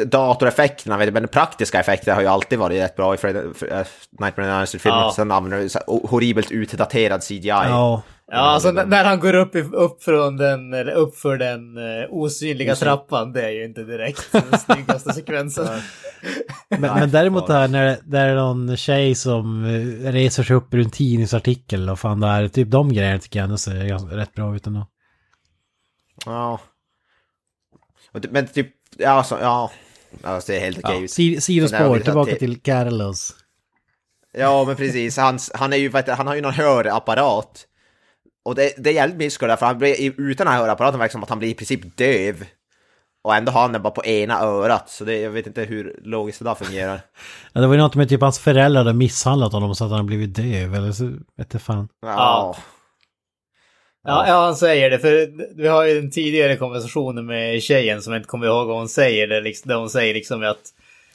datoreffekterna, 0.05 0.97
du, 1.05 1.11
men 1.11 1.27
praktiska 1.27 1.79
effekter 1.79 2.13
har 2.13 2.21
ju 2.21 2.27
alltid 2.27 2.59
varit 2.59 2.81
rätt 2.81 2.95
bra 2.95 3.13
i 3.13 3.17
Fred, 3.17 3.35
äh, 3.35 3.43
Nightmare 4.19 4.47
on 4.51 4.57
Elm 4.57 4.67
Street-filmer. 4.67 4.97
Ja. 4.99 5.13
Sen 5.15 5.31
använder 5.31 5.57
här 5.73 6.07
horribelt 6.07 6.51
utdaterad 6.51 7.21
CGI. 7.23 7.47
Ja, 7.47 8.01
Ja, 8.27 8.37
alltså 8.37 8.69
n- 8.69 8.89
när 8.89 9.03
han 9.03 9.19
går 9.19 9.33
upp, 9.33 9.55
i, 9.55 9.61
upp 9.61 10.03
från 10.03 10.37
den, 10.37 10.73
eller 10.73 10.91
upp 10.91 11.15
för 11.17 11.37
den 11.37 11.77
eh, 11.77 12.05
osynliga 12.09 12.73
Osyn- 12.73 12.79
trappan, 12.83 13.33
det 13.33 13.41
är 13.45 13.49
ju 13.49 13.65
inte 13.65 13.83
direkt 13.83 14.31
den 14.31 14.59
snyggaste 14.59 15.13
sekvensen. 15.13 15.67
Men, 16.69 16.81
men 16.81 17.11
däremot 17.11 17.47
det 17.47 17.53
här 17.53 17.67
när 17.67 17.85
det, 17.85 17.99
det 18.05 18.19
är 18.19 18.35
någon 18.35 18.77
tjej 18.77 19.15
som 19.15 19.65
eh, 19.65 20.11
reser 20.11 20.43
sig 20.43 20.55
upp 20.55 20.73
ur 20.73 20.79
en 20.79 20.89
tidningsartikel 20.89 21.89
och 21.89 21.99
fan 21.99 22.19
det 22.19 22.27
här, 22.27 22.47
typ 22.47 22.71
de 22.71 22.93
grejerna 22.93 23.19
tycker 23.19 23.39
jag 23.39 23.43
ändå 23.43 23.57
ser 23.57 23.85
ganska, 23.87 24.17
rätt 24.17 24.33
bra 24.33 24.55
ut 24.55 24.67
ändå. 24.67 24.87
Ja. 26.25 26.59
Men 28.29 28.47
typ, 28.47 28.71
ja, 28.97 29.23
så, 29.23 29.37
ja. 29.41 29.71
Alltså, 30.23 30.51
det 30.51 30.57
är 30.57 30.61
helt 30.61 30.77
okej 30.83 31.01
Ja, 31.01 31.41
sidospår, 31.41 31.99
tillbaka 31.99 32.35
till 32.35 32.61
Carlos. 32.61 33.35
Ja, 34.37 34.63
men 34.67 34.75
precis. 34.75 35.17
Hans, 35.17 35.51
han, 35.53 35.73
är 35.73 35.77
ju, 35.77 35.89
vet 35.89 36.07
han 36.09 36.27
har 36.27 36.35
ju 36.35 36.41
någon 36.41 36.53
hörapparat. 36.53 37.65
Och 38.45 38.55
det, 38.55 38.73
det 38.77 38.89
är 38.89 38.93
jävligt 38.93 39.17
mysko 39.17 39.47
där, 39.47 39.55
för 39.55 39.65
han 39.65 39.77
blir, 39.77 40.13
utan 40.17 40.45
den 40.45 40.53
här 40.53 40.61
hörapparaten 40.61 40.99
verkar 40.99 41.11
som 41.11 41.23
att 41.23 41.29
han 41.29 41.39
blir 41.39 41.49
i 41.49 41.53
princip 41.53 41.97
döv. 41.97 42.45
Och 43.23 43.35
ändå 43.35 43.51
har 43.51 43.61
han 43.61 43.71
den 43.71 43.81
bara 43.81 43.91
på 43.91 44.05
ena 44.05 44.39
örat, 44.39 44.89
så 44.89 45.05
det, 45.05 45.19
jag 45.19 45.31
vet 45.31 45.47
inte 45.47 45.63
hur 45.63 45.99
logiskt 46.03 46.39
det 46.39 46.45
där 46.45 46.55
fungerar. 46.55 47.01
Ja, 47.53 47.61
det 47.61 47.67
var 47.67 47.73
ju 47.73 47.81
något 47.81 47.95
med 47.95 48.09
typ 48.09 48.21
hans 48.21 48.39
föräldrar 48.39 48.83
hade 48.83 48.93
misshandlat 48.93 49.53
honom 49.53 49.75
så 49.75 49.85
att 49.85 49.91
han 49.91 50.05
blivit 50.05 50.35
döv 50.35 50.75
eller 50.75 50.91
så, 50.91 51.11
vet 51.37 51.53
jag 51.53 51.61
fan. 51.61 51.87
Ja. 52.01 52.55
Ja, 54.05 54.27
ja, 54.27 54.45
han 54.45 54.55
säger 54.55 54.89
det. 54.89 54.99
För 54.99 55.29
vi 55.57 55.67
har 55.67 55.85
ju 55.85 56.01
den 56.01 56.11
tidigare 56.11 56.57
konversationen 56.57 57.25
med 57.25 57.63
tjejen 57.63 58.01
som 58.01 58.13
jag 58.13 58.19
inte 58.19 58.29
kommer 58.29 58.45
ihåg 58.47 58.67
vad 58.67 58.77
hon 58.77 58.89
säger. 58.89 59.27
Där, 59.27 59.41
liksom, 59.41 59.69
där 59.69 59.75
hon 59.75 59.89
säger 59.89 60.13
liksom 60.13 60.43
att 60.43 60.61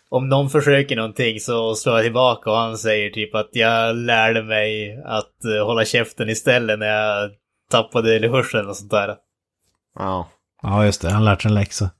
om 0.08 0.28
någon 0.28 0.50
försöker 0.50 0.96
någonting 0.96 1.40
så 1.40 1.74
slår 1.74 1.94
jag 1.96 2.04
tillbaka 2.04 2.50
och 2.50 2.56
han 2.56 2.78
säger 2.78 3.10
typ 3.10 3.34
att 3.34 3.48
jag 3.52 3.96
lärde 3.96 4.42
mig 4.42 4.98
att 5.04 5.44
eh, 5.44 5.66
hålla 5.66 5.84
käften 5.84 6.28
istället 6.28 6.78
när 6.78 6.86
jag 6.86 7.30
tappade 7.70 8.28
hörseln 8.28 8.68
och 8.68 8.76
sånt 8.76 8.90
där. 8.90 9.16
Ja. 9.98 10.28
Ja, 10.62 10.84
just 10.84 11.02
det. 11.02 11.10
Han 11.10 11.24
lärt 11.24 11.42
sig 11.42 11.48
en 11.48 11.54
läxa. 11.54 11.90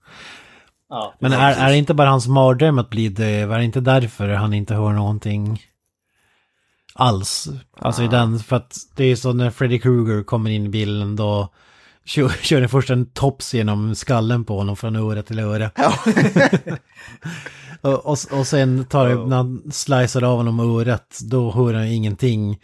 Ja, 0.89 1.15
Men 1.19 1.33
är, 1.33 1.67
är 1.67 1.69
det 1.69 1.77
inte 1.77 1.95
bara 1.95 2.09
hans 2.09 2.29
mardröm 2.29 2.79
att 2.79 2.91
bli 2.91 3.09
döv? 3.09 3.53
Är 3.53 3.59
det 3.59 3.65
inte 3.65 3.81
därför 3.81 4.29
han 4.29 4.55
inte 4.55 4.75
hör 4.75 4.93
någonting 4.93 5.63
alls? 6.95 7.49
Alltså 7.79 8.03
i 8.03 8.09
den, 8.09 8.39
för 8.39 8.57
att 8.57 8.77
det 8.97 9.05
är 9.05 9.17
så 9.17 9.33
när 9.33 9.51
Freddy 9.51 9.79
Krueger 9.79 10.23
kommer 10.23 10.51
in 10.51 10.67
i 10.67 10.69
bilden 10.69 11.17
då 11.17 11.49
kör, 12.05 12.29
kör 12.43 12.61
den 12.61 12.69
först 12.69 12.91
en 12.91 13.07
tops 13.07 13.55
genom 13.55 13.95
skallen 13.95 14.45
på 14.45 14.59
honom 14.59 14.77
från 14.77 14.97
öra 14.97 15.23
till 15.23 15.39
öra. 15.39 15.71
och, 17.81 18.07
och, 18.07 18.19
och 18.33 18.47
sen 18.47 18.85
tar 18.85 19.09
det, 19.09 19.27
när 19.27 19.37
han 19.37 19.63
slicear 19.73 20.23
av 20.25 20.37
honom 20.37 20.61
örat, 20.61 21.19
då 21.31 21.51
hör 21.51 21.75
han 21.75 21.87
ingenting. 21.87 22.59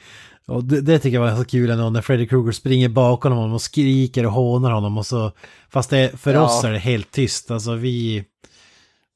Och 0.49 0.65
det, 0.65 0.81
det 0.81 0.99
tycker 0.99 1.21
jag 1.21 1.31
var 1.31 1.37
så 1.37 1.45
kul 1.45 1.71
ändå 1.71 1.91
när 1.91 2.03
Freddy 2.03 2.27
Krueger 2.29 2.53
springer 2.53 2.89
bakom 2.89 3.33
honom 3.33 3.53
och 3.53 3.63
skriker 3.63 4.27
och 4.27 4.33
hånar 4.33 4.71
honom 4.71 4.99
och 4.99 5.07
så... 5.07 5.33
Fast 5.71 5.91
det, 5.91 6.21
för 6.21 6.35
Ja. 6.35 6.43
oss 6.43 6.65
är 6.65 6.73
det 6.73 6.79
helt 6.79 7.11
tyst, 7.11 7.51
alltså 7.51 7.75
vi... 7.75 8.25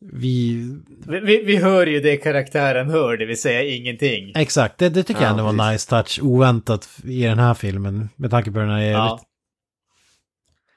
Vi... 0.00 0.68
Vi, 1.06 1.20
vi, 1.20 1.44
vi 1.44 1.56
hör 1.56 1.86
ju 1.86 2.00
det 2.00 2.16
karaktären 2.16 2.90
hör, 2.90 3.16
det 3.16 3.26
vill 3.26 3.40
säga 3.40 3.62
ingenting. 3.62 4.32
Exakt, 4.34 4.78
det, 4.78 4.88
det 4.88 5.02
tycker 5.02 5.20
jag 5.20 5.28
Ja, 5.28 5.30
ändå 5.30 5.44
var 5.44 5.52
precis. 5.52 5.72
nice 5.72 5.90
touch, 5.90 6.18
oväntat 6.22 6.88
i 7.04 7.22
den 7.22 7.38
här 7.38 7.54
filmen. 7.54 8.08
Med 8.16 8.30
tanke 8.30 8.50
på 8.50 8.58
den 8.58 8.70
här 8.70 8.80
Ja. 8.80 9.20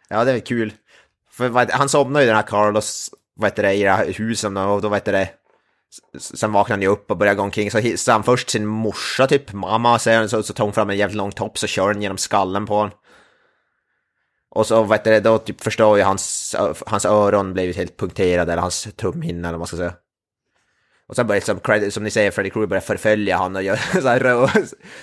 Ja, 0.09 0.23
det 0.23 0.31
är 0.31 0.39
kul. 0.39 0.73
För 1.31 1.49
vad, 1.49 1.71
han 1.71 1.89
somnar 1.89 2.19
ju 2.19 2.25
den 2.27 2.35
här 2.35 2.43
Carlos, 2.43 3.09
vad 3.35 3.49
heter 3.49 3.63
det, 3.63 3.73
i 3.73 3.83
det 3.83 3.91
här 3.91 4.13
huset 4.13 4.47
och 4.57 4.81
då 4.81 4.89
vad 4.89 4.93
heter 4.93 5.11
det, 5.11 5.29
sen 6.19 6.51
vaknar 6.51 6.73
han 6.73 6.81
ju 6.81 6.87
upp 6.87 7.11
och 7.11 7.17
börjar 7.17 7.33
gå 7.33 7.43
omkring 7.43 7.71
så 7.71 7.77
hissar 7.77 8.13
han 8.13 8.23
först 8.23 8.49
sin 8.49 8.65
morsa 8.65 9.27
typ, 9.27 9.53
mamma 9.53 9.99
så, 9.99 10.43
så 10.43 10.53
tar 10.53 10.63
hon 10.63 10.73
fram 10.73 10.89
en 10.89 10.97
jävligt 10.97 11.17
lång 11.17 11.31
topp 11.31 11.57
så 11.57 11.67
kör 11.67 11.93
den 11.93 12.01
genom 12.01 12.17
skallen 12.17 12.65
på 12.65 12.75
honom. 12.75 12.91
Och 14.55 14.67
så 14.67 14.93
heter 14.93 15.11
det, 15.11 15.19
då 15.19 15.37
typ 15.37 15.61
förstår 15.61 15.97
ju 15.97 16.03
hans, 16.03 16.55
hans 16.85 17.05
öron 17.05 17.53
blivit 17.53 17.77
helt 17.77 17.97
punkterade 17.97 18.51
eller 18.51 18.61
hans 18.61 18.87
trumhinna 18.97 19.47
eller 19.47 19.57
vad 19.57 19.59
man 19.59 19.67
ska 19.67 19.77
säga. 19.77 19.93
Och 21.07 21.15
sen 21.15 21.27
börjar 21.27 21.37
liksom, 21.37 21.59
Cred- 21.59 21.89
som 21.89 22.03
ni 22.03 22.11
säger, 22.11 22.31
Freddy 22.31 22.49
Krueger 22.49 22.67
börjar 22.67 22.81
förfölja 22.81 23.37
han 23.37 23.55
och 23.55 23.63
gör 23.63 23.75
så 24.01 24.07
här 24.07 24.49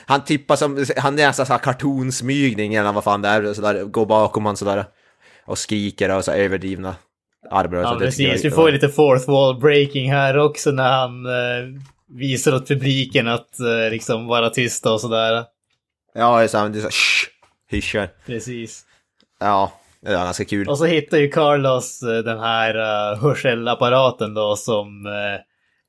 Han 0.07 0.25
tippar 0.25 0.57
som, 0.57 0.87
han 0.97 1.19
är 1.19 1.27
nästan 1.27 1.47
så 1.47 1.53
här 1.53 1.61
kartonsmygning 1.61 2.75
eller 2.75 2.93
vad 2.93 3.05
fan 3.05 3.23
det 3.23 3.29
är, 3.29 3.55
så 3.55 3.63
där, 3.63 3.85
går 3.85 4.07
bakom 4.07 4.47
han 4.47 4.57
sådär. 4.57 4.85
Och 5.45 5.59
skriker 5.59 6.17
och 6.17 6.25
så 6.25 6.33
överdrivna 6.33 6.97
armbågar. 7.51 7.83
Ja, 7.83 7.91
jag 7.91 7.99
precis. 7.99 8.45
Vi 8.45 8.51
får 8.51 8.69
ju 8.69 8.73
lite 8.73 8.89
fourth 8.89 9.31
wall 9.31 9.61
breaking 9.61 10.13
här 10.13 10.39
också 10.39 10.71
när 10.71 10.91
han 10.93 11.27
eh, 11.27 11.81
visar 12.09 12.55
åt 12.55 12.69
publiken 12.69 13.29
att 13.29 13.61
eh, 13.61 13.91
liksom 13.91 14.27
vara 14.27 14.51
tysta 14.51 14.93
och 14.93 15.01
sådär. 15.01 15.45
Ja, 16.15 16.39
det 16.39 16.45
är 16.45 16.49
så 16.49 16.59
här, 16.59 16.69
det 16.69 16.79
är 16.79 16.81
så 16.81 16.87
här, 16.87 16.95
hyschar. 17.71 18.09
Precis. 18.27 18.87
Ja, 19.41 19.73
det 20.01 20.09
är 20.09 20.13
ganska 20.13 20.45
kul. 20.45 20.69
Och 20.69 20.79
så 20.79 20.85
hittar 20.85 21.19
ju 21.19 21.29
Carlos 21.29 22.03
eh, 22.03 22.19
den 22.19 22.39
här 22.39 22.75
eh, 22.75 23.13
uh, 23.13 23.23
hörselapparaten 23.23 24.35
då 24.35 24.57
som 24.57 25.07
uh, 25.07 25.41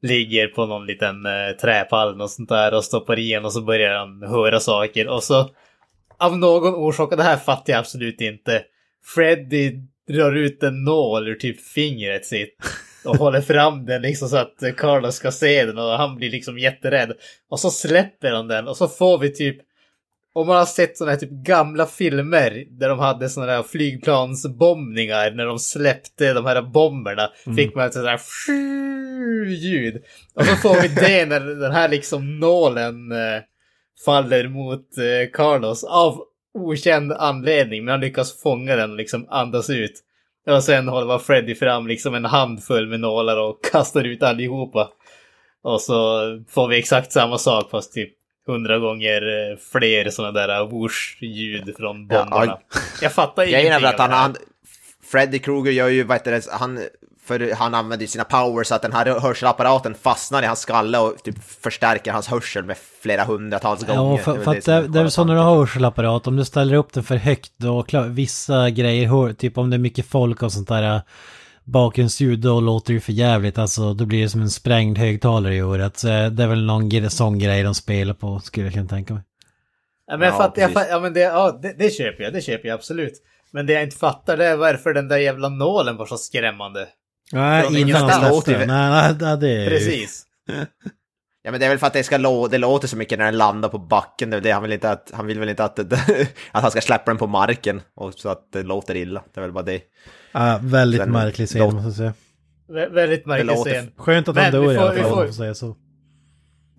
ligger 0.10 0.48
på 0.48 0.66
någon 0.66 0.86
liten 0.86 1.26
uh, 1.26 1.58
träpall 1.62 2.22
och 2.22 2.30
sånt 2.30 2.50
där 2.50 2.74
och 2.74 2.84
stoppar 2.84 3.20
i 3.20 3.38
och 3.38 3.54
så 3.54 3.62
börjar 3.62 3.98
han 3.98 4.24
höra 4.24 4.60
saker 4.60 5.08
och 5.08 5.24
så 5.24 5.50
av 6.22 6.38
någon 6.38 6.76
orsak, 6.76 7.12
och 7.12 7.18
det 7.18 7.24
här 7.24 7.38
fattar 7.38 7.74
jag 7.74 7.80
absolut 7.80 8.22
inte, 8.22 8.64
Freddy 9.16 9.74
drar 10.08 10.36
ut 10.36 10.64
en 10.64 10.84
nål 10.84 11.28
ur 11.28 11.36
typ 11.36 11.62
fingret 11.62 12.26
sitt 12.26 12.56
och 13.06 13.16
håller 13.16 13.42
fram 13.42 13.86
den 13.86 14.02
liksom 14.02 14.30
så 14.30 14.38
att 14.38 14.78
Carlos 14.78 15.16
ska 15.16 15.32
se 15.32 15.66
den 15.66 15.78
och 15.78 15.92
han 15.92 16.16
blir 16.16 16.32
liksom 16.32 16.60
jätterädd. 16.60 17.14
Och 17.50 17.60
så 17.60 17.72
släpper 17.72 18.32
han 18.32 18.48
den 18.48 18.68
och 18.68 18.78
så 18.78 18.88
får 18.88 19.18
vi 19.18 19.34
typ 19.34 19.58
om 20.34 20.48
man 20.48 20.58
har 20.58 20.66
sett 20.66 20.98
sådana 20.98 21.12
här 21.12 21.20
typ 21.20 21.30
gamla 21.30 21.86
filmer 21.86 22.66
där 22.70 22.90
de 22.90 23.00
hade 23.00 23.30
sådana 23.30 23.52
här 23.52 23.64
flygplansbombningar 23.64 25.32
när 25.32 25.46
de 25.46 25.60
släppte 25.60 26.34
de 26.34 26.46
här 26.46 26.62
bomberna 26.62 27.30
fick 27.56 27.76
man 27.76 27.86
ett 27.86 27.94
sådant 27.94 28.22
här 28.48 28.56
ljud. 29.48 30.04
Och 30.34 30.46
så 30.46 30.56
får 30.56 30.82
vi 30.82 30.88
det 30.88 31.26
när 31.30 31.40
den 31.40 31.72
här 31.72 31.90
liksom 31.90 32.40
nålen 32.40 33.12
eh, 33.12 33.42
faller 34.06 34.48
mot 34.48 34.98
eh, 34.98 35.32
Carlos 35.34 35.84
av 35.84 36.22
okänd 36.54 37.12
anledning. 37.12 37.86
Men 37.86 37.92
han 37.92 38.02
lyckas 38.02 38.42
fånga 38.42 38.76
den 38.76 38.92
och 38.92 38.98
liksom 38.98 39.28
andas 39.30 39.70
ut. 39.70 40.04
Och 40.48 40.64
sen 40.64 40.88
håller 40.88 41.18
Freddy 41.18 41.56
fram 41.56 41.88
liksom 41.88 42.16
en 42.16 42.26
handfull 42.26 42.88
med 42.88 43.00
nålar 43.00 43.38
och 43.38 43.64
kastar 43.72 44.04
ut 44.04 44.24
allihopa. 44.24 44.92
Och 45.64 45.82
så 45.82 46.22
får 46.50 46.68
vi 46.68 46.80
exakt 46.80 47.12
samma 47.12 47.38
sak 47.38 47.70
fast 47.70 47.94
typ 47.94 48.21
hundra 48.52 48.80
gånger 48.80 49.22
eh, 49.22 49.58
fler 49.72 50.10
sådana 50.10 50.32
där 50.32 50.66
whoosh-ljud 50.66 51.74
från 51.78 52.08
Ja, 52.10 52.24
bomberna. 52.24 52.58
Jag 53.02 53.12
fattar 53.12 53.44
ingenting 53.44 53.72
väl 53.72 53.86
att 53.86 54.00
av 54.00 54.00
han, 54.00 54.10
det 54.10 54.16
han 54.16 54.36
Freddy 55.12 55.40
Krueger 55.40 55.72
gör 55.72 55.88
ju, 55.88 56.04
vad 56.04 56.18
heter 56.18 56.32
det, 56.32 56.46
han, 56.52 56.80
för 57.26 57.56
han 57.56 57.74
använder 57.76 58.04
ju 58.04 58.08
sina 58.08 58.24
powers 58.24 58.68
så 58.68 58.76
att 58.76 58.82
den 58.82 58.94
här 58.94 59.20
hörselapparaten 59.20 59.96
fastnar 59.96 60.44
i 60.44 60.46
hans 60.46 60.60
skalle 60.60 60.98
och 60.98 61.24
typ 61.24 61.36
förstärker 61.64 62.12
hans 62.12 62.28
hörsel 62.28 62.64
med 62.64 62.78
flera 63.02 63.24
hundratals 63.24 63.86
gånger. 63.86 64.12
Ja, 64.12 64.18
för, 64.18 64.44
för 64.44 64.56
att 64.56 64.64
som 64.64 64.74
det, 64.74 64.88
det 64.88 65.00
är 65.00 65.04
väl 65.04 65.12
så 65.12 65.24
när 65.24 65.34
du 65.34 65.40
har 65.40 65.56
hörselapparat, 65.56 66.28
om 66.28 66.36
du 66.36 66.46
ställer 66.46 66.76
upp 66.76 66.94
den 66.94 67.04
för 67.04 67.16
högt 67.16 67.52
då, 67.58 67.84
klar, 67.84 68.04
vissa 68.04 68.70
grejer, 68.70 69.08
hör, 69.08 69.34
typ 69.34 69.58
om 69.58 69.70
det 69.70 69.76
är 69.76 69.80
mycket 69.80 70.06
folk 70.06 70.44
och 70.44 70.52
sånt 70.52 70.68
där 70.68 71.02
bakgrundsljud, 71.72 72.40
då 72.40 72.60
låter 72.60 72.94
det 72.94 73.00
för 73.00 73.12
jävligt, 73.14 73.58
alltså 73.58 73.94
då 73.94 74.06
blir 74.06 74.22
det 74.22 74.30
som 74.30 74.42
en 74.42 74.50
sprängd 74.50 74.98
högtalare 74.98 75.56
i. 75.56 75.90
Så 75.96 76.08
äh, 76.08 76.32
det 76.32 76.44
är 76.44 76.48
väl 76.48 76.66
någon 76.66 77.10
sån 77.10 77.40
grej 77.40 77.64
de 77.64 77.76
spelar 77.76 78.14
på, 78.14 78.40
skulle 78.40 78.66
jag 78.66 78.74
kunna 78.74 78.88
tänka 78.88 79.14
mig. 79.14 79.24
Ja, 80.08 80.18
men 80.18 80.26
jag 80.28 80.34
Ja, 80.34 80.38
fattar, 80.38 80.62
jag 80.62 80.72
fattar, 80.74 80.90
ja, 80.90 81.00
men 81.00 81.14
det, 81.14 81.20
ja, 81.20 81.60
det, 81.62 81.76
det 81.78 81.90
köper 81.90 82.24
jag, 82.24 82.34
det 82.34 82.42
köper 82.42 82.68
jag 82.68 82.76
absolut. 82.76 83.14
Men 83.52 83.66
det 83.66 83.74
jag 83.74 83.84
inte 83.84 83.98
fattar 83.98 84.38
det 84.38 84.46
är 84.46 84.56
varför 84.56 84.94
den 84.94 85.08
där 85.08 85.18
jävla 85.18 85.50
nålen 85.50 85.98
var 85.98 86.06
så 86.06 86.18
skrämmande. 86.18 86.88
Nej, 87.32 87.60
innan 87.62 87.74
han 87.74 87.76
ingenstans. 87.82 88.44
släppte 88.44 88.60
den. 88.60 88.68
Nej, 88.68 88.90
nej, 88.90 89.16
nej, 89.22 89.38
det 89.38 89.50
är 89.50 89.64
ju- 89.64 89.70
Precis. 89.70 90.24
Ja 91.44 91.52
men 91.52 91.60
det 91.60 91.66
är 91.66 91.70
väl 91.70 91.78
för 91.78 91.88
att 91.88 91.94
det 91.94 92.04
ska 92.04 92.18
lå 92.18 92.48
det 92.48 92.58
låter 92.58 92.88
så 92.88 92.98
mycket 92.98 93.18
när 93.20 93.26
den 93.26 93.38
landar 93.38 93.70
på 93.70 93.78
backen, 93.78 94.30
det 94.30 94.38
är 94.38 94.42
det 94.42 94.52
han 94.52 94.62
vill 94.64 94.72
inte 94.74 94.92
att, 94.92 95.12
han 95.14 95.28
vill 95.28 95.40
väl 95.40 95.50
inte 95.50 95.64
att, 95.64 95.80
att 96.52 96.62
han 96.62 96.72
ska 96.72 96.82
släppa 96.82 97.12
den 97.12 97.18
på 97.18 97.28
marken 97.28 97.82
och 97.96 98.14
så 98.14 98.30
att 98.30 98.52
det 98.52 98.64
låter 98.64 98.96
illa. 98.96 99.24
Det 99.34 99.40
är 99.40 99.42
väl 99.42 99.52
bara 99.52 99.64
det. 99.64 99.82
Ja, 100.32 100.60
väldigt 100.64 101.02
Sen- 101.02 101.12
märklig 101.12 101.48
scen 101.48 101.60
låt- 101.62 101.74
måste 101.74 101.88
jag 101.88 101.96
säga. 101.96 102.14
Vä 102.70 102.90
väldigt 102.90 103.26
märklig 103.26 103.56
scen. 103.58 103.92
Skönt 103.98 104.28
att 104.28 104.36
Men 104.36 104.44
han 104.44 104.54
dör 104.54 104.74
i 104.74 104.78
alla 104.78 104.92
fall, 104.94 105.04
om 105.04 105.10
får- 105.10 105.16
man 105.18 105.28
får 105.28 105.34
säga 105.34 105.56
så. 105.56 105.76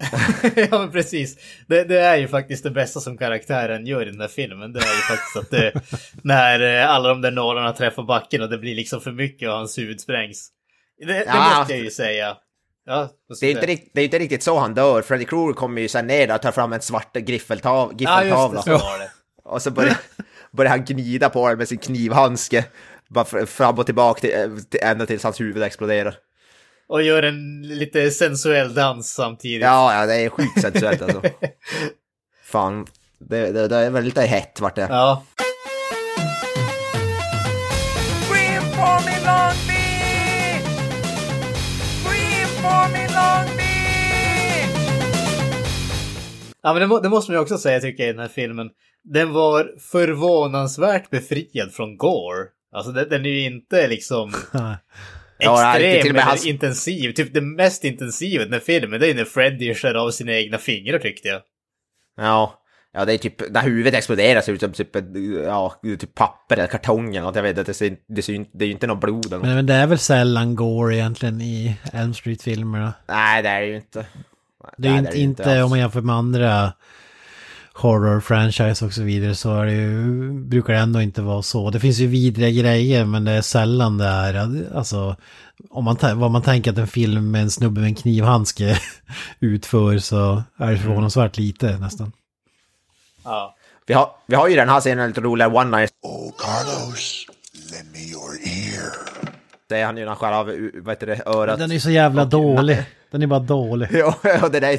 ja 0.57 0.79
men 0.79 0.91
precis. 0.91 1.37
Det, 1.67 1.85
det 1.85 1.99
är 2.01 2.17
ju 2.17 2.29
faktiskt 2.29 2.65
det 2.65 2.71
bästa 2.71 3.01
som 3.01 3.19
karaktären 3.19 3.87
gör 3.87 4.03
i 4.09 4.11
den 4.11 4.21
här 4.21 4.29
filmen. 4.29 4.73
Det 4.73 4.79
är 4.81 4.83
ju 4.83 5.17
faktiskt 5.17 5.37
att 5.37 5.51
det, 5.51 5.73
när 6.23 6.81
eh, 6.83 6.91
alla 6.91 7.09
de 7.09 7.21
där 7.23 7.31
nålarna 7.31 7.73
träffar 7.73 8.03
backen 8.03 8.43
och 8.43 8.49
det 8.51 8.59
blir 8.59 8.75
liksom 8.75 9.01
för 9.01 9.13
mycket 9.13 9.49
och 9.49 9.55
hans 9.55 9.79
huvud 9.79 10.01
sprängs. 10.01 10.49
Det, 10.99 11.05
det 11.07 11.25
Ja. 11.27 11.55
måste 11.59 11.75
jag 11.75 11.83
ju 11.85 11.91
säga. 11.91 12.37
Ja, 12.87 13.11
Det 13.41 13.47
är 13.47 13.51
inte, 13.51 13.67
rikt, 13.67 13.91
det 13.95 14.01
är 14.01 14.05
inte 14.05 14.19
riktigt 14.19 14.43
så 14.43 14.59
han 14.59 14.75
dör. 14.75 15.03
Freddy 15.03 15.25
Krueger 15.25 15.53
kommer 15.53 15.81
ju 15.81 15.89
sen 15.89 16.07
ner 16.07 16.27
där 16.27 16.35
och 16.35 16.43
tar 16.43 16.53
fram 16.53 16.73
en 16.73 16.81
svart 16.81 17.17
griffeltav, 17.17 17.93
Ja, 17.99 18.21
griffeltavla. 18.21 18.63
så. 18.63 18.81
Och 19.45 19.63
så 19.63 19.71
börjar, 19.71 19.97
börjar 20.53 20.71
han 20.71 20.85
gnida 20.85 21.31
på 21.31 21.49
den 21.49 21.59
med 21.59 21.69
sin 21.69 21.79
knivhandske. 21.79 22.65
Bara 23.09 23.25
fr- 23.25 23.47
fram 23.47 23.79
och 23.79 23.87
tillbaka 23.87 24.21
till, 24.21 24.35
eh, 24.35 24.49
till, 24.71 24.81
ända 24.83 25.07
tills 25.07 25.23
hans 25.25 25.41
huvud 25.41 25.63
exploderar. 25.63 26.15
Och 26.89 27.03
gör 27.03 27.23
en 27.23 27.63
lite 27.63 28.11
sensuell 28.11 28.75
dans 28.75 29.13
samtidigt. 29.15 29.63
Ja, 29.63 29.95
ja, 30.01 30.07
det 30.07 30.15
är 30.15 30.29
sjukt 30.31 30.61
sensuellt 30.61 31.03
alltså. 31.03 31.23
Fan, 32.45 32.87
det, 33.19 33.53
det, 33.53 33.69
det 33.69 33.77
är 33.77 33.91
väl 33.91 34.05
lite 34.05 34.23
hett 34.23 34.61
vart 34.61 34.77
det. 34.77 34.87
Ja. 34.91 35.25
Ja, 46.63 46.73
men 46.73 46.81
det, 46.81 46.87
må, 46.87 47.01
det 47.01 47.09
måste 47.09 47.31
man 47.31 47.37
ju 47.39 47.43
också 47.43 47.59
säga 47.59 47.81
tycker 47.81 48.03
jag 48.03 48.11
i 48.11 48.13
den 48.13 48.23
här 48.23 48.29
filmen. 48.29 48.71
Den 49.05 49.33
var 49.33 49.71
förvånansvärt 49.91 51.11
befriad 51.11 51.73
från 51.73 51.97
gore. 51.97 52.47
Alltså 52.73 52.93
den, 52.93 53.09
den 53.09 53.27
är 53.27 53.31
ju 53.31 53.45
inte 53.47 53.89
liksom 53.89 54.33
Ja, 55.39 55.77
extrem 55.77 56.17
eller 56.17 56.23
hans- 56.23 56.47
intensiv. 56.47 57.13
Typ 57.13 57.35
det 57.35 57.41
mest 57.41 57.85
intensiva 57.85 58.43
i 58.43 58.45
den 58.45 58.53
här 58.53 58.61
filmen 58.61 59.01
det 59.01 59.11
är 59.11 59.15
när 59.15 59.25
Freddy 59.25 59.75
skär 59.75 59.95
av 59.95 60.11
sina 60.11 60.33
egna 60.33 60.59
fingrar 60.59 60.99
tyckte 60.99 61.29
jag. 61.29 61.43
Ja. 62.17 62.59
Ja, 62.95 63.05
det 63.05 63.13
är 63.13 63.19
typ, 63.19 63.51
när 63.51 63.63
huvudet 63.63 63.95
exploderar 63.95 64.41
ser 64.41 64.53
det 64.53 64.55
ut 64.55 64.61
som 64.61 64.73
typ, 64.73 64.97
ja, 65.45 65.81
typ 65.83 66.15
papper 66.15 66.57
eller 66.57 66.67
kartong 66.67 67.17
eller 67.17 67.27
något. 67.27 67.37
Jag 67.37 67.43
vet 67.43 67.59
inte, 67.59 67.71
det, 67.71 67.75
ser, 67.75 67.97
det, 68.09 68.23
ser, 68.23 68.45
det 68.53 68.65
är 68.65 68.67
ju 68.67 68.73
inte 68.73 68.87
någon 68.87 69.01
blod 69.01 69.27
eller 69.27 69.37
något. 69.37 69.47
Men, 69.47 69.55
men 69.55 69.67
det 69.67 69.75
är 69.75 69.87
väl 69.87 69.99
sällan 69.99 70.55
gore 70.57 70.97
egentligen 70.97 71.41
i 71.41 71.77
Elm 71.93 72.15
Street-filmerna. 72.15 72.93
Nej, 73.09 73.43
det 73.43 73.49
är 73.49 73.61
det 73.61 73.67
ju 73.67 73.77
inte. 73.77 74.07
Det 74.77 74.89
är 74.89 74.93
Nej, 74.93 74.99
inte, 74.99 75.19
ju 75.19 75.25
inte 75.25 75.51
alls. 75.53 75.65
om 75.65 75.71
man 75.71 75.79
jämför 75.79 76.01
med 76.01 76.17
andra 76.17 76.73
horror-franchise 77.75 78.85
och 78.87 78.93
så 78.93 79.03
vidare 79.03 79.35
så 79.35 79.55
är 79.57 79.67
det 79.67 79.73
ju, 79.73 80.33
brukar 80.33 80.73
det 80.73 80.79
ändå 80.79 81.01
inte 81.03 81.23
vara 81.23 81.43
så. 81.43 81.71
Det 81.71 81.81
finns 81.81 81.99
ju 81.99 82.07
vidriga 82.07 82.63
grejer 82.63 83.05
men 83.05 83.25
det 83.25 83.33
är 83.33 83.43
sällan 83.43 83.99
det 83.99 84.07
är, 84.07 84.67
alltså 84.75 85.17
om 85.71 85.85
man, 85.85 85.97
vad 86.15 86.31
man 86.31 86.43
tänker 86.43 86.71
att 86.71 86.79
en 86.79 86.87
film 86.87 87.31
med 87.31 87.43
en 87.43 87.51
snubbe 87.51 87.81
med 87.81 87.89
en 87.89 87.95
knivhandske 87.95 88.79
utför 89.41 89.99
så 89.99 90.43
är 90.57 90.71
det 90.73 90.79
förvånansvärt 90.79 91.39
lite 91.39 91.79
nästan. 91.79 92.13
Ja. 93.25 93.57
Vi 93.87 93.95
har, 93.95 94.11
vi 94.27 94.35
har 94.35 94.49
ju 94.49 94.57
den 94.57 94.69
här 94.69 94.81
scenen 94.81 95.09
lite 95.09 95.21
roligare 95.21 95.51
one-night. 95.51 95.89
Oh, 96.03 96.33
Carlos, 96.39 97.27
lend 97.73 97.93
me 97.93 97.99
your 97.99 98.33
ear. 98.45 98.93
Det 99.69 99.79
är 99.81 99.87
han 99.87 99.97
ju 99.97 100.03
när 100.03 100.09
han 100.09 100.17
skär 100.17 100.33
av 100.33 100.47
vad 100.83 100.95
heter 100.95 101.07
det, 101.07 101.23
örat. 101.27 101.59
Den 101.59 101.73
är 101.73 101.79
så 101.79 101.91
jävla 101.91 102.25
dålig. 102.25 102.85
Den 103.13 103.23
är 103.23 103.27
bara 103.27 103.41
dålig. 103.41 103.89
Ja, 103.93 104.19
ja, 104.23 104.49
det 104.49 104.61
där 104.61 104.79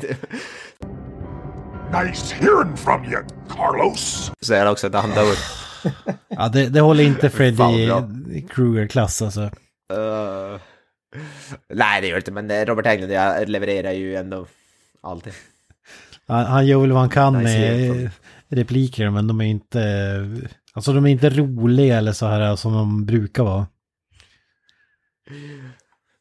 Nice 2.04 2.36
hearing 2.36 2.78
from 2.78 3.06
you, 3.06 3.22
Carlos. 3.50 4.32
säger 4.42 4.72
också 4.72 4.88
att 4.88 4.96
han 4.96 5.10
dör. 5.10 5.36
Ja, 6.28 6.50
det, 6.50 6.70
det 6.70 6.82
håller 6.82 7.04
inte 7.04 7.30
Freddy 7.30 8.42
Krueger-klass 8.50 9.22
alltså. 9.22 9.42
Uh, 9.42 10.60
nej, 11.74 12.02
det 12.02 12.08
gör 12.08 12.16
det 12.16 12.20
inte, 12.20 12.32
men 12.32 12.52
eh, 12.52 12.66
Robert 12.66 12.86
Englund 12.86 13.14
jag 13.14 13.50
levererar 13.50 13.92
ju 13.92 14.16
ändå 14.16 14.46
alltid. 15.02 15.34
Han, 16.28 16.46
han 16.46 16.68
gör 16.68 16.80
väl 16.80 16.92
vad 16.92 17.00
han 17.00 17.10
kan 17.10 17.34
Nice 17.34 17.60
med 17.60 18.04
eh, 18.04 18.10
repliker 18.50 19.10
men 19.10 19.28
de 19.28 19.42
är 19.42 19.46
inte... 19.46 19.82
Alltså 20.74 20.94
de 20.94 21.06
är 21.06 21.10
inte 21.10 21.30
roliga 21.30 21.98
eller 21.98 22.12
så 22.12 22.26
här 22.26 22.56
som 22.56 22.74
de 22.74 23.06
brukar 23.06 23.44
vara. 23.44 23.68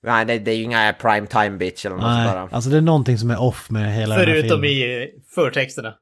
Nej, 0.03 0.25
det, 0.25 0.39
det 0.39 0.51
är 0.51 0.57
ju 0.57 0.63
inga 0.63 0.93
prime 0.93 1.27
time 1.27 1.51
bitch 1.51 1.87
eller 1.87 1.97
något 1.97 2.05
Nej, 2.05 2.27
där. 2.27 2.49
alltså 2.53 2.71
det 2.71 2.77
är 2.77 2.81
någonting 2.81 3.19
som 3.19 3.31
är 3.31 3.41
off 3.41 3.71
med 3.71 3.95
hela 3.95 4.17
den 4.17 4.27
här 4.27 4.35
Förutom 4.35 4.63
filmen. 4.63 4.71
i 4.71 5.09
förtexterna. 5.35 5.95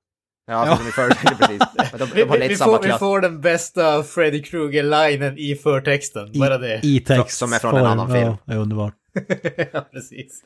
Ja, 0.47 0.77
för 0.77 0.85
de 0.85 0.89
är 0.89 0.93
för, 0.93 1.09
precis. 1.37 1.63
Men 1.91 1.99
de, 1.99 2.07
Vi, 2.15 2.23
de 2.23 2.29
har 2.29 2.39
vi, 2.39 2.49
vi, 2.49 2.57
får, 2.57 2.83
vi 2.83 2.93
får 2.93 3.21
den 3.21 3.41
bästa 3.41 4.03
Freddy 4.03 4.43
Krueger-linen 4.43 5.39
i 5.39 5.55
förtexten. 5.55 6.33
Bara 6.35 6.59
det. 6.59 6.81
I 6.83 7.01
text. 7.01 7.39
Som 7.39 7.53
är 7.53 7.59
från 7.59 7.77
en 7.77 7.87
annan 7.87 8.13
film. 8.13 8.27
Ja, 8.27 8.39
det 8.45 8.53
är 8.53 8.59
underbart. 8.59 8.95
ja, 9.73 9.89
precis. 9.93 10.43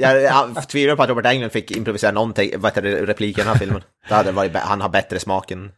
Jag, 0.00 0.22
jag 0.22 0.68
tvivlar 0.68 0.96
på 0.96 1.02
att 1.02 1.08
Robert 1.08 1.26
Englund 1.26 1.52
fick 1.52 1.70
improvisera 1.70 2.12
någonting, 2.12 2.50
vad 2.56 2.70
heter 2.70 2.82
det, 2.82 3.06
replik 3.06 3.38
i 3.38 3.40
den 3.40 3.48
här 3.50 3.58
filmen. 3.58 3.82
Det 4.08 4.14
hade 4.14 4.32
varit, 4.32 4.56
han 4.56 4.80
har 4.80 4.88
bättre 4.88 5.18
smak 5.18 5.50
än, 5.50 5.70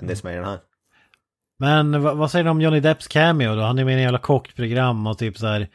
än 0.00 0.06
det 0.06 0.16
som 0.16 0.28
är 0.28 0.32
i 0.32 0.36
den 0.36 0.44
här. 0.44 0.58
Men 1.58 2.02
vad, 2.02 2.16
vad 2.16 2.30
säger 2.30 2.44
du 2.44 2.50
om 2.50 2.60
Johnny 2.60 2.80
Depps 2.80 3.08
cameo 3.08 3.54
då? 3.54 3.62
Han 3.62 3.78
är 3.78 3.84
med 3.84 3.92
i 3.92 3.96
en 3.96 4.02
jävla 4.02 4.18
kockprogram 4.18 5.06
och 5.06 5.18
typ 5.18 5.38
så 5.38 5.46
här. 5.46 5.68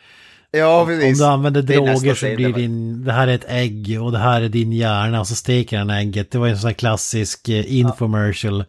Ja, 0.56 0.82
Om 0.82 0.88
du 0.88 1.26
använder 1.26 1.62
droger 1.62 2.16
så 2.16 2.36
blir 2.36 2.54
din, 2.54 3.04
det 3.04 3.12
här 3.12 3.28
är 3.28 3.36
ett 3.36 3.46
ägg 3.48 4.02
och 4.02 4.12
det 4.12 4.18
här 4.18 4.42
är 4.42 4.50
din 4.50 4.72
hjärna 4.72 5.20
och 5.20 5.28
så 5.28 5.36
steker 5.36 5.78
han 5.78 5.90
ägget. 5.90 6.32
Det 6.32 6.38
var 6.38 6.48
en 6.48 6.58
sån 6.58 6.68
här 6.68 6.74
klassisk 6.74 7.50
eh, 7.50 7.74
infomercial 7.78 8.66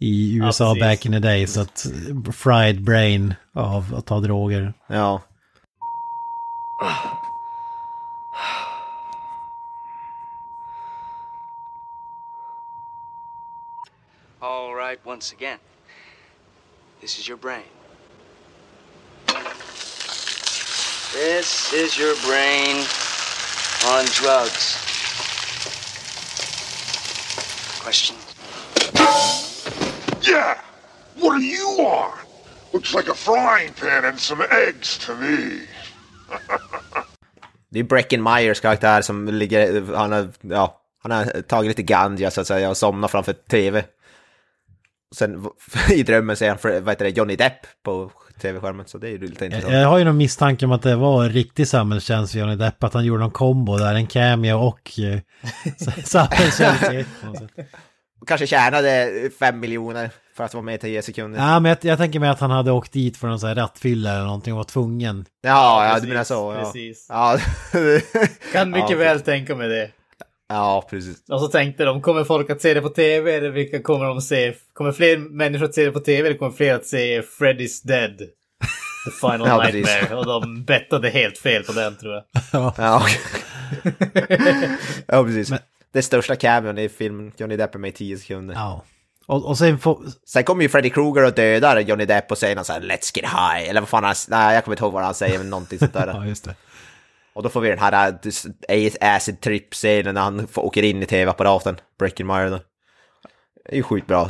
i 0.00 0.36
USA 0.36 0.74
precis. 0.74 0.82
back 0.82 1.06
in 1.06 1.12
the 1.12 1.18
day. 1.18 1.46
Så 1.46 1.60
att 1.60 1.86
fried 2.32 2.82
brain 2.82 3.34
av 3.54 3.94
att 3.94 4.06
ta 4.06 4.20
droger. 4.20 4.72
Ja. 4.86 5.22
All 14.40 14.74
right, 14.74 14.98
once 15.04 15.36
again. 15.36 15.58
This 17.00 17.18
is 17.18 17.28
your 17.28 17.38
brain. 17.38 17.79
This 21.12 21.72
is 21.72 21.98
your 21.98 22.14
brain 22.24 22.76
on 23.90 24.04
drugs. 24.14 24.78
Questions? 27.82 28.34
Yeah, 30.22 30.60
what 31.18 31.32
are 31.32 31.40
you 31.40 31.66
on? 31.80 32.16
Looks 32.72 32.94
like 32.94 33.08
a 33.08 33.14
frying 33.14 33.72
pan 33.72 34.04
and 34.04 34.20
some 34.20 34.40
eggs 34.50 34.98
to 34.98 35.14
me. 35.16 35.66
Det 37.72 37.78
är 37.78 37.84
Breckin 37.84 38.22
Myers 38.22 38.60
karaktär 38.60 39.02
som 39.02 39.28
ligger, 39.28 39.94
han 39.96 40.12
har, 40.12 40.28
ja, 40.40 40.80
han 41.02 41.12
har 41.12 41.42
tagit 41.42 41.68
lite 41.68 41.82
ganja 41.82 42.30
så 42.30 42.40
att 42.40 42.46
säga 42.46 42.70
och 42.70 42.76
somnat 42.76 43.10
framför 43.10 43.32
tv. 43.32 43.84
Sen 45.14 45.46
i 45.90 46.02
drömmen 46.02 46.36
ser 46.36 46.48
han, 46.48 46.58
för, 46.58 46.80
vad 46.80 46.92
heter 46.92 47.04
det, 47.04 47.10
Johnny 47.10 47.36
Depp 47.36 47.66
på 47.84 48.10
tv-skärmen, 48.42 48.86
så 48.86 48.98
det 48.98 49.08
är 49.08 49.10
ju 49.10 49.18
lite 49.18 49.44
Jag, 49.44 49.46
intressant. 49.46 49.74
jag 49.74 49.88
har 49.88 49.98
ju 49.98 50.04
någon 50.04 50.16
misstanke 50.16 50.64
om 50.64 50.72
att 50.72 50.82
det 50.82 50.96
var 50.96 51.24
en 51.24 51.30
riktig 51.32 51.68
samhällstjänst 51.68 52.32
för 52.32 52.40
Johnny 52.40 52.56
Depp. 52.56 52.84
Att 52.84 52.94
han 52.94 53.04
gjorde 53.04 53.20
någon 53.20 53.30
kombo 53.30 53.76
där, 53.78 53.94
en 53.94 54.06
cameo 54.06 54.54
och 54.58 54.90
eh, 55.00 55.20
samhällstjänst. 56.04 56.84
Kanske 58.26 58.46
tjänade 58.46 59.10
fem 59.38 59.60
miljoner 59.60 60.10
för 60.36 60.44
att 60.44 60.54
vara 60.54 60.64
med 60.64 60.74
i 60.74 60.78
10 60.78 61.02
sekunder. 61.02 61.40
Ja, 61.40 61.52
Ja, 61.52 61.60
men 61.60 61.68
jag, 61.68 61.78
jag 61.80 61.98
tänker 61.98 62.20
mig 62.20 62.28
att 62.28 62.40
han 62.40 62.50
hade 62.50 62.70
åkt 62.72 62.92
dit 62.92 63.16
för 63.16 63.28
någon 63.28 63.40
sån 63.40 63.48
här 63.48 63.56
rattfylla 63.56 64.10
eller 64.14 64.24
någonting 64.24 64.52
och 64.52 64.56
var 64.56 64.64
tvungen. 64.64 65.24
ja, 65.42 65.86
precis, 65.90 66.02
du 66.02 66.08
menar 66.08 66.24
så. 66.24 66.54
Ja. 66.58 66.64
precis. 66.64 67.06
Ja. 67.08 67.38
Kan 68.52 68.70
mycket 68.70 68.90
Ja, 68.90 68.96
väl 68.96 69.20
tänka 69.20 69.54
mig 69.54 69.68
det. 69.68 69.90
Ja, 70.50 70.86
precis. 70.90 71.28
Och 71.28 71.40
så 71.40 71.48
tänkte 71.48 71.84
de, 71.84 72.02
kommer 72.02 72.24
folk 72.24 72.50
att 72.50 72.62
se 72.62 72.74
det 72.74 72.80
på 72.80 72.88
tv 72.88 73.34
eller 73.34 73.50
vilka 73.50 73.82
kommer 73.82 74.04
de 74.04 74.18
att 74.18 74.24
se? 74.24 74.54
Kommer 74.72 74.92
fler 74.92 75.18
människor 75.18 75.64
att 75.64 75.74
se 75.74 75.84
det 75.84 75.92
på 75.92 76.00
tv 76.00 76.28
eller 76.28 76.38
kommer 76.38 76.52
fler 76.52 76.74
att 76.74 76.86
se 76.86 77.20
Freddy's 77.20 77.86
Dead? 77.86 78.18
The 79.04 79.10
Final 79.20 79.40
Ja, 79.48 79.62
precis. 79.64 79.86
Nightmare. 79.86 80.16
Och 80.18 80.26
de 80.26 80.64
bettade 80.64 81.10
helt 81.10 81.38
fel 81.38 81.62
på 81.62 81.72
den 81.72 81.96
tror 81.96 82.14
jag. 82.14 82.24
Ja, 82.76 83.06
ja 85.06 85.24
precis. 85.24 85.52
Det 85.92 86.02
största 86.02 86.36
cameon 86.36 86.78
i 86.78 86.88
filmen, 86.88 87.32
Johnny 87.36 87.56
Depp 87.56 87.74
är 87.74 87.78
med 87.78 87.88
i 87.88 87.92
10 87.92 88.18
sekunder. 88.18 88.54
Ja. 88.54 88.84
Och, 89.26 89.48
och 89.48 89.58
sen 89.58 89.78
får... 89.78 90.00
Sen 90.26 90.44
kommer 90.44 90.62
ju 90.62 90.68
Freddy 90.68 90.90
Krueger 90.90 91.24
och 91.24 91.32
dödar 91.32 91.80
Johnny 91.80 92.04
Depp 92.04 92.30
och 92.30 92.38
säger 92.38 92.56
något 92.56 92.66
så 92.66 92.72
här 92.72 92.80
“Let's 92.80 93.16
get 93.16 93.24
high” 93.24 93.70
eller 93.70 93.80
vad 93.80 93.88
fan 93.88 94.04
han... 94.04 94.14
Nej, 94.28 94.54
jag 94.54 94.64
kommer 94.64 94.74
inte 94.74 94.84
ihåg 94.84 94.92
vad 94.92 95.04
han 95.04 95.14
säger, 95.14 95.38
men 95.38 95.50
någonting 95.50 95.78
sånt 95.78 95.92
där. 95.92 96.06
Ja, 96.14 96.26
just 96.26 96.44
det. 96.44 96.54
Och 97.32 97.42
då 97.42 97.48
får 97.48 97.60
vi 97.60 97.68
den 97.68 97.78
här 97.78 98.18
äh, 98.68 98.92
acid 99.00 99.40
trip-scenen 99.40 100.14
när 100.14 100.20
han 100.20 100.48
åker 100.54 100.82
in 100.82 101.02
i 101.02 101.06
tv-apparaten, 101.06 101.76
Breaking 101.98 102.26
då. 102.26 102.60
Det 103.64 103.72
är 103.72 103.76
ju 103.76 103.82
sjukt 103.82 104.06
bra 104.06 104.28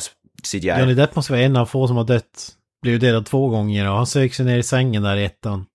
CGI. 0.53 0.69
Johnny 0.79 0.95
Depp 0.95 1.17
måste 1.17 1.33
vara 1.33 1.43
en 1.43 1.57
av 1.57 1.67
få 1.67 1.89
som 1.89 1.97
har 1.97 2.05
dött. 2.05 2.53
Blivit 2.83 3.01
dödad 3.01 3.27
två 3.27 3.49
gånger 3.49 3.91
och 3.91 3.97
han 3.97 4.07
söker 4.07 4.35
sig 4.35 4.45
ner 4.45 4.59
i 4.59 4.63
sängen 4.63 5.03
där 5.03 5.17
i 5.17 5.25
ettan. 5.25 5.67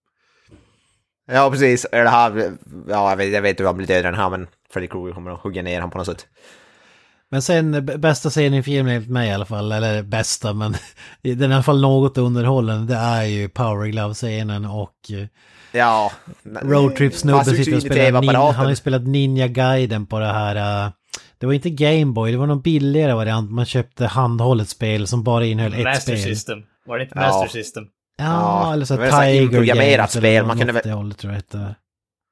Ja, 1.32 1.52
precis. 1.52 1.86
Det 1.92 2.10
här... 2.10 2.52
Ja, 2.88 3.10
jag 3.10 3.18
vet, 3.18 3.34
jag 3.34 3.42
vet 3.42 3.60
hur 3.60 3.66
han 3.66 3.78
blir 3.78 3.88
dödad 3.88 4.06
den 4.06 4.16
här, 4.16 4.30
men 4.30 4.48
Freddy 4.70 4.88
Krueger 4.88 5.14
kommer 5.14 5.32
att 5.32 5.40
hugga 5.40 5.62
ner 5.62 5.76
honom 5.76 5.92
på 5.92 5.98
något 5.98 6.08
sätt. 6.08 6.28
Men 7.30 7.42
sen 7.42 7.86
bästa 7.86 8.30
scenen 8.30 8.60
i 8.60 8.64
filmen 8.64 8.94
enligt 8.96 9.10
mig 9.10 9.30
i 9.30 9.34
alla 9.34 9.46
fall, 9.46 9.72
eller 9.72 10.04
bästa 10.04 10.54
men 10.54 10.76
den 11.22 11.42
är 11.42 11.50
i 11.50 11.54
alla 11.54 11.64
fall 11.64 11.82
något 11.82 12.18
underhållande, 12.18 12.94
det 12.94 13.00
är 13.00 13.24
ju 13.24 13.50
Power 13.50 13.88
Glove-scenen 13.88 14.66
och 14.66 15.12
eh, 15.12 15.28
Ja. 15.76 16.12
Roadtrip-snubben 16.62 17.46
sugs 17.46 17.58
sitter 17.58 17.76
och 17.76 17.82
spelar, 17.82 17.96
nin, 17.96 18.06
TV-apparaten. 18.30 18.56
han 18.56 18.66
har 18.66 18.70
ju 18.70 18.76
spelat 18.76 19.02
Ninja 19.08 19.48
Gaiden 19.48 20.06
på 20.06 20.20
det 20.20 20.26
här, 20.34 20.86
eh, 20.86 20.92
det 21.38 21.46
var 21.46 21.54
inte 21.54 21.70
Gameboy, 21.70 22.32
det 22.32 22.38
var 22.38 22.48
någon 22.48 22.62
billigare 22.62 23.14
variant, 23.14 23.52
man 23.52 23.66
köpte 23.66 24.06
handhållet 24.06 24.70
spel 24.70 25.08
som 25.08 25.24
bara 25.24 25.46
innehöll 25.46 25.74
ett 25.74 25.84
Master 25.84 26.16
spel. 26.16 26.36
System. 26.36 26.60
Var 26.86 26.98
det 26.98 27.04
inte 27.04 27.20
Ja. 27.20 27.22
Master 27.22 27.48
System? 27.48 27.84
Ja, 28.18 28.24
Ja, 28.26 28.74
eller 28.74 28.86
så 28.86 28.98
det 28.98 29.12
Tiger 29.12 29.42
inprogrammerat 29.42 29.98
Games 29.98 30.12
spel, 30.12 30.46
man 30.46 30.58
kunde 30.58 30.74
väl- 30.74 30.82
det 30.86 30.92
hållet 30.92 31.18
tror 31.18 31.34
jag 31.34 31.44
det 31.52 31.76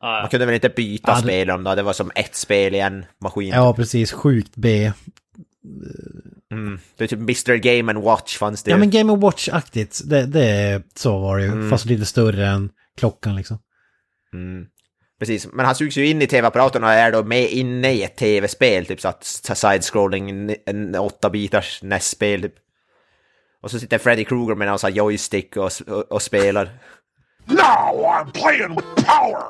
Man 0.02 0.30
kunde 0.30 0.46
väl 0.46 0.56
inte 0.56 0.70
byta 0.70 1.12
Ja, 1.12 1.16
det- 1.18 1.22
spel 1.24 1.52
om 1.52 1.64
då, 1.64 1.76
det 1.76 1.84
var 1.84 1.94
som 1.94 2.12
ett 2.16 2.36
spel 2.36 2.76
i 2.76 2.80
en 2.80 3.06
maskin. 3.22 3.48
Ja, 3.50 3.74
precis, 3.74 4.12
sjukt 4.12 4.52
B. 4.56 4.92
Mm. 6.52 6.80
Det 6.98 7.04
är 7.04 7.08
typ 7.08 7.20
Mr. 7.20 7.56
Game 7.56 7.92
and 7.94 8.04
Watch 8.04 8.38
fanns 8.38 8.64
det 8.64 8.72
Ja 8.72 8.78
men 8.78 8.90
Game 8.90 9.16
Watch-aktigt, 9.16 10.02
det, 10.06 10.26
det, 10.26 10.82
så 10.96 11.20
var 11.20 11.38
det 11.38 11.44
ju, 11.44 11.52
Mm. 11.52 11.70
fast 11.70 11.86
lite 11.86 12.06
större 12.06 12.48
än 12.48 12.70
klockan 12.98 13.36
liksom. 13.36 13.60
Mm. 14.34 14.66
Precis, 15.20 15.48
men 15.54 15.66
han 15.66 15.76
sugs 15.76 15.98
ju 15.98 16.06
in 16.08 16.22
i 16.22 16.28
tv-apparaten 16.28 16.84
och 16.84 16.90
är 16.90 17.12
då 17.12 17.24
med 17.24 17.50
inne 17.52 17.92
i 17.92 18.04
ett 18.04 18.16
tv-spel, 18.18 18.86
typ 18.86 19.02
så 19.02 19.08
att 19.08 19.24
side-scrolling, 19.24 20.56
en- 20.66 20.96
åtta 20.96 21.30
bitars 21.30 21.84
NES-spel 21.84 22.42
typ. 22.42 22.54
Och 23.62 23.72
så 23.72 23.80
sitter 23.80 23.98
Freddy 23.98 24.24
Krueger 24.24 24.56
med 24.56 24.68
en 24.68 24.80
sån 24.80 24.88
här 24.92 24.98
joystick 24.98 25.58
och, 25.58 25.72
och, 25.88 26.12
och 26.12 26.22
spelar. 26.22 26.70
Now 27.46 28.06
I'm 28.06 28.32
playing 28.32 28.70
with 28.76 28.88
power. 28.96 29.44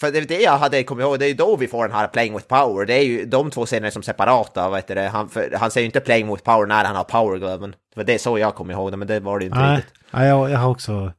För 0.00 0.10
det 0.12 0.18
är 0.18 0.22
det 0.22 0.40
jag 0.40 0.58
hade 0.58 0.82
kommit 0.82 1.02
ihåg, 1.04 1.18
det 1.18 1.24
är 1.24 1.28
ju 1.28 1.34
då 1.34 1.56
vi 1.56 1.68
får 1.68 1.88
den 1.88 1.96
här 1.96 2.08
Playing 2.08 2.34
with 2.34 2.46
Power. 2.46 2.86
Det 2.86 2.94
är 2.94 3.02
ju 3.04 3.24
de 3.24 3.50
två 3.50 3.66
scenerna 3.66 3.90
som 3.90 4.02
separata, 4.02 4.68
vad 4.68 4.78
heter 4.78 4.94
det? 4.94 5.08
Han, 5.08 5.28
för, 5.28 5.52
han 5.60 5.70
säger 5.70 5.82
ju 5.82 5.86
inte 5.86 6.00
Playing 6.00 6.30
with 6.30 6.44
Power 6.44 6.66
när 6.66 6.84
han 6.84 6.96
har 6.96 7.04
Power-gloven. 7.04 7.70
Det 7.70 7.96
var 7.96 8.04
det 8.04 8.18
så 8.18 8.38
jag 8.38 8.54
kom 8.54 8.70
ihåg 8.70 8.90
det, 8.90 8.96
men 8.96 9.08
det 9.08 9.20
var 9.20 9.38
det 9.38 9.44
ju 9.44 9.48
inte 9.48 9.58
Nej, 9.60 9.76
riktigt. 9.76 9.94
nej 10.10 10.28
jag, 10.28 10.50
jag 10.50 10.58
har 10.58 10.70
också 10.70 11.12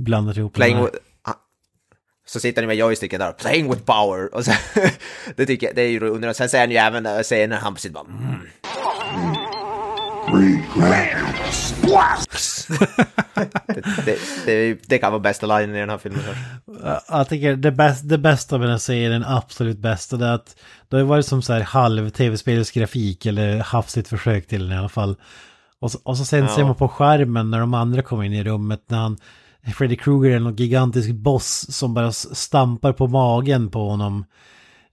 blandat 0.00 0.36
ihop 0.36 0.54
Playing 0.54 0.76
det 0.76 0.82
with... 0.84 0.96
ah. 1.22 1.32
Så 2.26 2.40
sitter 2.40 2.62
han 2.62 2.66
med 2.66 2.76
joysticken 2.76 3.20
där, 3.20 3.32
Playing 3.32 3.70
with 3.70 3.82
Power. 3.82 4.34
Och 4.34 4.44
så, 4.44 4.52
det 5.36 5.46
tycker 5.46 5.66
jag, 5.66 5.76
det 5.76 5.82
är 5.82 5.88
ju 5.88 6.00
roligt. 6.00 6.36
Sen 6.36 6.48
säger 6.48 6.64
han 6.64 6.70
ju 6.70 6.76
även 6.76 7.06
äh, 7.06 7.20
scener, 7.22 7.56
han 7.56 7.76
sitter 7.76 7.94
bara 7.94 8.04
mm. 8.04 8.40
Det, 13.66 13.82
det, 14.04 14.18
det, 14.46 14.78
det 14.86 14.98
kan 14.98 15.12
vara 15.12 15.20
bästa 15.20 15.46
linjen 15.46 15.76
i 15.76 15.80
den 15.80 15.90
här 15.90 15.98
filmen. 15.98 16.20
Jag 17.08 17.28
tycker 17.28 17.56
det, 17.56 17.70
bäst, 17.70 18.08
det 18.08 18.18
bästa 18.18 18.58
med 18.58 18.68
den 18.68 18.80
serien, 18.80 19.24
absolut 19.24 19.78
bästa, 19.78 20.16
det 20.16 20.26
är 20.26 20.32
att 20.34 20.56
Då 20.88 20.96
har 20.96 21.02
det 21.02 21.08
varit 21.08 21.26
som 21.26 21.42
så 21.42 21.52
här 21.52 21.60
halv 21.60 22.10
tv-spelsgrafik 22.10 23.26
eller 23.26 23.58
hafsigt 23.58 24.08
försök 24.08 24.46
till 24.46 24.62
den 24.68 24.76
i 24.76 24.78
alla 24.78 24.88
fall. 24.88 25.16
Och 25.80 25.92
så, 25.92 25.98
och 26.02 26.16
så 26.16 26.24
sen 26.24 26.42
Ja. 26.44 26.54
ser 26.54 26.64
man 26.64 26.74
på 26.74 26.88
skärmen 26.88 27.50
när 27.50 27.60
de 27.60 27.74
andra 27.74 28.02
kommer 28.02 28.24
in 28.24 28.32
i 28.32 28.44
rummet 28.44 28.82
när 28.86 28.98
han 28.98 29.16
Freddy 29.74 29.96
Krueger 29.96 30.36
är 30.36 30.40
någon 30.40 30.56
gigantisk 30.56 31.10
boss 31.10 31.66
som 31.70 31.94
bara 31.94 32.12
stampar 32.12 32.92
på 32.92 33.06
magen 33.06 33.70
på 33.70 33.88
honom. 33.88 34.24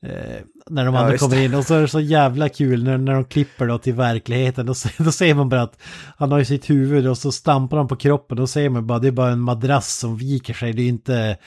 Eh, 0.02 0.41
när 0.69 0.85
de 0.85 0.95
Ja, 0.95 1.02
andra 1.02 1.18
kommer 1.18 1.41
in 1.41 1.53
och 1.53 1.65
så 1.65 1.76
är 1.76 1.81
det 1.81 1.88
så 1.88 1.99
jävla 1.99 2.49
kul 2.49 2.84
när, 2.84 2.98
när 2.98 3.14
de 3.14 3.26
klipper 3.26 3.68
då 3.68 3.77
till 3.77 3.94
verkligheten. 3.94 4.65
Då, 4.65 4.73
då 4.98 5.11
ser 5.11 5.34
man 5.34 5.49
bara 5.49 5.61
att 5.61 5.80
han 6.18 6.31
har 6.31 6.39
ju 6.39 6.45
sitt 6.45 6.69
huvud 6.69 7.07
och 7.07 7.18
så 7.18 7.31
stampar 7.31 7.77
han 7.77 7.88
på 7.88 7.95
kroppen. 7.95 8.38
Då 8.38 8.48
ser 8.48 8.69
man 8.69 8.88
bara 8.88 8.99
det 8.99 9.07
är 9.07 9.11
bara 9.11 9.31
en 9.31 9.39
madrass 9.39 9.98
som 9.98 10.18
viker 10.18 10.53
sig. 10.53 10.73
Det 10.73 10.81
är 10.81 10.88
inte, 10.88 11.38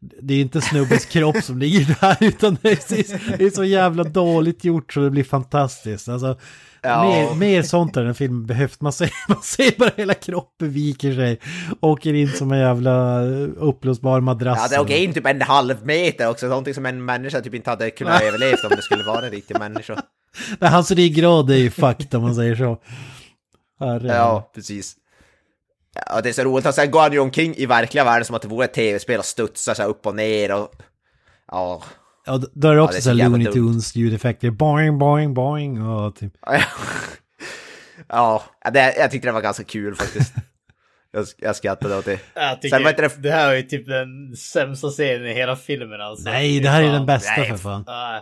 det 0.00 0.34
är 0.34 0.40
inte 0.40 0.60
snubbens 0.60 1.04
kropp 1.12 1.36
som 1.42 1.58
ligger 1.58 1.96
där 2.00 2.16
utan 2.20 2.58
det 2.62 2.70
är, 2.70 3.38
det 3.38 3.44
är 3.44 3.50
så 3.50 3.64
jävla 3.64 4.04
dåligt 4.04 4.64
gjort 4.64 4.92
så 4.92 5.00
det 5.00 5.10
blir 5.10 5.24
fantastiskt. 5.24 6.08
Alltså, 6.08 6.38
Ja. 6.84 7.02
mer, 7.04 7.34
mer 7.34 7.62
sånt 7.62 7.94
den 7.94 8.06
här 8.06 8.12
filmen 8.12 8.46
behövt. 8.46 8.80
Man 8.80 8.92
ser, 8.92 9.10
man 9.28 9.42
ser 9.42 9.78
bara 9.78 9.90
hela 9.96 10.14
kroppen 10.14 10.70
viker 10.70 11.14
sig. 11.14 11.40
Åker 11.80 12.14
in 12.14 12.32
som 12.32 12.52
en 12.52 12.58
jävla 12.58 13.20
uppblåsbar 13.56 14.20
madrass. 14.20 14.58
Ja, 14.62 14.76
det 14.76 14.82
åker 14.82 14.96
in 14.96 15.14
typ 15.14 15.26
en 15.26 15.42
halv 15.42 15.86
meter 15.86 16.30
också, 16.30 16.46
någonting 16.46 16.74
som 16.74 16.86
en 16.86 17.04
människa 17.04 17.40
typ 17.40 17.54
inte 17.54 17.70
hade 17.70 17.90
kunnat 17.90 18.22
överleva 18.22 18.58
om 18.64 18.76
det 18.76 18.82
skulle 18.82 19.04
vara 19.04 19.24
en 19.24 19.30
riktig 19.30 19.58
människa. 19.58 20.02
Nej, 20.58 20.70
hans 20.70 20.90
ryggrad 20.90 21.50
är 21.50 21.56
ju 21.56 21.70
fucked 21.70 22.14
om 22.14 22.22
man 22.22 22.34
säger 22.34 22.56
så. 22.56 22.78
Herre. 23.80 24.06
Ja, 24.06 24.50
precis. 24.54 24.96
Ja, 26.06 26.20
det 26.20 26.28
är 26.28 26.32
så 26.32 26.44
roligt, 26.44 26.66
och 26.66 26.74
sen 26.74 26.90
går 26.90 27.00
han 27.00 27.12
ju 27.12 27.18
omkring 27.18 27.56
i 27.56 27.66
verkliga 27.66 28.04
världen 28.04 28.24
som 28.24 28.36
att 28.36 28.42
det 28.42 28.48
vore 28.48 28.64
ett 28.64 28.74
tv-spel 28.74 29.18
och 29.18 29.24
studsar 29.24 29.74
så 29.74 29.82
här 29.82 29.88
upp 29.88 30.06
och 30.06 30.14
ner 30.14 30.54
och... 30.54 30.68
Ja, 31.50 31.82
Ja, 32.26 32.40
då- 32.52 32.68
är 32.68 32.74
det 32.74 32.80
också 32.80 32.92
det 32.92 32.98
är 32.98 33.00
så 33.00 33.08
så 33.08 33.14
Looney. 33.14 33.52
Tunes 33.52 33.96
ljudeffekter. 33.96 34.50
Boing, 34.50 34.98
boing, 34.98 35.34
boing 35.34 35.82
och 35.82 36.16
typ. 36.16 36.32
ja 38.08 38.42
det, 38.72 38.96
jag 38.96 39.10
tyckte 39.10 39.28
det 39.28 39.32
var 39.32 39.40
ganska 39.40 39.64
kul 39.64 39.94
faktiskt. 39.94 40.34
Jag, 41.16 41.26
jag 41.38 41.56
skrattade 41.56 41.96
åt 41.98 42.04
det. 42.04 42.18
Jag 42.34 42.62
tycker 42.62 42.76
Sen 42.76 42.94
det? 42.96 43.22
det 43.22 43.30
här 43.30 43.50
är 43.50 43.56
ju 43.56 43.62
typ 43.62 43.86
den 43.86 44.36
sämsta 44.36 44.88
scenen 44.88 45.26
i 45.26 45.34
hela 45.34 45.56
filmen 45.56 46.00
alltså. 46.00 46.30
Nej, 46.30 46.60
det 46.60 46.68
här 46.68 46.82
är 46.82 46.92
den 46.92 47.06
bästa 47.06 47.32
Nej. 47.36 47.50
för 47.50 47.56
fan. 47.56 47.84
Ah, 47.86 48.20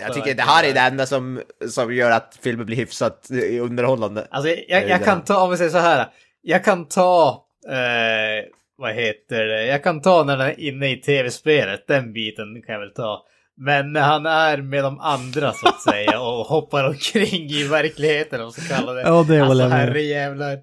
jag 0.00 0.14
tycker 0.14 0.34
det 0.34 0.42
här 0.42 0.64
är 0.64 0.74
det 0.74 0.80
enda 0.80 1.06
som, 1.06 1.42
som 1.68 1.94
gör 1.94 2.10
att 2.10 2.38
filmen 2.42 2.66
blir 2.66 2.76
hyfsat 2.76 3.30
eh, 3.30 3.64
underhållande. 3.64 4.26
Alltså 4.30 4.50
jag, 4.50 4.88
jag, 4.88 5.00
det. 5.00 5.04
kan 5.04 5.24
ta, 5.24 5.42
om 5.42 5.50
vi 5.50 5.56
säger 5.56 5.70
så 5.70 5.78
här. 5.78 6.06
Jag 6.42 6.64
kan 6.64 6.88
ta, 6.88 7.44
eh, 7.68 8.44
vad 8.80 8.94
heter 8.94 9.44
det, 9.44 9.66
jag 9.66 9.84
kan 9.84 10.00
ta 10.00 10.24
när 10.24 10.36
han 10.36 10.46
är 10.46 10.60
inne 10.60 10.90
i 10.90 10.96
tv-spelet, 10.96 11.86
den 11.88 12.12
biten 12.12 12.62
kan 12.66 12.72
jag 12.72 12.80
väl 12.80 12.94
ta. 12.94 13.22
Men 13.56 13.92
när 13.92 14.00
han 14.00 14.26
är 14.26 14.56
med 14.58 14.84
de 14.84 15.00
andra 15.00 15.52
så 15.52 15.68
att 15.68 15.82
säga 15.82 16.20
och 16.20 16.46
hoppar 16.46 16.84
omkring 16.88 17.50
i 17.50 17.68
verkligheten 17.68 18.42
och 18.42 18.54
så 18.54 18.60
kallar 18.60 18.94
det. 18.94 19.00
Ja, 19.02 19.24
det 19.28 19.40
håller 19.40 19.44
alltså 19.44 19.62
jag 19.62 19.70
med. 19.70 19.78
herrejävlar. 19.78 20.52
Uh, 20.52 20.60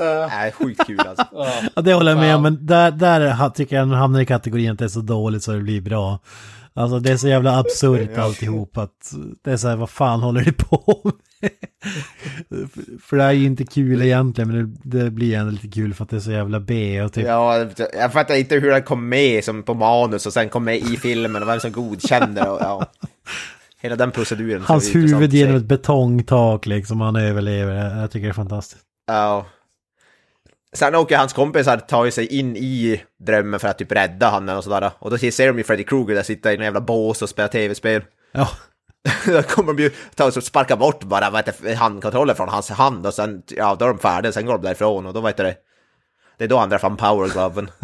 Nej, 0.28 0.52
sjukt 0.52 0.86
kul 0.86 1.00
alltså. 1.00 1.26
Ja, 1.74 1.82
det 1.82 1.94
håller 1.94 2.10
jag 2.12 2.20
med 2.20 2.36
om, 2.36 2.42
men 2.42 2.66
där, 2.66 2.90
där 2.90 3.50
tycker 3.50 3.76
jag 3.76 3.82
han 3.82 3.90
hamnar 3.90 4.20
i 4.20 4.26
kategorin 4.26 4.70
att 4.70 4.78
det 4.78 4.84
är 4.84 4.88
så 4.88 5.00
dåligt 5.00 5.42
så 5.42 5.52
det 5.52 5.60
blir 5.60 5.80
bra. 5.80 6.20
Alltså 6.74 6.98
det 6.98 7.12
är 7.12 7.16
så 7.16 7.28
jävla 7.28 7.58
absurt 7.58 8.18
alltihop 8.18 8.78
att 8.78 9.12
det 9.44 9.52
är 9.52 9.56
så 9.56 9.68
här, 9.68 9.76
vad 9.76 9.90
fan 9.90 10.20
håller 10.20 10.40
du 10.40 10.52
på 10.52 11.00
med? 11.04 11.12
För- 13.02 13.16
det 13.16 13.24
är 13.24 13.32
ju 13.32 13.46
inte 13.46 13.64
kul 13.64 14.02
egentligen, 14.02 14.50
men 14.52 14.80
det, 14.82 14.98
det 14.98 15.10
blir 15.10 15.36
ändå 15.36 15.52
lite 15.52 15.68
kul 15.68 15.94
för 15.94 16.04
att 16.04 16.10
det 16.10 16.16
är 16.16 16.20
så 16.20 16.32
jävla 16.32 16.60
B 16.60 17.02
och 17.02 17.12
typ. 17.12 17.26
Ja, 17.26 17.66
jag 17.92 18.12
fattar 18.12 18.34
inte 18.34 18.54
hur 18.54 18.70
den 18.70 18.82
kom 18.82 19.08
med 19.08 19.44
som 19.44 19.62
på 19.62 19.74
manus 19.74 20.26
och 20.26 20.32
sen 20.32 20.48
kom 20.48 20.64
med 20.64 20.76
i 20.76 20.96
filmen 20.96 21.42
och 21.42 21.48
vem 21.48 21.60
som 21.60 21.72
godkände 21.72 22.48
och 22.48 22.60
ja. 22.60 22.86
Hela 23.80 23.96
den 23.96 24.10
proceduren. 24.10 24.62
Hans 24.62 24.92
det 24.92 24.98
huvud 24.98 25.32
genom 25.32 25.56
ett 25.56 25.64
betongtak 25.64 26.66
liksom, 26.66 27.00
han 27.00 27.16
överlever. 27.16 27.74
Jag, 27.74 28.02
jag 28.02 28.10
tycker 28.10 28.26
det 28.26 28.30
är 28.30 28.34
fantastiskt. 28.34 28.82
Ja. 29.06 29.46
Sen 30.72 30.94
åker 30.94 31.16
hans 31.18 31.32
kompisar 31.32 31.76
tar 31.76 32.10
sig 32.10 32.38
in 32.38 32.56
i 32.56 33.02
drömmen 33.26 33.60
för 33.60 33.68
att 33.68 33.78
typ 33.78 33.92
rädda 33.92 34.30
honom 34.30 34.56
och 34.56 34.64
sådär. 34.64 34.90
Och 34.98 35.10
då 35.10 35.18
ser 35.18 35.46
de 35.46 35.58
ju 35.58 35.64
Freddy 35.64 35.84
Krueger 35.84 36.14
där 36.14 36.22
sitta 36.22 36.52
i 36.52 36.56
en 36.56 36.62
jävla 36.62 36.80
bås 36.80 37.22
och 37.22 37.28
spela 37.28 37.48
tv-spel. 37.48 38.02
Ja, 38.32 38.48
då 39.26 39.42
kommer 39.42 39.72
de 39.72 39.82
ju 39.82 39.90
ta 40.14 40.24
och 40.26 40.34
sparka 40.34 40.76
bort 40.76 41.04
bara 41.04 41.30
vad 41.30 41.38
heter, 41.46 41.54
det, 41.68 41.74
handkontrollen 41.74 42.36
från 42.36 42.48
hans 42.48 42.70
hand 42.70 43.06
och 43.06 43.14
sen, 43.14 43.42
ja 43.46 43.74
då 43.78 43.84
är 43.84 43.88
de 43.88 43.98
färdiga, 43.98 44.32
sen 44.32 44.46
går 44.46 44.52
de 44.52 44.62
därifrån 44.62 45.06
och 45.06 45.14
då 45.14 45.20
vet 45.20 45.36
du 45.36 45.42
det. 45.42 45.56
Det 46.38 46.44
är 46.44 46.48
då 46.48 46.58
han 46.58 46.68
drar 46.68 46.78
fram 46.78 46.96
powergloven. 46.96 47.70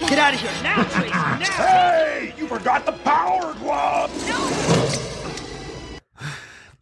Get 0.00 0.10
out 0.10 0.34
of 0.34 0.40
here 0.40 0.76
now, 0.76 0.84
please! 0.84 1.14
Now! 1.14 1.66
Hey, 1.66 2.32
you 2.38 2.48
forgot 2.48 2.86
the 2.86 2.92
power 3.04 3.54
glove! 3.60 4.08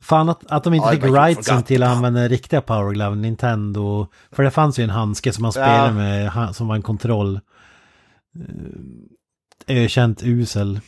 fan 0.00 0.28
att, 0.28 0.46
att 0.50 0.64
de 0.64 0.74
inte 0.74 0.86
Ja, 0.88 0.92
fick 0.92 1.04
rightsen 1.04 1.62
till 1.62 1.82
att 1.82 1.96
använda 1.96 2.20
den 2.20 2.28
riktiga 2.28 2.60
Power 2.60 2.92
Glove, 2.92 3.16
Nintendo. 3.16 4.06
För 4.32 4.42
det 4.42 4.50
fanns 4.50 4.78
ju 4.78 4.84
en 4.84 4.90
handske 4.90 5.32
som 5.32 5.42
man 5.42 5.52
spelade 5.52 5.86
Ja. 5.86 5.92
med, 5.92 6.56
som 6.56 6.68
var 6.68 6.74
en 6.76 6.82
kontroll. 6.82 7.40
Eh, 9.66 9.82
Ökänt 9.84 10.22
usel. 10.22 10.80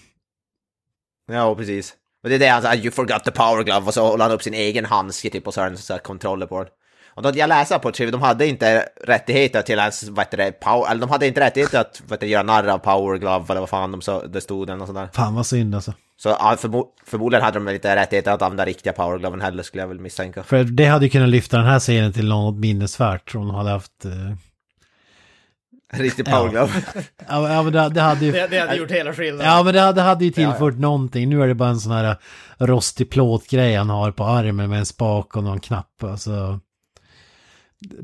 ja, 1.33 1.55
precis. 1.55 1.95
Och 2.29 2.31
det 2.31 2.37
är 2.37 2.39
det 2.39 2.49
han 2.49 2.63
säger, 2.63 2.83
you 2.83 2.91
forgot 2.91 3.25
the 3.25 3.31
power 3.31 3.63
glove 3.63 3.87
och 3.87 3.95
så 3.95 4.07
håller 4.07 4.25
han 4.25 4.33
upp 4.33 4.43
sin 4.43 4.55
egen 4.55 4.85
handske 4.85 5.31
typ 5.31 5.47
och 5.47 5.55
så 5.55 5.61
har 5.61 5.69
han 5.69 5.77
så 5.77 5.93
här 5.93 6.01
kontroller 6.01 6.47
på 6.47 6.59
den. 6.59 6.69
Och 7.15 7.23
då 7.23 7.33
jag 7.35 7.49
läste 7.49 7.79
på 7.79 7.93
Triv, 7.93 8.13
de 8.13 8.23
hade 8.23 8.47
inte 8.47 8.89
rättigheter 9.05 9.63
till 9.63 9.79
ens, 9.79 10.09
vad 10.09 10.25
heter 10.25 10.37
det, 10.37 10.53
power, 10.53 10.91
eller 10.91 11.01
de 11.01 11.11
hade 11.11 11.27
inte 11.27 11.41
rättigheter 11.41 11.81
att 11.81 12.03
vad 12.07 12.11
heter, 12.11 12.27
det, 12.27 12.33
göra 12.33 12.43
narr 12.43 12.67
av 12.69 12.79
power 12.79 13.19
glove 13.19 13.45
eller 13.49 13.61
vad 13.61 13.69
fan 13.69 13.93
de 13.93 14.01
sa, 14.01 14.27
det 14.27 14.41
stod 14.41 14.69
eller 14.69 14.77
något 14.79 14.89
sånt 14.89 14.99
där. 14.99 15.09
Fan 15.13 15.35
vad 15.35 15.47
synd 15.47 15.75
alltså. 15.75 15.93
Så 16.17 16.29
ja, 16.29 16.57
förmo 16.59 16.87
förmodligen 17.07 17.45
hade 17.45 17.59
de 17.59 17.69
inte 17.69 17.97
rättigheter 17.97 18.33
att 18.33 18.43
använda 18.43 18.65
riktiga 18.65 18.93
powergloven 18.93 19.41
heller 19.41 19.63
skulle 19.63 19.83
jag 19.83 19.89
väl 19.89 20.01
misstänka. 20.01 20.43
För 20.43 20.65
det 20.65 20.87
hade 20.87 21.05
ju 21.05 21.11
kunnat 21.11 21.29
lyfta 21.29 21.57
den 21.57 21.67
här 21.67 21.79
scenen 21.79 22.13
till 22.13 22.29
något 22.29 22.59
minnesvärt 22.59 23.35
om 23.35 23.47
de 23.47 23.55
hade 23.55 23.71
haft... 23.71 24.05
eh, 24.05 24.11
Riktig 25.93 26.29
Ja. 26.29 26.33
powerglove. 26.33 26.73
Ja, 27.29 27.53
ja 27.53 27.63
men 27.63 27.73
det, 27.73 27.89
det 27.89 28.01
hade 28.01 28.25
ju... 28.25 28.33
det, 28.33 28.47
det 28.47 28.61
hade 28.61 28.77
gjort 28.77 28.91
hela 28.91 29.13
skillnaden. 29.13 29.53
Ja 29.53 29.63
men 29.63 29.75
det, 29.75 29.93
det 29.93 30.03
hade 30.03 30.25
ju 30.25 30.31
tillfört 30.31 30.79
någonting. 30.79 31.29
Nu 31.29 31.43
är 31.43 31.49
det 31.49 31.55
bara 31.55 31.69
en 31.69 31.81
sån 31.81 31.93
här 31.93 32.17
rostig 32.59 33.11
plåtgrej 33.11 33.77
han 33.77 33.91
har 33.91 34.11
på 34.13 34.25
armen 34.25 34.71
med 34.71 34.79
en 34.79 34.87
spak 34.87 35.37
och 35.37 35.45
någon 35.45 35.61
knapp. 35.61 36.03
Alltså... 36.03 36.61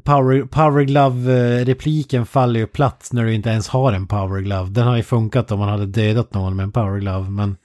Power, 0.04 0.42
power 0.42 0.84
Glove-repliken 0.84 2.26
faller 2.26 2.60
ju 2.60 2.66
platt 2.66 3.08
när 3.12 3.24
du 3.24 3.34
inte 3.34 3.50
ens 3.50 3.68
har 3.68 3.92
en 3.92 4.06
Power 4.06 4.40
Glove. 4.40 4.70
Den 4.70 4.86
har 4.86 4.96
ju 4.96 5.02
funkat 5.02 5.50
om 5.50 5.58
man 5.58 5.68
hade 5.68 5.86
dödat 5.86 6.34
någon 6.34 6.56
med 6.56 6.64
en 6.64 6.72
Power 6.72 7.00
Glove, 7.00 7.30
men... 7.30 7.56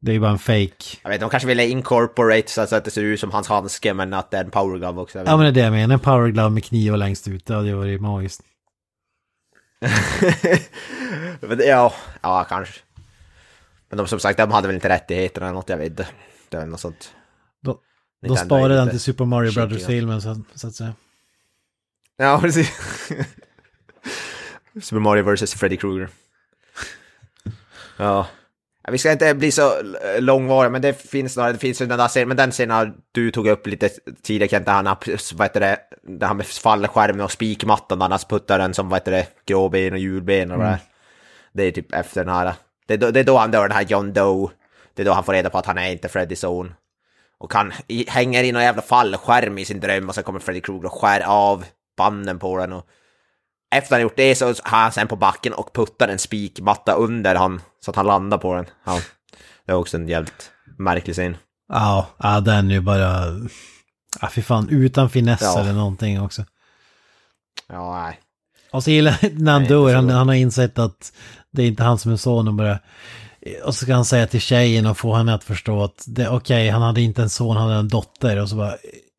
Det 0.00 0.10
är 0.10 0.14
ju 0.14 0.20
bara 0.20 0.30
en 0.30 0.38
fake. 0.38 0.96
Jag 1.02 1.10
vet, 1.10 1.20
de 1.20 1.30
kanske 1.30 1.46
ville 1.46 1.66
incorporate 1.66 2.50
så 2.66 2.76
att 2.76 2.84
det 2.84 2.90
ser 2.90 3.02
ut 3.02 3.20
som 3.20 3.30
hans 3.30 3.48
handske 3.48 3.94
men 3.94 4.14
att 4.14 4.30
det 4.30 4.36
är 4.36 4.44
en 4.44 4.50
powerglove 4.50 5.00
också. 5.00 5.18
Ja 5.18 5.36
men 5.36 5.40
det 5.40 5.46
är 5.46 5.52
det 5.52 5.60
jag 5.60 5.72
menar. 5.72 5.94
En 5.94 6.00
Power 6.00 6.28
Glove 6.28 6.50
med 6.50 6.64
knivar 6.64 6.96
längst 6.96 7.28
ut. 7.28 7.46
Det 7.46 7.54
hade 7.54 7.68
ju 7.68 7.74
varit 7.74 8.00
magiskt. 8.00 8.42
Ja, 11.58 11.94
ja, 12.22 12.44
kanske. 12.48 12.80
Men 13.88 13.98
de 13.98 14.08
som 14.08 14.20
sagt, 14.20 14.38
de 14.38 14.50
hade 14.50 14.68
väl 14.68 14.74
inte 14.74 14.88
rättigheterna 14.88 15.46
eller 15.46 15.54
något, 15.54 15.68
jag 15.68 15.76
vet 15.76 15.90
inte. 15.90 16.08
Det 16.48 16.56
var 16.56 16.66
något 16.66 16.80
sånt. 16.80 17.12
Nintendo 18.22 18.42
är 18.42 18.46
sparade 18.46 18.74
den 18.74 18.90
till 18.90 19.00
Super 19.00 19.24
Mario 19.24 19.52
Brothers-filmen 19.52 20.22
så, 20.22 20.40
så 20.54 20.68
att 20.68 20.74
säga. 20.74 20.94
Ja, 22.16 22.38
precis. 22.40 22.70
Super 24.82 25.00
Mario 25.00 25.34
vs. 25.34 25.54
Freddy 25.54 25.76
Krueger. 25.76 26.08
Ja. 27.96 28.26
Vi 28.90 28.98
ska 28.98 29.12
inte 29.12 29.34
bli 29.34 29.50
så 29.50 29.82
långvariga, 30.18 30.70
men 30.70 30.82
det 30.82 30.92
finns 30.92 31.36
några, 31.36 31.52
det 31.52 31.58
finns 31.58 31.82
ju 31.82 31.86
den 31.86 31.98
där 31.98 32.08
scenen, 32.08 32.28
men 32.28 32.36
den 32.36 32.50
scenen 32.50 32.94
du 33.12 33.30
tog 33.30 33.46
upp 33.46 33.66
lite 33.66 33.90
tidigare 34.22 34.50
Kent, 34.50 34.66
där 34.66 34.72
han 34.72 34.96
vad 35.34 35.48
heter 35.48 35.60
det, 35.60 35.78
där 36.02 36.26
han 36.26 36.36
med 36.36 36.46
fallskärmen 36.46 37.20
och 37.20 37.32
spikmattan, 37.32 37.98
där 37.98 38.08
han 38.08 38.18
puttar 38.28 38.58
den 38.58 38.74
som, 38.74 38.88
vad 38.88 39.00
heter 39.00 39.12
det, 39.12 39.26
gråben 39.46 39.92
och 39.92 39.98
julben 39.98 40.50
och 40.50 40.58
vad 40.58 40.66
det 40.66 40.72
är. 40.72 40.78
Det 41.52 41.62
är 41.62 41.70
typ 41.70 41.94
efter 41.94 42.24
den 42.24 42.34
här, 42.34 42.54
det 42.86 42.94
är 42.94 42.98
då, 42.98 43.10
det 43.10 43.20
är 43.20 43.24
då 43.24 43.36
han 43.36 43.50
dör, 43.50 43.68
den 43.68 43.76
här 43.76 43.84
John 43.84 44.12
Doe. 44.12 44.50
Det 44.94 45.02
är 45.02 45.06
då 45.06 45.12
han 45.12 45.24
får 45.24 45.32
reda 45.32 45.50
på 45.50 45.58
att 45.58 45.66
han 45.66 45.78
är 45.78 45.90
inte 45.90 46.08
Freddy 46.08 46.34
Zone. 46.34 46.70
Och 47.38 47.54
han 47.54 47.72
hänger 48.08 48.44
i 48.44 48.52
någon 48.52 48.62
jävla 48.62 48.82
fallskärm 48.82 49.58
i 49.58 49.64
sin 49.64 49.80
dröm 49.80 50.08
och 50.08 50.14
så 50.14 50.22
kommer 50.22 50.40
Freddy 50.40 50.60
Krueger 50.60 50.86
och 50.86 51.00
skär 51.00 51.20
av 51.26 51.64
banden 51.96 52.38
på 52.38 52.58
den. 52.58 52.72
Och 52.72 52.86
efter 53.78 53.94
han 53.94 54.02
gjort 54.02 54.16
det 54.16 54.34
så 54.34 54.46
har 54.46 54.78
han 54.78 54.92
sen 54.92 55.08
på 55.08 55.16
backen 55.16 55.52
och 55.52 55.72
puttar 55.74 56.08
en 56.08 56.18
spikmatta 56.18 56.92
under 56.92 57.34
han 57.34 57.60
så 57.84 57.90
att 57.90 57.96
han 57.96 58.06
landar 58.06 58.38
på 58.38 58.54
den. 58.54 58.66
Ja. 58.86 59.00
Det 59.66 59.72
är 59.72 59.76
också 59.76 59.96
en 59.96 60.08
jävligt 60.08 60.50
märklig 60.78 61.14
scen. 61.14 61.36
Ja, 61.68 62.06
ja 62.18 62.40
den 62.40 62.70
är 62.70 62.74
ju 62.74 62.80
bara... 62.80 63.24
Ja, 64.20 64.28
fy 64.32 64.42
fan, 64.42 64.68
utan 64.68 65.10
finess 65.10 65.40
Ja. 65.42 65.60
eller 65.60 65.72
någonting 65.72 66.20
också. 66.22 66.44
Ja, 67.68 68.02
nej. 68.02 68.20
Och 68.72 68.84
så 68.84 68.90
gillar 68.90 69.18
när 69.38 69.52
han 69.52 69.62
Nej, 69.62 69.68
dör, 69.68 69.94
han, 69.94 70.10
han 70.10 70.28
har 70.28 70.34
insett 70.34 70.78
att 70.78 71.12
det 71.52 71.62
är 71.62 71.66
inte 71.66 71.82
han 71.82 71.98
som 71.98 72.12
är 72.12 72.16
son 72.16 72.48
och 72.48 72.54
bara... 72.54 72.78
Och 73.64 73.74
så 73.74 73.84
ska 73.84 73.94
han 73.94 74.04
säga 74.04 74.26
till 74.26 74.40
tjejen 74.40 74.86
och 74.86 74.98
få 74.98 75.14
henne 75.14 75.34
att 75.34 75.44
förstå 75.44 75.84
att 75.84 76.04
det 76.06 76.28
okej, 76.28 76.68
han 76.68 76.82
hade 76.82 77.00
inte 77.00 77.22
en 77.22 77.30
son, 77.30 77.56
han 77.56 77.68
hade 77.68 77.80
en 77.80 77.88
dotter 77.88 78.40
och 78.42 78.48
så 78.48 78.56
bara... 78.56 78.74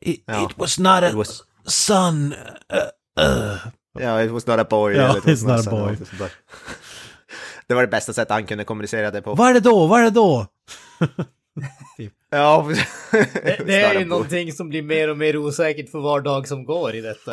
It, 0.05 0.23
Ja. 0.27 0.45
it 0.45 0.57
was 0.57 0.79
not 0.79 0.87
a 0.87 1.09
It 1.09 1.15
was- 1.15 1.41
son. 1.65 2.33
Uh, 2.33 3.25
uh. 3.25 3.57
Ja, 4.01 4.23
it 4.23 4.31
was 4.31 4.47
not 4.47 4.59
a 4.59 4.65
boy. 4.69 4.95
Ja, 4.95 5.07
was 5.07 5.25
it's 5.25 5.47
not 5.47 5.67
a 5.67 5.71
boy. 5.71 5.97
Det 7.67 7.73
var 7.73 7.81
det 7.81 7.87
bästa 7.87 8.13
sättet 8.13 8.31
han 8.31 8.45
kunde 8.45 8.63
kommunicera 8.63 9.11
det 9.11 9.21
på. 9.21 9.35
Vad 9.35 9.49
är 9.49 9.53
det 9.53 9.59
då? 9.59 9.87
Vad 9.87 9.99
är 9.99 10.03
det 10.03 10.09
då? 10.09 10.47
Ja, 12.29 12.67
Det, 13.11 13.63
det 13.65 13.81
är 13.81 13.99
ju 13.99 14.05
någonting 14.05 14.51
som 14.53 14.69
blir 14.69 14.81
mer 14.81 15.09
och 15.09 15.17
mer 15.17 15.37
osäkert 15.37 15.89
för 15.89 15.99
var 15.99 16.21
dag 16.21 16.47
som 16.47 16.65
går 16.65 16.95
i 16.95 17.01
detta 17.01 17.31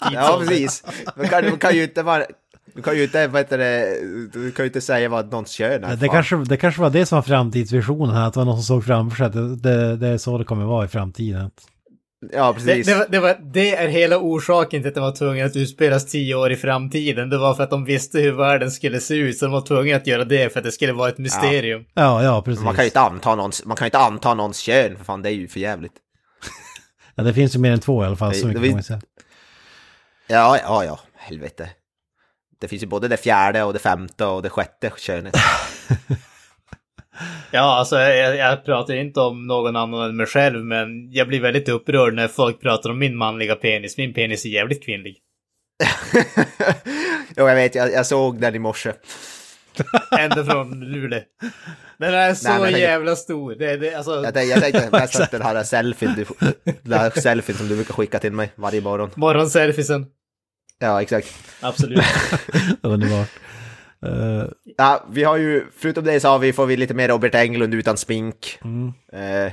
Ja, 0.12 0.42
precis. 0.48 0.84
Man 1.16 1.28
kan, 1.28 1.44
man 1.44 1.58
kan 1.58 1.74
ju 1.76 1.82
inte 1.82 2.02
vara... 2.02 2.24
Du 2.74 2.82
kan 2.82 2.96
ju 2.96 3.02
inte, 3.02 3.26
vad 3.26 3.40
heter 3.40 3.58
det, 3.58 3.98
du 4.32 4.52
kan 4.52 4.64
ju 4.64 4.68
inte 4.68 4.80
säga 4.80 5.08
vad 5.08 5.30
någons 5.30 5.50
kön 5.50 5.84
är. 5.84 5.90
Det 5.90 6.06
fan. 6.06 6.08
kanske, 6.08 6.36
det 6.36 6.56
kanske 6.56 6.80
var 6.80 6.90
det 6.90 7.06
som 7.06 7.16
var 7.16 7.22
framtidsvisionen 7.22 8.14
här, 8.14 8.26
att 8.26 8.34
det 8.34 8.40
var 8.40 8.44
någon 8.44 8.62
som 8.62 8.76
såg 8.76 8.84
framför 8.84 9.16
sig 9.16 9.26
att 9.26 9.32
det, 9.32 9.56
det, 9.56 9.96
det 9.96 10.08
är 10.08 10.18
så 10.18 10.38
det 10.38 10.44
kommer 10.44 10.64
vara 10.64 10.84
i 10.84 10.88
framtiden. 10.88 11.50
Ja, 12.32 12.52
Det, 12.52 12.54
precis. 12.64 12.86
det, 12.86 12.94
var, 12.94 13.06
det, 13.08 13.20
var, 13.20 13.36
det 13.52 13.76
är 13.76 13.88
hela 13.88 14.18
orsaken 14.18 14.82
till 14.82 14.88
att 14.88 14.94
den 14.94 15.02
var 15.02 15.12
tvungen 15.16 15.46
att 15.46 15.56
utspelas 15.56 16.06
tio 16.06 16.34
år 16.34 16.52
i 16.52 16.56
framtiden. 16.56 17.30
Det 17.30 17.38
var 17.38 17.54
för 17.54 17.62
att 17.62 17.70
de 17.70 17.84
visste 17.84 18.18
hur 18.18 18.32
världen 18.32 18.70
skulle 18.70 19.00
se 19.00 19.14
ut, 19.14 19.38
så 19.38 19.44
de 19.44 19.52
var 19.52 19.60
tvungna 19.60 19.96
att 19.96 20.06
göra 20.06 20.24
det 20.24 20.52
för 20.52 20.60
att 20.60 20.64
det 20.64 20.72
skulle 20.72 20.92
vara 20.92 21.08
ett 21.08 21.18
mysterium. 21.18 21.84
Ja, 21.94 22.22
ja, 22.24 22.42
precis. 22.42 22.64
Man 22.64 22.74
kan 22.74 22.84
ju 22.84 22.88
inte 22.88 23.00
anta 23.00 23.34
någons, 23.34 23.64
man 23.64 23.76
kan 23.76 23.84
ju 23.84 23.86
inte 23.86 23.98
anta 23.98 24.34
någons 24.34 24.58
kön, 24.58 24.96
för 24.96 25.04
fan 25.04 25.22
det 25.22 25.28
är 25.28 25.32
ju 25.34 25.48
för 25.48 25.60
jävligt. 25.60 25.92
Ja, 27.14 27.22
det 27.22 27.34
finns 27.34 27.54
ju 27.54 27.58
mer 27.58 27.72
än 27.72 27.80
två 27.80 28.02
i 28.04 28.06
alla 28.06 28.16
fall, 28.16 28.30
Det- 28.32 28.36
så 28.38 28.46
mycket 28.46 28.62
det 28.62 28.68
kan 28.68 28.74
man 28.76 28.82
säga. 28.82 29.00
Ja, 30.26 30.58
ja, 30.64 30.84
ja, 30.84 31.00
helvete. 31.16 31.70
Det 32.60 32.68
finns 32.68 32.82
ju 32.82 32.86
både 32.86 33.08
det 33.08 33.16
fjärde 33.16 33.62
och 33.62 33.72
det 33.72 33.78
femte 33.78 34.24
och 34.24 34.42
det 34.42 34.50
sjätte 34.50 34.90
könet. 34.98 35.34
Ja, 37.54 37.78
alltså 37.78 37.96
jag, 37.98 38.36
jag 38.36 38.64
pratar 38.64 38.94
inte 38.94 39.20
om 39.20 39.46
någon 39.46 39.76
annan 39.76 40.08
än 40.10 40.16
mig 40.16 40.26
själv, 40.26 40.64
men 40.64 41.12
jag 41.12 41.28
blir 41.28 41.40
väldigt 41.40 41.68
upprörd 41.68 42.14
när 42.14 42.28
folk 42.28 42.60
pratar 42.60 42.90
om 42.90 42.98
min 42.98 43.16
manliga 43.16 43.54
penis. 43.54 43.96
Min 43.98 44.14
penis 44.14 44.44
är 44.44 44.48
jävligt 44.48 44.84
kvinnlig. 44.84 45.16
jo, 47.36 47.48
jag 47.48 47.54
vet, 47.54 47.74
jag, 47.74 47.92
jag 47.92 48.06
såg 48.06 48.40
den 48.40 48.54
i 48.54 48.58
morse. 48.58 48.92
Ända 50.18 50.44
från 50.44 50.80
Luleå. 50.80 51.20
Den 51.98 52.14
är 52.14 52.34
så 52.34 52.58
Nej, 52.58 52.80
jävla 52.80 53.16
stor. 53.16 53.54
Det, 53.54 53.76
det, 53.76 53.94
alltså, 53.94 54.14
Jag 54.14 54.34
tänkte, 54.34 54.42
jag 54.42 54.60
tänkte 54.60 54.88
mest 54.92 55.20
att 55.20 55.30
den 55.30 55.42
här 55.42 55.62
selfien, 55.64 56.14
du, 56.16 56.26
den 56.82 56.98
här 56.98 57.10
selfien 57.20 57.58
som 57.58 57.68
du 57.68 57.74
brukar 57.74 57.94
skicka 57.94 58.18
till 58.18 58.32
mig 58.32 58.52
varje 58.54 58.80
morgon. 58.80 59.10
Morgonselfiesen. 59.14 60.06
Ja, 60.78 61.02
exakt. 61.02 61.28
Absolut. 61.60 62.04
Underbart. 62.82 63.28
Eh, 64.06 64.44
Ja, 64.76 65.04
vi 65.10 65.24
har 65.24 65.36
ju, 65.36 65.66
förutom 65.76 66.04
det 66.04 66.20
så 66.20 66.28
har 66.28 66.38
vi, 66.38 66.52
får 66.52 66.66
vi 66.66 66.76
lite 66.76 66.94
mer 66.94 67.08
Robert 67.08 67.34
Englund 67.34 67.74
utan 67.74 67.96
smink. 67.96 68.58
mm. 68.64 68.92
Eh, 69.12 69.52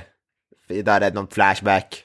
där 0.84 1.00
är 1.00 1.12
någon 1.12 1.28
flashback. 1.28 2.04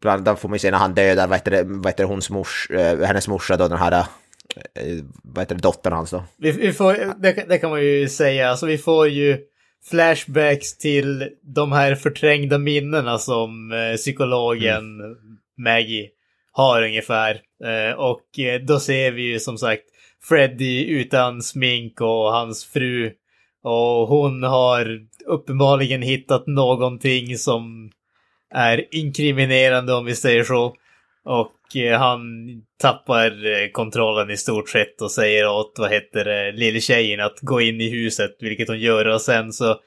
Bland 0.00 0.28
annat 0.28 0.40
får 0.40 0.48
man 0.48 0.54
ju 0.54 0.58
se 0.58 0.70
när 0.70 0.78
han 0.78 0.94
dödar, 0.94 1.26
vad 1.26 1.38
heter 1.38 1.50
det, 1.50 1.62
vad 1.62 1.86
heter 1.86 2.04
hons 2.04 2.30
mors, 2.30 2.70
eh, 2.70 3.00
hennes 3.00 3.28
morsa 3.28 3.56
då, 3.56 3.68
den 3.68 3.78
här, 3.78 3.92
eh, 3.92 5.04
vad 5.22 5.42
heter 5.42 5.54
det, 5.54 5.60
dottern 5.60 5.92
hans 5.92 6.10
då. 6.10 6.24
Vi, 6.36 6.50
vi 6.50 6.72
får, 6.72 7.20
det, 7.22 7.44
det 7.48 7.58
kan 7.58 7.70
man 7.70 7.84
ju 7.84 8.08
säga. 8.08 8.50
Alltså 8.50 8.66
vi 8.66 8.78
får 8.78 9.08
ju 9.08 9.38
flashbacks 9.90 10.78
till 10.78 11.30
de 11.42 11.72
här 11.72 11.94
förträngda 11.94 12.58
minnena 12.58 13.18
som 13.18 13.72
psykologen 13.96 14.84
Maggie 15.58 16.08
har 16.52 16.82
ungefär. 16.82 17.40
Och 17.96 18.22
då 18.66 18.80
ser 18.80 19.10
vi 19.10 19.22
ju 19.22 19.40
som 19.40 19.58
sagt 19.58 19.84
Freddy 20.28 20.84
utan 20.84 21.42
smink 21.42 22.00
och 22.00 22.32
hans 22.32 22.64
fru. 22.64 23.12
Och 23.62 24.08
hon 24.08 24.42
har 24.42 25.00
uppenbarligen 25.26 26.02
hittat 26.02 26.46
någonting 26.46 27.38
som 27.38 27.90
är 28.54 28.94
inkriminerande 28.94 29.94
om 29.94 30.04
vi 30.04 30.14
säger 30.14 30.44
så. 30.44 30.74
Och 31.24 31.76
eh, 31.76 31.98
han 31.98 32.20
tappar 32.80 33.46
eh, 33.46 33.68
kontrollen 33.72 34.30
i 34.30 34.36
stort 34.36 34.68
sett 34.68 35.02
och 35.02 35.10
säger 35.10 35.48
åt, 35.48 35.74
vad 35.78 35.90
heter 35.90 36.24
det, 36.24 36.52
lilltjejen 36.52 37.20
att 37.20 37.40
gå 37.40 37.60
in 37.60 37.80
i 37.80 37.90
huset, 37.90 38.36
vilket 38.40 38.68
hon 38.68 38.80
gör. 38.80 39.04
Och 39.04 39.20
sen 39.20 39.52
så 39.52 39.80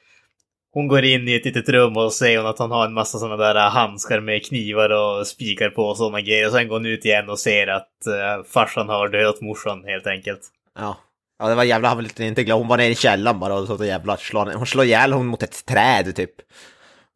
hon 0.72 0.88
går 0.88 1.04
in 1.04 1.28
i 1.28 1.34
ett 1.34 1.44
litet 1.44 1.68
rum 1.68 1.96
och 1.96 2.12
säger 2.12 2.38
hon 2.38 2.46
att 2.46 2.58
han 2.58 2.70
har 2.70 2.86
en 2.86 2.92
massa 2.92 3.18
sådana 3.18 3.36
där 3.36 3.54
eh, 3.54 3.70
handskar 3.70 4.20
med 4.20 4.46
knivar 4.46 4.90
och 4.90 5.26
spikar 5.26 5.70
på 5.70 5.82
och 5.82 5.96
sådana 5.96 6.20
grejer. 6.20 6.46
Och 6.46 6.52
sen 6.52 6.68
går 6.68 6.76
hon 6.76 6.86
ut 6.86 7.04
igen 7.04 7.28
och 7.28 7.38
ser 7.38 7.66
att 7.66 7.88
uh, 8.08 8.44
farsan 8.44 8.88
har 8.88 9.08
dödat 9.08 9.40
morsan 9.40 9.84
helt 9.84 10.06
enkelt. 10.06 10.40
Ja. 10.78 10.96
Ja, 11.38 11.48
det 11.48 11.54
var 11.54 11.64
jävla, 11.64 11.88
han 11.88 11.96
var 11.96 12.02
lite 12.02 12.24
inte 12.24 12.44
glad. 12.44 12.58
Hon 12.58 12.68
var 12.68 12.76
nere 12.76 12.86
i 12.86 12.94
källaren 12.94 13.40
bara 13.40 13.54
och 13.54 13.66
så 13.66 13.84
jävla 13.84 14.16
slå, 14.16 14.52
hon 14.54 14.66
slår 14.66 14.84
ihjäl 14.84 15.12
hon 15.12 15.26
mot 15.26 15.42
ett 15.42 15.66
träd 15.66 16.16
typ. 16.16 16.30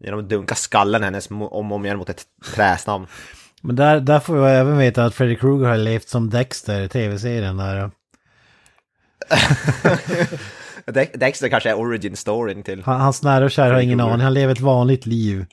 Genom 0.04 0.20
att 0.20 0.28
dunka 0.28 0.54
skallen 0.54 1.02
hennes 1.02 1.30
om 1.30 1.42
och 1.42 1.74
om 1.74 1.84
igen 1.84 1.98
mot 1.98 2.08
ett 2.08 2.22
trästam. 2.54 3.06
Men 3.62 3.76
där, 3.76 4.00
där 4.00 4.20
får 4.20 4.34
vi 4.34 4.50
även 4.50 4.78
veta 4.78 5.04
att 5.04 5.14
Freddy 5.14 5.36
Krueger 5.36 5.66
har 5.66 5.76
levt 5.76 6.08
som 6.08 6.30
Dexter 6.30 6.80
i 6.80 6.88
tv-serien 6.88 7.56
där. 7.56 7.90
Dex- 10.86 11.18
Dexter 11.18 11.48
kanske 11.48 11.70
är 11.70 11.74
origin 11.78 12.16
storyn 12.16 12.62
till. 12.62 12.82
Han, 12.82 13.00
hans 13.00 13.22
nära 13.22 13.44
och 13.44 13.50
kära 13.50 13.74
har 13.74 13.80
ingen 13.80 14.00
aning, 14.00 14.20
han 14.20 14.34
lever 14.34 14.52
ett 14.52 14.60
vanligt 14.60 15.06
liv. 15.06 15.46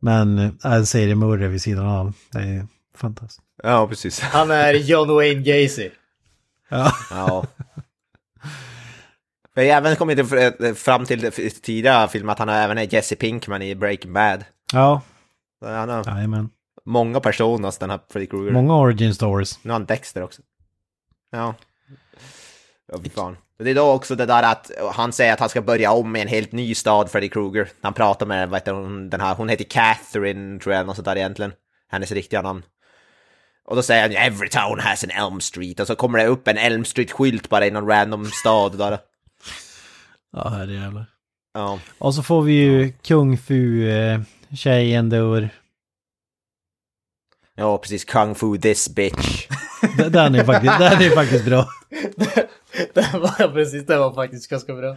Men 0.00 0.38
är 0.62 0.76
en 0.76 0.86
seriemördare 0.86 1.48
vid 1.48 1.62
sidan 1.62 1.86
av. 1.86 2.12
Det 2.32 2.38
är 2.38 2.66
fantastiskt. 2.96 3.40
Ja, 3.62 3.88
precis. 3.88 4.20
Han 4.20 4.50
är 4.50 4.74
John 4.74 5.08
Wayne 5.14 5.42
Gacy. 5.42 5.90
Ja, 6.68 6.92
Ja. 7.10 7.44
Vi 9.54 9.70
har 9.70 9.76
även 9.76 9.96
kommit 9.96 10.18
fr- 10.18 10.74
fram 10.74 11.04
till 11.06 11.32
tidigare 11.62 12.08
film 12.08 12.28
att 12.28 12.38
han 12.38 12.48
är 12.48 12.64
även 12.64 12.78
är 12.78 12.94
Jesse 12.94 13.16
Pinkman 13.16 13.62
i 13.62 13.74
Breaking 13.74 14.12
Bad. 14.12 14.44
ja, 14.72 15.02
Han 15.60 15.88
har 15.88 16.04
jajamän. 16.16 16.50
många 16.84 17.20
personer, 17.20 17.74
den 17.80 17.90
här 17.90 18.00
Freddy 18.10 18.26
Krueger. 18.26 18.52
Många 18.52 18.76
origin 18.76 19.14
stories. 19.14 19.58
Nu 19.64 19.70
har 19.70 19.78
han 19.78 19.86
Dexter 19.86 20.22
också. 20.22 20.42
Ja. 21.30 21.54
Ja, 22.92 22.98
fan. 23.14 23.36
Det 23.64 23.70
är 23.70 23.74
då 23.74 23.92
också 23.92 24.14
det 24.14 24.26
där 24.26 24.42
att 24.42 24.70
han 24.92 25.12
säger 25.12 25.32
att 25.32 25.40
han 25.40 25.48
ska 25.48 25.62
börja 25.62 25.92
om 25.92 26.16
i 26.16 26.20
en 26.20 26.28
helt 26.28 26.52
ny 26.52 26.74
stad, 26.74 27.10
Freddy 27.10 27.28
Krueger. 27.28 27.68
Han 27.80 27.94
pratar 27.94 28.26
med, 28.26 28.48
vad 28.48 28.60
heter 28.60 28.72
hon, 28.72 29.10
den 29.10 29.20
här, 29.20 29.34
hon 29.34 29.48
heter 29.48 29.64
Catherine, 29.64 30.60
tror 30.60 30.74
jag, 30.74 30.86
något 30.86 30.96
sånt 30.96 31.04
där 31.04 31.16
egentligen. 31.16 31.52
Hennes 31.90 32.12
riktiga 32.12 32.42
namn. 32.42 32.62
Och 33.64 33.76
då 33.76 33.82
säger 33.82 34.02
han 34.02 34.12
“Every 34.12 34.48
town 34.48 34.80
has 34.80 35.04
an 35.04 35.10
Elm 35.10 35.40
Street” 35.40 35.80
och 35.80 35.86
så 35.86 35.94
kommer 35.94 36.18
det 36.18 36.26
upp 36.26 36.48
en 36.48 36.58
Elm 36.58 36.84
Street-skylt 36.84 37.48
bara 37.48 37.66
i 37.66 37.70
någon 37.70 37.88
random 37.88 38.26
stad 38.26 38.78
där. 38.78 38.98
Ja, 40.32 40.48
herrejävlar. 40.48 41.06
Ja. 41.54 41.78
Och 41.98 42.14
så 42.14 42.22
får 42.22 42.42
vi 42.42 42.52
ju 42.52 42.92
kung 42.92 43.38
fu 43.38 43.88
eh, 43.88 44.20
tjejen 44.56 45.08
dör. 45.08 45.48
Ja, 47.54 47.78
precis. 47.78 48.04
Kung 48.04 48.34
fu 48.34 48.58
this 48.58 48.88
bitch. 48.88 49.46
Den 50.10 50.34
är 50.34 50.44
faktiskt, 50.44 50.78
den 50.78 51.02
är 51.02 51.10
faktiskt 51.10 51.44
bra. 51.44 51.68
det 52.94 53.10
var 53.12 53.52
precis, 53.52 53.86
det 53.86 53.98
var 53.98 54.12
faktiskt 54.12 54.50
ganska 54.50 54.74
bra. 54.74 54.96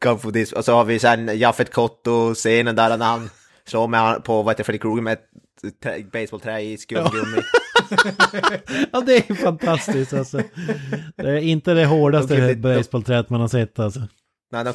Kung 0.00 0.18
fu 0.18 0.32
this. 0.32 0.52
Och 0.52 0.64
så 0.64 0.72
har 0.72 0.84
vi 0.84 0.98
sen 0.98 1.38
Jaffet 1.38 1.72
Kotto-scenen 1.72 2.76
där 2.76 2.96
när 2.96 3.06
han 3.06 3.30
slår 3.66 3.88
med 3.88 4.24
på, 4.24 4.42
vad 4.42 4.52
heter 4.54 4.64
Freddy 4.64 4.78
Krueger 4.78 5.02
med 5.02 5.12
ett 5.12 5.80
trä, 5.82 6.04
baseballträ 6.12 6.60
i 6.60 6.78
skumgummi. 6.78 7.42
Ja, 8.92 9.00
det 9.00 9.16
är 9.16 9.22
ju 9.28 9.34
fantastiskt 9.34 10.12
alltså. 10.12 10.42
Det 11.16 11.30
är 11.30 11.36
inte 11.36 11.74
det 11.74 11.84
hårdaste 11.86 12.34
Okej, 12.34 12.54
det- 12.54 12.74
baseballträet 12.76 13.30
man 13.30 13.40
har 13.40 13.48
sett 13.48 13.78
alltså. 13.78 14.00
Nej, 14.52 14.64
de, 14.64 14.74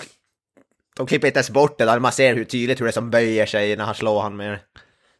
de 0.97 1.07
klipper 1.07 1.27
inte 1.27 1.37
ens 1.37 1.49
bort 1.49 1.77
det 1.77 1.85
där, 1.85 1.99
man 1.99 2.11
ser 2.11 2.35
hur 2.35 2.43
tydligt 2.45 2.81
hur 2.81 2.85
det 2.85 2.91
som 2.91 3.09
böjer 3.09 3.45
sig 3.45 3.75
när 3.75 3.83
han 3.85 3.95
slår 3.95 4.21
han 4.21 4.35
med 4.35 4.59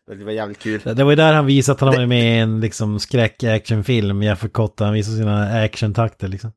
det. 0.08 0.16
Det 0.16 0.26
var 0.26 0.32
jävligt 0.32 0.60
kul. 0.60 0.82
Det 0.84 0.94
det 0.94 1.04
var 1.04 1.12
ju 1.12 1.16
där 1.16 1.34
han 1.34 1.46
visade 1.46 1.74
att 1.74 1.80
han 1.82 1.90
var 2.00 2.06
med 2.06 2.36
i 2.36 2.40
en 2.40 2.60
liksom 2.60 3.00
skräck-actionfilm. 3.00 4.24
Jeff 4.24 4.46
Cotta, 4.52 4.84
han 4.86 4.94
visade 4.94 5.18
sina 5.18 5.62
actiontakter 5.64 6.28
liksom. 6.28 6.52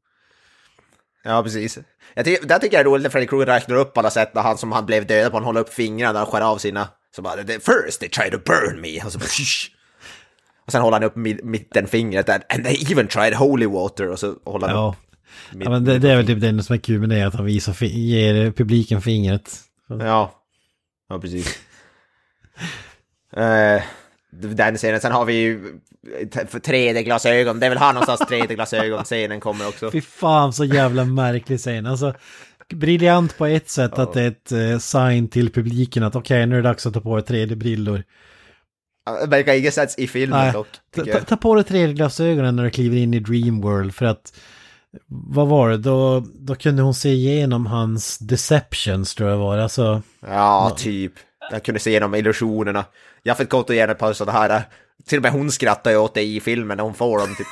Ja, 1.24 1.42
precis. 1.42 1.78
Jag 2.14 2.24
tycker, 2.24 2.46
där 2.46 2.58
tycker 2.58 2.76
jag 2.76 2.84
det 2.86 2.88
är 2.88 2.90
roligt 2.92 3.02
när 3.02 3.10
Freddy 3.10 3.26
Krueger 3.26 3.46
räknar 3.46 3.76
upp 3.76 3.98
alla 3.98 4.10
sätt 4.10 4.34
när 4.34 4.42
han 4.42 4.58
som 4.58 4.72
han 4.72 4.86
blev 4.86 5.06
dödad 5.06 5.30
på, 5.30 5.36
han 5.36 5.44
håller 5.44 5.60
upp 5.60 5.74
fingrarna 5.74 6.22
och 6.22 6.28
skär 6.28 6.40
av 6.40 6.58
sina. 6.58 6.88
Så 7.16 7.22
bara, 7.22 7.34
"The- 7.42 7.60
first 7.60 8.00
they 8.00 8.08
tried 8.08 8.32
to 8.32 8.38
burn 8.46 8.80
me. 8.80 9.04
Och 9.04 9.12
så 9.12 9.18
bara, 9.18 9.24
"Shh." 9.26 9.66
Och 10.66 10.72
sen 10.72 10.82
håller 10.82 10.96
han 10.96 11.04
upp 11.04 11.16
mittenfingret 11.44 12.26
där, 12.26 12.42
and 12.48 12.64
they 12.64 12.92
even 12.92 13.06
tried 13.08 13.34
holy 13.34 13.66
water. 13.66 14.10
Och 14.10 14.18
så 14.18 14.34
håller 14.44 14.68
han 14.68 14.76
Ja. 14.76 14.94
upp. 14.98 15.18
ja 15.62 15.70
men 15.70 15.84
det, 15.84 15.98
det 15.98 16.10
är 16.10 16.16
väl 16.16 16.26
typ 16.26 16.40
det 16.40 16.62
som 16.62 16.74
är 16.74 16.78
kul 16.80 17.00
med 17.00 17.08
det, 17.08 17.22
att 17.22 17.34
han 17.34 17.44
visar, 17.44 17.84
ger 17.86 18.50
publiken 18.50 19.02
fingret. 19.02 19.60
Ja, 19.88 20.42
ja 21.08 21.18
precis. 21.20 21.58
Eh, 23.36 23.82
den 24.30 24.76
scenen, 24.76 25.00
sen 25.00 25.12
har 25.12 25.24
vi 25.24 25.34
ju 25.34 25.80
3D-glasögon, 26.52 27.60
det 27.60 27.68
väl 27.68 27.78
här 27.78 27.92
någonstans 27.92 28.20
3D-glasögon-scenen 28.20 29.40
kommer 29.40 29.68
också. 29.68 29.90
Fy 29.90 30.00
fan 30.00 30.52
så 30.52 30.64
jävla 30.64 31.04
märklig 31.04 31.58
scen. 31.58 31.86
Alltså, 31.86 32.14
briljant 32.74 33.38
på 33.38 33.46
ett 33.46 33.70
sätt 33.70 33.98
att 33.98 34.12
det 34.12 34.22
är 34.22 34.28
ett 34.28 34.52
eh, 34.52 34.78
sign 34.78 35.28
till 35.28 35.52
publiken 35.52 36.02
att 36.02 36.16
okej, 36.16 36.46
nu 36.46 36.58
är 36.58 36.62
det 36.62 36.68
dags 36.68 36.86
att 36.86 36.94
ta 36.94 37.00
på 37.00 37.18
er 37.18 37.22
3D-brillor. 37.22 38.02
Ja, 39.06 39.20
Det 39.20 39.26
verkar 39.26 39.54
inget 39.54 39.74
sätt 39.74 39.98
i 39.98 40.06
filmen 40.06 40.38
Nej, 40.38 40.52
dock, 40.52 40.66
ta, 40.96 41.20
ta, 41.20 41.36
på 41.36 41.54
dig 41.54 41.64
3D-glasögonen 41.64 42.56
när 42.56 42.64
du 42.64 42.70
kliver 42.70 42.96
in 42.96 43.14
i 43.14 43.20
Dreamworld 43.20 43.94
för 43.94 44.06
att 44.06 44.32
vad 45.08 45.48
var 45.48 45.70
det? 45.70 45.76
Då, 45.76 46.24
då 46.34 46.54
kunde 46.54 46.82
hon 46.82 46.94
se 46.94 47.08
igenom 47.08 47.66
hans 47.66 48.18
deceptions 48.18 49.14
tror 49.14 49.30
jag 49.30 49.38
var. 49.38 49.58
Alltså, 49.58 50.02
Ja, 50.26 50.76
typ. 50.76 51.12
Jag 51.50 51.62
kunde 51.62 51.80
se 51.80 51.90
genom 51.90 52.14
illusionerna. 52.14 52.84
Jag 53.26 53.36
fick 53.36 53.50
gott 53.50 53.70
och 53.70 53.76
gärna 53.76 53.92
ett 53.92 53.98
par 53.98 54.12
sådana 54.12 54.38
här, 54.38 54.62
till 55.06 55.18
och 55.18 55.22
med 55.22 55.32
hon 55.32 55.50
skrattar 55.50 55.90
ju 55.90 55.96
åt 55.96 56.14
det 56.14 56.22
i 56.22 56.40
filmen 56.40 56.76
när 56.76 56.84
hon 56.84 56.94
får 56.94 57.18
dem 57.18 57.34
typ. 57.36 57.46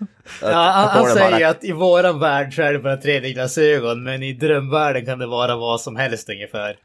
Ja, 0.42 0.52
han, 0.52 0.88
han 0.88 1.10
säger 1.10 1.40
bara. 1.40 1.48
att 1.48 1.64
i 1.64 1.72
våran 1.72 2.20
värld 2.20 2.54
så 2.54 2.62
är 2.62 2.72
det 2.72 2.78
bara 2.78 2.96
3D-glasögon, 2.96 4.02
men 4.02 4.22
i 4.22 4.32
drömvärlden 4.32 5.06
kan 5.06 5.18
det 5.18 5.26
vara 5.26 5.56
vad 5.56 5.80
som 5.80 5.96
helst 5.96 6.28
ungefär. 6.30 6.76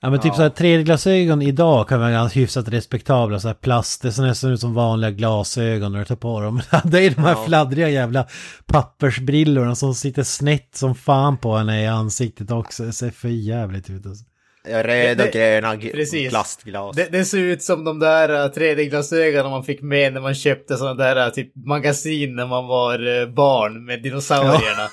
Ja 0.00 0.10
men 0.10 0.20
typ 0.20 0.34
så 0.34 0.42
här 0.42 0.50
3D-glasögon 0.50 1.42
idag 1.42 1.88
kan 1.88 2.00
vara 2.00 2.10
ganska 2.10 2.40
hyfsat 2.40 2.68
respektabla, 2.68 3.40
så 3.40 3.48
här 3.48 3.54
plast, 3.54 4.02
det 4.02 4.12
ser 4.12 4.22
nästan 4.22 4.50
ut 4.50 4.60
som 4.60 4.74
vanliga 4.74 5.10
glasögon 5.10 5.92
när 5.92 5.98
du 5.98 6.04
tar 6.04 6.16
på 6.16 6.40
dem. 6.40 6.60
det 6.84 7.06
är 7.06 7.10
de 7.10 7.22
här 7.22 7.44
fladdriga 7.46 7.88
jävla 7.88 8.26
pappersbrillorna 8.66 9.74
som 9.74 9.94
sitter 9.94 10.22
snett 10.22 10.70
som 10.74 10.94
fan 10.94 11.38
på 11.38 11.56
henne 11.56 11.82
i 11.82 11.86
ansiktet 11.86 12.50
också. 12.50 12.82
Det 12.82 12.92
ser 12.92 13.10
för 13.10 13.28
jävligt 13.28 13.90
ut 13.90 14.06
alltså. 14.06 14.24
Röda 14.68 15.24
och 15.24 15.30
Det- 15.32 15.38
gröna 15.38 15.76
precis. 15.76 16.28
plastglas. 16.30 16.96
Det, 16.96 17.08
det 17.12 17.24
ser 17.24 17.38
ut 17.38 17.62
som 17.62 17.84
de 17.84 17.98
där 17.98 18.30
uh, 18.30 18.52
3D-glasögonen 18.52 19.50
man 19.50 19.64
fick 19.64 19.82
med 19.82 20.12
när 20.12 20.20
man 20.20 20.34
köpte 20.34 20.76
sådana 20.76 20.94
där 21.04 21.26
uh, 21.26 21.32
typ 21.32 21.52
magasin 21.66 22.36
när 22.36 22.46
man 22.46 22.66
var 22.66 23.06
uh, 23.06 23.28
barn 23.28 23.84
med 23.84 24.02
dinosaurierna. 24.02 24.88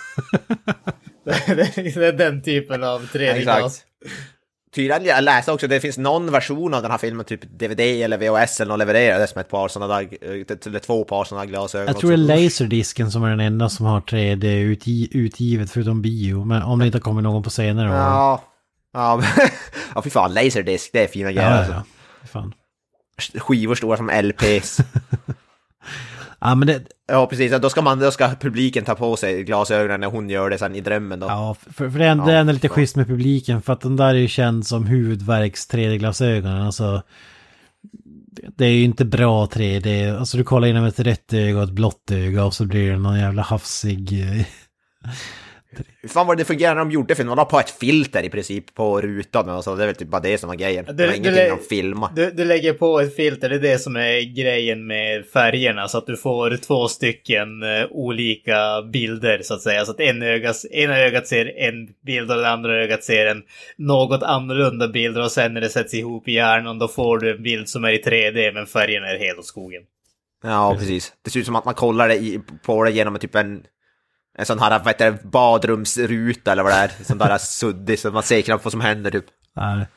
det, 1.26 1.56
det, 1.76 1.93
det 1.95 2.06
är 2.07 2.14
den 2.14 2.41
typen 2.41 2.84
av 2.84 3.02
3D-glas. 3.02 3.65
Exakt. 3.65 3.85
Tydligen, 4.76 5.06
jag 5.06 5.23
läste 5.23 5.52
också, 5.52 5.68
det 5.68 5.80
finns 5.80 5.97
någon 5.97 6.31
version 6.31 6.73
av 6.73 6.81
den 6.81 6.91
här 6.91 6.97
filmen, 6.97 7.26
typ 7.26 7.41
DVD 7.60 7.80
eller 7.80 8.18
VHS 8.18 8.60
eller 8.61 8.69
någon 8.69 8.80
levererades 8.80 9.35
med 9.35 9.41
ett 9.41 9.49
par 9.49 9.68
sådana 9.68 9.95
där, 9.95 10.03
eh, 10.22 10.30
eller 10.65 10.80
två 10.80 11.03
par 11.03 11.23
sådana 11.23 11.45
glasögon. 11.45 11.88
Jag 11.88 11.97
tror 11.97 12.10
det 12.11 12.15
är. 12.34 12.43
Laserdisken 12.43 13.11
som 13.11 13.23
är 13.23 13.30
den 13.30 13.39
enda 13.39 13.69
som 13.69 13.85
har 13.85 14.02
3D 14.02 14.43
utgi- 14.45 15.07
utgivet 15.11 15.72
förutom 15.72 16.02
bio. 16.02 16.45
Men 16.45 16.61
om 16.64 16.80
det 16.80 16.85
inte 16.85 16.99
kommer 16.99 17.22
någon 17.22 17.43
på 17.43 17.49
senare 17.49 17.89
år. 17.89 17.95
Ja, 17.95 18.43
ja, 18.95 19.22
ja 19.95 20.01
fy 20.01 20.09
fan, 20.09 20.34
Laserdisc, 20.34 20.89
det 20.93 21.03
är 21.03 21.07
fina 21.07 21.31
grejer. 21.31 21.49
ja, 21.49 21.57
alltså. 21.57 21.73
ja. 21.73 21.84
Fan. 22.27 22.53
Skivor 23.35 23.76
stora 23.76 23.97
som 23.97 24.09
LPs. 24.23 24.80
Ja 26.39 26.55
men 26.55 26.67
det, 26.67 26.84
ja, 27.07 27.27
precis, 27.27 27.51
då 27.61 27.69
ska, 27.69 27.81
man, 27.81 27.99
då 27.99 28.11
ska 28.11 28.30
publiken 28.39 28.84
ta 28.85 28.95
på 28.95 29.15
sig 29.15 29.43
glasögonen 29.43 29.99
när 29.99 30.07
hon 30.07 30.30
gör 30.30 30.49
det 30.49 30.57
sen 30.57 30.76
i 30.76 30.81
drömmen 30.81 31.19
då. 31.19 31.27
Ja, 31.27 31.55
för, 31.69 31.89
för 31.89 31.99
det, 31.99 32.05
är, 32.05 32.15
det 32.15 32.31
är 32.34 32.38
ändå 32.39 32.53
lite 32.53 32.69
schysst 32.69 32.95
med 32.95 33.07
publiken 33.07 33.61
för 33.61 33.73
att 33.73 33.81
den 33.81 33.95
där 33.95 34.07
är 34.07 34.13
ju 34.13 34.27
känd 34.27 34.67
som 34.67 34.85
huvudverks 34.85 35.69
3D-glasögonen. 35.69 36.65
Alltså, 36.65 37.01
det- 38.57 38.65
är 38.65 38.69
ju 38.69 38.84
inte 38.84 39.05
bra 39.05 39.45
3D. 39.45 40.19
Alltså 40.19 40.38
du 40.38 40.43
kollar 40.43 40.67
inom 40.67 40.85
ett 40.85 40.99
rött 40.99 41.34
öga 41.34 41.57
och 41.57 41.63
ett 41.63 41.72
blått 41.72 42.11
öga 42.11 42.45
och 42.45 42.53
så 42.53 42.65
blir 42.65 42.91
det 42.91 42.97
någon 42.97 43.19
jävla 43.19 43.41
hafsig... 43.41 44.26
Hur 46.02 46.10
fan 46.10 46.27
var 46.27 46.35
det 46.35 46.45
fungerande 46.45 46.84
när 46.84 46.85
de 46.89 46.91
gjorde 46.93 47.15
filmen? 47.15 47.35
De 47.35 47.41
la 47.41 47.45
på 47.45 47.60
ett 47.60 47.69
filter 47.69 48.23
i 48.23 48.30
princip 48.30 48.73
på 48.73 49.02
rutan 49.02 49.49
och 49.49 49.64
så, 49.64 49.76
det 49.76 49.84
är 49.84 49.88
väl 49.88 49.95
typ 49.95 50.07
bara 50.07 50.22
det 50.22 50.38
som 50.38 50.47
var 50.47 50.56
grejen. 50.56 50.85
Det, 50.85 50.93
Det- 50.93 51.07
var 51.07 51.14
ingenting 51.14 51.49
de 51.49 51.60
filmade. 51.69 52.26
Du, 52.26 52.31
du 52.31 52.45
lägger 52.45 52.73
på 52.73 52.99
ett 52.99 53.15
filter, 53.15 53.49
det 53.49 53.56
är 53.56 53.60
det 53.60 53.80
som 53.80 53.95
är 53.95 54.35
grejen 54.35 54.88
med 54.88 55.26
färgerna. 55.26 55.88
Så 55.88 55.97
att 55.97 56.07
du 56.07 56.18
får 56.18 56.57
två 56.57 56.88
stycken 56.88 57.64
eh, 57.64 57.85
olika 57.91 58.81
bilder 58.93 59.41
så 59.43 59.53
att 59.53 59.61
säga. 59.61 59.85
Så 59.85 59.91
att 59.91 59.99
en 59.99 60.22
ögas, 60.23 60.65
ena 60.72 60.97
ögat 60.99 61.27
ser 61.27 61.57
en 61.57 61.88
bild 62.06 62.31
och 62.31 62.38
det 62.38 62.49
andra 62.49 62.76
ögat 62.84 63.03
ser 63.03 63.26
en 63.26 63.43
något 63.77 64.23
annorlunda 64.23 64.88
bild. 64.88 65.18
Och 65.18 65.31
sen 65.31 65.53
när 65.53 65.61
det 65.61 65.69
sätts 65.69 65.93
ihop 65.93 66.27
i 66.27 66.31
hjärnan 66.34 66.80
då 66.80 66.88
får 66.88 67.18
du 67.19 67.31
en 67.35 67.43
bild 67.43 67.69
som 67.69 67.84
är 67.84 67.89
i 67.91 68.02
3D 68.02 68.53
men 68.53 68.65
färgerna 68.65 69.07
är 69.07 69.19
helt 69.19 69.39
åt 69.39 69.45
skogen. 69.45 69.81
Ja, 70.43 70.76
precis. 70.80 71.14
Det 71.23 71.30
ser 71.31 71.39
ut 71.39 71.45
som 71.45 71.56
att 71.56 71.65
man 71.65 71.73
kollar 71.73 72.07
det 72.07 72.15
i, 72.15 72.39
på 72.65 72.84
det 72.84 72.91
genom 72.91 73.19
typ 73.19 73.35
en, 73.35 73.64
en 74.38 74.45
sån 74.45 74.60
här, 74.60 74.80
vad 74.80 74.88
heter 74.88 75.12
det, 75.12 75.24
badrumsruta 75.24 76.52
eller 76.52 76.64
vad 76.64 76.72
det 76.72 76.76
är. 76.76 76.91
Sån 77.03 77.18
där 77.18 77.38
suddig, 77.38 77.99
så 77.99 78.12
man 78.12 78.24
ser 78.24 78.41
knappt 78.41 78.66
vad 78.66 78.72
som 78.72 78.82
händer 78.82 79.12
typ. 79.12 79.26
Nej. 79.56 79.88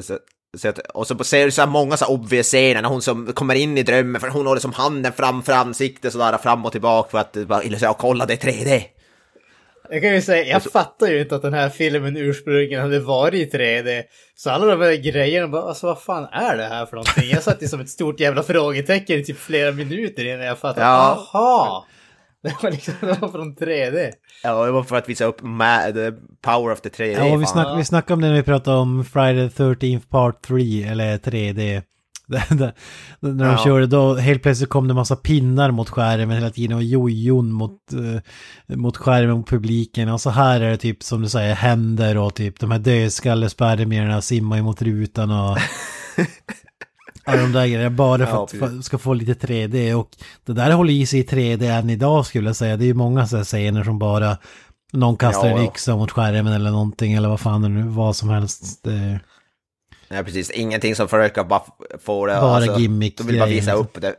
Så, 0.00 0.18
så 0.58 0.68
att, 0.68 0.78
och 0.78 1.06
så 1.06 1.24
ser 1.24 1.44
du 1.44 1.50
så 1.50 1.62
här 1.62 1.68
många 1.68 1.96
så 1.96 2.04
här 2.04 2.12
obvious 2.12 2.46
scener 2.46 2.82
när 2.82 2.88
hon 2.88 3.02
som 3.02 3.32
kommer 3.32 3.54
in 3.54 3.78
i 3.78 3.82
drömmen, 3.82 4.20
för 4.20 4.28
hon 4.28 4.46
håller 4.46 4.60
som 4.60 4.72
handen 4.72 5.12
framför 5.12 5.52
ansiktet 5.52 6.12
sådär 6.12 6.38
fram 6.38 6.64
och 6.64 6.72
tillbaka 6.72 7.10
för 7.10 7.18
att 7.18 7.48
bara 7.48 7.62
illustrera, 7.62 7.94
kolla 7.94 8.26
det 8.26 8.44
är 8.44 8.52
3D. 8.52 8.82
Jag 9.90 10.02
kan 10.02 10.14
ju 10.14 10.22
säga, 10.22 10.44
jag 10.44 10.62
fattar 10.62 11.06
ju 11.06 11.20
inte 11.20 11.36
att 11.36 11.42
den 11.42 11.54
här 11.54 11.68
filmen 11.68 12.16
ursprungligen 12.16 12.82
hade 12.82 13.00
varit 13.00 13.54
i 13.54 13.56
3D. 13.58 14.02
Så 14.36 14.50
alla 14.50 14.66
de 14.66 14.80
här 14.80 14.94
grejerna 14.94 15.48
bara, 15.48 15.62
alltså 15.62 15.86
vad 15.86 16.02
fan 16.02 16.24
är 16.32 16.56
det 16.56 16.64
här 16.64 16.86
för 16.86 16.96
någonting? 16.96 17.30
Jag 17.30 17.42
satt 17.42 17.62
ju 17.62 17.68
som 17.68 17.80
ett 17.80 17.90
stort 17.90 18.20
jävla 18.20 18.42
frågetecken 18.42 19.20
i 19.20 19.24
typ 19.24 19.38
flera 19.38 19.72
minuter 19.72 20.24
innan 20.24 20.46
jag 20.46 20.58
fattade. 20.58 20.86
Ja. 20.86 21.28
Aha! 21.32 21.86
Det 22.46 22.62
var 22.62 22.70
liksom 22.70 22.94
det 23.00 23.06
var 23.20 23.28
från 23.28 23.56
3D. 23.56 24.10
Ja, 24.42 24.64
det 24.66 24.72
var 24.72 24.82
för 24.82 24.96
att 24.96 25.08
visa 25.08 25.24
upp 25.24 25.40
ma- 25.40 25.92
the 25.92 26.16
power 26.42 26.72
of 26.72 26.80
the 26.80 26.88
3D. 26.88 27.26
Ja, 27.26 27.32
och 27.34 27.42
vi, 27.42 27.46
snack, 27.46 27.78
vi 27.78 27.84
snackade 27.84 28.14
om 28.14 28.20
det 28.20 28.26
när 28.28 28.34
vi 28.36 28.42
pratade 28.42 28.76
om 28.76 29.04
Friday 29.04 29.48
the 29.50 29.62
13th 29.62 30.08
Part 30.08 30.42
3, 30.42 30.82
eller 30.82 31.18
3D. 31.18 31.82
Där- 32.28 32.54
där- 32.56 32.72
när 33.20 33.44
de 33.44 33.52
Ja. 33.52 33.64
körde 33.64 33.86
då, 33.86 34.14
helt 34.14 34.42
plötsligt 34.42 34.68
kom 34.70 34.88
det 34.88 34.94
massa 34.94 35.16
pinnar 35.16 35.70
mot 35.70 35.90
skärmen 35.90 36.36
hela 36.36 36.50
tiden 36.50 36.76
och 36.76 36.82
jojon 36.82 37.52
mot, 37.52 37.78
eh, 37.92 38.76
mot 38.76 38.96
skärmen 38.96 39.36
mot 39.36 39.48
publiken. 39.48 40.08
Och 40.08 40.20
så 40.20 40.30
här 40.30 40.60
är 40.60 40.70
det 40.70 40.76
typ 40.76 41.02
som 41.02 41.22
du 41.22 41.28
säger 41.28 41.54
händer 41.54 42.18
och 42.18 42.34
typ 42.34 42.60
de 42.60 42.70
här 42.70 42.78
dödskallespermierna 42.78 44.22
simmar 44.22 44.58
emot 44.58 44.82
rutan 44.82 45.30
och... 45.30 45.58
Ja, 47.26 47.36
de 47.36 47.52
där 47.52 47.66
grejerna, 47.66 47.90
bara 47.90 48.26
för 48.26 48.64
att 48.64 48.84
ska 48.84 48.98
få 48.98 49.14
lite 49.14 49.46
3D 49.46 49.94
och 49.94 50.10
det 50.44 50.52
där 50.52 50.70
håller 50.70 50.92
i 50.92 51.06
sig 51.06 51.20
i 51.20 51.22
3D 51.22 51.78
än 51.78 51.90
idag 51.90 52.26
skulle 52.26 52.48
jag 52.48 52.56
säga. 52.56 52.76
Det 52.76 52.84
är 52.84 52.86
ju 52.86 52.94
många 52.94 53.26
så 53.26 53.36
här 53.36 53.44
scener 53.44 53.84
som 53.84 53.98
bara 53.98 54.36
någon 54.92 55.16
kastar 55.16 55.48
Ja, 55.48 55.56
en 55.56 55.64
ja. 55.64 55.70
yxa 55.70 55.96
mot 55.96 56.10
skärmen 56.10 56.52
eller 56.52 56.70
någonting 56.70 57.12
eller 57.12 57.28
vad 57.28 57.40
fan 57.40 57.62
det 57.62 57.68
nu 57.68 57.82
vad 57.82 58.16
som 58.16 58.28
helst. 58.28 58.82
Det, 58.82 59.20
Ja, 60.08 60.22
precis. 60.22 60.50
Ingenting 60.50 60.94
som 60.94 61.08
försöker 61.08 61.44
bara 61.44 61.62
få 62.04 62.26
det... 62.26 62.32
Bara 62.40 62.78
gimmick 62.78 63.18
De 63.18 63.26
vill 63.26 63.38
bara 63.38 63.48
visa 63.48 63.72
upp 63.72 64.00
det. 64.00 64.14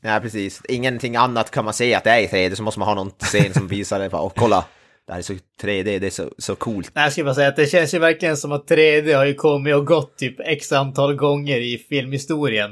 Ja, 0.00 0.20
precis. 0.22 0.62
Ingenting 0.68 1.16
annat 1.16 1.50
kan 1.50 1.64
man 1.64 1.74
se 1.74 1.94
att 1.94 2.04
det 2.04 2.10
är 2.10 2.18
i 2.18 2.26
3D, 2.26 2.54
så 2.54 2.62
måste 2.62 2.80
man 2.80 2.88
ha 2.88 2.94
någon 2.94 3.10
scen 3.18 3.54
som 3.54 3.68
visar 3.68 3.98
det. 3.98 4.08
Och 4.08 4.36
kolla, 4.36 4.64
det 5.08 5.12
här 5.12 5.18
är 5.18 5.22
så 5.22 5.32
3D, 5.62 5.98
det 5.98 6.06
är 6.06 6.10
så, 6.10 6.30
så 6.38 6.54
coolt. 6.54 6.90
Nej, 6.94 7.04
jag 7.04 7.12
skulle 7.12 7.24
bara 7.24 7.34
säga 7.34 7.48
att 7.48 7.56
det 7.56 7.66
känns 7.66 7.94
ju 7.94 7.98
verkligen 7.98 8.36
som 8.36 8.52
att 8.52 8.70
3D 8.70 9.16
har 9.16 9.24
ju 9.24 9.34
kommit 9.34 9.74
och 9.74 9.86
gått 9.86 10.18
typ 10.18 10.36
x 10.40 10.72
antal 10.72 11.14
gånger 11.14 11.56
i 11.60 11.78
filmhistorien. 11.88 12.70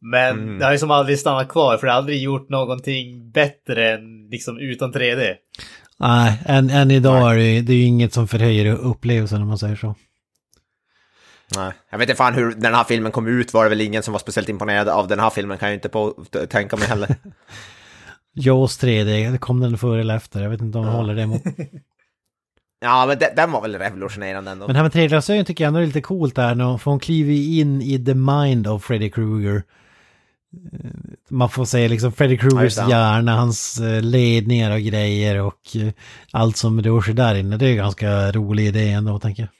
Men 0.00 0.38
Mm. 0.38 0.58
det 0.58 0.64
har 0.64 0.72
ju 0.72 0.78
som 0.78 0.90
aldrig 0.90 1.18
stannat 1.18 1.48
kvar 1.48 1.76
för 1.78 1.86
det 1.86 1.92
har 1.92 1.98
aldrig 1.98 2.22
gjort 2.22 2.48
någonting 2.48 3.30
bättre 3.30 3.92
än 3.94 4.28
liksom 4.30 4.58
utan 4.58 4.92
3D. 4.92 5.34
nej, 5.98 6.38
än, 6.46 6.70
än 6.70 6.90
idag 6.90 7.32
är 7.32 7.36
det, 7.36 7.44
ju- 7.44 7.62
det 7.62 7.72
är 7.72 7.76
ju 7.76 7.84
inget 7.84 8.12
som 8.12 8.28
förhöjer 8.28 8.74
upplevelsen 8.74 9.42
om 9.42 9.48
man 9.48 9.58
säger 9.58 9.76
så. 9.76 9.94
Nej. 11.56 11.72
Jag 11.90 11.98
vet 11.98 12.08
inte 12.08 12.16
fan 12.18 12.34
hur 12.34 12.54
den 12.54 12.74
här 12.74 12.84
filmen 12.84 13.12
kom 13.12 13.26
ut, 13.26 13.52
var 13.54 13.64
det 13.64 13.68
väl 13.70 13.80
ingen 13.80 14.02
som 14.02 14.12
var 14.12 14.18
speciellt 14.18 14.48
imponerad 14.48 14.88
av 14.88 15.08
den 15.08 15.20
här 15.20 15.30
filmen, 15.30 15.58
kan 15.58 15.68
jag 15.68 15.76
inte 15.76 15.88
på, 15.88 16.24
tänka 16.48 16.76
mig 16.76 16.88
heller. 16.88 17.08
Jaws 18.34 18.82
3D, 18.82 19.32
det 19.32 19.38
kom 19.38 19.60
den 19.60 19.78
före 19.78 20.00
eller 20.00 20.16
efter? 20.16 20.42
Jag 20.42 20.50
vet 20.50 20.60
inte 20.60 20.78
om 20.78 20.84
de 20.86 20.94
håller 20.94 21.14
det 21.14 21.22
emot. 21.22 21.42
Ja, 22.84 23.06
men 23.06 23.18
de- 23.18 23.28
den 23.36 23.52
var 23.52 23.62
väl 23.62 23.78
revolutionerande 23.78 24.50
ändå. 24.50 24.66
Men 24.66 24.74
det 24.74 24.78
här 24.78 24.84
med 24.84 24.92
3D-glasögon 24.92 25.44
tycker 25.44 25.64
jag 25.64 25.68
ändå 25.68 25.80
är 25.80 25.86
lite 25.86 26.00
coolt 26.00 26.34
där, 26.36 26.78
för 26.78 26.90
hon 26.90 27.00
kliver 27.00 27.32
ju 27.32 27.60
in 27.60 27.82
i 27.82 28.04
the 28.04 28.14
mind 28.14 28.66
of 28.66 28.84
Freddy 28.84 29.10
Krueger. 29.10 29.62
Eh, 30.72 30.90
Man 31.28 31.48
får 31.50 31.64
säga 31.64 31.88
liksom 31.88 32.12
Freddy 32.12 32.34
Ja, 32.34 32.40
Kruegers 32.40 32.76
hjärna, 32.76 33.36
hans 33.36 33.80
eh, 33.80 34.02
ledningar 34.02 34.70
och 34.70 34.80
grejer 34.80 35.40
och 35.40 35.76
eh, 35.76 35.92
allt 36.30 36.56
som 36.56 36.82
rör 36.82 37.00
sig 37.00 37.14
där 37.14 37.34
inne. 37.34 37.56
Det 37.56 37.66
är 37.66 37.70
en 37.70 37.76
ganska 37.76 38.32
rolig 38.32 38.66
idé 38.66 38.90
ändå, 38.90 39.18
tänker 39.18 39.42
jag. 39.42 39.50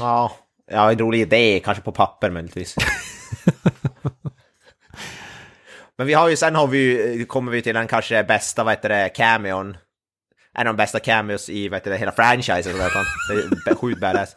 Ja, 0.00 0.32
ja, 0.70 0.92
en 0.92 0.98
rolig 0.98 1.20
idé, 1.20 1.60
kanske 1.64 1.82
på 1.82 1.92
papper 1.92 2.30
möjligtvis. 2.30 2.76
Men 5.98 6.06
vi 6.06 6.14
har 6.14 6.28
ju, 6.28 6.36
sen 6.36 6.54
har 6.54 6.66
vi 6.66 6.78
ju, 6.78 7.24
kommer 7.24 7.52
vi 7.52 7.62
till 7.62 7.74
den 7.74 7.86
kanske 7.86 8.24
bästa, 8.24 8.64
vad 8.64 8.72
heter 8.72 8.88
det, 8.88 9.08
cameon. 9.08 9.76
En 10.54 10.66
av 10.66 10.74
de 10.74 10.76
bästa 10.76 11.00
cameos 11.00 11.50
i, 11.50 11.68
vad 11.68 11.76
heter 11.76 11.90
det, 11.90 11.96
hela 11.96 12.12
franchisen. 12.12 12.78
Det 12.78 13.70
är 13.70 13.74
sjukt 13.80 14.00
badass. 14.00 14.34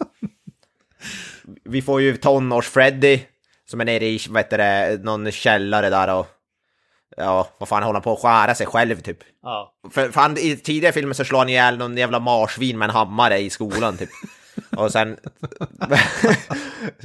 Vi 1.64 1.82
får 1.82 2.02
ju 2.02 2.16
tonårs-Freddy, 2.18 3.20
som 3.70 3.82
är 3.82 3.86
nere 3.86 4.06
i, 4.06 4.20
vad 4.30 4.44
heter 4.44 4.58
det, 4.58 5.04
någon 5.04 5.32
källare 5.32 5.90
där 5.90 6.16
och... 6.16 6.28
Ja, 7.18 7.50
vad 7.58 7.70
fan 7.70 7.84
håller 7.84 7.94
han 7.94 8.02
på 8.02 8.14
att 8.14 8.20
skära 8.20 8.56
sig 8.56 8.68
själv 8.68 9.02
typ? 9.02 9.18
Ja. 9.44 9.74
För, 9.92 10.10
för 10.10 10.22
han, 10.22 10.38
i 10.38 10.56
tidigare 10.56 10.94
filmer 10.94 11.14
så 11.14 11.26
slår 11.26 11.40
han 11.40 11.50
ihjäl 11.50 11.78
någon 11.78 11.98
jävla 11.98 12.20
marsvin 12.20 12.78
med 12.78 12.90
en 12.90 12.96
hammare 12.96 13.40
i 13.40 13.50
skolan 13.50 13.98
typ. 13.98 14.10
Och 14.78 14.91
sen... 14.91 15.18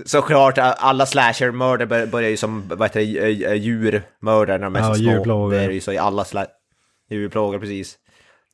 Såklart, 0.04 0.58
alla 0.58 1.06
slasher-mördare 1.06 1.86
bör- 1.86 2.06
börjar 2.06 2.30
ju 2.30 2.36
som, 2.36 2.68
vad 2.68 2.82
heter 2.88 3.00
det, 3.00 3.54
djurmördare 3.56 4.58
när 4.58 4.64
de 4.64 4.76
är 4.76 4.80
Ja, 4.80 4.86
så 4.88 4.94
små. 4.94 5.10
djurplågare. 5.12 5.60
Det 5.60 5.66
är 5.66 5.70
ju 5.70 5.80
så 5.80 5.92
i 5.92 5.98
alla 5.98 6.24
sla... 6.24 6.46
djurplågare, 7.10 7.60
precis. 7.60 7.98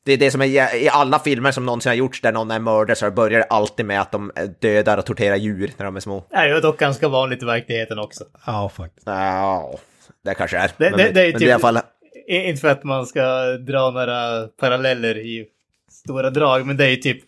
Det 0.05 0.13
är 0.13 0.17
det 0.17 0.31
som 0.31 0.41
är 0.41 0.75
i- 0.75 0.89
alla 0.89 1.19
filmer 1.19 1.51
som 1.51 1.65
någonsin 1.65 1.89
har 1.89 1.95
gjorts 1.95 2.21
där 2.21 2.31
någon 2.31 2.51
är 2.51 2.59
mördare 2.59 2.95
så 2.95 3.11
börjar 3.11 3.39
det 3.39 3.45
alltid 3.45 3.85
med 3.85 4.01
att 4.01 4.11
de 4.11 4.31
dödar 4.61 4.97
och 4.97 5.05
torterar 5.05 5.35
djur 5.35 5.71
när 5.77 5.85
de 5.85 5.95
är 5.95 5.99
små. 5.99 6.25
Det 6.29 6.35
är 6.35 6.47
ju 6.55 6.59
dock 6.59 6.79
ganska 6.79 7.07
vanligt 7.07 7.43
i 7.43 7.45
verkligheten 7.45 7.99
också. 7.99 8.23
Ja, 8.45 8.69
faktiskt. 8.69 9.07
Ja, 9.07 9.77
det 10.23 10.33
kanske 10.33 10.57
är. 10.57 10.71
Det- 10.77 10.89
men, 10.89 10.97
det- 10.99 11.11
det 11.11 11.21
är 11.21 11.25
ju 11.25 11.31
men 11.31 11.39
typ- 11.39 11.47
i 11.47 11.51
alla 11.51 11.59
fall... 11.61 11.79
Inte 12.27 12.61
för 12.61 12.67
att 12.67 12.83
man 12.83 13.05
ska 13.05 13.21
dra 13.57 13.91
några 13.91 14.47
paralleller 14.47 15.17
i 15.17 15.45
stora 15.91 16.29
drag, 16.29 16.65
men 16.65 16.77
det 16.77 16.85
är 16.85 16.89
ju 16.89 16.95
typ 16.95 17.19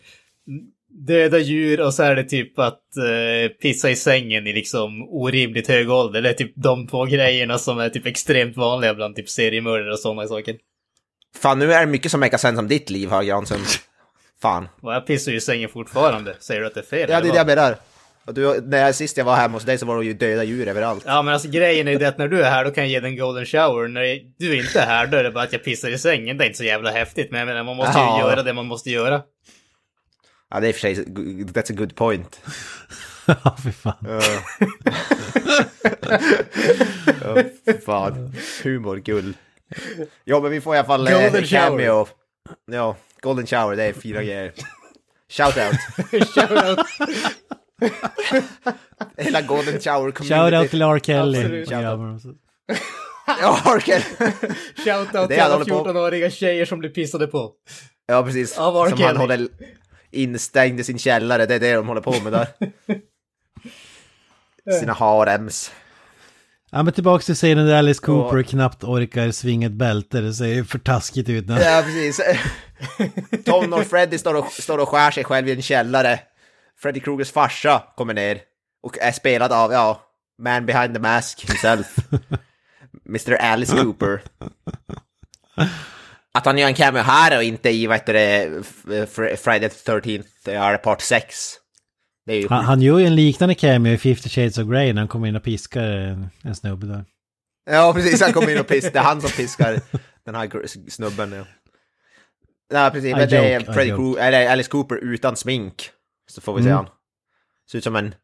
döda 0.94 1.38
djur 1.40 1.82
och 1.82 1.94
så 1.94 2.04
är 2.04 2.16
det 2.16 2.24
typ 2.24 2.60
att 2.60 2.98
eh, 2.98 3.50
pissa 3.62 3.90
i 3.90 3.96
sängen 3.96 4.48
i 4.48 4.54
liksom 4.54 5.02
orimligt 5.10 5.68
hög 5.68 5.90
ålder. 5.92 6.22
Det 6.22 6.30
är 6.30 6.34
typ 6.34 6.52
de 6.56 6.88
två 6.88 7.06
grejerna 7.06 7.58
som 7.58 7.80
är 7.80 7.90
typ 7.90 8.06
extremt 8.06 8.58
vanliga 8.58 8.94
bland 8.94 9.16
typ 9.16 9.30
seriemördare 9.30 9.92
och 9.92 10.00
sådana 10.00 10.28
saker. 10.28 10.56
Fan, 11.42 11.60
nu 11.60 11.74
är 11.74 11.80
det 11.80 11.92
mycket 11.92 12.12
som 12.12 12.20
make 12.20 12.38
sense 12.38 12.60
om 12.60 12.68
ditt 12.68 12.90
liv 12.90 13.10
här, 13.10 13.24
Granström. 13.24 13.62
Fan. 14.42 14.68
Och 14.82 14.94
jag 14.94 15.06
pissar 15.08 15.32
ju 15.32 15.38
i 15.38 15.42
sängen 15.42 15.70
fortfarande. 15.70 16.36
Säger 16.40 16.62
du 16.62 16.68
att 16.68 16.74
det 16.74 16.80
är 16.80 16.84
fel? 16.84 17.10
Ja, 17.10 17.22
det 17.22 17.28
är 17.28 17.32
det 17.32 17.38
jag 17.38 17.48
menar. 17.48 17.76
Och 18.26 18.34
du, 18.34 18.62
när 18.62 18.78
jag, 18.78 18.96
sist 18.96 19.18
jag 19.18 19.26
var 19.26 19.36
hemma 19.36 19.54
hos 19.54 19.64
dig 19.64 19.78
så 19.78 19.86
var 19.86 20.00
det 20.00 20.06
ju 20.06 20.14
döda 20.14 20.44
djur 20.44 20.68
överallt. 20.68 21.04
Ja, 21.08 21.22
men 21.22 21.34
alltså 21.34 21.50
grejen 21.50 21.88
är 21.88 21.92
ju 21.92 21.98
det 21.98 22.08
att 22.08 22.18
när 22.18 22.28
du 22.28 22.42
är 22.42 22.50
här 22.50 22.66
då 22.66 22.72
kan 22.72 22.84
jag 22.84 22.92
ge 22.92 23.00
dig 23.00 23.10
en 23.12 23.18
golden 23.18 23.46
shower. 23.46 23.88
När 23.88 24.20
du 24.40 24.58
inte 24.58 24.80
är 24.80 24.86
här 24.86 25.08
då 25.08 25.18
är 25.18 25.24
det 25.24 25.32
bara 25.32 25.44
att 25.44 25.54
jag 25.54 25.64
pissar 25.64 25.90
i 25.90 25.98
sängen. 25.98 26.38
Det 26.38 26.44
är 26.44 26.46
inte 26.46 26.58
så 26.58 26.64
jävla 26.64 26.92
häftigt. 26.92 27.32
Men 27.32 27.40
jag 27.40 27.48
menar, 27.48 27.64
man 27.64 27.76
måste 27.78 28.00
ju 28.00 28.04
Ja. 28.06 28.20
göra 28.20 28.44
det 28.44 28.54
man 28.54 28.66
måste 28.66 28.90
göra. 28.90 29.22
Ja, 30.52 30.60
det 30.60 30.68
är 30.68 30.70
i 30.70 30.72
och 30.72 30.76
för 30.76 30.80
sig, 30.80 30.96
that's 31.46 31.72
a 31.72 31.76
good 31.78 31.96
point. 31.96 32.40
Ja, 33.26 33.58
fy 33.64 33.72
fan. 33.72 33.96
Ja, 37.24 37.44
fan. 37.86 38.34
Humor, 38.64 38.98
gull. 38.98 39.34
Ja, 40.24 40.40
men 40.40 40.52
vi 40.52 40.62
får 40.62 40.76
i 40.76 40.78
alla 40.78 40.88
fall 40.88 41.10
Golden 41.10 41.36
eh, 41.44 41.50
cameo. 41.50 42.08
Ja, 42.72 42.96
golden 43.22 43.46
shower, 43.48 43.76
det 43.76 43.84
är 43.84 43.94
fyra 43.94 44.24
grejer. 44.24 44.54
Shout 45.30 45.58
out. 45.58 45.76
Shoutout. 46.28 46.80
Hela 49.18 49.42
golden 49.42 49.80
shower 49.80 50.12
community. 50.12 50.28
Shoutout 50.52 50.70
till 50.70 50.82
R. 50.82 51.00
Kelly. 51.00 51.66
Ja, 53.42 53.62
Orkel. 53.76 54.02
Shoutout 54.76 55.14
Det 55.14 55.28
till 55.28 55.40
han 55.42 55.52
alla 55.52 55.56
håller 55.56 55.66
på- 55.66 55.86
14-åriga 55.90 56.30
tjejer 56.30 56.66
som 56.66 56.80
blir 56.80 56.90
pissade 56.90 57.28
på. 57.28 57.52
Ja, 58.08 58.24
precis. 58.24 58.52
R. 58.52 58.56
Som 58.56 58.74
han 58.84 58.98
Kelly. 58.98 59.18
håller 59.20 59.48
instängd 60.12 60.80
i 60.80 60.84
sin 60.84 61.00
källare, 61.00 61.46
det 61.46 61.56
är 61.56 61.60
det 61.60 61.74
de 61.74 61.88
håller 61.88 62.02
på 62.02 62.20
med 62.24 62.34
där. 62.34 62.48
Sina 64.80 64.94
harems. 64.94 65.72
Ja 66.72 66.84
men 66.84 66.94
tillbaks 66.94 67.26
till 67.26 67.36
scenen 67.36 67.68
där 67.68 67.76
Alice 67.76 68.02
Cooper 68.02 68.44
knappt 68.44 68.84
orkar 68.84 69.32
svinga 69.32 69.68
ett 69.68 69.74
bälte. 69.74 70.22
Det 70.22 70.34
ser 70.34 70.46
ju 70.46 70.66
för 70.66 70.80
taskigt 70.80 71.30
ut 71.30 71.48
nu. 71.48 71.54
Ja, 71.54 71.84
precis. 71.86 72.22
Tom 73.46 73.74
och 73.74 73.84
Freddy 73.84 74.18
står 74.18 74.34
och, 74.34 74.52
står 74.52 74.78
och 74.78 74.90
skär 74.90 75.12
sig 75.12 75.24
själv 75.24 75.48
i 75.48 75.52
en 75.52 75.62
källare. 75.62 76.20
Freddy 76.80 77.00
Krugers 77.00 77.32
farsa 77.32 77.84
kommer 77.96 78.14
ner 78.14 78.42
och 78.84 78.98
är 78.98 79.12
spelad 79.12 79.52
av, 79.52 79.72
ja, 79.72 80.02
man 80.42 80.66
behind 80.66 80.94
the 80.94 81.00
mask 81.00 81.50
himself. 81.50 81.96
Mr. 83.10 83.34
Alice 83.34 83.78
Cooper. 83.78 84.22
Att 86.34 86.46
han 86.46 86.58
gör 86.58 86.68
en 86.68 86.74
cameo 86.74 87.02
här 87.02 87.38
och 87.38 87.44
inte 87.44 87.70
i, 87.70 87.88
vad 87.88 87.98
heter 87.98 88.14
det, 88.14 88.50
Fr- 88.86 89.36
Friday 89.36 89.70
the 89.70 89.92
13th, 89.92 90.26
det 90.46 90.54
är 90.54 90.78
part 90.78 91.02
6. 91.02 91.54
Det 92.26 92.34
är 92.34 92.38
ju 92.42 92.48
Han, 92.50 92.66
han 92.66 92.82
gör 92.82 93.00
ju 93.00 93.06
en 93.06 93.16
liknande 93.16 93.56
cameo 93.56 93.94
i 93.94 93.98
50 93.98 94.30
Shades 94.30 94.58
of 94.58 94.68
Grey 94.68 94.94
när 94.94 95.02
han 95.02 95.08
kommer 95.08 95.28
in 95.28 95.36
och 95.36 95.44
piskar 95.44 95.84
en, 95.84 96.30
en 96.44 96.56
snubbe 96.56 96.86
där. 96.88 97.06
Ja, 97.72 97.94
precis. 97.96 98.22
Han 98.22 98.34
kommer 98.34 98.50
in 98.52 98.60
och 98.60 98.68
piskar. 98.68 98.92
Det 98.92 99.00
är 99.00 99.04
han 99.04 99.22
som 99.22 99.30
piskar 99.30 99.82
den 100.26 100.36
här 100.36 100.90
snubben. 100.90 101.32
Ja, 101.32 101.46
ja 102.74 102.90
precis. 102.94 103.12
I 103.12 103.16
Men 103.16 103.30
det 103.30 103.54
är 103.54 103.60
Freddy. 103.74 103.90
Krueger, 103.90 104.22
eller 104.28 104.50
Alice 104.52 104.70
Cooper 104.70 104.96
utan 104.96 105.36
smink. 105.36 105.90
Så 106.32 106.42
får 106.42 106.54
vi 106.54 106.64
se 106.64 106.70
Mm. 106.70 106.78
han. 106.78 106.88
Ser 107.72 107.78
ut 107.78 107.84
som 107.84 107.96
en 107.96 108.16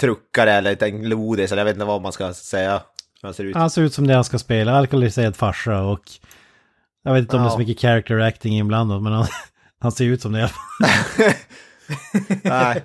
truckare 0.00 0.52
eller 0.52 0.82
en 0.82 1.08
lodis, 1.08 1.52
eller 1.52 1.60
jag 1.60 1.64
vet 1.64 1.74
inte 1.76 1.84
vad 1.86 2.02
man 2.02 2.12
ska 2.12 2.34
säga. 2.34 2.82
Han 3.22 3.34
ser 3.34 3.44
ut. 3.44 3.56
Han 3.56 3.70
ser 3.70 3.82
ut 3.82 3.94
som 3.94 4.06
det 4.06 4.14
han 4.14 4.24
ska 4.24 4.38
spela, 4.38 4.72
alkoholiserad 4.72 5.36
farsa 5.36 5.82
och... 5.82 6.02
Jag 7.06 7.12
vet 7.14 7.20
inte 7.22 7.36
om 7.36 7.42
det 7.42 7.48
är 7.48 7.50
så 7.50 7.54
Ja. 7.54 7.58
mycket 7.58 7.80
character 7.80 8.18
acting 8.20 8.52
inblandat 8.58 9.02
men 9.02 9.12
han, 9.12 9.26
han 9.80 9.92
ser 9.92 10.04
ut 10.04 10.22
som 10.22 10.32
det 10.32 10.38
i 10.38 10.42
alla 10.42 10.48
fall. 10.48 11.32
Nej. 12.42 12.84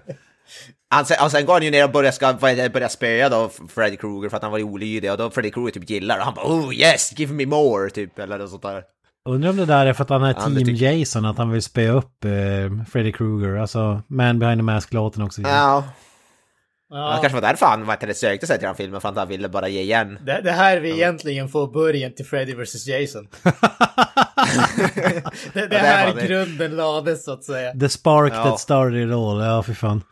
Han, 0.90 1.06
sen- 1.06 1.18
och 1.24 1.32
sen 1.32 1.46
går 1.46 1.54
han 1.54 1.64
ju 1.64 1.72
ner 1.72 1.84
och 1.84 1.92
börjar, 1.92 2.12
ska, 2.12 2.34
börjar 2.34 2.88
spöa 2.88 3.30
då 3.30 3.50
Freddy 3.76 3.98
Krueger 3.98 4.30
för 4.30 4.38
att 4.38 4.44
han 4.44 4.52
var 4.52 4.62
olydig 4.64 5.12
och 5.12 5.18
då 5.18 5.30
Freddy 5.32 5.52
Krueger 5.52 5.72
typ 5.72 5.90
gillar 5.90 6.18
det. 6.18 6.24
Han 6.24 6.34
bara 6.34 6.46
oh 6.48 6.76
yes, 6.76 7.20
give 7.20 7.34
me 7.34 7.46
more 7.46 7.90
typ 7.90 8.20
eller 8.20 8.38
något 8.38 8.50
sånt 8.50 8.62
där. 8.62 8.84
Undrar 9.30 9.50
om 9.50 9.58
det 9.58 9.66
där 9.66 9.86
är 9.86 9.94
för 9.94 10.04
att 10.04 10.10
han 10.10 10.24
är 10.24 10.28
Ja, 10.34 10.42
team 10.42 10.56
tycker- 10.56 10.72
Jason, 10.92 11.26
att 11.26 11.38
han 11.38 11.50
vill 11.52 11.62
spöa 11.62 11.92
upp 11.92 12.26
eh, 12.26 12.32
Freddy 12.92 13.12
Krueger, 13.12 13.56
alltså 13.58 14.02
Man 14.08 14.40
behind 14.40 14.60
the 14.60 14.64
mask-låten 14.64 15.24
också. 15.24 15.42
Ja, 15.42 15.84
det 16.92 16.98
Ja, 16.98 17.18
kanske 17.22 17.34
var 17.42 17.42
därför 17.42 17.66
han 17.66 17.96
det, 18.02 18.14
sökte 18.14 18.48
sig 18.48 18.58
till 18.58 18.66
den 18.66 18.76
filmen 18.76 19.02
för 19.02 19.10
att 19.10 19.16
han 19.16 19.28
ville 19.28 19.50
bara 19.50 19.68
ge 19.68 19.82
igen. 19.82 20.20
det, 20.26 20.42
det 20.42 20.52
här 20.52 20.78
vi 20.80 20.92
egentligen 20.92 21.50
får 21.50 21.68
början 21.68 22.12
till 22.14 22.26
Freddy 22.26 22.56
vs 22.56 22.88
Jason. 22.88 23.28
det, 23.44 25.24
det 25.54 25.68
det 25.68 25.76
är 25.78 25.80
här 25.80 26.14
det. 26.14 26.28
grunden 26.28 26.76
lades 26.76 27.24
så 27.26 27.32
att 27.32 27.44
säga. 27.44 27.74
The 27.74 27.90
spark 27.90 28.34
Ja. 28.34 28.44
that 28.44 28.60
started 28.60 29.08
it 29.08 29.14
all, 29.14 29.40
ja 29.42 29.64
fy 29.64 29.74
fan. 29.74 30.04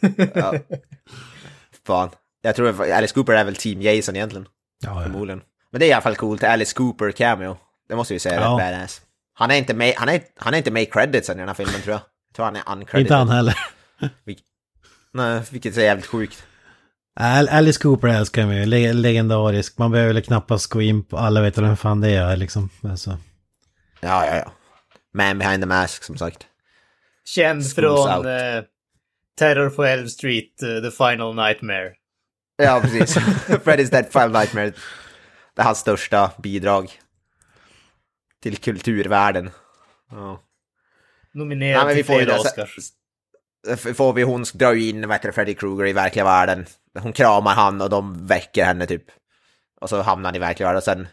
Ja. 0.34 0.54
Fan. 1.86 2.10
Jag 2.42 2.56
tror 2.56 2.68
att 2.68 2.90
Alice 2.90 3.14
Cooper 3.14 3.32
är 3.32 3.44
väl 3.44 3.56
Team 3.56 3.82
Jason 3.82 4.16
egentligen, 4.16 4.46
Ja, 4.84 4.90
ja. 4.96 5.02
förmodligen. 5.02 5.42
Men 5.72 5.78
det 5.80 5.86
är 5.86 5.88
i 5.88 5.92
alla 5.92 6.02
fall 6.02 6.16
coolt, 6.16 6.44
Alice 6.44 6.74
Cooper 6.74 7.10
cameo. 7.10 7.56
Det 7.88 7.96
måste 7.96 8.14
vi 8.14 8.20
säga, 8.20 8.34
Ja. 8.40 8.40
rätt 8.40 8.74
badass. 8.74 9.00
Han 9.34 9.50
är 9.50 9.54
inte 9.54 9.74
med, 9.74 9.94
han 9.96 10.08
är, 10.08 10.20
han 10.36 10.54
är 10.54 10.58
inte 10.58 10.70
med 10.70 10.82
i 10.82 10.86
creditsen 10.86 11.36
i 11.36 11.38
den 11.38 11.48
här 11.48 11.54
filmen 11.54 11.74
tror 11.82 11.92
jag. 11.92 12.00
Jag 12.28 12.36
tror 12.36 12.44
han 12.44 12.56
är 12.56 12.62
uncredited. 12.66 13.00
Inte 13.00 13.14
han 13.14 13.28
heller. 13.28 13.54
Nej, 15.14 15.42
vilket 15.50 15.76
är 15.76 15.82
jävligt 15.82 16.06
sjukt. 16.06 16.46
Al- 17.20 17.48
Alice 17.48 17.80
Cooper 17.82 18.08
älskar 18.08 18.46
mig, 18.46 18.66
Le- 18.66 18.92
legendarisk. 18.92 19.78
Man 19.78 19.90
behöver 19.90 20.12
väl 20.14 20.22
knappast 20.22 20.66
gå 20.70 20.82
in 20.82 21.04
på, 21.04 21.18
alla 21.18 21.40
vet 21.42 21.58
vem 21.58 21.76
fan 21.76 22.00
det 22.00 22.10
är 22.10 22.36
liksom. 22.36 22.70
Alltså. 22.82 23.18
Ja, 24.00 24.26
ja, 24.26 24.36
ja. 24.36 24.52
Man 25.14 25.38
behind 25.38 25.62
the 25.62 25.66
mask, 25.66 26.04
som 26.04 26.16
sagt. 26.16 26.46
Känd 27.24 27.62
Schools 27.62 27.74
från 28.06 28.26
eh, 28.26 28.62
Terror 29.38 29.70
på 29.70 29.84
Elm 29.84 30.08
Street, 30.08 30.62
eh, 30.62 30.90
The 30.90 30.90
Final 30.90 31.34
Nightmare. 31.34 31.92
Ja, 32.56 32.80
precis. 32.82 33.16
Freddy's 33.48 33.90
Dead 33.90 34.06
Five 34.12 34.28
Nightmare. 34.38 34.72
Det 35.54 35.62
är 35.62 35.64
hans 35.64 35.78
största 35.78 36.30
bidrag. 36.38 36.90
Till 38.42 38.56
kulturvärlden. 38.56 39.50
Ja. 40.10 40.40
Nominerad 41.34 41.88
vi 41.88 41.94
till 41.94 42.04
får 42.04 42.14
ju 42.20 42.24
flera. 42.24 42.38
Oscars. 42.40 42.76
Får 43.94 44.12
vi, 44.12 44.22
hon 44.22 44.44
drar 44.54 44.72
ju 44.72 44.88
in 44.88 45.00
vad 45.00 45.12
heter 45.12 45.28
det, 45.28 45.32
Freddy 45.32 45.54
Krueger 45.54 45.86
i 45.86 45.92
verkliga 45.92 46.24
världen. 46.24 46.66
Hon 46.98 47.12
kramar 47.12 47.54
han 47.54 47.80
och 47.80 47.90
de 47.90 48.26
väcker 48.26 48.64
henne 48.64 48.86
typ. 48.86 49.04
Och 49.80 49.88
så 49.88 50.02
hamnar 50.02 50.28
han 50.28 50.36
i 50.36 50.38
verkliga 50.38 50.66
världen 50.66 50.78
och 50.78 50.84
sen 50.84 51.08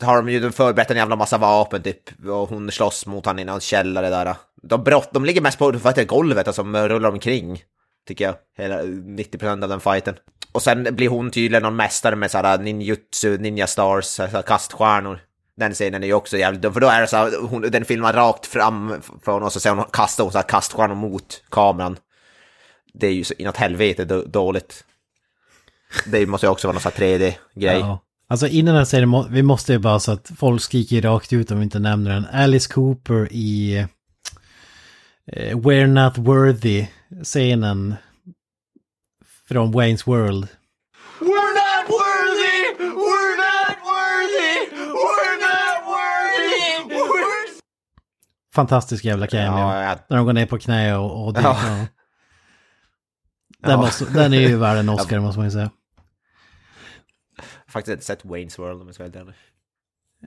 har 0.06 0.16
de 0.16 0.28
ju 0.28 0.50
förberett 0.50 0.90
en 0.90 0.96
jävla 0.96 1.16
massa 1.16 1.38
vapen 1.38 1.82
typ. 1.82 2.26
Och 2.26 2.48
hon 2.48 2.70
slåss 2.70 3.06
mot 3.06 3.26
han 3.26 3.38
i 3.38 3.44
någon 3.44 3.60
källare 3.60 4.10
där. 4.10 4.34
De, 4.62 4.84
brott, 4.84 5.08
de 5.12 5.24
ligger 5.24 5.40
mest 5.40 5.58
på 5.58 5.64
vad 5.64 5.74
heter 5.74 5.94
det, 5.94 6.04
golvet 6.04 6.48
och 6.48 6.54
som 6.54 6.76
rullar 6.76 7.08
omkring. 7.08 7.62
Tycker 8.08 8.24
jag. 8.24 8.34
Hela 8.56 8.82
90% 8.82 9.62
av 9.62 9.68
den 9.68 9.80
fighten. 9.80 10.14
Och 10.52 10.62
sen 10.62 10.82
blir 10.82 11.08
hon 11.08 11.30
tydligen 11.30 11.62
någon 11.62 11.76
mästare 11.76 12.16
med 12.16 12.30
sådana 12.30 12.56
ninjutsu, 12.56 13.38
ninja 13.38 13.66
stars, 13.66 14.20
kaststjärnor. 14.46 15.20
Den 15.60 15.74
scenen 15.74 16.02
är 16.02 16.06
ju 16.06 16.12
också 16.12 16.38
jävligt 16.38 16.62
dum, 16.62 16.72
för 16.72 16.80
då 16.80 16.86
är 16.86 17.00
det 17.00 17.06
så 17.06 17.16
här, 17.16 17.48
hon, 17.48 17.62
den 17.62 17.84
filmar 17.84 18.12
rakt 18.12 18.46
fram 18.46 18.94
från 19.24 19.42
oss 19.42 19.56
och 19.56 19.62
sen 19.62 19.78
hon 19.78 19.86
kastar 19.92 20.24
hon 20.24 20.32
så 20.32 20.38
här 20.38 20.48
kaststjärnor 20.48 20.94
mot 20.94 21.42
kameran. 21.50 21.96
Det 22.94 23.06
är 23.06 23.12
ju 23.12 23.24
så 23.24 23.34
inåt 23.38 23.56
helvete 23.56 24.04
dåligt. 24.26 24.84
Det 26.06 26.26
måste 26.26 26.46
ju 26.46 26.50
också 26.50 26.68
vara 26.68 26.72
någon 26.72 26.82
sån 26.82 26.92
här 26.96 27.18
3D-grej. 27.18 27.78
Ja. 27.78 28.04
Alltså 28.28 28.46
innan 28.46 28.74
den 28.74 28.86
säger, 28.86 29.06
serien, 29.06 29.32
vi 29.32 29.42
måste 29.42 29.72
ju 29.72 29.78
bara 29.78 30.00
så 30.00 30.12
att 30.12 30.30
folk 30.36 30.62
skriker 30.62 31.02
rakt 31.02 31.32
ut 31.32 31.50
om 31.50 31.58
vi 31.58 31.64
inte 31.64 31.78
nämner 31.78 32.10
den. 32.10 32.26
Alice 32.32 32.72
Cooper 32.72 33.28
i 33.30 33.76
eh, 35.26 35.56
We're 35.56 35.86
Not 35.86 36.18
Worthy-scenen 36.18 37.94
från 39.48 39.74
Wayne's 39.74 40.06
World. 40.06 40.48
Fantastisk 48.54 49.04
jävla 49.04 49.26
cameo. 49.26 49.58
Ja, 49.58 49.82
ja, 49.82 49.96
När 50.08 50.16
de 50.16 50.26
går 50.26 50.32
ner 50.32 50.46
på 50.46 50.58
knä 50.58 50.96
och, 50.96 51.28
och 51.28 51.36
Ja. 51.36 51.42
ja. 51.62 51.86
Den, 53.68 53.78
måste, 53.78 54.04
den 54.04 54.32
är 54.32 54.40
ju 54.40 54.56
värd 54.56 54.78
en 54.78 54.88
Oscar 54.88 55.18
måste 55.20 55.38
man 55.38 55.46
ju 55.46 55.50
säga. 55.50 55.70
faktiskt 57.68 57.92
inte 57.92 58.04
sett 58.04 58.24
Wayne's 58.24 58.58
World 58.58 58.80
om 58.80 58.86
jag 58.86 58.94
ska 58.94 59.04
vara 59.04 59.24
helt. 59.24 59.36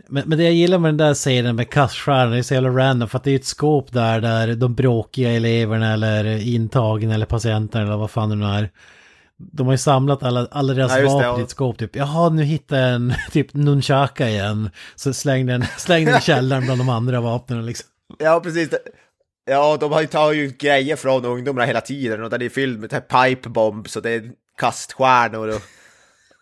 Men, 0.10 0.24
men 0.30 0.38
det 0.38 0.44
jag 0.44 0.54
gillar 0.54 0.78
med 0.78 0.90
den 0.90 0.98
där 0.98 1.14
serien 1.14 1.56
med 1.56 1.70
kaststjärnor, 1.70 2.32
det 2.32 2.38
är 2.38 2.44
så 2.44 2.54
jävla 2.54 2.70
random 2.70 3.10
för 3.10 3.18
att 3.18 3.24
det 3.24 3.32
är 3.32 3.36
ett 3.36 3.46
skåp 3.46 3.92
där, 3.92 4.22
där 4.22 4.56
de 4.56 4.76
bråkiga 4.76 5.32
eleverna 5.32 5.94
eller 5.94 6.48
intagna 6.48 7.14
eller 7.14 7.26
patienterna 7.26 7.84
eller 7.86 7.98
vad 7.98 8.12
fan 8.12 8.30
det 8.30 8.36
nu 8.36 8.46
är. 8.46 8.70
De 9.38 9.68
har 9.68 9.74
ju 9.74 9.78
samlat 9.78 10.24
alla, 10.24 10.48
alla 10.52 10.74
deras 10.74 10.92
Ja, 10.92 10.98
det, 10.98 11.06
vapen 11.06 11.40
i 11.40 11.44
ett 11.44 11.50
skåp 11.50 11.78
typ. 11.78 11.96
Jaha, 11.96 12.30
nu 12.30 12.44
hittade 12.44 12.82
jag 12.82 12.96
en 12.96 13.14
typ 13.32 13.54
nunchaka 13.54 14.30
igen. 14.30 14.70
Så 14.96 15.14
släng 15.14 15.46
den, 15.46 15.66
släng 15.78 16.06
den 16.06 16.18
i 16.18 16.22
källaren 16.22 16.66
bland 16.66 16.80
de 16.80 16.90
andra 16.90 17.22
vapnen 17.22 17.66
liksom. 17.66 17.90
Ja, 18.18 18.40
precis. 18.44 18.70
Ja, 19.46 19.78
de 19.80 19.92
har 20.14 20.32
ju 20.34 20.48
grejer 20.60 20.96
från 20.96 21.26
ungdomarna 21.26 21.66
hela 21.66 21.82
tiden 21.82 22.24
och 22.24 22.30
den 22.30 22.42
är 22.42 22.50
fylld 22.50 22.80
med 22.80 22.90
typ 22.90 23.08
pipe 23.08 23.50
bombs 23.50 23.96
och 23.96 24.02
det 24.02 24.12
är 24.12 24.32
kaststjärnor 24.58 25.48
och... 25.48 25.62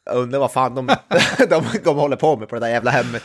Jag 0.06 0.16
undrar 0.18 0.40
vad 0.40 0.52
fan 0.52 0.76
de, 0.76 0.88
de, 1.50 1.64
de 1.84 1.98
håller 1.98 2.16
på 2.16 2.38
med 2.38 2.50
på 2.50 2.56
det 2.56 2.62
där 2.62 2.68
jävla 2.70 2.92
hemmet. 2.92 3.24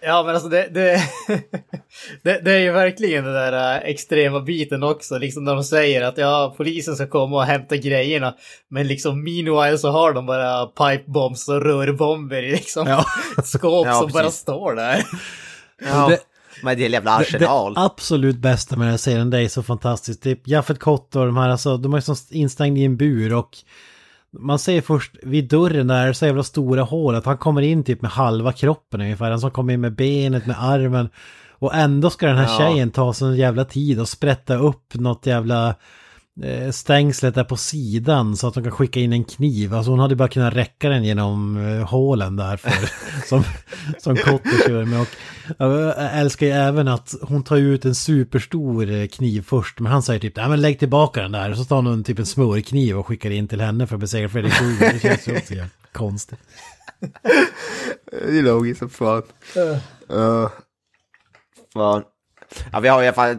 Ja, 0.00 0.22
men 0.22 0.34
alltså 0.34 0.48
det, 0.48 0.68
det, 0.70 1.02
det, 2.22 2.40
det 2.44 2.52
är 2.52 2.58
ju 2.58 2.72
verkligen 2.72 3.24
den 3.24 3.32
där 3.34 3.76
äh, 3.76 3.90
extrema 3.90 4.40
biten 4.40 4.82
också, 4.82 5.18
liksom 5.18 5.44
när 5.44 5.54
de 5.54 5.64
säger 5.64 6.02
att 6.02 6.18
ja, 6.18 6.54
polisen 6.56 6.96
ska 6.96 7.06
komma 7.06 7.36
och 7.36 7.44
hämta 7.44 7.76
grejerna, 7.76 8.34
men 8.70 8.86
liksom 8.86 9.24
meanwhile 9.24 9.78
så 9.78 9.90
har 9.90 10.12
de 10.12 10.26
bara 10.26 10.66
pipebombs 10.66 11.48
och 11.48 11.62
rörbomber 11.62 12.42
i 12.42 12.50
liksom 12.50 12.86
Ja. 12.88 13.04
skåp 13.44 13.86
Ja, 13.86 13.94
som 14.00 14.10
bara 14.12 14.22
precis. 14.24 14.40
står 14.40 14.74
där. 14.74 15.04
Ja, 15.86 16.08
Det- 16.08 16.20
med 16.62 16.78
det 16.78 16.88
jävla 16.88 17.16
arsenal. 17.16 17.74
Det 17.74 17.80
absolut 17.80 18.36
bästa 18.36 18.76
med 18.76 18.86
den 18.86 18.90
här 18.90 18.98
serien, 18.98 19.30
det 19.30 19.42
är 19.42 19.48
så 19.48 19.62
fantastiskt. 19.62 20.22
Typ 20.22 20.48
Jaffet 20.48 20.78
Kott 20.78 21.16
och 21.16 21.26
de 21.26 21.36
här, 21.36 21.48
alltså, 21.48 21.76
de 21.76 21.94
är 21.94 22.00
som 22.00 22.16
instängda 22.30 22.80
i 22.80 22.84
en 22.84 22.96
bur 22.96 23.34
och 23.34 23.50
man 24.38 24.58
ser 24.58 24.80
först 24.80 25.12
vid 25.22 25.48
dörren 25.48 25.86
där 25.86 26.12
så 26.12 26.26
jävla 26.26 26.42
stora 26.42 26.82
hål 26.82 27.14
att 27.14 27.26
han 27.26 27.38
kommer 27.38 27.62
in 27.62 27.84
typ 27.84 28.02
med 28.02 28.10
halva 28.10 28.52
kroppen 28.52 29.00
ungefär. 29.00 29.30
Han 29.30 29.40
som 29.40 29.50
kommer 29.50 29.72
in 29.72 29.80
med 29.80 29.94
benet, 29.94 30.46
med 30.46 30.56
armen. 30.64 31.08
Och 31.60 31.74
ändå 31.74 32.10
ska 32.10 32.26
den 32.26 32.36
här 32.36 32.48
Ja. 32.48 32.58
tjejen 32.58 32.90
ta 32.90 33.12
sån 33.12 33.36
jävla 33.36 33.64
tid 33.64 34.00
och 34.00 34.08
sprätta 34.08 34.54
upp 34.56 34.94
något 34.94 35.26
jävla 35.26 35.74
stängslet 36.72 37.34
där 37.34 37.44
på 37.44 37.56
sidan 37.56 38.36
så 38.36 38.48
att 38.48 38.54
de 38.54 38.62
kan 38.62 38.72
skicka 38.72 39.00
in 39.00 39.12
en 39.12 39.24
kniv. 39.24 39.74
Alltså 39.74 39.90
hon 39.90 40.00
hade 40.00 40.16
bara 40.16 40.28
kunnat 40.28 40.54
räcka 40.54 40.88
den 40.88 41.04
genom 41.04 41.56
eh, 41.56 41.88
hålen 41.88 42.36
där 42.36 42.56
för, 42.56 42.90
som, 43.28 43.44
som 43.98 44.16
Kotte 44.16 44.50
kör 44.66 44.84
med. 44.84 45.00
Och 45.00 45.06
jag 45.58 46.18
älskar 46.18 46.46
ju 46.46 46.52
även 46.52 46.88
att 46.88 47.14
hon 47.22 47.42
tar 47.42 47.56
ut 47.56 47.84
en 47.84 47.94
superstor 47.94 48.90
eh, 48.90 49.06
kniv 49.06 49.42
först. 49.42 49.80
Men 49.80 49.92
han 49.92 50.02
säger 50.02 50.20
typ, 50.20 50.36
nej 50.36 50.48
men 50.48 50.60
lägg 50.60 50.78
tillbaka 50.78 51.22
den 51.22 51.32
där. 51.32 51.54
Så 51.54 51.64
tar 51.64 51.76
hon 51.82 52.04
typ 52.04 52.18
en 52.18 52.26
smörkniv 52.26 52.98
och 52.98 53.06
skickar 53.06 53.30
in 53.30 53.48
till 53.48 53.60
henne 53.60 53.86
för 53.86 53.94
att 53.94 54.00
besegra 54.00 54.28
Fredrik 54.28 54.52
Krueger. 54.52 54.92
Det 54.92 55.00
känns 55.00 55.28
ju 55.28 55.36
också 55.36 55.54
konstigt. 55.92 56.38
Det 58.10 58.38
är 58.38 58.42
logiskt 58.42 58.78
som 58.78 58.90
fan. 58.90 59.22
Uh, 60.12 60.48
fan. 61.72 62.02
Ja, 62.72 62.80
vi 62.80 62.88
har 62.88 63.02
i 63.02 63.06
alla 63.06 63.14
fall, 63.14 63.38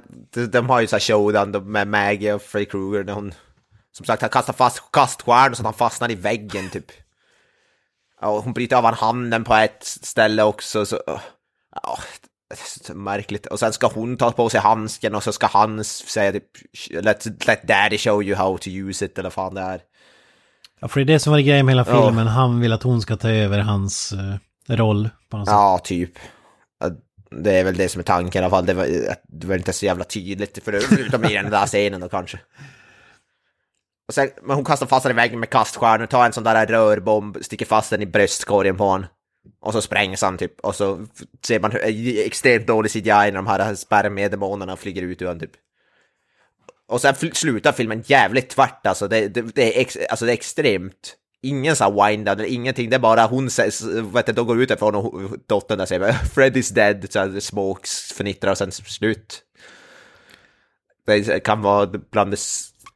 de, 0.52 0.70
har 0.70 0.82
ju 0.82 0.88
så 0.88 0.96
här 0.96 1.02
showdown 1.02 1.72
med 1.72 1.88
Maggie 1.88 2.34
och 2.34 2.42
Freddy 2.42 2.66
Krueger 2.66 3.04
när 3.04 3.14
hon, 3.14 3.34
som 3.92 4.06
sagt, 4.06 4.22
han 4.22 4.30
kastar 4.32 4.54
fast 4.54 4.84
kaststjärnor 4.92 5.54
så 5.56 5.62
att 5.62 5.66
han 5.66 5.74
fastnar 5.74 6.12
i 6.12 6.16
väggen 6.16 6.70
typ. 6.70 6.86
Ja, 8.22 8.28
och 8.28 8.44
hon 8.44 8.54
bryter 8.54 8.76
av 8.76 8.84
han 8.86 8.94
handen 8.94 9.44
på 9.44 9.54
ett 9.56 9.84
ställe 9.84 10.44
också, 10.44 10.86
så... 10.86 11.02
Ja, 11.84 11.98
så 12.86 12.94
märkligt. 12.94 13.46
Och 13.46 13.60
sen 13.60 13.74
ska 13.74 13.88
hon 13.88 14.18
ta 14.18 14.32
på 14.32 14.50
sig 14.50 14.60
handsken 14.60 15.16
och 15.16 15.24
så 15.24 15.32
ska 15.32 15.48
han 15.48 15.84
säga 15.84 16.32
typ 16.32 16.44
let, 17.04 17.48
let 17.48 17.68
daddy 17.68 17.98
show 17.98 18.24
you 18.24 18.36
how 18.36 18.58
to 18.58 18.70
use 18.70 19.06
it 19.06 19.18
eller 19.20 19.30
fan 19.30 19.54
det 19.54 19.62
är. 19.62 19.82
Ja, 20.80 20.88
för 20.88 21.00
det 21.00 21.04
är 21.04 21.14
det 21.14 21.20
som 21.20 21.32
var 21.34 21.40
grejen 21.40 21.66
med 21.66 21.76
hela 21.76 21.86
Ja. 21.92 22.06
filmen. 22.06 22.28
Han 22.28 22.60
vill 22.60 22.74
att 22.74 22.84
hon 22.84 23.02
ska 23.02 23.18
ta 23.18 23.30
över 23.30 23.60
hans 23.60 24.12
eh, 24.12 24.76
roll 24.76 25.10
på 25.30 25.38
något 25.38 25.48
sätt. 25.48 25.54
Ja, 25.54 25.80
typ. 25.84 26.12
Det 27.32 27.52
är 27.52 27.64
väl 27.64 27.78
det 27.78 27.90
som 27.90 28.00
är 28.00 28.04
tanken 28.04 28.42
i 28.42 28.46
alla 28.46 28.50
fall. 28.50 28.66
Det 28.66 28.74
var, 28.74 28.88
det 29.28 29.48
var 29.48 29.56
inte 29.56 29.74
så 29.74 29.86
jävla 29.86 30.04
tydligt, 30.04 30.60
förutom 30.64 31.26
i 31.26 31.34
den 31.34 31.52
där 31.52 31.68
scenen 31.68 32.02
då 32.02 32.10
kanske. 32.10 32.40
Och 34.08 34.14
sen, 34.14 34.30
men 34.42 34.56
hon 34.56 34.66
kastar 34.66 34.88
fast 34.88 35.04
den 35.04 35.12
i 35.12 35.16
väggen 35.16 35.40
med 35.40 35.50
kaststjärnor, 35.50 36.06
tar 36.06 36.26
en 36.26 36.34
sån 36.34 36.44
där 36.44 36.66
rörbomb, 36.66 37.38
sticker 37.42 37.66
fast 37.66 37.90
den 37.90 38.02
i 38.02 38.06
bröstkorgen 38.06 38.78
på 38.78 38.84
honom. 38.84 39.08
Och 39.62 39.74
så 39.74 39.82
sprängs 39.82 40.22
han 40.22 40.38
typ, 40.38 40.60
och 40.60 40.76
så 40.76 41.06
ser 41.46 41.60
man 41.60 41.72
hur- 41.72 42.26
extremt 42.26 42.68
dålig 42.68 42.92
CGI 42.92 43.04
när 43.06 43.32
de 43.32 43.48
här 43.48 43.76
spermiedemonerna 43.76 44.76
flyger 44.76 45.02
ut 45.02 45.22
ur 45.22 45.26
honom 45.26 45.40
typ. 45.40 45.52
Och 46.88 47.02
sen 47.02 47.16
slutar 47.34 47.72
filmen 47.72 48.04
jävligt 48.06 48.50
tvärt 48.50 48.88
alltså, 48.88 49.08
det, 49.08 49.28
det, 49.28 49.42
det, 49.42 49.78
är, 49.78 49.82
ex, 49.82 49.98
alltså 50.10 50.26
det 50.26 50.32
är 50.32 50.34
extremt. 50.34 51.16
Ingen 51.42 51.76
så 51.76 51.84
här 51.84 52.08
wind 52.08 52.30
eller 52.30 52.46
ingenting, 52.46 52.90
det 52.90 52.96
är 52.96 53.00
bara 53.00 53.26
hon 53.26 53.50
säger, 53.50 54.02
vet 54.02 54.26
du, 54.26 54.32
de 54.34 54.48
går 54.48 54.62
ut 54.62 54.70
därifrån 54.70 54.96
och 54.96 55.22
dottern 55.48 55.78
där 55.78 55.86
säger 55.86 56.12
Freddy's 56.12 56.74
dead, 56.74 57.06
så 57.10 57.20
här, 57.20 57.40
smokes, 57.40 58.14
förnittrar 58.14 58.52
och 58.52 58.58
sen 58.58 58.72
slut. 58.72 59.42
Det 61.06 61.40
kan 61.40 61.62
vara 61.62 61.90
bland 62.12 62.32
det 62.32 62.40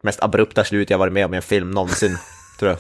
mest 0.02 0.24
abrupta 0.24 0.64
slut 0.64 0.90
jag 0.90 0.98
varit 0.98 1.14
med 1.14 1.26
om 1.26 1.34
i 1.34 1.38
en 1.38 1.44
film 1.44 1.72
någonsin, 1.72 2.18
tror 2.60 2.72
jag. 2.72 2.80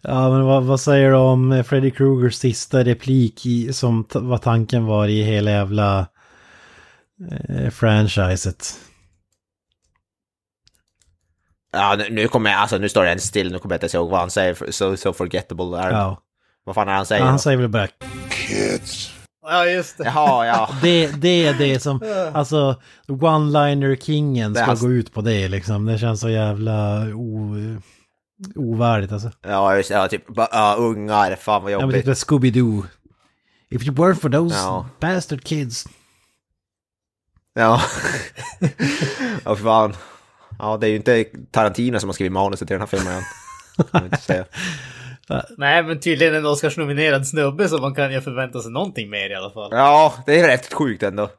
Ja, 0.00 0.30
men 0.30 0.44
vad, 0.44 0.64
vad 0.64 0.80
säger 0.80 1.10
du 1.10 1.16
om 1.16 1.52
eh, 1.52 1.62
Freddy 1.62 1.90
Kruegers 1.90 2.34
sista 2.34 2.84
replik 2.84 3.46
i, 3.46 3.72
som 3.72 4.06
vad 4.12 4.42
tanken 4.42 4.84
var 4.86 5.08
i 5.08 5.22
hela 5.22 5.50
jävla 5.50 6.06
eh, 7.48 7.70
franchiset? 7.70 8.74
Ja, 11.76 11.94
nu, 11.98 12.06
nu 12.10 12.28
kommer 12.28 12.50
jag, 12.50 12.60
alltså 12.60 12.78
nu 12.78 12.88
står 12.88 13.04
det 13.04 13.10
en 13.12 13.20
still, 13.20 13.52
nu 13.52 13.58
kommer 13.58 13.72
jag 13.74 13.76
inte 13.76 13.84
ens 13.84 13.94
ihåg 13.94 14.10
vad 14.10 14.20
han 14.20 14.30
säger, 14.30 14.70
so, 14.72 14.96
so 14.96 15.12
forgettable 15.12 15.78
är. 15.78 15.90
Ja, 15.90 16.22
Vad 16.64 16.74
fan 16.74 16.88
är 16.88 16.92
han 16.92 17.06
säger? 17.06 17.22
ja 17.24 17.28
han 17.30 17.38
säger 17.38 17.58
väl 17.58 17.68
bara 17.68 17.86
Kids. 18.30 19.12
Ja, 19.48 19.66
just 19.66 19.98
det. 19.98 20.04
Jaha, 20.04 20.46
ja. 20.46 20.70
det, 20.82 21.06
det 21.06 21.46
är 21.46 21.54
det 21.54 21.80
som, 21.80 22.00
alltså 22.34 22.80
one-liner-kingen 23.08 24.54
ska 24.54 24.64
har- 24.64 24.76
gå 24.76 24.90
ut 24.90 25.12
på 25.14 25.20
det 25.20 25.48
liksom. 25.48 25.84
Det 25.86 25.98
känns 25.98 26.20
så 26.20 26.28
jävla 26.28 27.00
o, 27.14 27.54
ovärdigt 28.54 29.12
alltså. 29.12 29.30
Ja, 29.42 29.76
just 29.76 29.88
det, 29.88 29.94
ja, 29.94 30.08
typ, 30.08 30.24
ja, 30.36 30.74
ungar, 30.78 31.36
fan 31.36 31.62
vad 31.62 31.72
Ja 31.72 31.78
men 31.78 31.86
jobbigt. 31.86 32.04
typ 32.04 32.14
Scooby-Doo. 32.14 32.82
If 33.70 33.82
you 33.86 33.94
weren't 33.96 34.20
for 34.20 34.28
those 34.30 34.56
Ja. 34.56 34.86
bastard 35.00 35.44
kids. 35.44 35.86
Ja. 37.54 37.80
ja, 39.44 39.56
fan. 39.56 39.94
Ja, 40.58 40.76
det 40.76 40.86
är 40.86 40.90
ju 40.90 40.96
inte 40.96 41.24
Tarantino 41.50 41.98
som 41.98 42.08
har 42.08 42.14
skrivit 42.14 42.32
manuset 42.32 42.68
till 42.68 42.74
den 42.74 42.80
här 42.80 42.86
filmen 42.86 43.14
än. 43.14 43.22
Kan 43.76 43.86
man 43.92 44.04
inte 44.04 44.16
säga. 44.16 44.44
Nej, 45.58 45.82
men 45.82 46.00
tydligen 46.00 46.34
en 46.34 46.46
Oscarsnominerad 46.46 47.26
snubbe 47.26 47.68
så 47.68 47.78
man 47.78 47.94
kan 47.94 48.12
ju 48.12 48.20
förvänta 48.20 48.60
sig 48.60 48.72
någonting 48.72 49.10
mer 49.10 49.30
i 49.30 49.34
alla 49.34 49.50
fall. 49.50 49.68
Ja, 49.72 50.14
det 50.26 50.40
är 50.40 50.46
rätt 50.46 50.72
sjukt 50.74 51.02
ändå. 51.02 51.30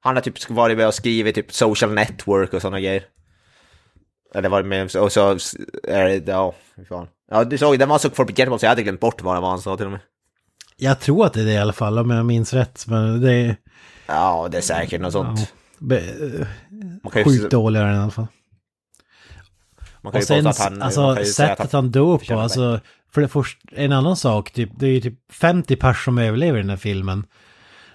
Han 0.00 0.14
har 0.16 0.22
typ 0.22 0.50
varit 0.50 0.76
med 0.76 0.86
och 0.86 0.94
skrivit 0.94 1.34
typ 1.34 1.52
social 1.52 1.92
network 1.94 2.54
och 2.54 2.62
sådana 2.62 2.80
grejer. 2.80 3.02
Eller 4.34 4.48
varit 4.48 4.66
med 4.66 4.96
och 4.96 5.12
så 5.12 5.30
är 5.88 6.04
det, 6.04 6.32
ja, 6.32 6.54
fan. 6.88 7.06
Ja, 7.30 7.44
du 7.44 7.58
såg, 7.58 7.78
den 7.78 7.88
var 7.88 7.98
så 7.98 8.10
forgettable 8.10 8.58
så 8.58 8.64
jag 8.64 8.70
hade 8.70 8.82
glömt 8.82 9.00
bort 9.00 9.22
vad 9.22 9.36
det 9.36 9.40
var 9.40 9.50
han 9.50 9.60
sa 9.60 9.76
till 9.76 9.86
och 9.86 9.92
med. 9.92 10.00
Jag 10.76 11.00
tror 11.00 11.26
att 11.26 11.32
det 11.32 11.40
är 11.40 11.44
det 11.44 11.52
i 11.52 11.58
alla 11.58 11.72
fall 11.72 11.98
om 11.98 12.10
jag 12.10 12.26
minns 12.26 12.52
rätt. 12.54 12.84
Men 12.86 13.20
det 13.20 13.32
är 13.32 13.56
Ja, 14.06 14.48
det 14.50 14.56
är 14.56 14.62
säkert 14.62 15.00
något 15.00 15.12
sånt. 15.12 15.40
ja, 15.40 15.46
be, 15.78 16.02
sjukt 17.24 17.50
dålig 17.50 17.80
är 17.80 17.84
den 17.84 17.96
i 17.96 17.98
alla 17.98 18.10
fall. 18.10 18.26
Man 20.02 20.12
kan 20.12 20.18
Och 20.18 20.22
ju 20.22 20.26
sen 20.26 20.46
att 20.46 20.58
han... 20.58 20.82
alltså, 20.82 21.14
säga 21.14 21.26
sättet 21.26 21.60
att 21.60 21.72
han 21.72 21.90
dör 21.90 22.12
på, 22.12 22.18
förtjänar 22.18 22.42
alltså, 22.42 22.80
för 23.12 23.20
det 23.20 23.28
första, 23.28 23.60
en 23.76 23.92
annan 23.92 24.16
sak, 24.16 24.50
typ, 24.50 24.70
det 24.78 24.86
är 24.86 24.90
ju 24.90 25.00
typ 25.00 25.32
50 25.32 25.76
personer 25.76 25.94
som 26.04 26.18
överlever 26.18 26.58
i 26.58 26.62
den 26.62 26.70
här 26.70 26.76
filmen. 26.76 27.26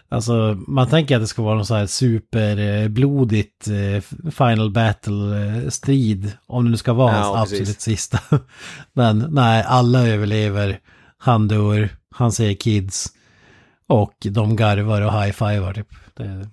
Alltså, 0.10 0.58
man 0.68 0.88
tänker 0.90 1.16
att 1.16 1.22
det 1.22 1.28
ska 1.28 1.42
vara 1.42 1.56
någon 1.56 1.66
så 1.66 1.76
här 1.76 1.86
superblodigt 1.86 3.68
eh, 3.68 4.30
final 4.32 4.72
battle-strid, 4.72 6.32
om 6.46 6.64
det 6.66 6.72
nu 6.72 6.78
ska 6.78 6.94
vara 6.94 7.16
Ja, 7.16 7.36
hans 7.36 7.50
precis. 7.50 7.60
absolut 7.62 7.82
sista. 7.82 8.20
Men 8.94 9.28
nej, 9.32 9.64
alla 9.68 10.08
överlever, 10.08 10.80
han 11.18 11.48
dör, 11.48 11.90
han 12.16 12.32
säger 12.32 12.54
kids, 12.54 13.08
och 13.88 14.14
de 14.32 14.56
garvar 14.56 15.02
och 15.02 15.12
high-fivar 15.14 15.74
typ. 15.74 15.88
Det, 16.14 16.50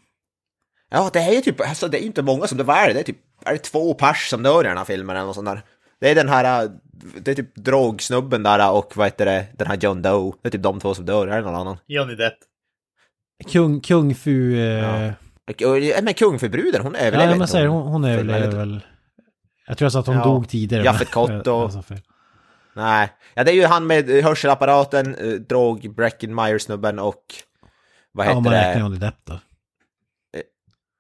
Ja, 0.93 1.11
det 1.13 1.19
är 1.21 1.33
ju 1.33 1.41
typ, 1.41 1.61
alltså 1.61 1.89
det 1.89 2.03
är 2.03 2.07
inte 2.07 2.23
många 2.23 2.47
som 2.47 2.59
det 2.59 2.65
var 2.65 2.89
det, 2.89 3.01
är 3.01 3.03
typ, 3.03 3.19
är 3.45 3.53
det 3.53 3.59
två 3.59 3.95
pers 3.95 4.29
som 4.31 4.43
dör 4.43 4.65
i 4.65 4.69
den 4.69 4.77
här 4.79 4.85
filmen 4.85 5.17
eller 5.17 5.27
något 5.27 5.35
sånt 5.35 5.47
där. 5.49 5.63
Det 6.01 6.11
är 6.11 6.15
den 6.15 6.29
här, 6.29 6.65
äh, 6.65 6.71
det 7.21 7.31
är 7.31 7.35
typ 7.35 7.55
drogsnubben 7.55 8.43
där 8.43 8.71
och 8.73 8.93
vad 8.97 9.07
heter 9.07 9.25
det, 9.27 9.47
den 9.59 9.67
här 9.67 9.77
John 9.81 10.03
Doe. 10.03 10.33
Det 10.43 10.49
är 10.49 10.51
typ 10.51 10.63
de 10.63 10.81
två 10.81 10.95
som 10.95 11.05
dör, 11.05 11.27
är 11.29 11.37
det 11.37 11.43
någon 11.43 11.55
annan? 11.55 11.77
Johnny 11.87 12.15
Depp. 12.15 12.35
kung, 13.53 13.81
kung 13.81 14.15
fu... 14.15 14.57
Eh, 14.61 15.13
Ja. 15.57 15.67
Och- 15.69 16.05
Men 16.05 16.15
kungförbruden, 16.15 16.83
hon 16.83 16.95
Ja, 16.95 17.01
överlever 17.01 17.33
ja 17.33 17.39
men 17.39 17.49
säger 17.49 17.67
hon. 17.67 17.83
hon, 17.83 17.93
hon 17.93 18.05
överlever 18.05 18.57
väl. 18.57 18.81
Jag 19.67 19.79
tror 19.79 19.85
jag 19.87 19.93
sa 19.93 20.01
att 20.01 20.07
hon 20.07 20.17
Ja. 20.17 20.25
dog 20.25 20.49
tidigare. 20.49 20.85
Jaffet 20.85 21.11
Kott 21.11 21.47
och- 21.47 21.85
fel. 21.85 21.99
Nej, 22.77 23.09
ja 23.35 23.45
det 23.45 23.51
är 23.51 23.55
ju 23.55 23.65
han 23.65 23.87
med 23.87 24.09
hörselapparaten, 24.11 25.15
eh, 25.15 25.29
drog, 25.33 25.95
Breckenmeyer-snubben 25.95 26.99
och 26.99 27.23
vad 28.13 28.27
Ja, 28.27 28.31
heter 28.31 28.37
om 28.37 28.43
man 28.45 28.53
räknar 28.53 28.75
det? 28.75 28.81
Johnny 28.81 28.97
Depp 28.97 29.15
då. 29.25 29.39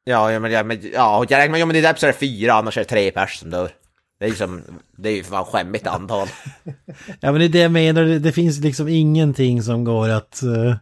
Ja, 0.04 0.32
ja, 0.32 0.38
men, 0.40 0.52
ja, 0.52 0.62
men, 0.62 0.90
ja, 0.92 1.26
jag 1.28 1.38
räknar 1.38 1.58
Johnny 1.58 1.80
Depp 1.80 1.98
så 1.98 2.06
är 2.06 2.12
det 2.12 2.18
fyra, 2.18 2.52
annars 2.52 2.76
är 2.76 2.80
det 2.80 2.88
tre 2.88 3.10
pers 3.10 3.38
som 3.38 3.50
dör. 3.50 3.70
Det 4.18 4.24
är 4.24 4.28
ju 4.28 4.34
som, 4.34 4.62
det 4.96 5.08
är 5.08 5.12
ju 5.14 5.24
fan 5.24 5.44
skämmigt 5.44 5.86
antal. 5.86 6.28
Ja 7.20 7.32
men 7.32 7.34
det 7.34 7.44
är 7.44 7.48
det 7.48 7.58
jag 7.58 7.72
menar, 7.72 8.02
det, 8.02 8.18
det 8.18 8.32
finns 8.32 8.58
liksom 8.58 8.88
ingenting 8.88 9.62
som 9.62 9.84
går 9.84 10.08
att 10.08 10.40
uh, 10.44 10.76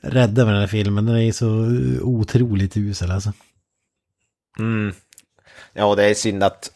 rädda 0.00 0.44
med 0.44 0.54
den 0.54 0.60
här 0.60 0.66
filmen. 0.66 1.06
Den 1.06 1.16
är 1.16 1.32
så 1.32 1.46
uh, 1.46 2.02
otroligt 2.02 2.76
usel 2.76 3.10
alltså. 3.10 3.32
Mm. 4.58 4.94
Ja, 5.72 5.94
det 5.94 6.04
är 6.04 6.14
synd 6.14 6.42
att, 6.42 6.70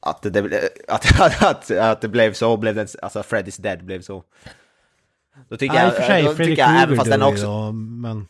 att, 0.00 0.22
det, 0.22 0.70
att, 0.88 1.20
att, 1.20 1.42
att, 1.42 1.70
att 1.70 2.00
det 2.00 2.08
blev 2.08 2.32
så, 2.32 2.56
blev 2.56 2.74
den, 2.74 2.88
alltså 3.02 3.20
Freddy's 3.20 3.60
Dead 3.60 3.84
blev 3.84 4.02
så. 4.02 4.24
Då 5.48 5.56
tycker 5.56 5.74
Ja, 5.74 5.82
jag, 5.82 5.94
för 5.96 6.02
sig, 6.02 6.22
då 6.22 6.34
Freddy 6.34 6.50
tycker 6.50 6.62
jag 6.62 6.82
även 6.82 6.86
Krueger 6.86 6.96
fast 6.96 7.10
den 7.10 7.20
dör 7.20 7.26
ju 7.26 7.32
också... 7.32 7.46
då, 7.46 7.72
men 7.72 8.26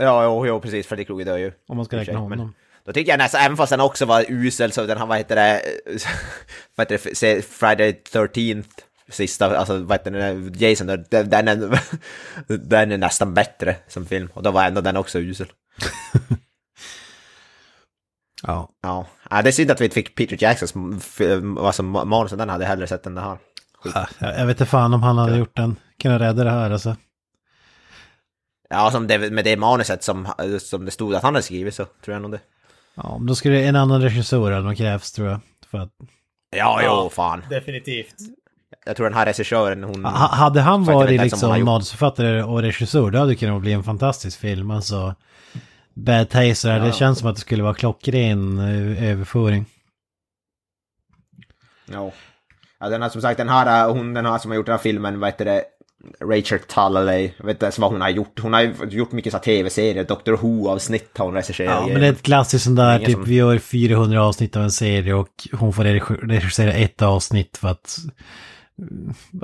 Ja, 0.00 0.24
jo, 0.24 0.46
jo, 0.46 0.60
precis, 0.60 0.86
Freddy 0.86 1.04
Krueger 1.04 1.24
dör 1.24 1.38
ju. 1.38 1.52
om 1.68 1.76
man 1.76 1.86
ska 1.86 1.96
räkna 1.96 2.04
sig, 2.12 2.28
men- 2.28 2.38
honom. 2.38 2.54
Då 2.84 2.92
tycker 2.92 3.12
jag 3.12 3.18
nästan, 3.18 3.40
även 3.40 3.56
fast 3.56 3.70
den 3.70 3.80
också 3.80 4.06
var 4.06 4.24
usel, 4.28 4.72
så 4.72 4.86
den 4.86 4.98
har, 4.98 5.06
vad 5.06 5.18
heter 5.18 5.36
det, 5.36 5.62
vad 6.74 6.90
heter 6.92 7.10
det, 7.20 7.42
Friday 7.42 8.02
13th 8.12 8.64
sista, 9.08 9.58
alltså 9.58 9.78
vad 9.78 9.98
heter 9.98 10.10
den, 10.10 10.52
Jason, 10.56 10.86
den, 10.86 11.48
är, 11.48 11.80
den 12.68 12.92
är 12.92 12.98
nästan 12.98 13.34
bättre 13.34 13.76
som 13.88 14.06
film. 14.06 14.28
Och 14.34 14.42
då 14.42 14.50
var 14.50 14.64
ändå 14.64 14.80
den 14.80 14.96
också 14.96 15.18
usel. 15.18 15.46
Ja. 18.42 18.68
Ja, 18.82 19.06
ja 19.30 19.42
det 19.42 19.50
är 19.50 19.52
synd 19.52 19.70
att 19.70 19.80
vi 19.80 19.84
inte 19.84 19.94
fick 19.94 20.14
Peter 20.14 20.36
Jacksons 20.40 20.74
alltså, 21.58 21.82
manus, 21.82 22.32
den 22.32 22.48
hade 22.48 22.64
jag 22.64 22.68
hellre 22.68 22.86
sett 22.86 23.06
än 23.06 23.14
det 23.14 23.20
här. 23.20 23.38
Ja, 23.94 24.06
Jag 24.18 24.38
jag 24.38 24.46
vet 24.46 24.60
inte 24.60 24.66
fan 24.70 24.94
om 24.94 25.02
han 25.02 25.18
hade 25.18 25.36
gjort 25.36 25.56
den. 25.56 25.76
Kunnat 26.02 26.20
rädda 26.20 26.44
det 26.44 26.50
här 26.50 26.70
alltså. 26.70 26.96
Ja, 28.70 28.90
som 28.90 29.06
det, 29.06 29.30
med 29.30 29.44
det 29.44 29.56
manuset 29.56 30.02
som, 30.02 30.28
som 30.60 30.84
det 30.84 30.90
stod 30.90 31.14
att 31.14 31.22
han 31.22 31.34
hade 31.34 31.42
skrivit 31.42 31.74
så 31.74 31.84
tror 31.84 32.14
jag 32.14 32.22
nog 32.22 32.30
det. 32.30 32.40
Ja, 32.94 33.18
men 33.18 33.26
då 33.26 33.34
skulle 33.34 33.64
en 33.64 33.76
annan 33.76 34.02
regissör 34.02 34.52
hade 34.52 34.64
nog 34.64 34.76
krävts 34.76 35.12
tror 35.12 35.28
jag. 35.28 35.40
För 35.70 35.78
att, 35.78 35.92
Ja, 36.56 36.80
jo, 36.84 37.10
fan. 37.10 37.42
Definitivt. 37.50 38.14
Jag 38.86 38.96
tror 38.96 39.06
den 39.06 39.18
här 39.18 39.26
regissören, 39.26 39.84
hon... 39.84 40.04
ha, 40.04 40.28
hade 40.28 40.60
han 40.60 40.84
varit 40.84 41.20
liksom 41.20 41.64
manusförfattare 41.64 42.42
och 42.42 42.62
regissör, 42.62 43.10
då 43.10 43.18
hade 43.18 43.30
det 43.30 43.36
kunnat 43.36 43.60
bli 43.60 43.72
en 43.72 43.84
fantastisk 43.84 44.40
film. 44.40 44.70
Alltså, 44.70 45.14
Bad 45.94 46.28
Taser, 46.28 46.80
det 46.80 46.92
känns 46.92 47.18
som 47.18 47.28
att 47.28 47.34
det 47.34 47.40
skulle 47.40 47.62
vara 47.62 47.74
klockren 47.74 48.58
eh, 48.58 49.10
överföring. 49.10 49.66
Ja. 51.86 52.12
ja, 52.80 52.88
den 52.88 53.02
har 53.02 53.08
som 53.08 53.20
sagt, 53.20 53.38
den 53.38 53.48
här, 53.48 53.88
äh, 53.88 53.92
hon 53.92 54.14
den 54.14 54.26
här 54.26 54.38
som 54.38 54.50
har 54.50 54.56
gjort 54.56 54.66
den 54.66 54.72
här 54.72 54.82
filmen, 54.82 55.20
vad 55.20 55.28
heter 55.28 55.44
det, 55.44 55.64
Rachel 56.24 56.58
Talalay, 56.58 57.32
jag 57.38 57.46
vet 57.46 57.54
inte 57.54 57.64
ens 57.66 57.78
vad 57.78 57.90
hon 57.92 58.00
har 58.00 58.08
gjort. 58.08 58.38
Hon 58.40 58.52
har 58.52 58.84
gjort 58.86 59.12
mycket 59.12 59.32
så 59.32 59.38
tv-serier, 59.38 60.04
Doctor 60.04 60.32
Who-avsnitt 60.36 61.18
har 61.18 61.24
hon 61.24 61.34
regisserat. 61.34 61.74
Ja, 61.86 61.86
men 61.92 62.00
det 62.00 62.06
är 62.06 62.12
ett 62.12 62.22
klassiskt 62.22 62.64
sånt 62.64 62.76
där, 62.76 62.98
typ 62.98 63.12
som- 63.12 63.24
vi 63.24 63.34
gör 63.34 63.58
400 63.58 64.22
avsnitt 64.22 64.56
av 64.56 64.62
en 64.62 64.70
serie 64.70 65.14
och 65.14 65.28
hon 65.52 65.72
får 65.72 65.84
regi- 65.84 66.28
regissera 66.28 66.72
ett 66.72 67.02
avsnitt 67.02 67.56
för 67.56 67.68
att... 67.68 67.96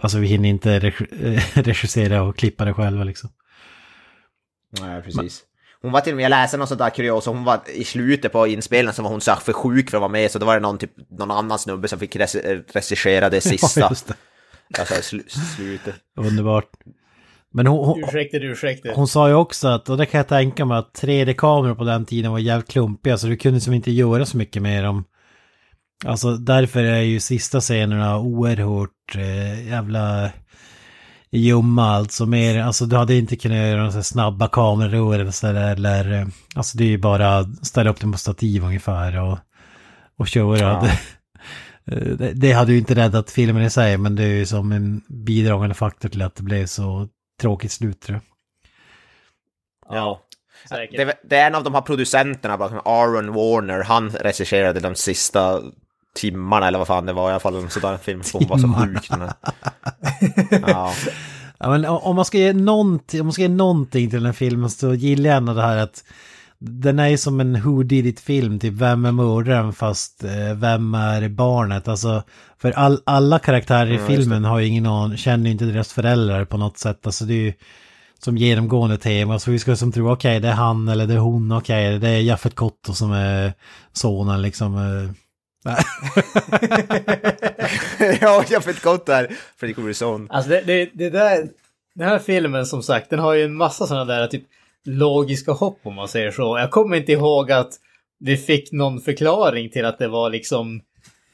Alltså 0.02 0.18
vi 0.18 0.26
hinner 0.26 0.48
inte 0.48 0.78
regi- 0.80 1.40
regissera 1.62 2.22
och 2.22 2.36
klippa 2.38 2.64
det 2.64 2.74
själva 2.74 3.04
liksom. 3.04 3.30
Nej, 4.80 5.02
precis. 5.02 5.42
Hon 5.82 5.92
var 5.92 6.00
till 6.00 6.12
och 6.12 6.16
med, 6.16 6.24
jag 6.24 6.30
läste 6.30 6.56
något 6.56 6.68
sånt 6.68 6.78
där 6.78 6.90
kurios, 6.90 7.26
hon 7.26 7.44
var 7.44 7.60
i 7.74 7.84
slutet 7.84 8.32
på 8.32 8.46
inspelningen 8.46 8.94
så 8.94 9.02
var 9.02 9.10
hon 9.10 9.20
så 9.20 9.34
för 9.34 9.52
sjuk 9.52 9.90
för 9.90 9.96
att 9.96 10.00
vara 10.00 10.12
med, 10.12 10.30
så 10.30 10.38
då 10.38 10.46
var 10.46 10.54
det 10.54 10.60
någon, 10.60 10.78
typ, 10.78 10.90
någon 11.18 11.30
annan 11.30 11.58
snubbe 11.58 11.88
som 11.88 11.98
fick 11.98 12.16
regi- 12.16 12.62
regissera 12.72 13.30
det 13.30 13.40
sista. 13.40 13.80
Ja. 13.80 14.14
Alltså 14.78 14.94
sl 15.02 15.18
slutet. 15.56 15.94
Underbart. 16.16 16.70
Men 17.52 17.66
hon, 17.66 17.84
hon, 17.84 18.04
Ursäkta, 18.04 18.36
ursäkta. 18.36 18.88
hon 18.94 19.08
sa 19.08 19.28
ju 19.28 19.34
också 19.34 19.68
att, 19.68 19.88
och 19.88 19.96
det 19.96 20.06
kan 20.06 20.18
jag 20.18 20.28
tänka 20.28 20.64
mig, 20.64 20.78
att 20.78 21.02
3D-kameror 21.02 21.74
på 21.74 21.84
den 21.84 22.04
tiden 22.04 22.32
var 22.32 22.38
jävligt 22.38 22.70
klumpiga 22.70 23.18
så 23.18 23.26
du 23.26 23.36
kunde 23.36 23.60
som 23.60 23.74
inte 23.74 23.90
göra 23.90 24.26
så 24.26 24.36
mycket 24.36 24.62
med 24.62 24.84
dem. 24.84 25.04
Alltså 26.04 26.36
därför 26.36 26.84
är 26.84 27.00
ju 27.00 27.20
sista 27.20 27.60
scenerna 27.60 28.18
oerhört 28.18 29.16
eh, 29.16 29.68
jävla 29.68 30.30
ljumma 31.30 31.96
alltså 31.96 32.26
mer, 32.26 32.62
alltså 32.62 32.86
du 32.86 32.96
hade 32.96 33.14
inte 33.14 33.36
kunnat 33.36 33.58
göra 33.58 33.82
några 33.86 34.02
snabba 34.02 34.48
kamerarörelser 34.48 35.54
eller, 35.54 36.12
eh, 36.12 36.26
alltså 36.54 36.78
det 36.78 36.84
är 36.84 36.88
ju 36.88 36.98
bara 36.98 37.44
ställa 37.62 37.90
upp 37.90 38.00
dem 38.00 38.12
på 38.12 38.18
stativ 38.18 38.64
ungefär 38.64 39.20
och, 39.22 39.38
och 40.18 40.28
köra. 40.28 40.58
Ja. 40.58 40.88
Det, 41.86 42.32
det, 42.34 42.52
hade 42.52 42.72
ju 42.72 42.78
inte 42.78 42.94
räddat 42.94 43.30
filmen 43.30 43.62
i 43.62 43.70
sig 43.70 43.98
men 43.98 44.16
det 44.16 44.22
är 44.22 44.26
ju 44.26 44.46
som 44.46 44.72
en 44.72 45.02
bidragande 45.08 45.74
faktor 45.74 46.08
till 46.08 46.22
att 46.22 46.34
det 46.34 46.42
blev 46.42 46.66
så 46.66 47.08
tråkigt 47.40 47.72
slut 47.72 48.00
tror 48.00 48.20
jag. 49.88 49.96
Ja. 49.96 50.22
Säkert. 50.68 50.96
Det, 50.96 51.14
det 51.24 51.36
är 51.36 51.46
en 51.46 51.54
av 51.54 51.64
de 51.64 51.74
här 51.74 51.80
producenterna 51.80 52.56
bakom 52.56 52.80
Aaron 52.84 53.32
Warner, 53.32 53.82
han 53.82 54.10
regisserade 54.10 54.80
de 54.80 54.94
sista 54.94 55.62
timmarna 56.14 56.68
eller 56.68 56.78
vad 56.78 56.86
fan 56.86 57.06
det 57.06 57.12
var 57.12 57.28
i 57.28 57.32
alla 57.32 57.40
fall 57.40 57.56
en 57.56 57.70
sån 57.70 57.98
film. 57.98 58.22
Hon 58.32 58.46
var 58.46 58.58
så 58.58 58.68
sjuk. 58.68 59.10
Ja. 60.66 60.92
Ja, 61.58 61.70
men 61.70 61.84
om 61.84 62.16
man 62.16 62.24
ska 62.24 62.38
ge 62.38 62.52
någonting, 62.52 63.20
om 63.20 63.26
man 63.26 63.32
ska 63.32 63.42
ge 63.42 63.48
någonting 63.48 64.10
till 64.10 64.18
den 64.18 64.26
här 64.26 64.32
filmen 64.32 64.70
så 64.70 64.94
gillar 64.94 65.30
jag 65.30 65.36
ändå 65.36 65.54
det 65.54 65.62
här 65.62 65.76
att 65.76 66.04
den 66.58 66.98
är 66.98 67.08
ju 67.08 67.18
som 67.18 67.40
en 67.40 67.62
who 67.62 67.82
did 67.82 68.06
it 68.06 68.20
film, 68.20 68.58
typ 68.58 68.74
vem 68.74 69.04
är 69.04 69.12
mördaren 69.12 69.72
fast 69.72 70.24
eh, 70.24 70.54
vem 70.54 70.94
är 70.94 71.28
barnet? 71.28 71.88
Alltså, 71.88 72.22
för 72.58 72.72
all, 72.72 73.00
alla 73.06 73.38
karaktärer 73.38 73.92
i 73.92 73.94
Ja, 73.94 74.06
filmen 74.06 74.44
har 74.44 74.58
ju 74.58 74.66
ingen 74.66 74.86
aning, 74.86 75.18
känner 75.18 75.44
ju 75.44 75.52
inte 75.52 75.64
deras 75.64 75.92
föräldrar 75.92 76.44
på 76.44 76.56
något 76.56 76.78
sätt. 76.78 77.06
Alltså 77.06 77.24
det 77.24 77.34
är 77.34 77.44
ju 77.44 77.52
som 78.18 78.36
genomgående 78.36 78.98
tema, 78.98 79.38
så 79.38 79.50
vi 79.50 79.58
ska 79.58 79.76
som 79.76 79.92
tro 79.92 80.12
okej 80.12 80.40
det 80.40 80.48
är 80.48 80.52
han 80.52 80.88
eller 80.88 81.06
det 81.06 81.14
är 81.14 81.18
hon, 81.18 81.52
okej 81.52 81.98
det 81.98 82.08
är 82.08 82.20
Jaffet 82.20 82.54
Kotto 82.54 82.94
som 82.94 83.12
är 83.12 83.52
sonen 83.92 84.42
liksom. 84.42 84.76
eh. 84.76 85.10
ja, 88.20 88.44
jag 88.50 88.64
fick 88.64 88.82
gott 88.82 89.06
där. 89.06 89.36
Freddy 89.56 89.74
Kruegers 89.74 89.96
son. 89.96 90.26
Alltså 90.30 90.50
det, 90.50 90.60
det, 90.60 90.90
det 90.94 91.10
där, 91.10 91.48
den 91.94 92.08
här 92.08 92.18
filmen 92.18 92.66
som 92.66 92.82
sagt, 92.82 93.10
den 93.10 93.18
har 93.18 93.34
ju 93.34 93.44
en 93.44 93.56
massa 93.56 93.86
sådana 93.86 94.04
där 94.04 94.26
typ 94.26 94.42
logiska 94.86 95.52
hopp 95.52 95.78
om 95.82 95.94
man 95.94 96.08
säger 96.08 96.30
så. 96.30 96.58
Jag 96.58 96.70
kommer 96.70 96.96
inte 96.96 97.12
ihåg 97.12 97.52
att 97.52 97.70
vi 98.18 98.36
fick 98.36 98.72
någon 98.72 99.00
förklaring 99.00 99.70
till 99.70 99.84
att 99.84 99.98
det 99.98 100.08
var 100.08 100.30
liksom 100.30 100.80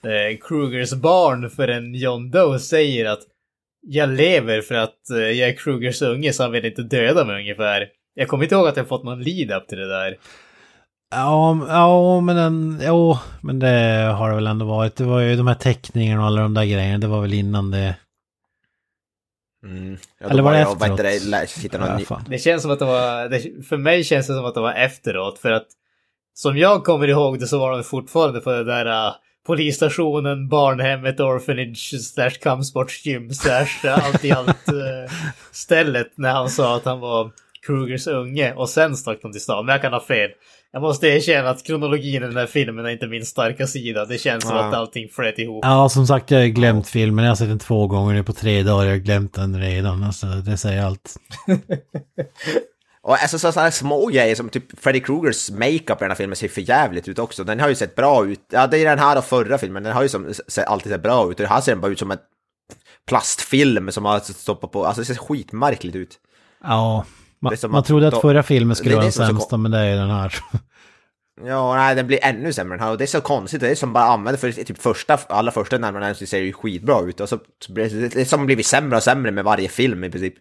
eh, 0.05 0.39
Krugers 0.49 0.93
barn 0.93 1.51
förrän 1.51 1.95
John 1.95 2.31
Doe 2.31 2.59
säger 2.59 3.07
att 3.07 3.21
jag 3.87 4.09
lever 4.09 4.61
för 4.61 4.75
att 4.75 5.11
eh, 5.11 5.19
jag 5.19 5.49
är 5.49 5.57
Krugers 5.57 6.03
unge 6.03 6.33
så 6.33 6.43
han 6.43 6.53
vill 6.53 6.65
inte 6.65 6.83
döda 6.83 7.25
mig 7.25 7.41
ungefär. 7.41 7.89
Jag 8.15 8.29
kommer 8.29 8.45
inte 8.45 8.55
ihåg 8.55 8.69
att 8.69 8.77
jag 8.77 8.89
fått 8.89 9.05
någon 9.05 9.23
lead-up 9.23 9.69
till 9.69 9.79
det 9.79 9.89
där. 9.89 10.17
Ja, 11.11 11.67
ja 11.69 12.21
men, 12.21 12.37
den, 12.37 12.81
ja, 12.83 13.21
men 13.43 13.59
det 13.59 14.15
har 14.19 14.29
det 14.29 14.35
väl 14.35 14.47
ändå 14.47 14.67
varit. 14.67 14.97
Det 14.97 15.05
var 15.05 15.21
ju 15.21 15.37
de 15.37 15.47
här 15.47 15.55
teckningarna 15.55 16.21
och 16.21 16.27
alla 16.27 16.43
de 16.43 16.55
där 16.55 16.65
grejerna. 16.65 16.99
Det 16.99 17.07
var 17.07 17.21
väl 17.21 17.35
innan 17.35 17.71
det... 17.71 17.97
Mm. 19.65 19.97
Ja, 20.19 20.29
Eller 20.29 20.43
var 20.43 20.53
det 20.53 20.59
jag, 20.59 20.73
efteråt? 20.73 20.97
det, 20.97 21.79
någon 21.79 22.01
fan. 22.01 22.25
Det 22.29 22.39
känns 22.39 22.63
som 22.63 22.71
att 22.71 22.79
det 22.79 22.85
var, 22.85 23.29
det, 23.29 23.67
för 23.69 23.77
mig 23.77 24.05
känns 24.05 24.27
det 24.27 24.35
som 24.35 24.45
att 24.45 24.55
det 24.55 24.61
var 24.61 24.75
efteråt 24.75 25.39
för 25.39 25.53
att 25.53 25.67
som 26.35 26.59
jag 26.59 26.85
kommer 26.85 27.09
ihåg 27.09 27.41
det 27.41 27.47
så 27.47 27.59
var 27.59 27.73
de 27.73 27.85
fortfarande 27.85 28.41
på 28.41 28.51
det 28.51 28.65
där 28.65 28.87
uh, 28.87 29.15
polisstationen, 29.47 30.49
barnhemmet, 30.49 31.21
orphanage, 31.21 32.01
slash 32.01 32.31
kampsportsgym, 32.31 33.31
slash 33.31 33.85
uh, 33.85 34.07
allt 34.07 34.25
i 34.25 34.33
allt 34.33 34.69
uh, 34.73 35.13
stället 35.53 36.13
när 36.15 36.33
han 36.33 36.51
sa 36.51 36.77
att 36.77 36.85
han 36.85 37.01
var 37.01 37.31
Krugers 37.67 38.07
unge 38.07 38.55
och 38.55 38.69
sen 38.69 38.97
stack 38.97 39.19
de 39.23 39.33
till 39.33 39.41
stan. 39.41 39.67
Men 39.67 39.73
jag 39.73 39.83
kan 39.83 39.93
ha 39.93 40.01
fel. 40.01 40.31
Jag 40.73 40.83
måste 40.83 41.07
erkänna 41.09 41.51
att 41.51 41.63
kronologin 41.63 42.15
i 42.23 42.27
den 42.27 42.37
här 42.37 42.47
filmen 42.47 42.85
är 42.87 42.91
inte 42.91 43.07
min 43.07 43.27
starka 43.27 43.67
sida. 43.67 44.05
Det 44.05 44.19
känns 44.19 44.45
som 44.45 44.57
Ja. 44.57 44.65
att 44.65 44.75
allting 44.75 45.09
flöt 45.09 45.39
ihop. 45.39 45.65
Ja, 45.65 45.89
som 45.89 46.07
sagt, 46.07 46.31
jag 46.31 46.39
har 46.41 46.47
glömt 46.47 46.89
filmen. 46.89 47.25
Jag 47.25 47.31
har 47.31 47.37
sett 47.37 47.49
den 47.49 47.59
två 47.59 47.87
gånger 47.87 48.15
nu 48.15 48.23
på 48.25 48.33
tre 48.33 48.63
dagar. 48.63 48.85
Jag 48.85 48.93
har 48.93 48.99
glömt 48.99 49.35
den 49.35 49.61
redan. 49.61 50.05
Alltså, 50.05 50.27
det 50.27 50.57
säger 50.57 50.83
allt. 50.85 51.15
Och 53.05 53.13
alltså 53.23 53.39
så, 53.39 53.53
så 53.53 53.61
här 53.61 53.71
små 53.71 54.07
grejer 54.07 54.35
som 54.35 54.49
typ 54.49 54.81
Freddy 54.81 55.01
Krugers 55.01 55.51
makeup 55.51 55.91
i 55.91 55.97
den 55.99 56.11
här 56.11 56.15
filmen 56.15 56.37
ser 56.37 56.49
för 56.49 56.61
jävligt 56.61 57.09
ut 57.09 57.19
också. 57.19 57.45
Den 57.45 57.61
har 57.61 57.69
ju 57.69 57.75
sett 57.75 57.95
bra 57.95 58.27
ut. 58.27 58.41
Ja, 58.53 58.67
det 58.67 58.79
är 58.79 58.85
den 58.85 58.99
här 58.99 59.19
och 59.19 59.25
förra 59.25 59.59
filmen. 59.59 59.83
Den 59.83 59.93
har 59.93 60.03
ju 60.03 60.09
som, 60.09 60.33
alltid 60.67 60.93
sett 60.93 61.03
bra 61.03 61.31
ut. 61.31 61.41
Och 61.41 61.47
här 61.47 61.61
ser 61.61 61.73
den 61.73 61.81
bara 61.81 61.93
ut 61.93 61.99
som 61.99 62.11
en 62.11 62.19
plastfilm 63.09 63.93
som 63.93 64.05
har 64.05 64.21
stoppat 64.21 64.73
på. 64.73 64.85
Alltså 64.87 65.01
det 65.03 65.07
ser 65.07 65.15
skitmärkligt 65.15 65.97
ut. 65.97 66.19
Ja, 66.65 67.05
man, 67.43 67.57
man 67.69 67.75
att 67.75 67.87
trodde 67.87 68.09
att 68.09 68.15
då- 68.15 68.21
förra 68.21 68.43
filmen 68.43 68.77
skulle 68.77 68.95
vara 68.95 69.05
den 69.05 69.13
sämsta, 69.13 69.57
men 69.57 69.71
det 69.71 69.79
är 69.79 69.91
ju 69.91 69.97
den 69.97 70.11
här. 70.11 70.35
Ja, 71.45 71.75
nej, 71.77 71.95
den 71.95 72.07
blir 72.07 72.19
ännu 72.23 72.53
sämre 72.53 72.77
den 72.77 72.85
här. 72.85 72.91
Och 72.91 72.99
det 72.99 73.05
är 73.05 73.07
så 73.07 73.21
konstigt. 73.21 73.61
Det 73.61 73.71
är 73.71 73.75
som 73.75 73.93
bara 73.93 74.05
använder 74.05 74.39
för 74.39 74.53
typ 74.53 74.83
första, 74.83 75.19
alla 75.29 75.51
första 75.51 75.79
närmare 75.79 76.15
ser 76.15 76.39
ju 76.39 76.53
skitbra 76.53 77.01
ut. 77.01 77.21
Och 77.21 77.29
så 77.29 77.39
blir 77.69 77.91
det, 77.91 78.21
är 78.21 78.25
som 78.25 78.47
blivit 78.47 78.67
sämre 78.67 78.97
och 78.97 79.03
sämre 79.03 79.31
med 79.31 79.45
varje 79.45 79.69
film 79.69 80.05
i 80.05 80.11
princip. 80.11 80.35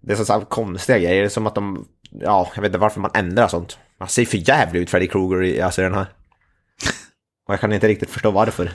Det 0.00 0.12
är 0.12 0.16
så, 0.16 0.24
så 0.24 0.40
konstiga 0.40 0.98
grejer. 0.98 1.20
Det 1.20 1.26
är 1.26 1.28
som 1.28 1.46
att 1.46 1.54
de, 1.54 1.88
ja, 2.10 2.50
jag 2.54 2.62
vet 2.62 2.68
inte 2.68 2.78
varför 2.78 3.00
man 3.00 3.10
ändrar 3.14 3.48
sånt. 3.48 3.78
Man 3.98 4.08
ser 4.08 4.24
för 4.24 4.48
jävligt 4.48 4.82
ut 4.82 4.90
Freddy 4.90 5.06
Krueger 5.06 5.42
i 5.42 5.60
alltså, 5.60 5.82
den 5.82 5.94
här. 5.94 6.06
Och 7.48 7.54
jag 7.54 7.60
kan 7.60 7.72
inte 7.72 7.88
riktigt 7.88 8.10
förstå 8.10 8.30
varför. 8.30 8.72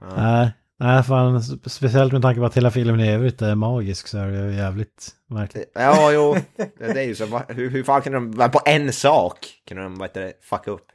Nej, 0.16 0.52
nej, 0.80 1.02
fan, 1.02 1.42
speciellt 1.66 2.12
med 2.12 2.22
tanke 2.22 2.40
på 2.40 2.46
att 2.46 2.56
hela 2.56 2.70
filmen 2.70 3.00
i 3.00 3.12
övrigt 3.12 3.42
är 3.42 3.54
magisk 3.54 4.08
så 4.08 4.18
är 4.18 4.26
det 4.26 4.38
ju 4.38 4.54
jävligt 4.54 5.08
märkligt. 5.30 5.72
Ja, 5.74 6.12
jo, 6.12 6.36
det, 6.78 7.00
är 7.00 7.02
ju 7.02 7.14
så. 7.14 7.42
Hur, 7.48 7.70
hur 7.70 7.84
fan 7.84 8.02
kunde 8.02 8.18
de, 8.18 8.50
på 8.50 8.60
en 8.64 8.92
sak 8.92 9.46
kunde 9.68 9.82
de, 9.82 9.94
vad 9.98 10.08
heter 10.08 10.20
det, 10.20 10.32
fucka 10.42 10.70
upp? 10.70 10.86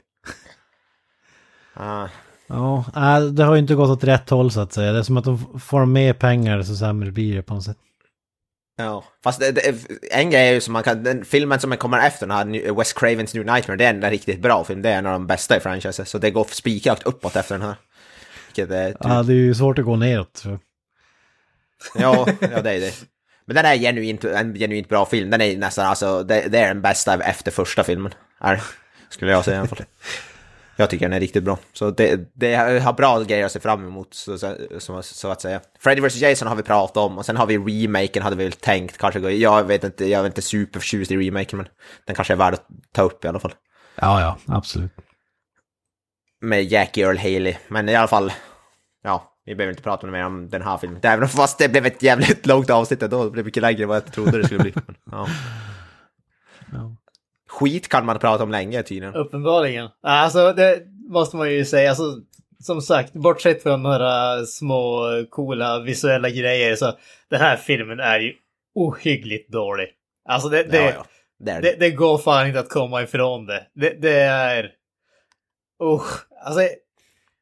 Ah. 1.74 2.08
Ja, 2.46 2.84
nej, 2.94 3.32
det 3.32 3.44
har 3.44 3.54
ju 3.54 3.60
inte 3.60 3.74
gått 3.74 3.90
åt 3.90 4.04
rätt 4.04 4.30
håll 4.30 4.50
så 4.50 4.60
att 4.60 4.72
säga. 4.72 4.92
Det 4.92 4.98
är 4.98 5.02
som 5.02 5.16
att 5.16 5.24
de 5.24 5.60
får 5.60 5.86
mer 5.86 6.12
pengar 6.12 6.62
så 6.62 6.76
sämre 6.76 7.10
blir 7.10 7.36
det 7.36 7.42
på 7.42 7.54
något 7.54 7.64
sätt. 7.64 7.76
Ja, 8.76 9.04
fast 9.24 9.40
det, 9.40 9.52
det, 9.52 9.74
en 10.10 10.30
grej 10.30 10.48
är 10.48 10.52
ju 10.52 10.60
som 10.60 10.72
man 10.72 10.82
kan, 10.82 11.02
den 11.02 11.24
filmen 11.24 11.60
som 11.60 11.76
kommer 11.76 12.06
efter 12.06 12.26
den 12.26 12.36
här, 12.36 12.44
New- 12.44 12.76
Wes 12.76 12.92
Cravens 12.92 13.34
New 13.34 13.46
Nightmare, 13.46 13.76
det 13.76 13.84
är 13.84 13.94
en 13.94 14.10
riktigt 14.10 14.42
bra 14.42 14.64
film, 14.64 14.82
det 14.82 14.90
är 14.90 14.98
en 14.98 15.06
av 15.06 15.12
de 15.12 15.26
bästa 15.26 15.56
i 15.56 15.60
franchisen, 15.60 16.06
så 16.06 16.18
det 16.18 16.30
går 16.30 16.46
spikrakt 16.50 17.02
uppåt 17.02 17.36
efter 17.36 17.54
den 17.54 17.66
här. 17.66 17.76
Vilket 18.60 18.76
är, 18.76 18.96
Ja, 19.00 19.22
det 19.22 19.32
är 19.32 19.36
ju 19.36 19.54
svårt 19.54 19.78
att 19.78 19.84
gå 19.84 19.96
neråt. 19.96 20.44
Ja, 21.94 22.26
ja, 22.40 22.62
det 22.62 22.70
är 22.70 22.80
det. 22.80 22.94
Men 23.44 23.56
den 23.56 23.64
är 23.64 23.76
genuint, 23.76 24.24
en 24.24 24.54
genuint 24.54 24.88
bra 24.88 25.06
film, 25.06 25.30
den 25.30 25.40
är 25.40 25.56
nästan, 25.56 25.86
alltså, 25.86 26.22
det, 26.22 26.48
det 26.48 26.58
är 26.58 26.68
den 26.68 26.82
bästa 26.82 27.22
efter 27.22 27.50
första 27.50 27.84
filmen, 27.84 28.14
är, 28.40 28.62
skulle 29.08 29.32
jag 29.32 29.44
säga 29.44 29.56
i 29.56 29.58
alla 29.58 29.68
fall. 29.68 29.84
Jag 30.76 30.90
tycker 30.90 31.06
den 31.06 31.16
är 31.16 31.20
riktigt 31.20 31.44
bra. 31.44 31.58
Så 31.72 31.90
det, 31.90 32.20
det 32.34 32.54
har 32.54 32.92
bra 32.92 33.22
grejer 33.22 33.46
att 33.46 33.52
se 33.52 33.60
fram 33.60 33.86
emot, 33.86 34.14
så, 34.14 34.38
så, 34.38 34.56
så, 34.78 35.02
så 35.02 35.28
att 35.28 35.40
säga. 35.40 35.60
Freddy 35.78 36.00
vs 36.00 36.16
Jason 36.16 36.48
har 36.48 36.56
vi 36.56 36.62
pratat 36.62 36.96
om, 36.96 37.18
och 37.18 37.26
sen 37.26 37.36
har 37.36 37.46
vi 37.46 37.58
remaken, 37.58 38.22
hade 38.22 38.36
vi 38.36 38.44
väl 38.44 38.52
tänkt 38.52 38.98
kanske 38.98 39.20
gå 39.20 39.30
Jag 39.30 39.64
vet 39.64 39.84
inte, 39.84 40.06
jag 40.06 40.22
är 40.22 40.26
inte 40.26 40.42
superförtjust 40.42 41.10
i 41.10 41.16
remaken, 41.16 41.56
men 41.56 41.66
den 42.06 42.16
kanske 42.16 42.34
är 42.34 42.36
värd 42.36 42.54
att 42.54 42.66
ta 42.92 43.02
upp 43.02 43.24
i 43.24 43.28
alla 43.28 43.38
fall. 43.40 43.54
Ja, 43.94 44.20
ja, 44.20 44.56
absolut. 44.56 44.92
Med 46.40 46.64
Jackie 46.64 47.06
Earl 47.06 47.18
Haley, 47.18 47.56
men 47.68 47.88
i 47.88 47.94
alla 47.94 48.08
fall, 48.08 48.32
ja, 49.02 49.36
vi 49.44 49.54
behöver 49.54 49.72
inte 49.72 49.82
prata 49.82 50.06
mer 50.06 50.24
om 50.24 50.48
den 50.48 50.62
här 50.62 50.76
filmen. 50.76 51.00
Även 51.02 51.28
fast 51.28 51.58
det 51.58 51.68
blev 51.68 51.86
ett 51.86 52.02
jävligt 52.02 52.46
långt 52.46 52.70
avsnitt 52.70 53.00
då, 53.00 53.24
det 53.24 53.30
blev 53.30 53.44
mycket 53.44 53.62
längre 53.62 53.82
än 53.82 53.88
vad 53.88 53.96
jag 53.96 54.12
trodde 54.12 54.38
det 54.38 54.44
skulle 54.44 54.60
bli. 54.60 54.72
Men, 54.74 54.96
ja. 55.10 55.28
Skit 57.48 57.88
kan 57.88 58.06
man 58.06 58.18
prata 58.18 58.44
om 58.44 58.50
länge 58.50 58.82
tydligen. 58.82 59.14
Uppenbarligen. 59.14 59.88
Alltså, 60.02 60.52
det 60.52 60.82
måste 61.08 61.36
man 61.36 61.52
ju 61.52 61.64
säga. 61.64 61.88
Alltså, 61.88 62.20
som 62.60 62.82
sagt, 62.82 63.12
bortsett 63.12 63.62
från 63.62 63.82
några 63.82 64.46
små 64.46 65.06
coola 65.30 65.80
visuella 65.80 66.30
grejer 66.30 66.76
så 66.76 66.92
den 67.30 67.40
här 67.40 67.56
filmen 67.56 68.00
är 68.00 68.20
ju 68.20 68.34
ohyggligt 68.74 69.52
dålig. 69.52 69.88
Alltså 70.28 70.48
det, 70.48 70.62
det, 70.62 70.76
Ja, 70.76 70.92
ja. 70.94 71.06
Det 71.38 71.50
är 71.50 71.62
det, 71.62 71.76
det 71.78 71.90
går 71.90 72.18
fan 72.18 72.46
inte 72.46 72.60
att 72.60 72.68
komma 72.68 73.02
ifrån 73.02 73.46
det. 73.46 73.66
Det, 73.74 74.02
det 74.02 74.20
är... 74.20 74.70
Usch. 75.82 76.26
Alltså, 76.44 76.68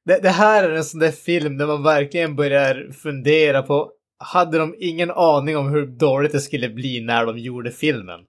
det, 0.09 0.19
det 0.23 0.31
här 0.31 0.63
är 0.63 0.75
en 0.75 0.85
sån 0.85 1.01
där 1.01 1.11
film 1.11 1.59
där 1.59 1.67
man 1.67 1.83
verkligen 1.83 2.37
börjar 2.37 2.93
fundera 2.93 3.63
på 3.63 3.93
hade 4.19 4.59
de 4.59 4.75
ingen 4.79 5.11
aning 5.11 5.57
om 5.57 5.69
hur 5.69 5.87
dåligt 5.87 6.33
det 6.33 6.41
skulle 6.41 6.69
bli 6.69 7.01
när 7.01 7.27
de 7.27 7.39
gjorde 7.39 7.71
filmen? 7.71 8.21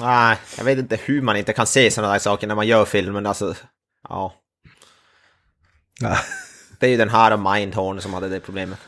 Nej, 0.00 0.38
jag 0.56 0.64
vet 0.64 0.78
inte 0.78 0.96
hur 0.96 1.22
man 1.22 1.36
inte 1.36 1.52
kan 1.52 1.66
se 1.66 1.90
sådana 1.90 2.12
där 2.12 2.18
saker 2.18 2.46
när 2.46 2.54
man 2.54 2.66
gör 2.66 2.84
filmen. 2.84 3.26
Alltså, 3.26 3.54
ja. 4.08 4.34
Det 6.80 6.86
är 6.86 6.90
ju 6.90 6.96
den 6.96 7.08
här 7.08 7.32
och 7.32 7.40
Mindhorn 7.40 8.00
som 8.00 8.14
hade 8.14 8.28
det 8.28 8.40
problemet. 8.40 8.78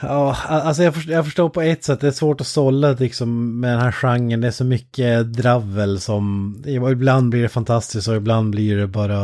Ja, 0.00 0.36
alltså 0.48 0.82
jag 0.82 0.94
förstår, 0.94 1.12
jag 1.14 1.24
förstår 1.24 1.48
på 1.48 1.60
ett 1.62 1.84
sätt, 1.84 2.00
det 2.00 2.06
är 2.06 2.10
svårt 2.10 2.40
att 2.40 2.46
sålla 2.46 2.92
liksom 2.92 3.60
med 3.60 3.72
den 3.72 3.80
här 3.80 3.92
genren. 3.92 4.40
Det 4.40 4.46
är 4.46 4.50
så 4.50 4.64
mycket 4.64 5.32
dravel 5.32 6.00
som, 6.00 6.54
ibland 6.66 7.30
blir 7.30 7.42
det 7.42 7.48
fantastiskt 7.48 8.08
och 8.08 8.16
ibland 8.16 8.50
blir 8.50 8.76
det 8.76 8.86
bara 8.86 9.18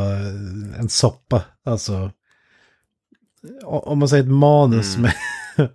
en 0.79 0.89
soppa. 0.89 1.43
Alltså, 1.65 2.11
om 3.65 3.99
man 3.99 4.09
säger 4.09 4.23
ett 4.23 4.31
manus 4.31 4.97
med, 4.97 5.13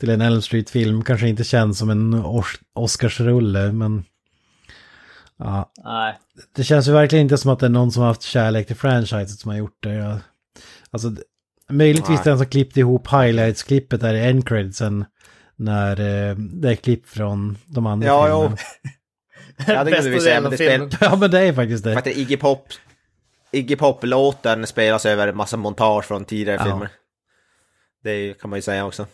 till 0.00 0.10
en 0.10 0.20
Elm 0.20 0.42
Street-film 0.42 1.02
kanske 1.04 1.28
inte 1.28 1.44
känns 1.44 1.78
som 1.78 1.90
en 1.90 2.14
Os- 2.14 2.60
Oscarsrulle, 2.74 3.72
men 3.72 4.04
ja, 5.38 5.70
Nej. 5.84 6.18
det 6.56 6.64
känns 6.64 6.88
ju 6.88 6.92
verkligen 6.92 7.22
inte 7.22 7.38
som 7.38 7.50
att 7.50 7.58
det 7.58 7.66
är 7.66 7.70
någon 7.70 7.92
som 7.92 8.00
har 8.02 8.08
haft 8.08 8.22
kärlek 8.22 8.66
till 8.66 8.76
franchiset 8.76 9.38
som 9.40 9.50
har 9.50 9.58
gjort 9.58 9.82
det. 9.82 9.92
Jag, 9.94 10.18
alltså, 10.90 11.12
möjligtvis 11.70 12.16
Nej. 12.16 12.24
den 12.24 12.38
som 12.38 12.46
klippte 12.46 12.80
ihop 12.80 13.06
highlights-klippet 13.08 14.00
där 14.00 14.14
i 14.14 14.28
end 14.28 14.48
creditsen 14.48 15.04
när 15.56 15.90
eh, 16.30 16.36
det 16.36 16.70
är 16.70 16.74
klipp 16.74 17.08
från 17.08 17.58
de 17.66 17.86
andra 17.86 18.06
Ja, 18.08 18.24
filmerna. 18.24 18.56
Ja, 19.66 19.84
det 19.84 19.92
kunde 19.92 20.10
vi 20.10 20.20
säga, 20.20 20.40
men 20.40 20.50
det 20.50 20.56
spel... 20.56 20.90
Ja, 21.00 21.16
men 21.16 21.30
det 21.30 21.40
är 21.40 21.52
faktiskt 21.52 21.82
För 21.84 21.90
det. 21.90 21.98
att 21.98 22.06
är 22.06 22.18
Iggy 22.18 22.36
Pop... 22.36 22.68
Iggy 23.52 23.76
Pop-låten 23.76 24.66
spelas 24.66 25.06
över 25.06 25.28
en 25.28 25.36
massa 25.36 25.56
montage 25.56 26.04
från 26.04 26.24
tidigare 26.24 26.56
Ja. 26.60 26.64
filmer. 26.64 26.88
Det 28.04 28.40
kan 28.40 28.50
man 28.50 28.56
ju 28.58 28.62
säga 28.62 28.84
också. 28.86 29.06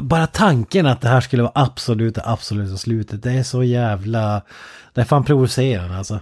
Bara 0.00 0.26
tanken 0.26 0.86
att 0.86 1.00
det 1.00 1.08
här 1.08 1.20
skulle 1.20 1.42
vara 1.42 1.52
absoluta, 1.54 2.22
absoluta 2.24 2.76
slutet, 2.76 3.22
det 3.22 3.30
är 3.32 3.42
så 3.42 3.62
jävla... 3.64 4.42
Det 4.94 5.00
är 5.00 5.04
fan 5.04 5.24
provocerande 5.24 5.96
alltså. 5.96 6.20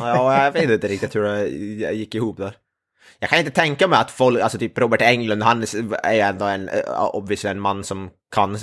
Ja, 0.00 0.44
jag 0.44 0.52
vet 0.52 0.70
inte 0.70 0.88
riktigt 0.88 1.16
hur 1.16 1.22
det 1.22 1.48
gick 1.92 2.14
ihop 2.14 2.36
där. 2.36 2.56
Jag 3.24 3.30
kan 3.30 3.38
inte 3.38 3.50
tänka 3.50 3.88
mig 3.88 3.98
att 3.98 4.10
folk, 4.10 4.40
alltså 4.40 4.58
typ 4.58 4.78
Robert 4.78 5.02
Englund, 5.02 5.42
han 5.42 5.62
är 6.02 6.12
ju 6.12 6.20
ändå 6.20 6.44
en, 6.44 6.68
eh, 6.68 7.14
obviously 7.14 7.50
en 7.50 7.60
man 7.60 7.84
som 7.84 8.10
kan, 8.34 8.58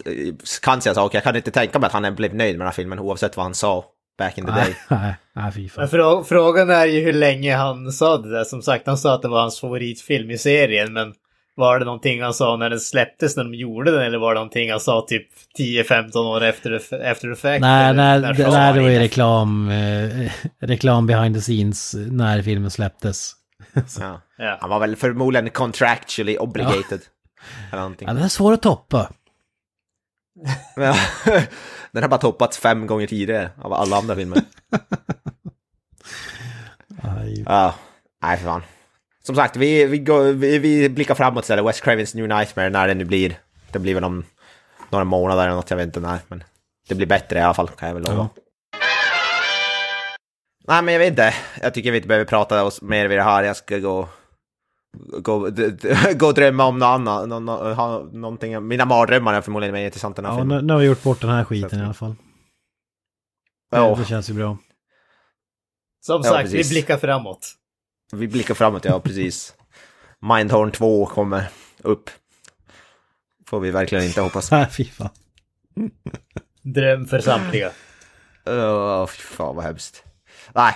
kan 0.62 0.82
säga 0.82 0.96
saker. 0.96 1.18
Jag 1.18 1.24
kan 1.24 1.36
inte 1.36 1.52
tänka 1.52 1.80
mig 1.80 1.88
att 1.88 1.94
han 1.94 2.16
blev 2.16 2.36
nöjd 2.36 2.58
med 2.58 2.60
den 2.60 2.68
här 2.68 2.74
filmen 2.74 3.00
oavsett 3.00 3.38
vad 3.38 3.46
han 3.46 3.54
sa 3.54 3.86
back 4.18 4.38
in 4.38 4.46
the 4.46 4.52
day. 4.52 4.76
Nej, 4.90 5.00
nej, 5.02 5.16
nej, 5.36 5.52
fy 5.52 5.70
fan. 5.70 5.82
Men 5.82 5.90
frå 5.90 6.24
frågan 6.24 6.70
är 6.70 6.86
ju 6.86 7.02
hur 7.02 7.14
länge 7.14 7.56
han 7.56 7.92
sa 7.92 8.18
det 8.18 8.30
där. 8.30 8.44
Som 8.44 8.62
sagt, 8.62 8.88
han 8.88 8.98
sa 8.98 9.14
att 9.14 9.22
det 9.22 9.28
var 9.28 9.42
hans 9.42 9.60
favoritfilm 9.60 10.32
i 10.32 10.38
serien, 10.38 10.94
men 10.94 11.14
var 11.56 11.80
det 11.80 11.86
någonting 11.86 12.22
han 12.22 12.34
sa 12.34 12.58
när 12.58 12.70
den 12.70 12.80
släpptes, 12.80 13.38
när 13.38 13.44
de 13.44 13.54
gjorde 13.54 13.92
den, 13.92 14.02
eller 14.02 14.18
var 14.18 14.34
det 14.34 14.40
någonting 14.40 14.72
han 14.72 14.80
sa 14.80 15.06
typ 15.08 15.28
10-15 15.60 16.18
år 16.18 16.44
efter, 16.44 17.02
efter 17.02 17.32
effect? 17.32 17.62
Nej, 17.62 17.94
nej, 17.94 18.22
när 18.22 18.34
det, 18.34 18.48
nej, 18.48 18.74
det 18.74 18.82
var 18.82 18.90
ju 18.90 19.00
reklam, 19.00 19.70
eh, 19.70 20.32
reklam 20.60 21.08
behind 21.08 21.36
the 21.36 21.42
scenes 21.42 21.96
när 22.12 22.42
filmen 22.42 22.72
släpptes. 22.72 23.41
Ja. 24.00 24.22
Ja. 24.38 24.58
Han 24.62 24.70
var 24.70 24.80
väl 24.80 24.96
förmodligen 24.96 25.50
contractually 25.50 26.38
obligated. 26.38 27.02
Eller. 27.72 27.96
Ja, 28.00 28.14
det 28.14 28.22
är 28.24 28.28
svårt 28.28 28.54
att 28.54 28.62
toppa. 28.62 29.12
Den 31.92 32.04
har 32.04 32.08
bara 32.08 32.18
toppats 32.20 32.58
fem 32.58 32.88
gånger 32.88 33.08
tidigare 33.08 33.50
av 33.62 33.74
alla 33.74 33.98
andra 33.98 34.16
filmer. 34.16 34.42
Ja, 37.46 37.76
nej 38.22 38.38
för 38.38 38.46
fan. 38.46 38.62
Som 39.24 39.36
sagt, 39.36 39.56
vi, 39.56 39.86
vi, 39.86 39.98
går, 39.98 40.24
vi, 40.24 40.60
vi 40.60 40.90
blickar 40.90 41.16
framåt 41.16 41.44
istället. 41.44 41.66
West 41.66 41.82
Cravens 41.84 42.16
New 42.16 42.28
Nightmare, 42.28 42.70
när 42.70 42.88
det 42.88 42.94
nu 42.94 43.04
blir. 43.06 43.40
Det 43.72 43.80
blir 43.80 43.94
väl 43.94 44.04
om 44.04 44.24
några 44.90 45.06
månader 45.06 45.44
eller 45.44 45.56
något, 45.56 45.70
jag 45.70 45.78
vet 45.78 45.86
inte 45.86 46.00
när. 46.00 46.20
Men 46.28 46.44
det 46.88 46.96
blir 46.96 47.08
bättre 47.08 47.40
i 47.40 47.42
alla 47.42 47.54
fall, 47.54 47.68
kan 47.68 47.88
jag 47.88 47.96
väl 47.96 48.04
lova. 48.04 48.30
Nej, 50.68 50.82
men 50.84 50.94
jag 50.94 51.00
vet 51.00 51.10
inte. 51.10 51.34
Jag 51.62 51.74
tycker 51.74 51.92
vi 51.92 51.98
inte 51.98 52.08
behöver 52.08 52.26
prata 52.26 52.64
oss 52.64 52.82
mer 52.82 53.08
vid 53.08 53.18
det 53.18 53.24
här. 53.24 53.44
Jag 53.44 53.56
ska 53.56 53.78
gå... 53.80 54.10
Gå, 55.22 55.50
d, 55.50 55.70
d, 55.70 55.96
gå 56.16 56.28
och 56.28 56.34
drömma 56.34 56.66
om 56.66 56.80
något 56.80 56.86
annat. 56.88 57.28
Nå, 57.30 57.40
nå, 57.40 57.74
ha, 57.74 58.00
någonting. 58.12 58.68
Mina 58.68 58.86
mardrömmar 58.86 59.34
är 59.34 59.42
förmodligen 59.42 59.74
mer 59.74 59.86
intressanta 59.86 60.22
än 60.22 60.24
den 60.24 60.32
här 60.34 60.40
Ja, 60.40 60.42
filmen. 60.44 60.58
nu, 60.58 60.64
nu 60.68 60.74
har 60.74 60.80
vi 60.80 60.86
gjort 60.86 61.04
bort 61.04 61.22
den 61.22 61.30
här 61.30 61.44
skiten 61.44 61.80
i 61.80 61.84
alla 61.84 61.94
fall. 61.94 62.16
Ja. 63.72 63.96
det 64.00 64.06
känns 64.06 64.30
ju 64.30 64.34
bra. 64.34 64.58
Som 66.06 66.22
Ja, 66.24 66.30
sagt, 66.32 66.52
precis. 66.52 66.72
vi 66.72 66.74
blickar 66.74 66.98
framåt. 66.98 67.48
Vi 68.14 68.28
blickar 68.28 68.54
framåt, 68.54 68.86
ja 68.86 69.00
precis. 69.00 69.54
Mindhorn 70.38 70.72
2 70.72 71.06
kommer 71.06 71.48
upp. 71.82 72.10
Får 73.48 73.60
vi 73.60 73.72
verkligen 73.72 74.04
inte 74.04 74.22
hoppas. 74.22 74.52
Nej, 74.52 74.68
fy 74.72 74.86
fan. 74.86 75.10
Dröm 76.62 77.06
för 77.08 77.20
samtliga. 77.20 77.72
Åh, 78.46 79.06
fy 79.08 79.22
fan 79.22 79.56
vad 79.56 79.66
hemskt. 79.66 80.04
Nej. 80.56 80.74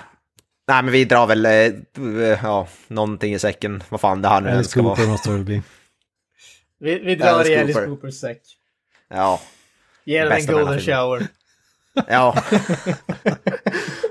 Nej, 0.67 0.83
men 0.83 0.91
vi 0.91 1.05
drar 1.05 1.27
väl, 1.27 1.45
eh, 1.45 2.39
ja, 2.43 2.67
någonting 2.87 3.33
i 3.33 3.39
säcken. 3.39 3.83
Vad 3.89 4.01
fan 4.01 4.21
det 4.21 4.27
här 4.27 4.41
nu 4.41 4.49
Alice 4.49 4.69
ska 4.69 4.81
vara. 4.81 4.95
Cooper 4.95 5.11
måste 5.11 5.29
det 5.29 5.43
bli. 5.43 5.61
Vi, 6.79 6.99
vi 6.99 7.15
drar 7.15 7.27
Alice 7.27 7.51
i 7.51 7.57
Alice 7.57 7.73
Cooper. 7.73 7.87
Coopers 7.87 8.19
säck. 8.19 8.41
Ja, 9.09 9.41
Ge 10.05 10.23
den 10.23 10.31
en 10.31 10.45
golden 10.45 10.79
shower. 10.79 11.27
ja. 12.07 12.35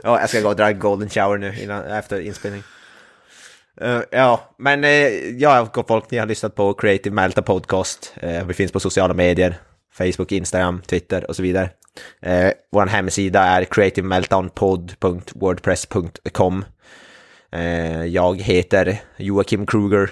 ja, 0.03 0.21
jag 0.21 0.29
ska 0.29 0.41
gå 0.41 0.49
och 0.49 0.57
dra 0.57 0.69
en 0.69 0.79
golden 0.79 1.09
shower 1.09 1.39
nu 1.39 1.61
innan, 1.63 1.85
efter 1.85 2.21
inspelning. 2.21 2.63
Eh, 3.81 4.01
ja, 4.11 4.55
men 4.59 4.85
uh, 4.85 4.91
ja, 5.39 5.69
gott 5.73 5.89
folk, 5.89 6.11
ni 6.11 6.19
har 6.19 6.27
lyssnat 6.27 6.55
på 6.55 6.75
Creative 6.75 7.15
Melta 7.15 7.43
Podcast. 7.43 8.15
Eh, 8.17 8.47
vi 8.47 8.55
finns 8.55 8.73
på 8.73 8.81
sociala 8.81 9.15
medier, 9.15 9.57
Facebook, 9.99 10.33
Instagram, 10.33 10.83
Twitter 10.83 11.29
och 11.29 11.37
så 11.37 11.43
vidare. 11.43 11.71
Uh, 12.27 12.51
Vår 12.73 12.87
hemsida 12.87 13.43
är 13.43 13.65
creativemeltdownpod.wordpress.com. 13.65 16.65
Eh, 17.55 18.05
jag 18.05 18.41
heter 18.41 19.01
Joakim 19.17 19.67
Kruger. 19.67 20.11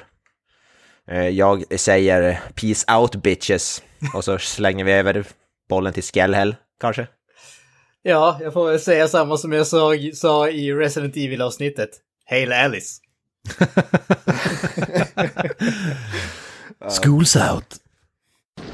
Eh, 1.10 1.28
jag 1.28 1.80
säger 1.80 2.40
peace 2.54 2.96
out 2.96 3.16
bitches. 3.16 3.82
Och 4.14 4.24
så 4.24 4.38
slänger 4.38 4.84
vi 4.84 4.92
över 4.92 5.24
bollen 5.68 5.92
till 5.92 6.02
Skellhäll, 6.02 6.56
kanske. 6.80 7.06
Ja, 8.02 8.38
jag 8.40 8.52
får 8.52 8.70
väl 8.70 8.80
säga 8.80 9.08
samma 9.08 9.36
som 9.36 9.52
jag 9.52 9.66
sa, 9.66 9.92
sa 10.14 10.48
i 10.48 10.72
Resident 10.72 11.16
Evil-avsnittet. 11.16 11.90
Hail 12.24 12.52
Alice. 12.52 13.00
School's 16.80 17.52
out. 17.52 17.81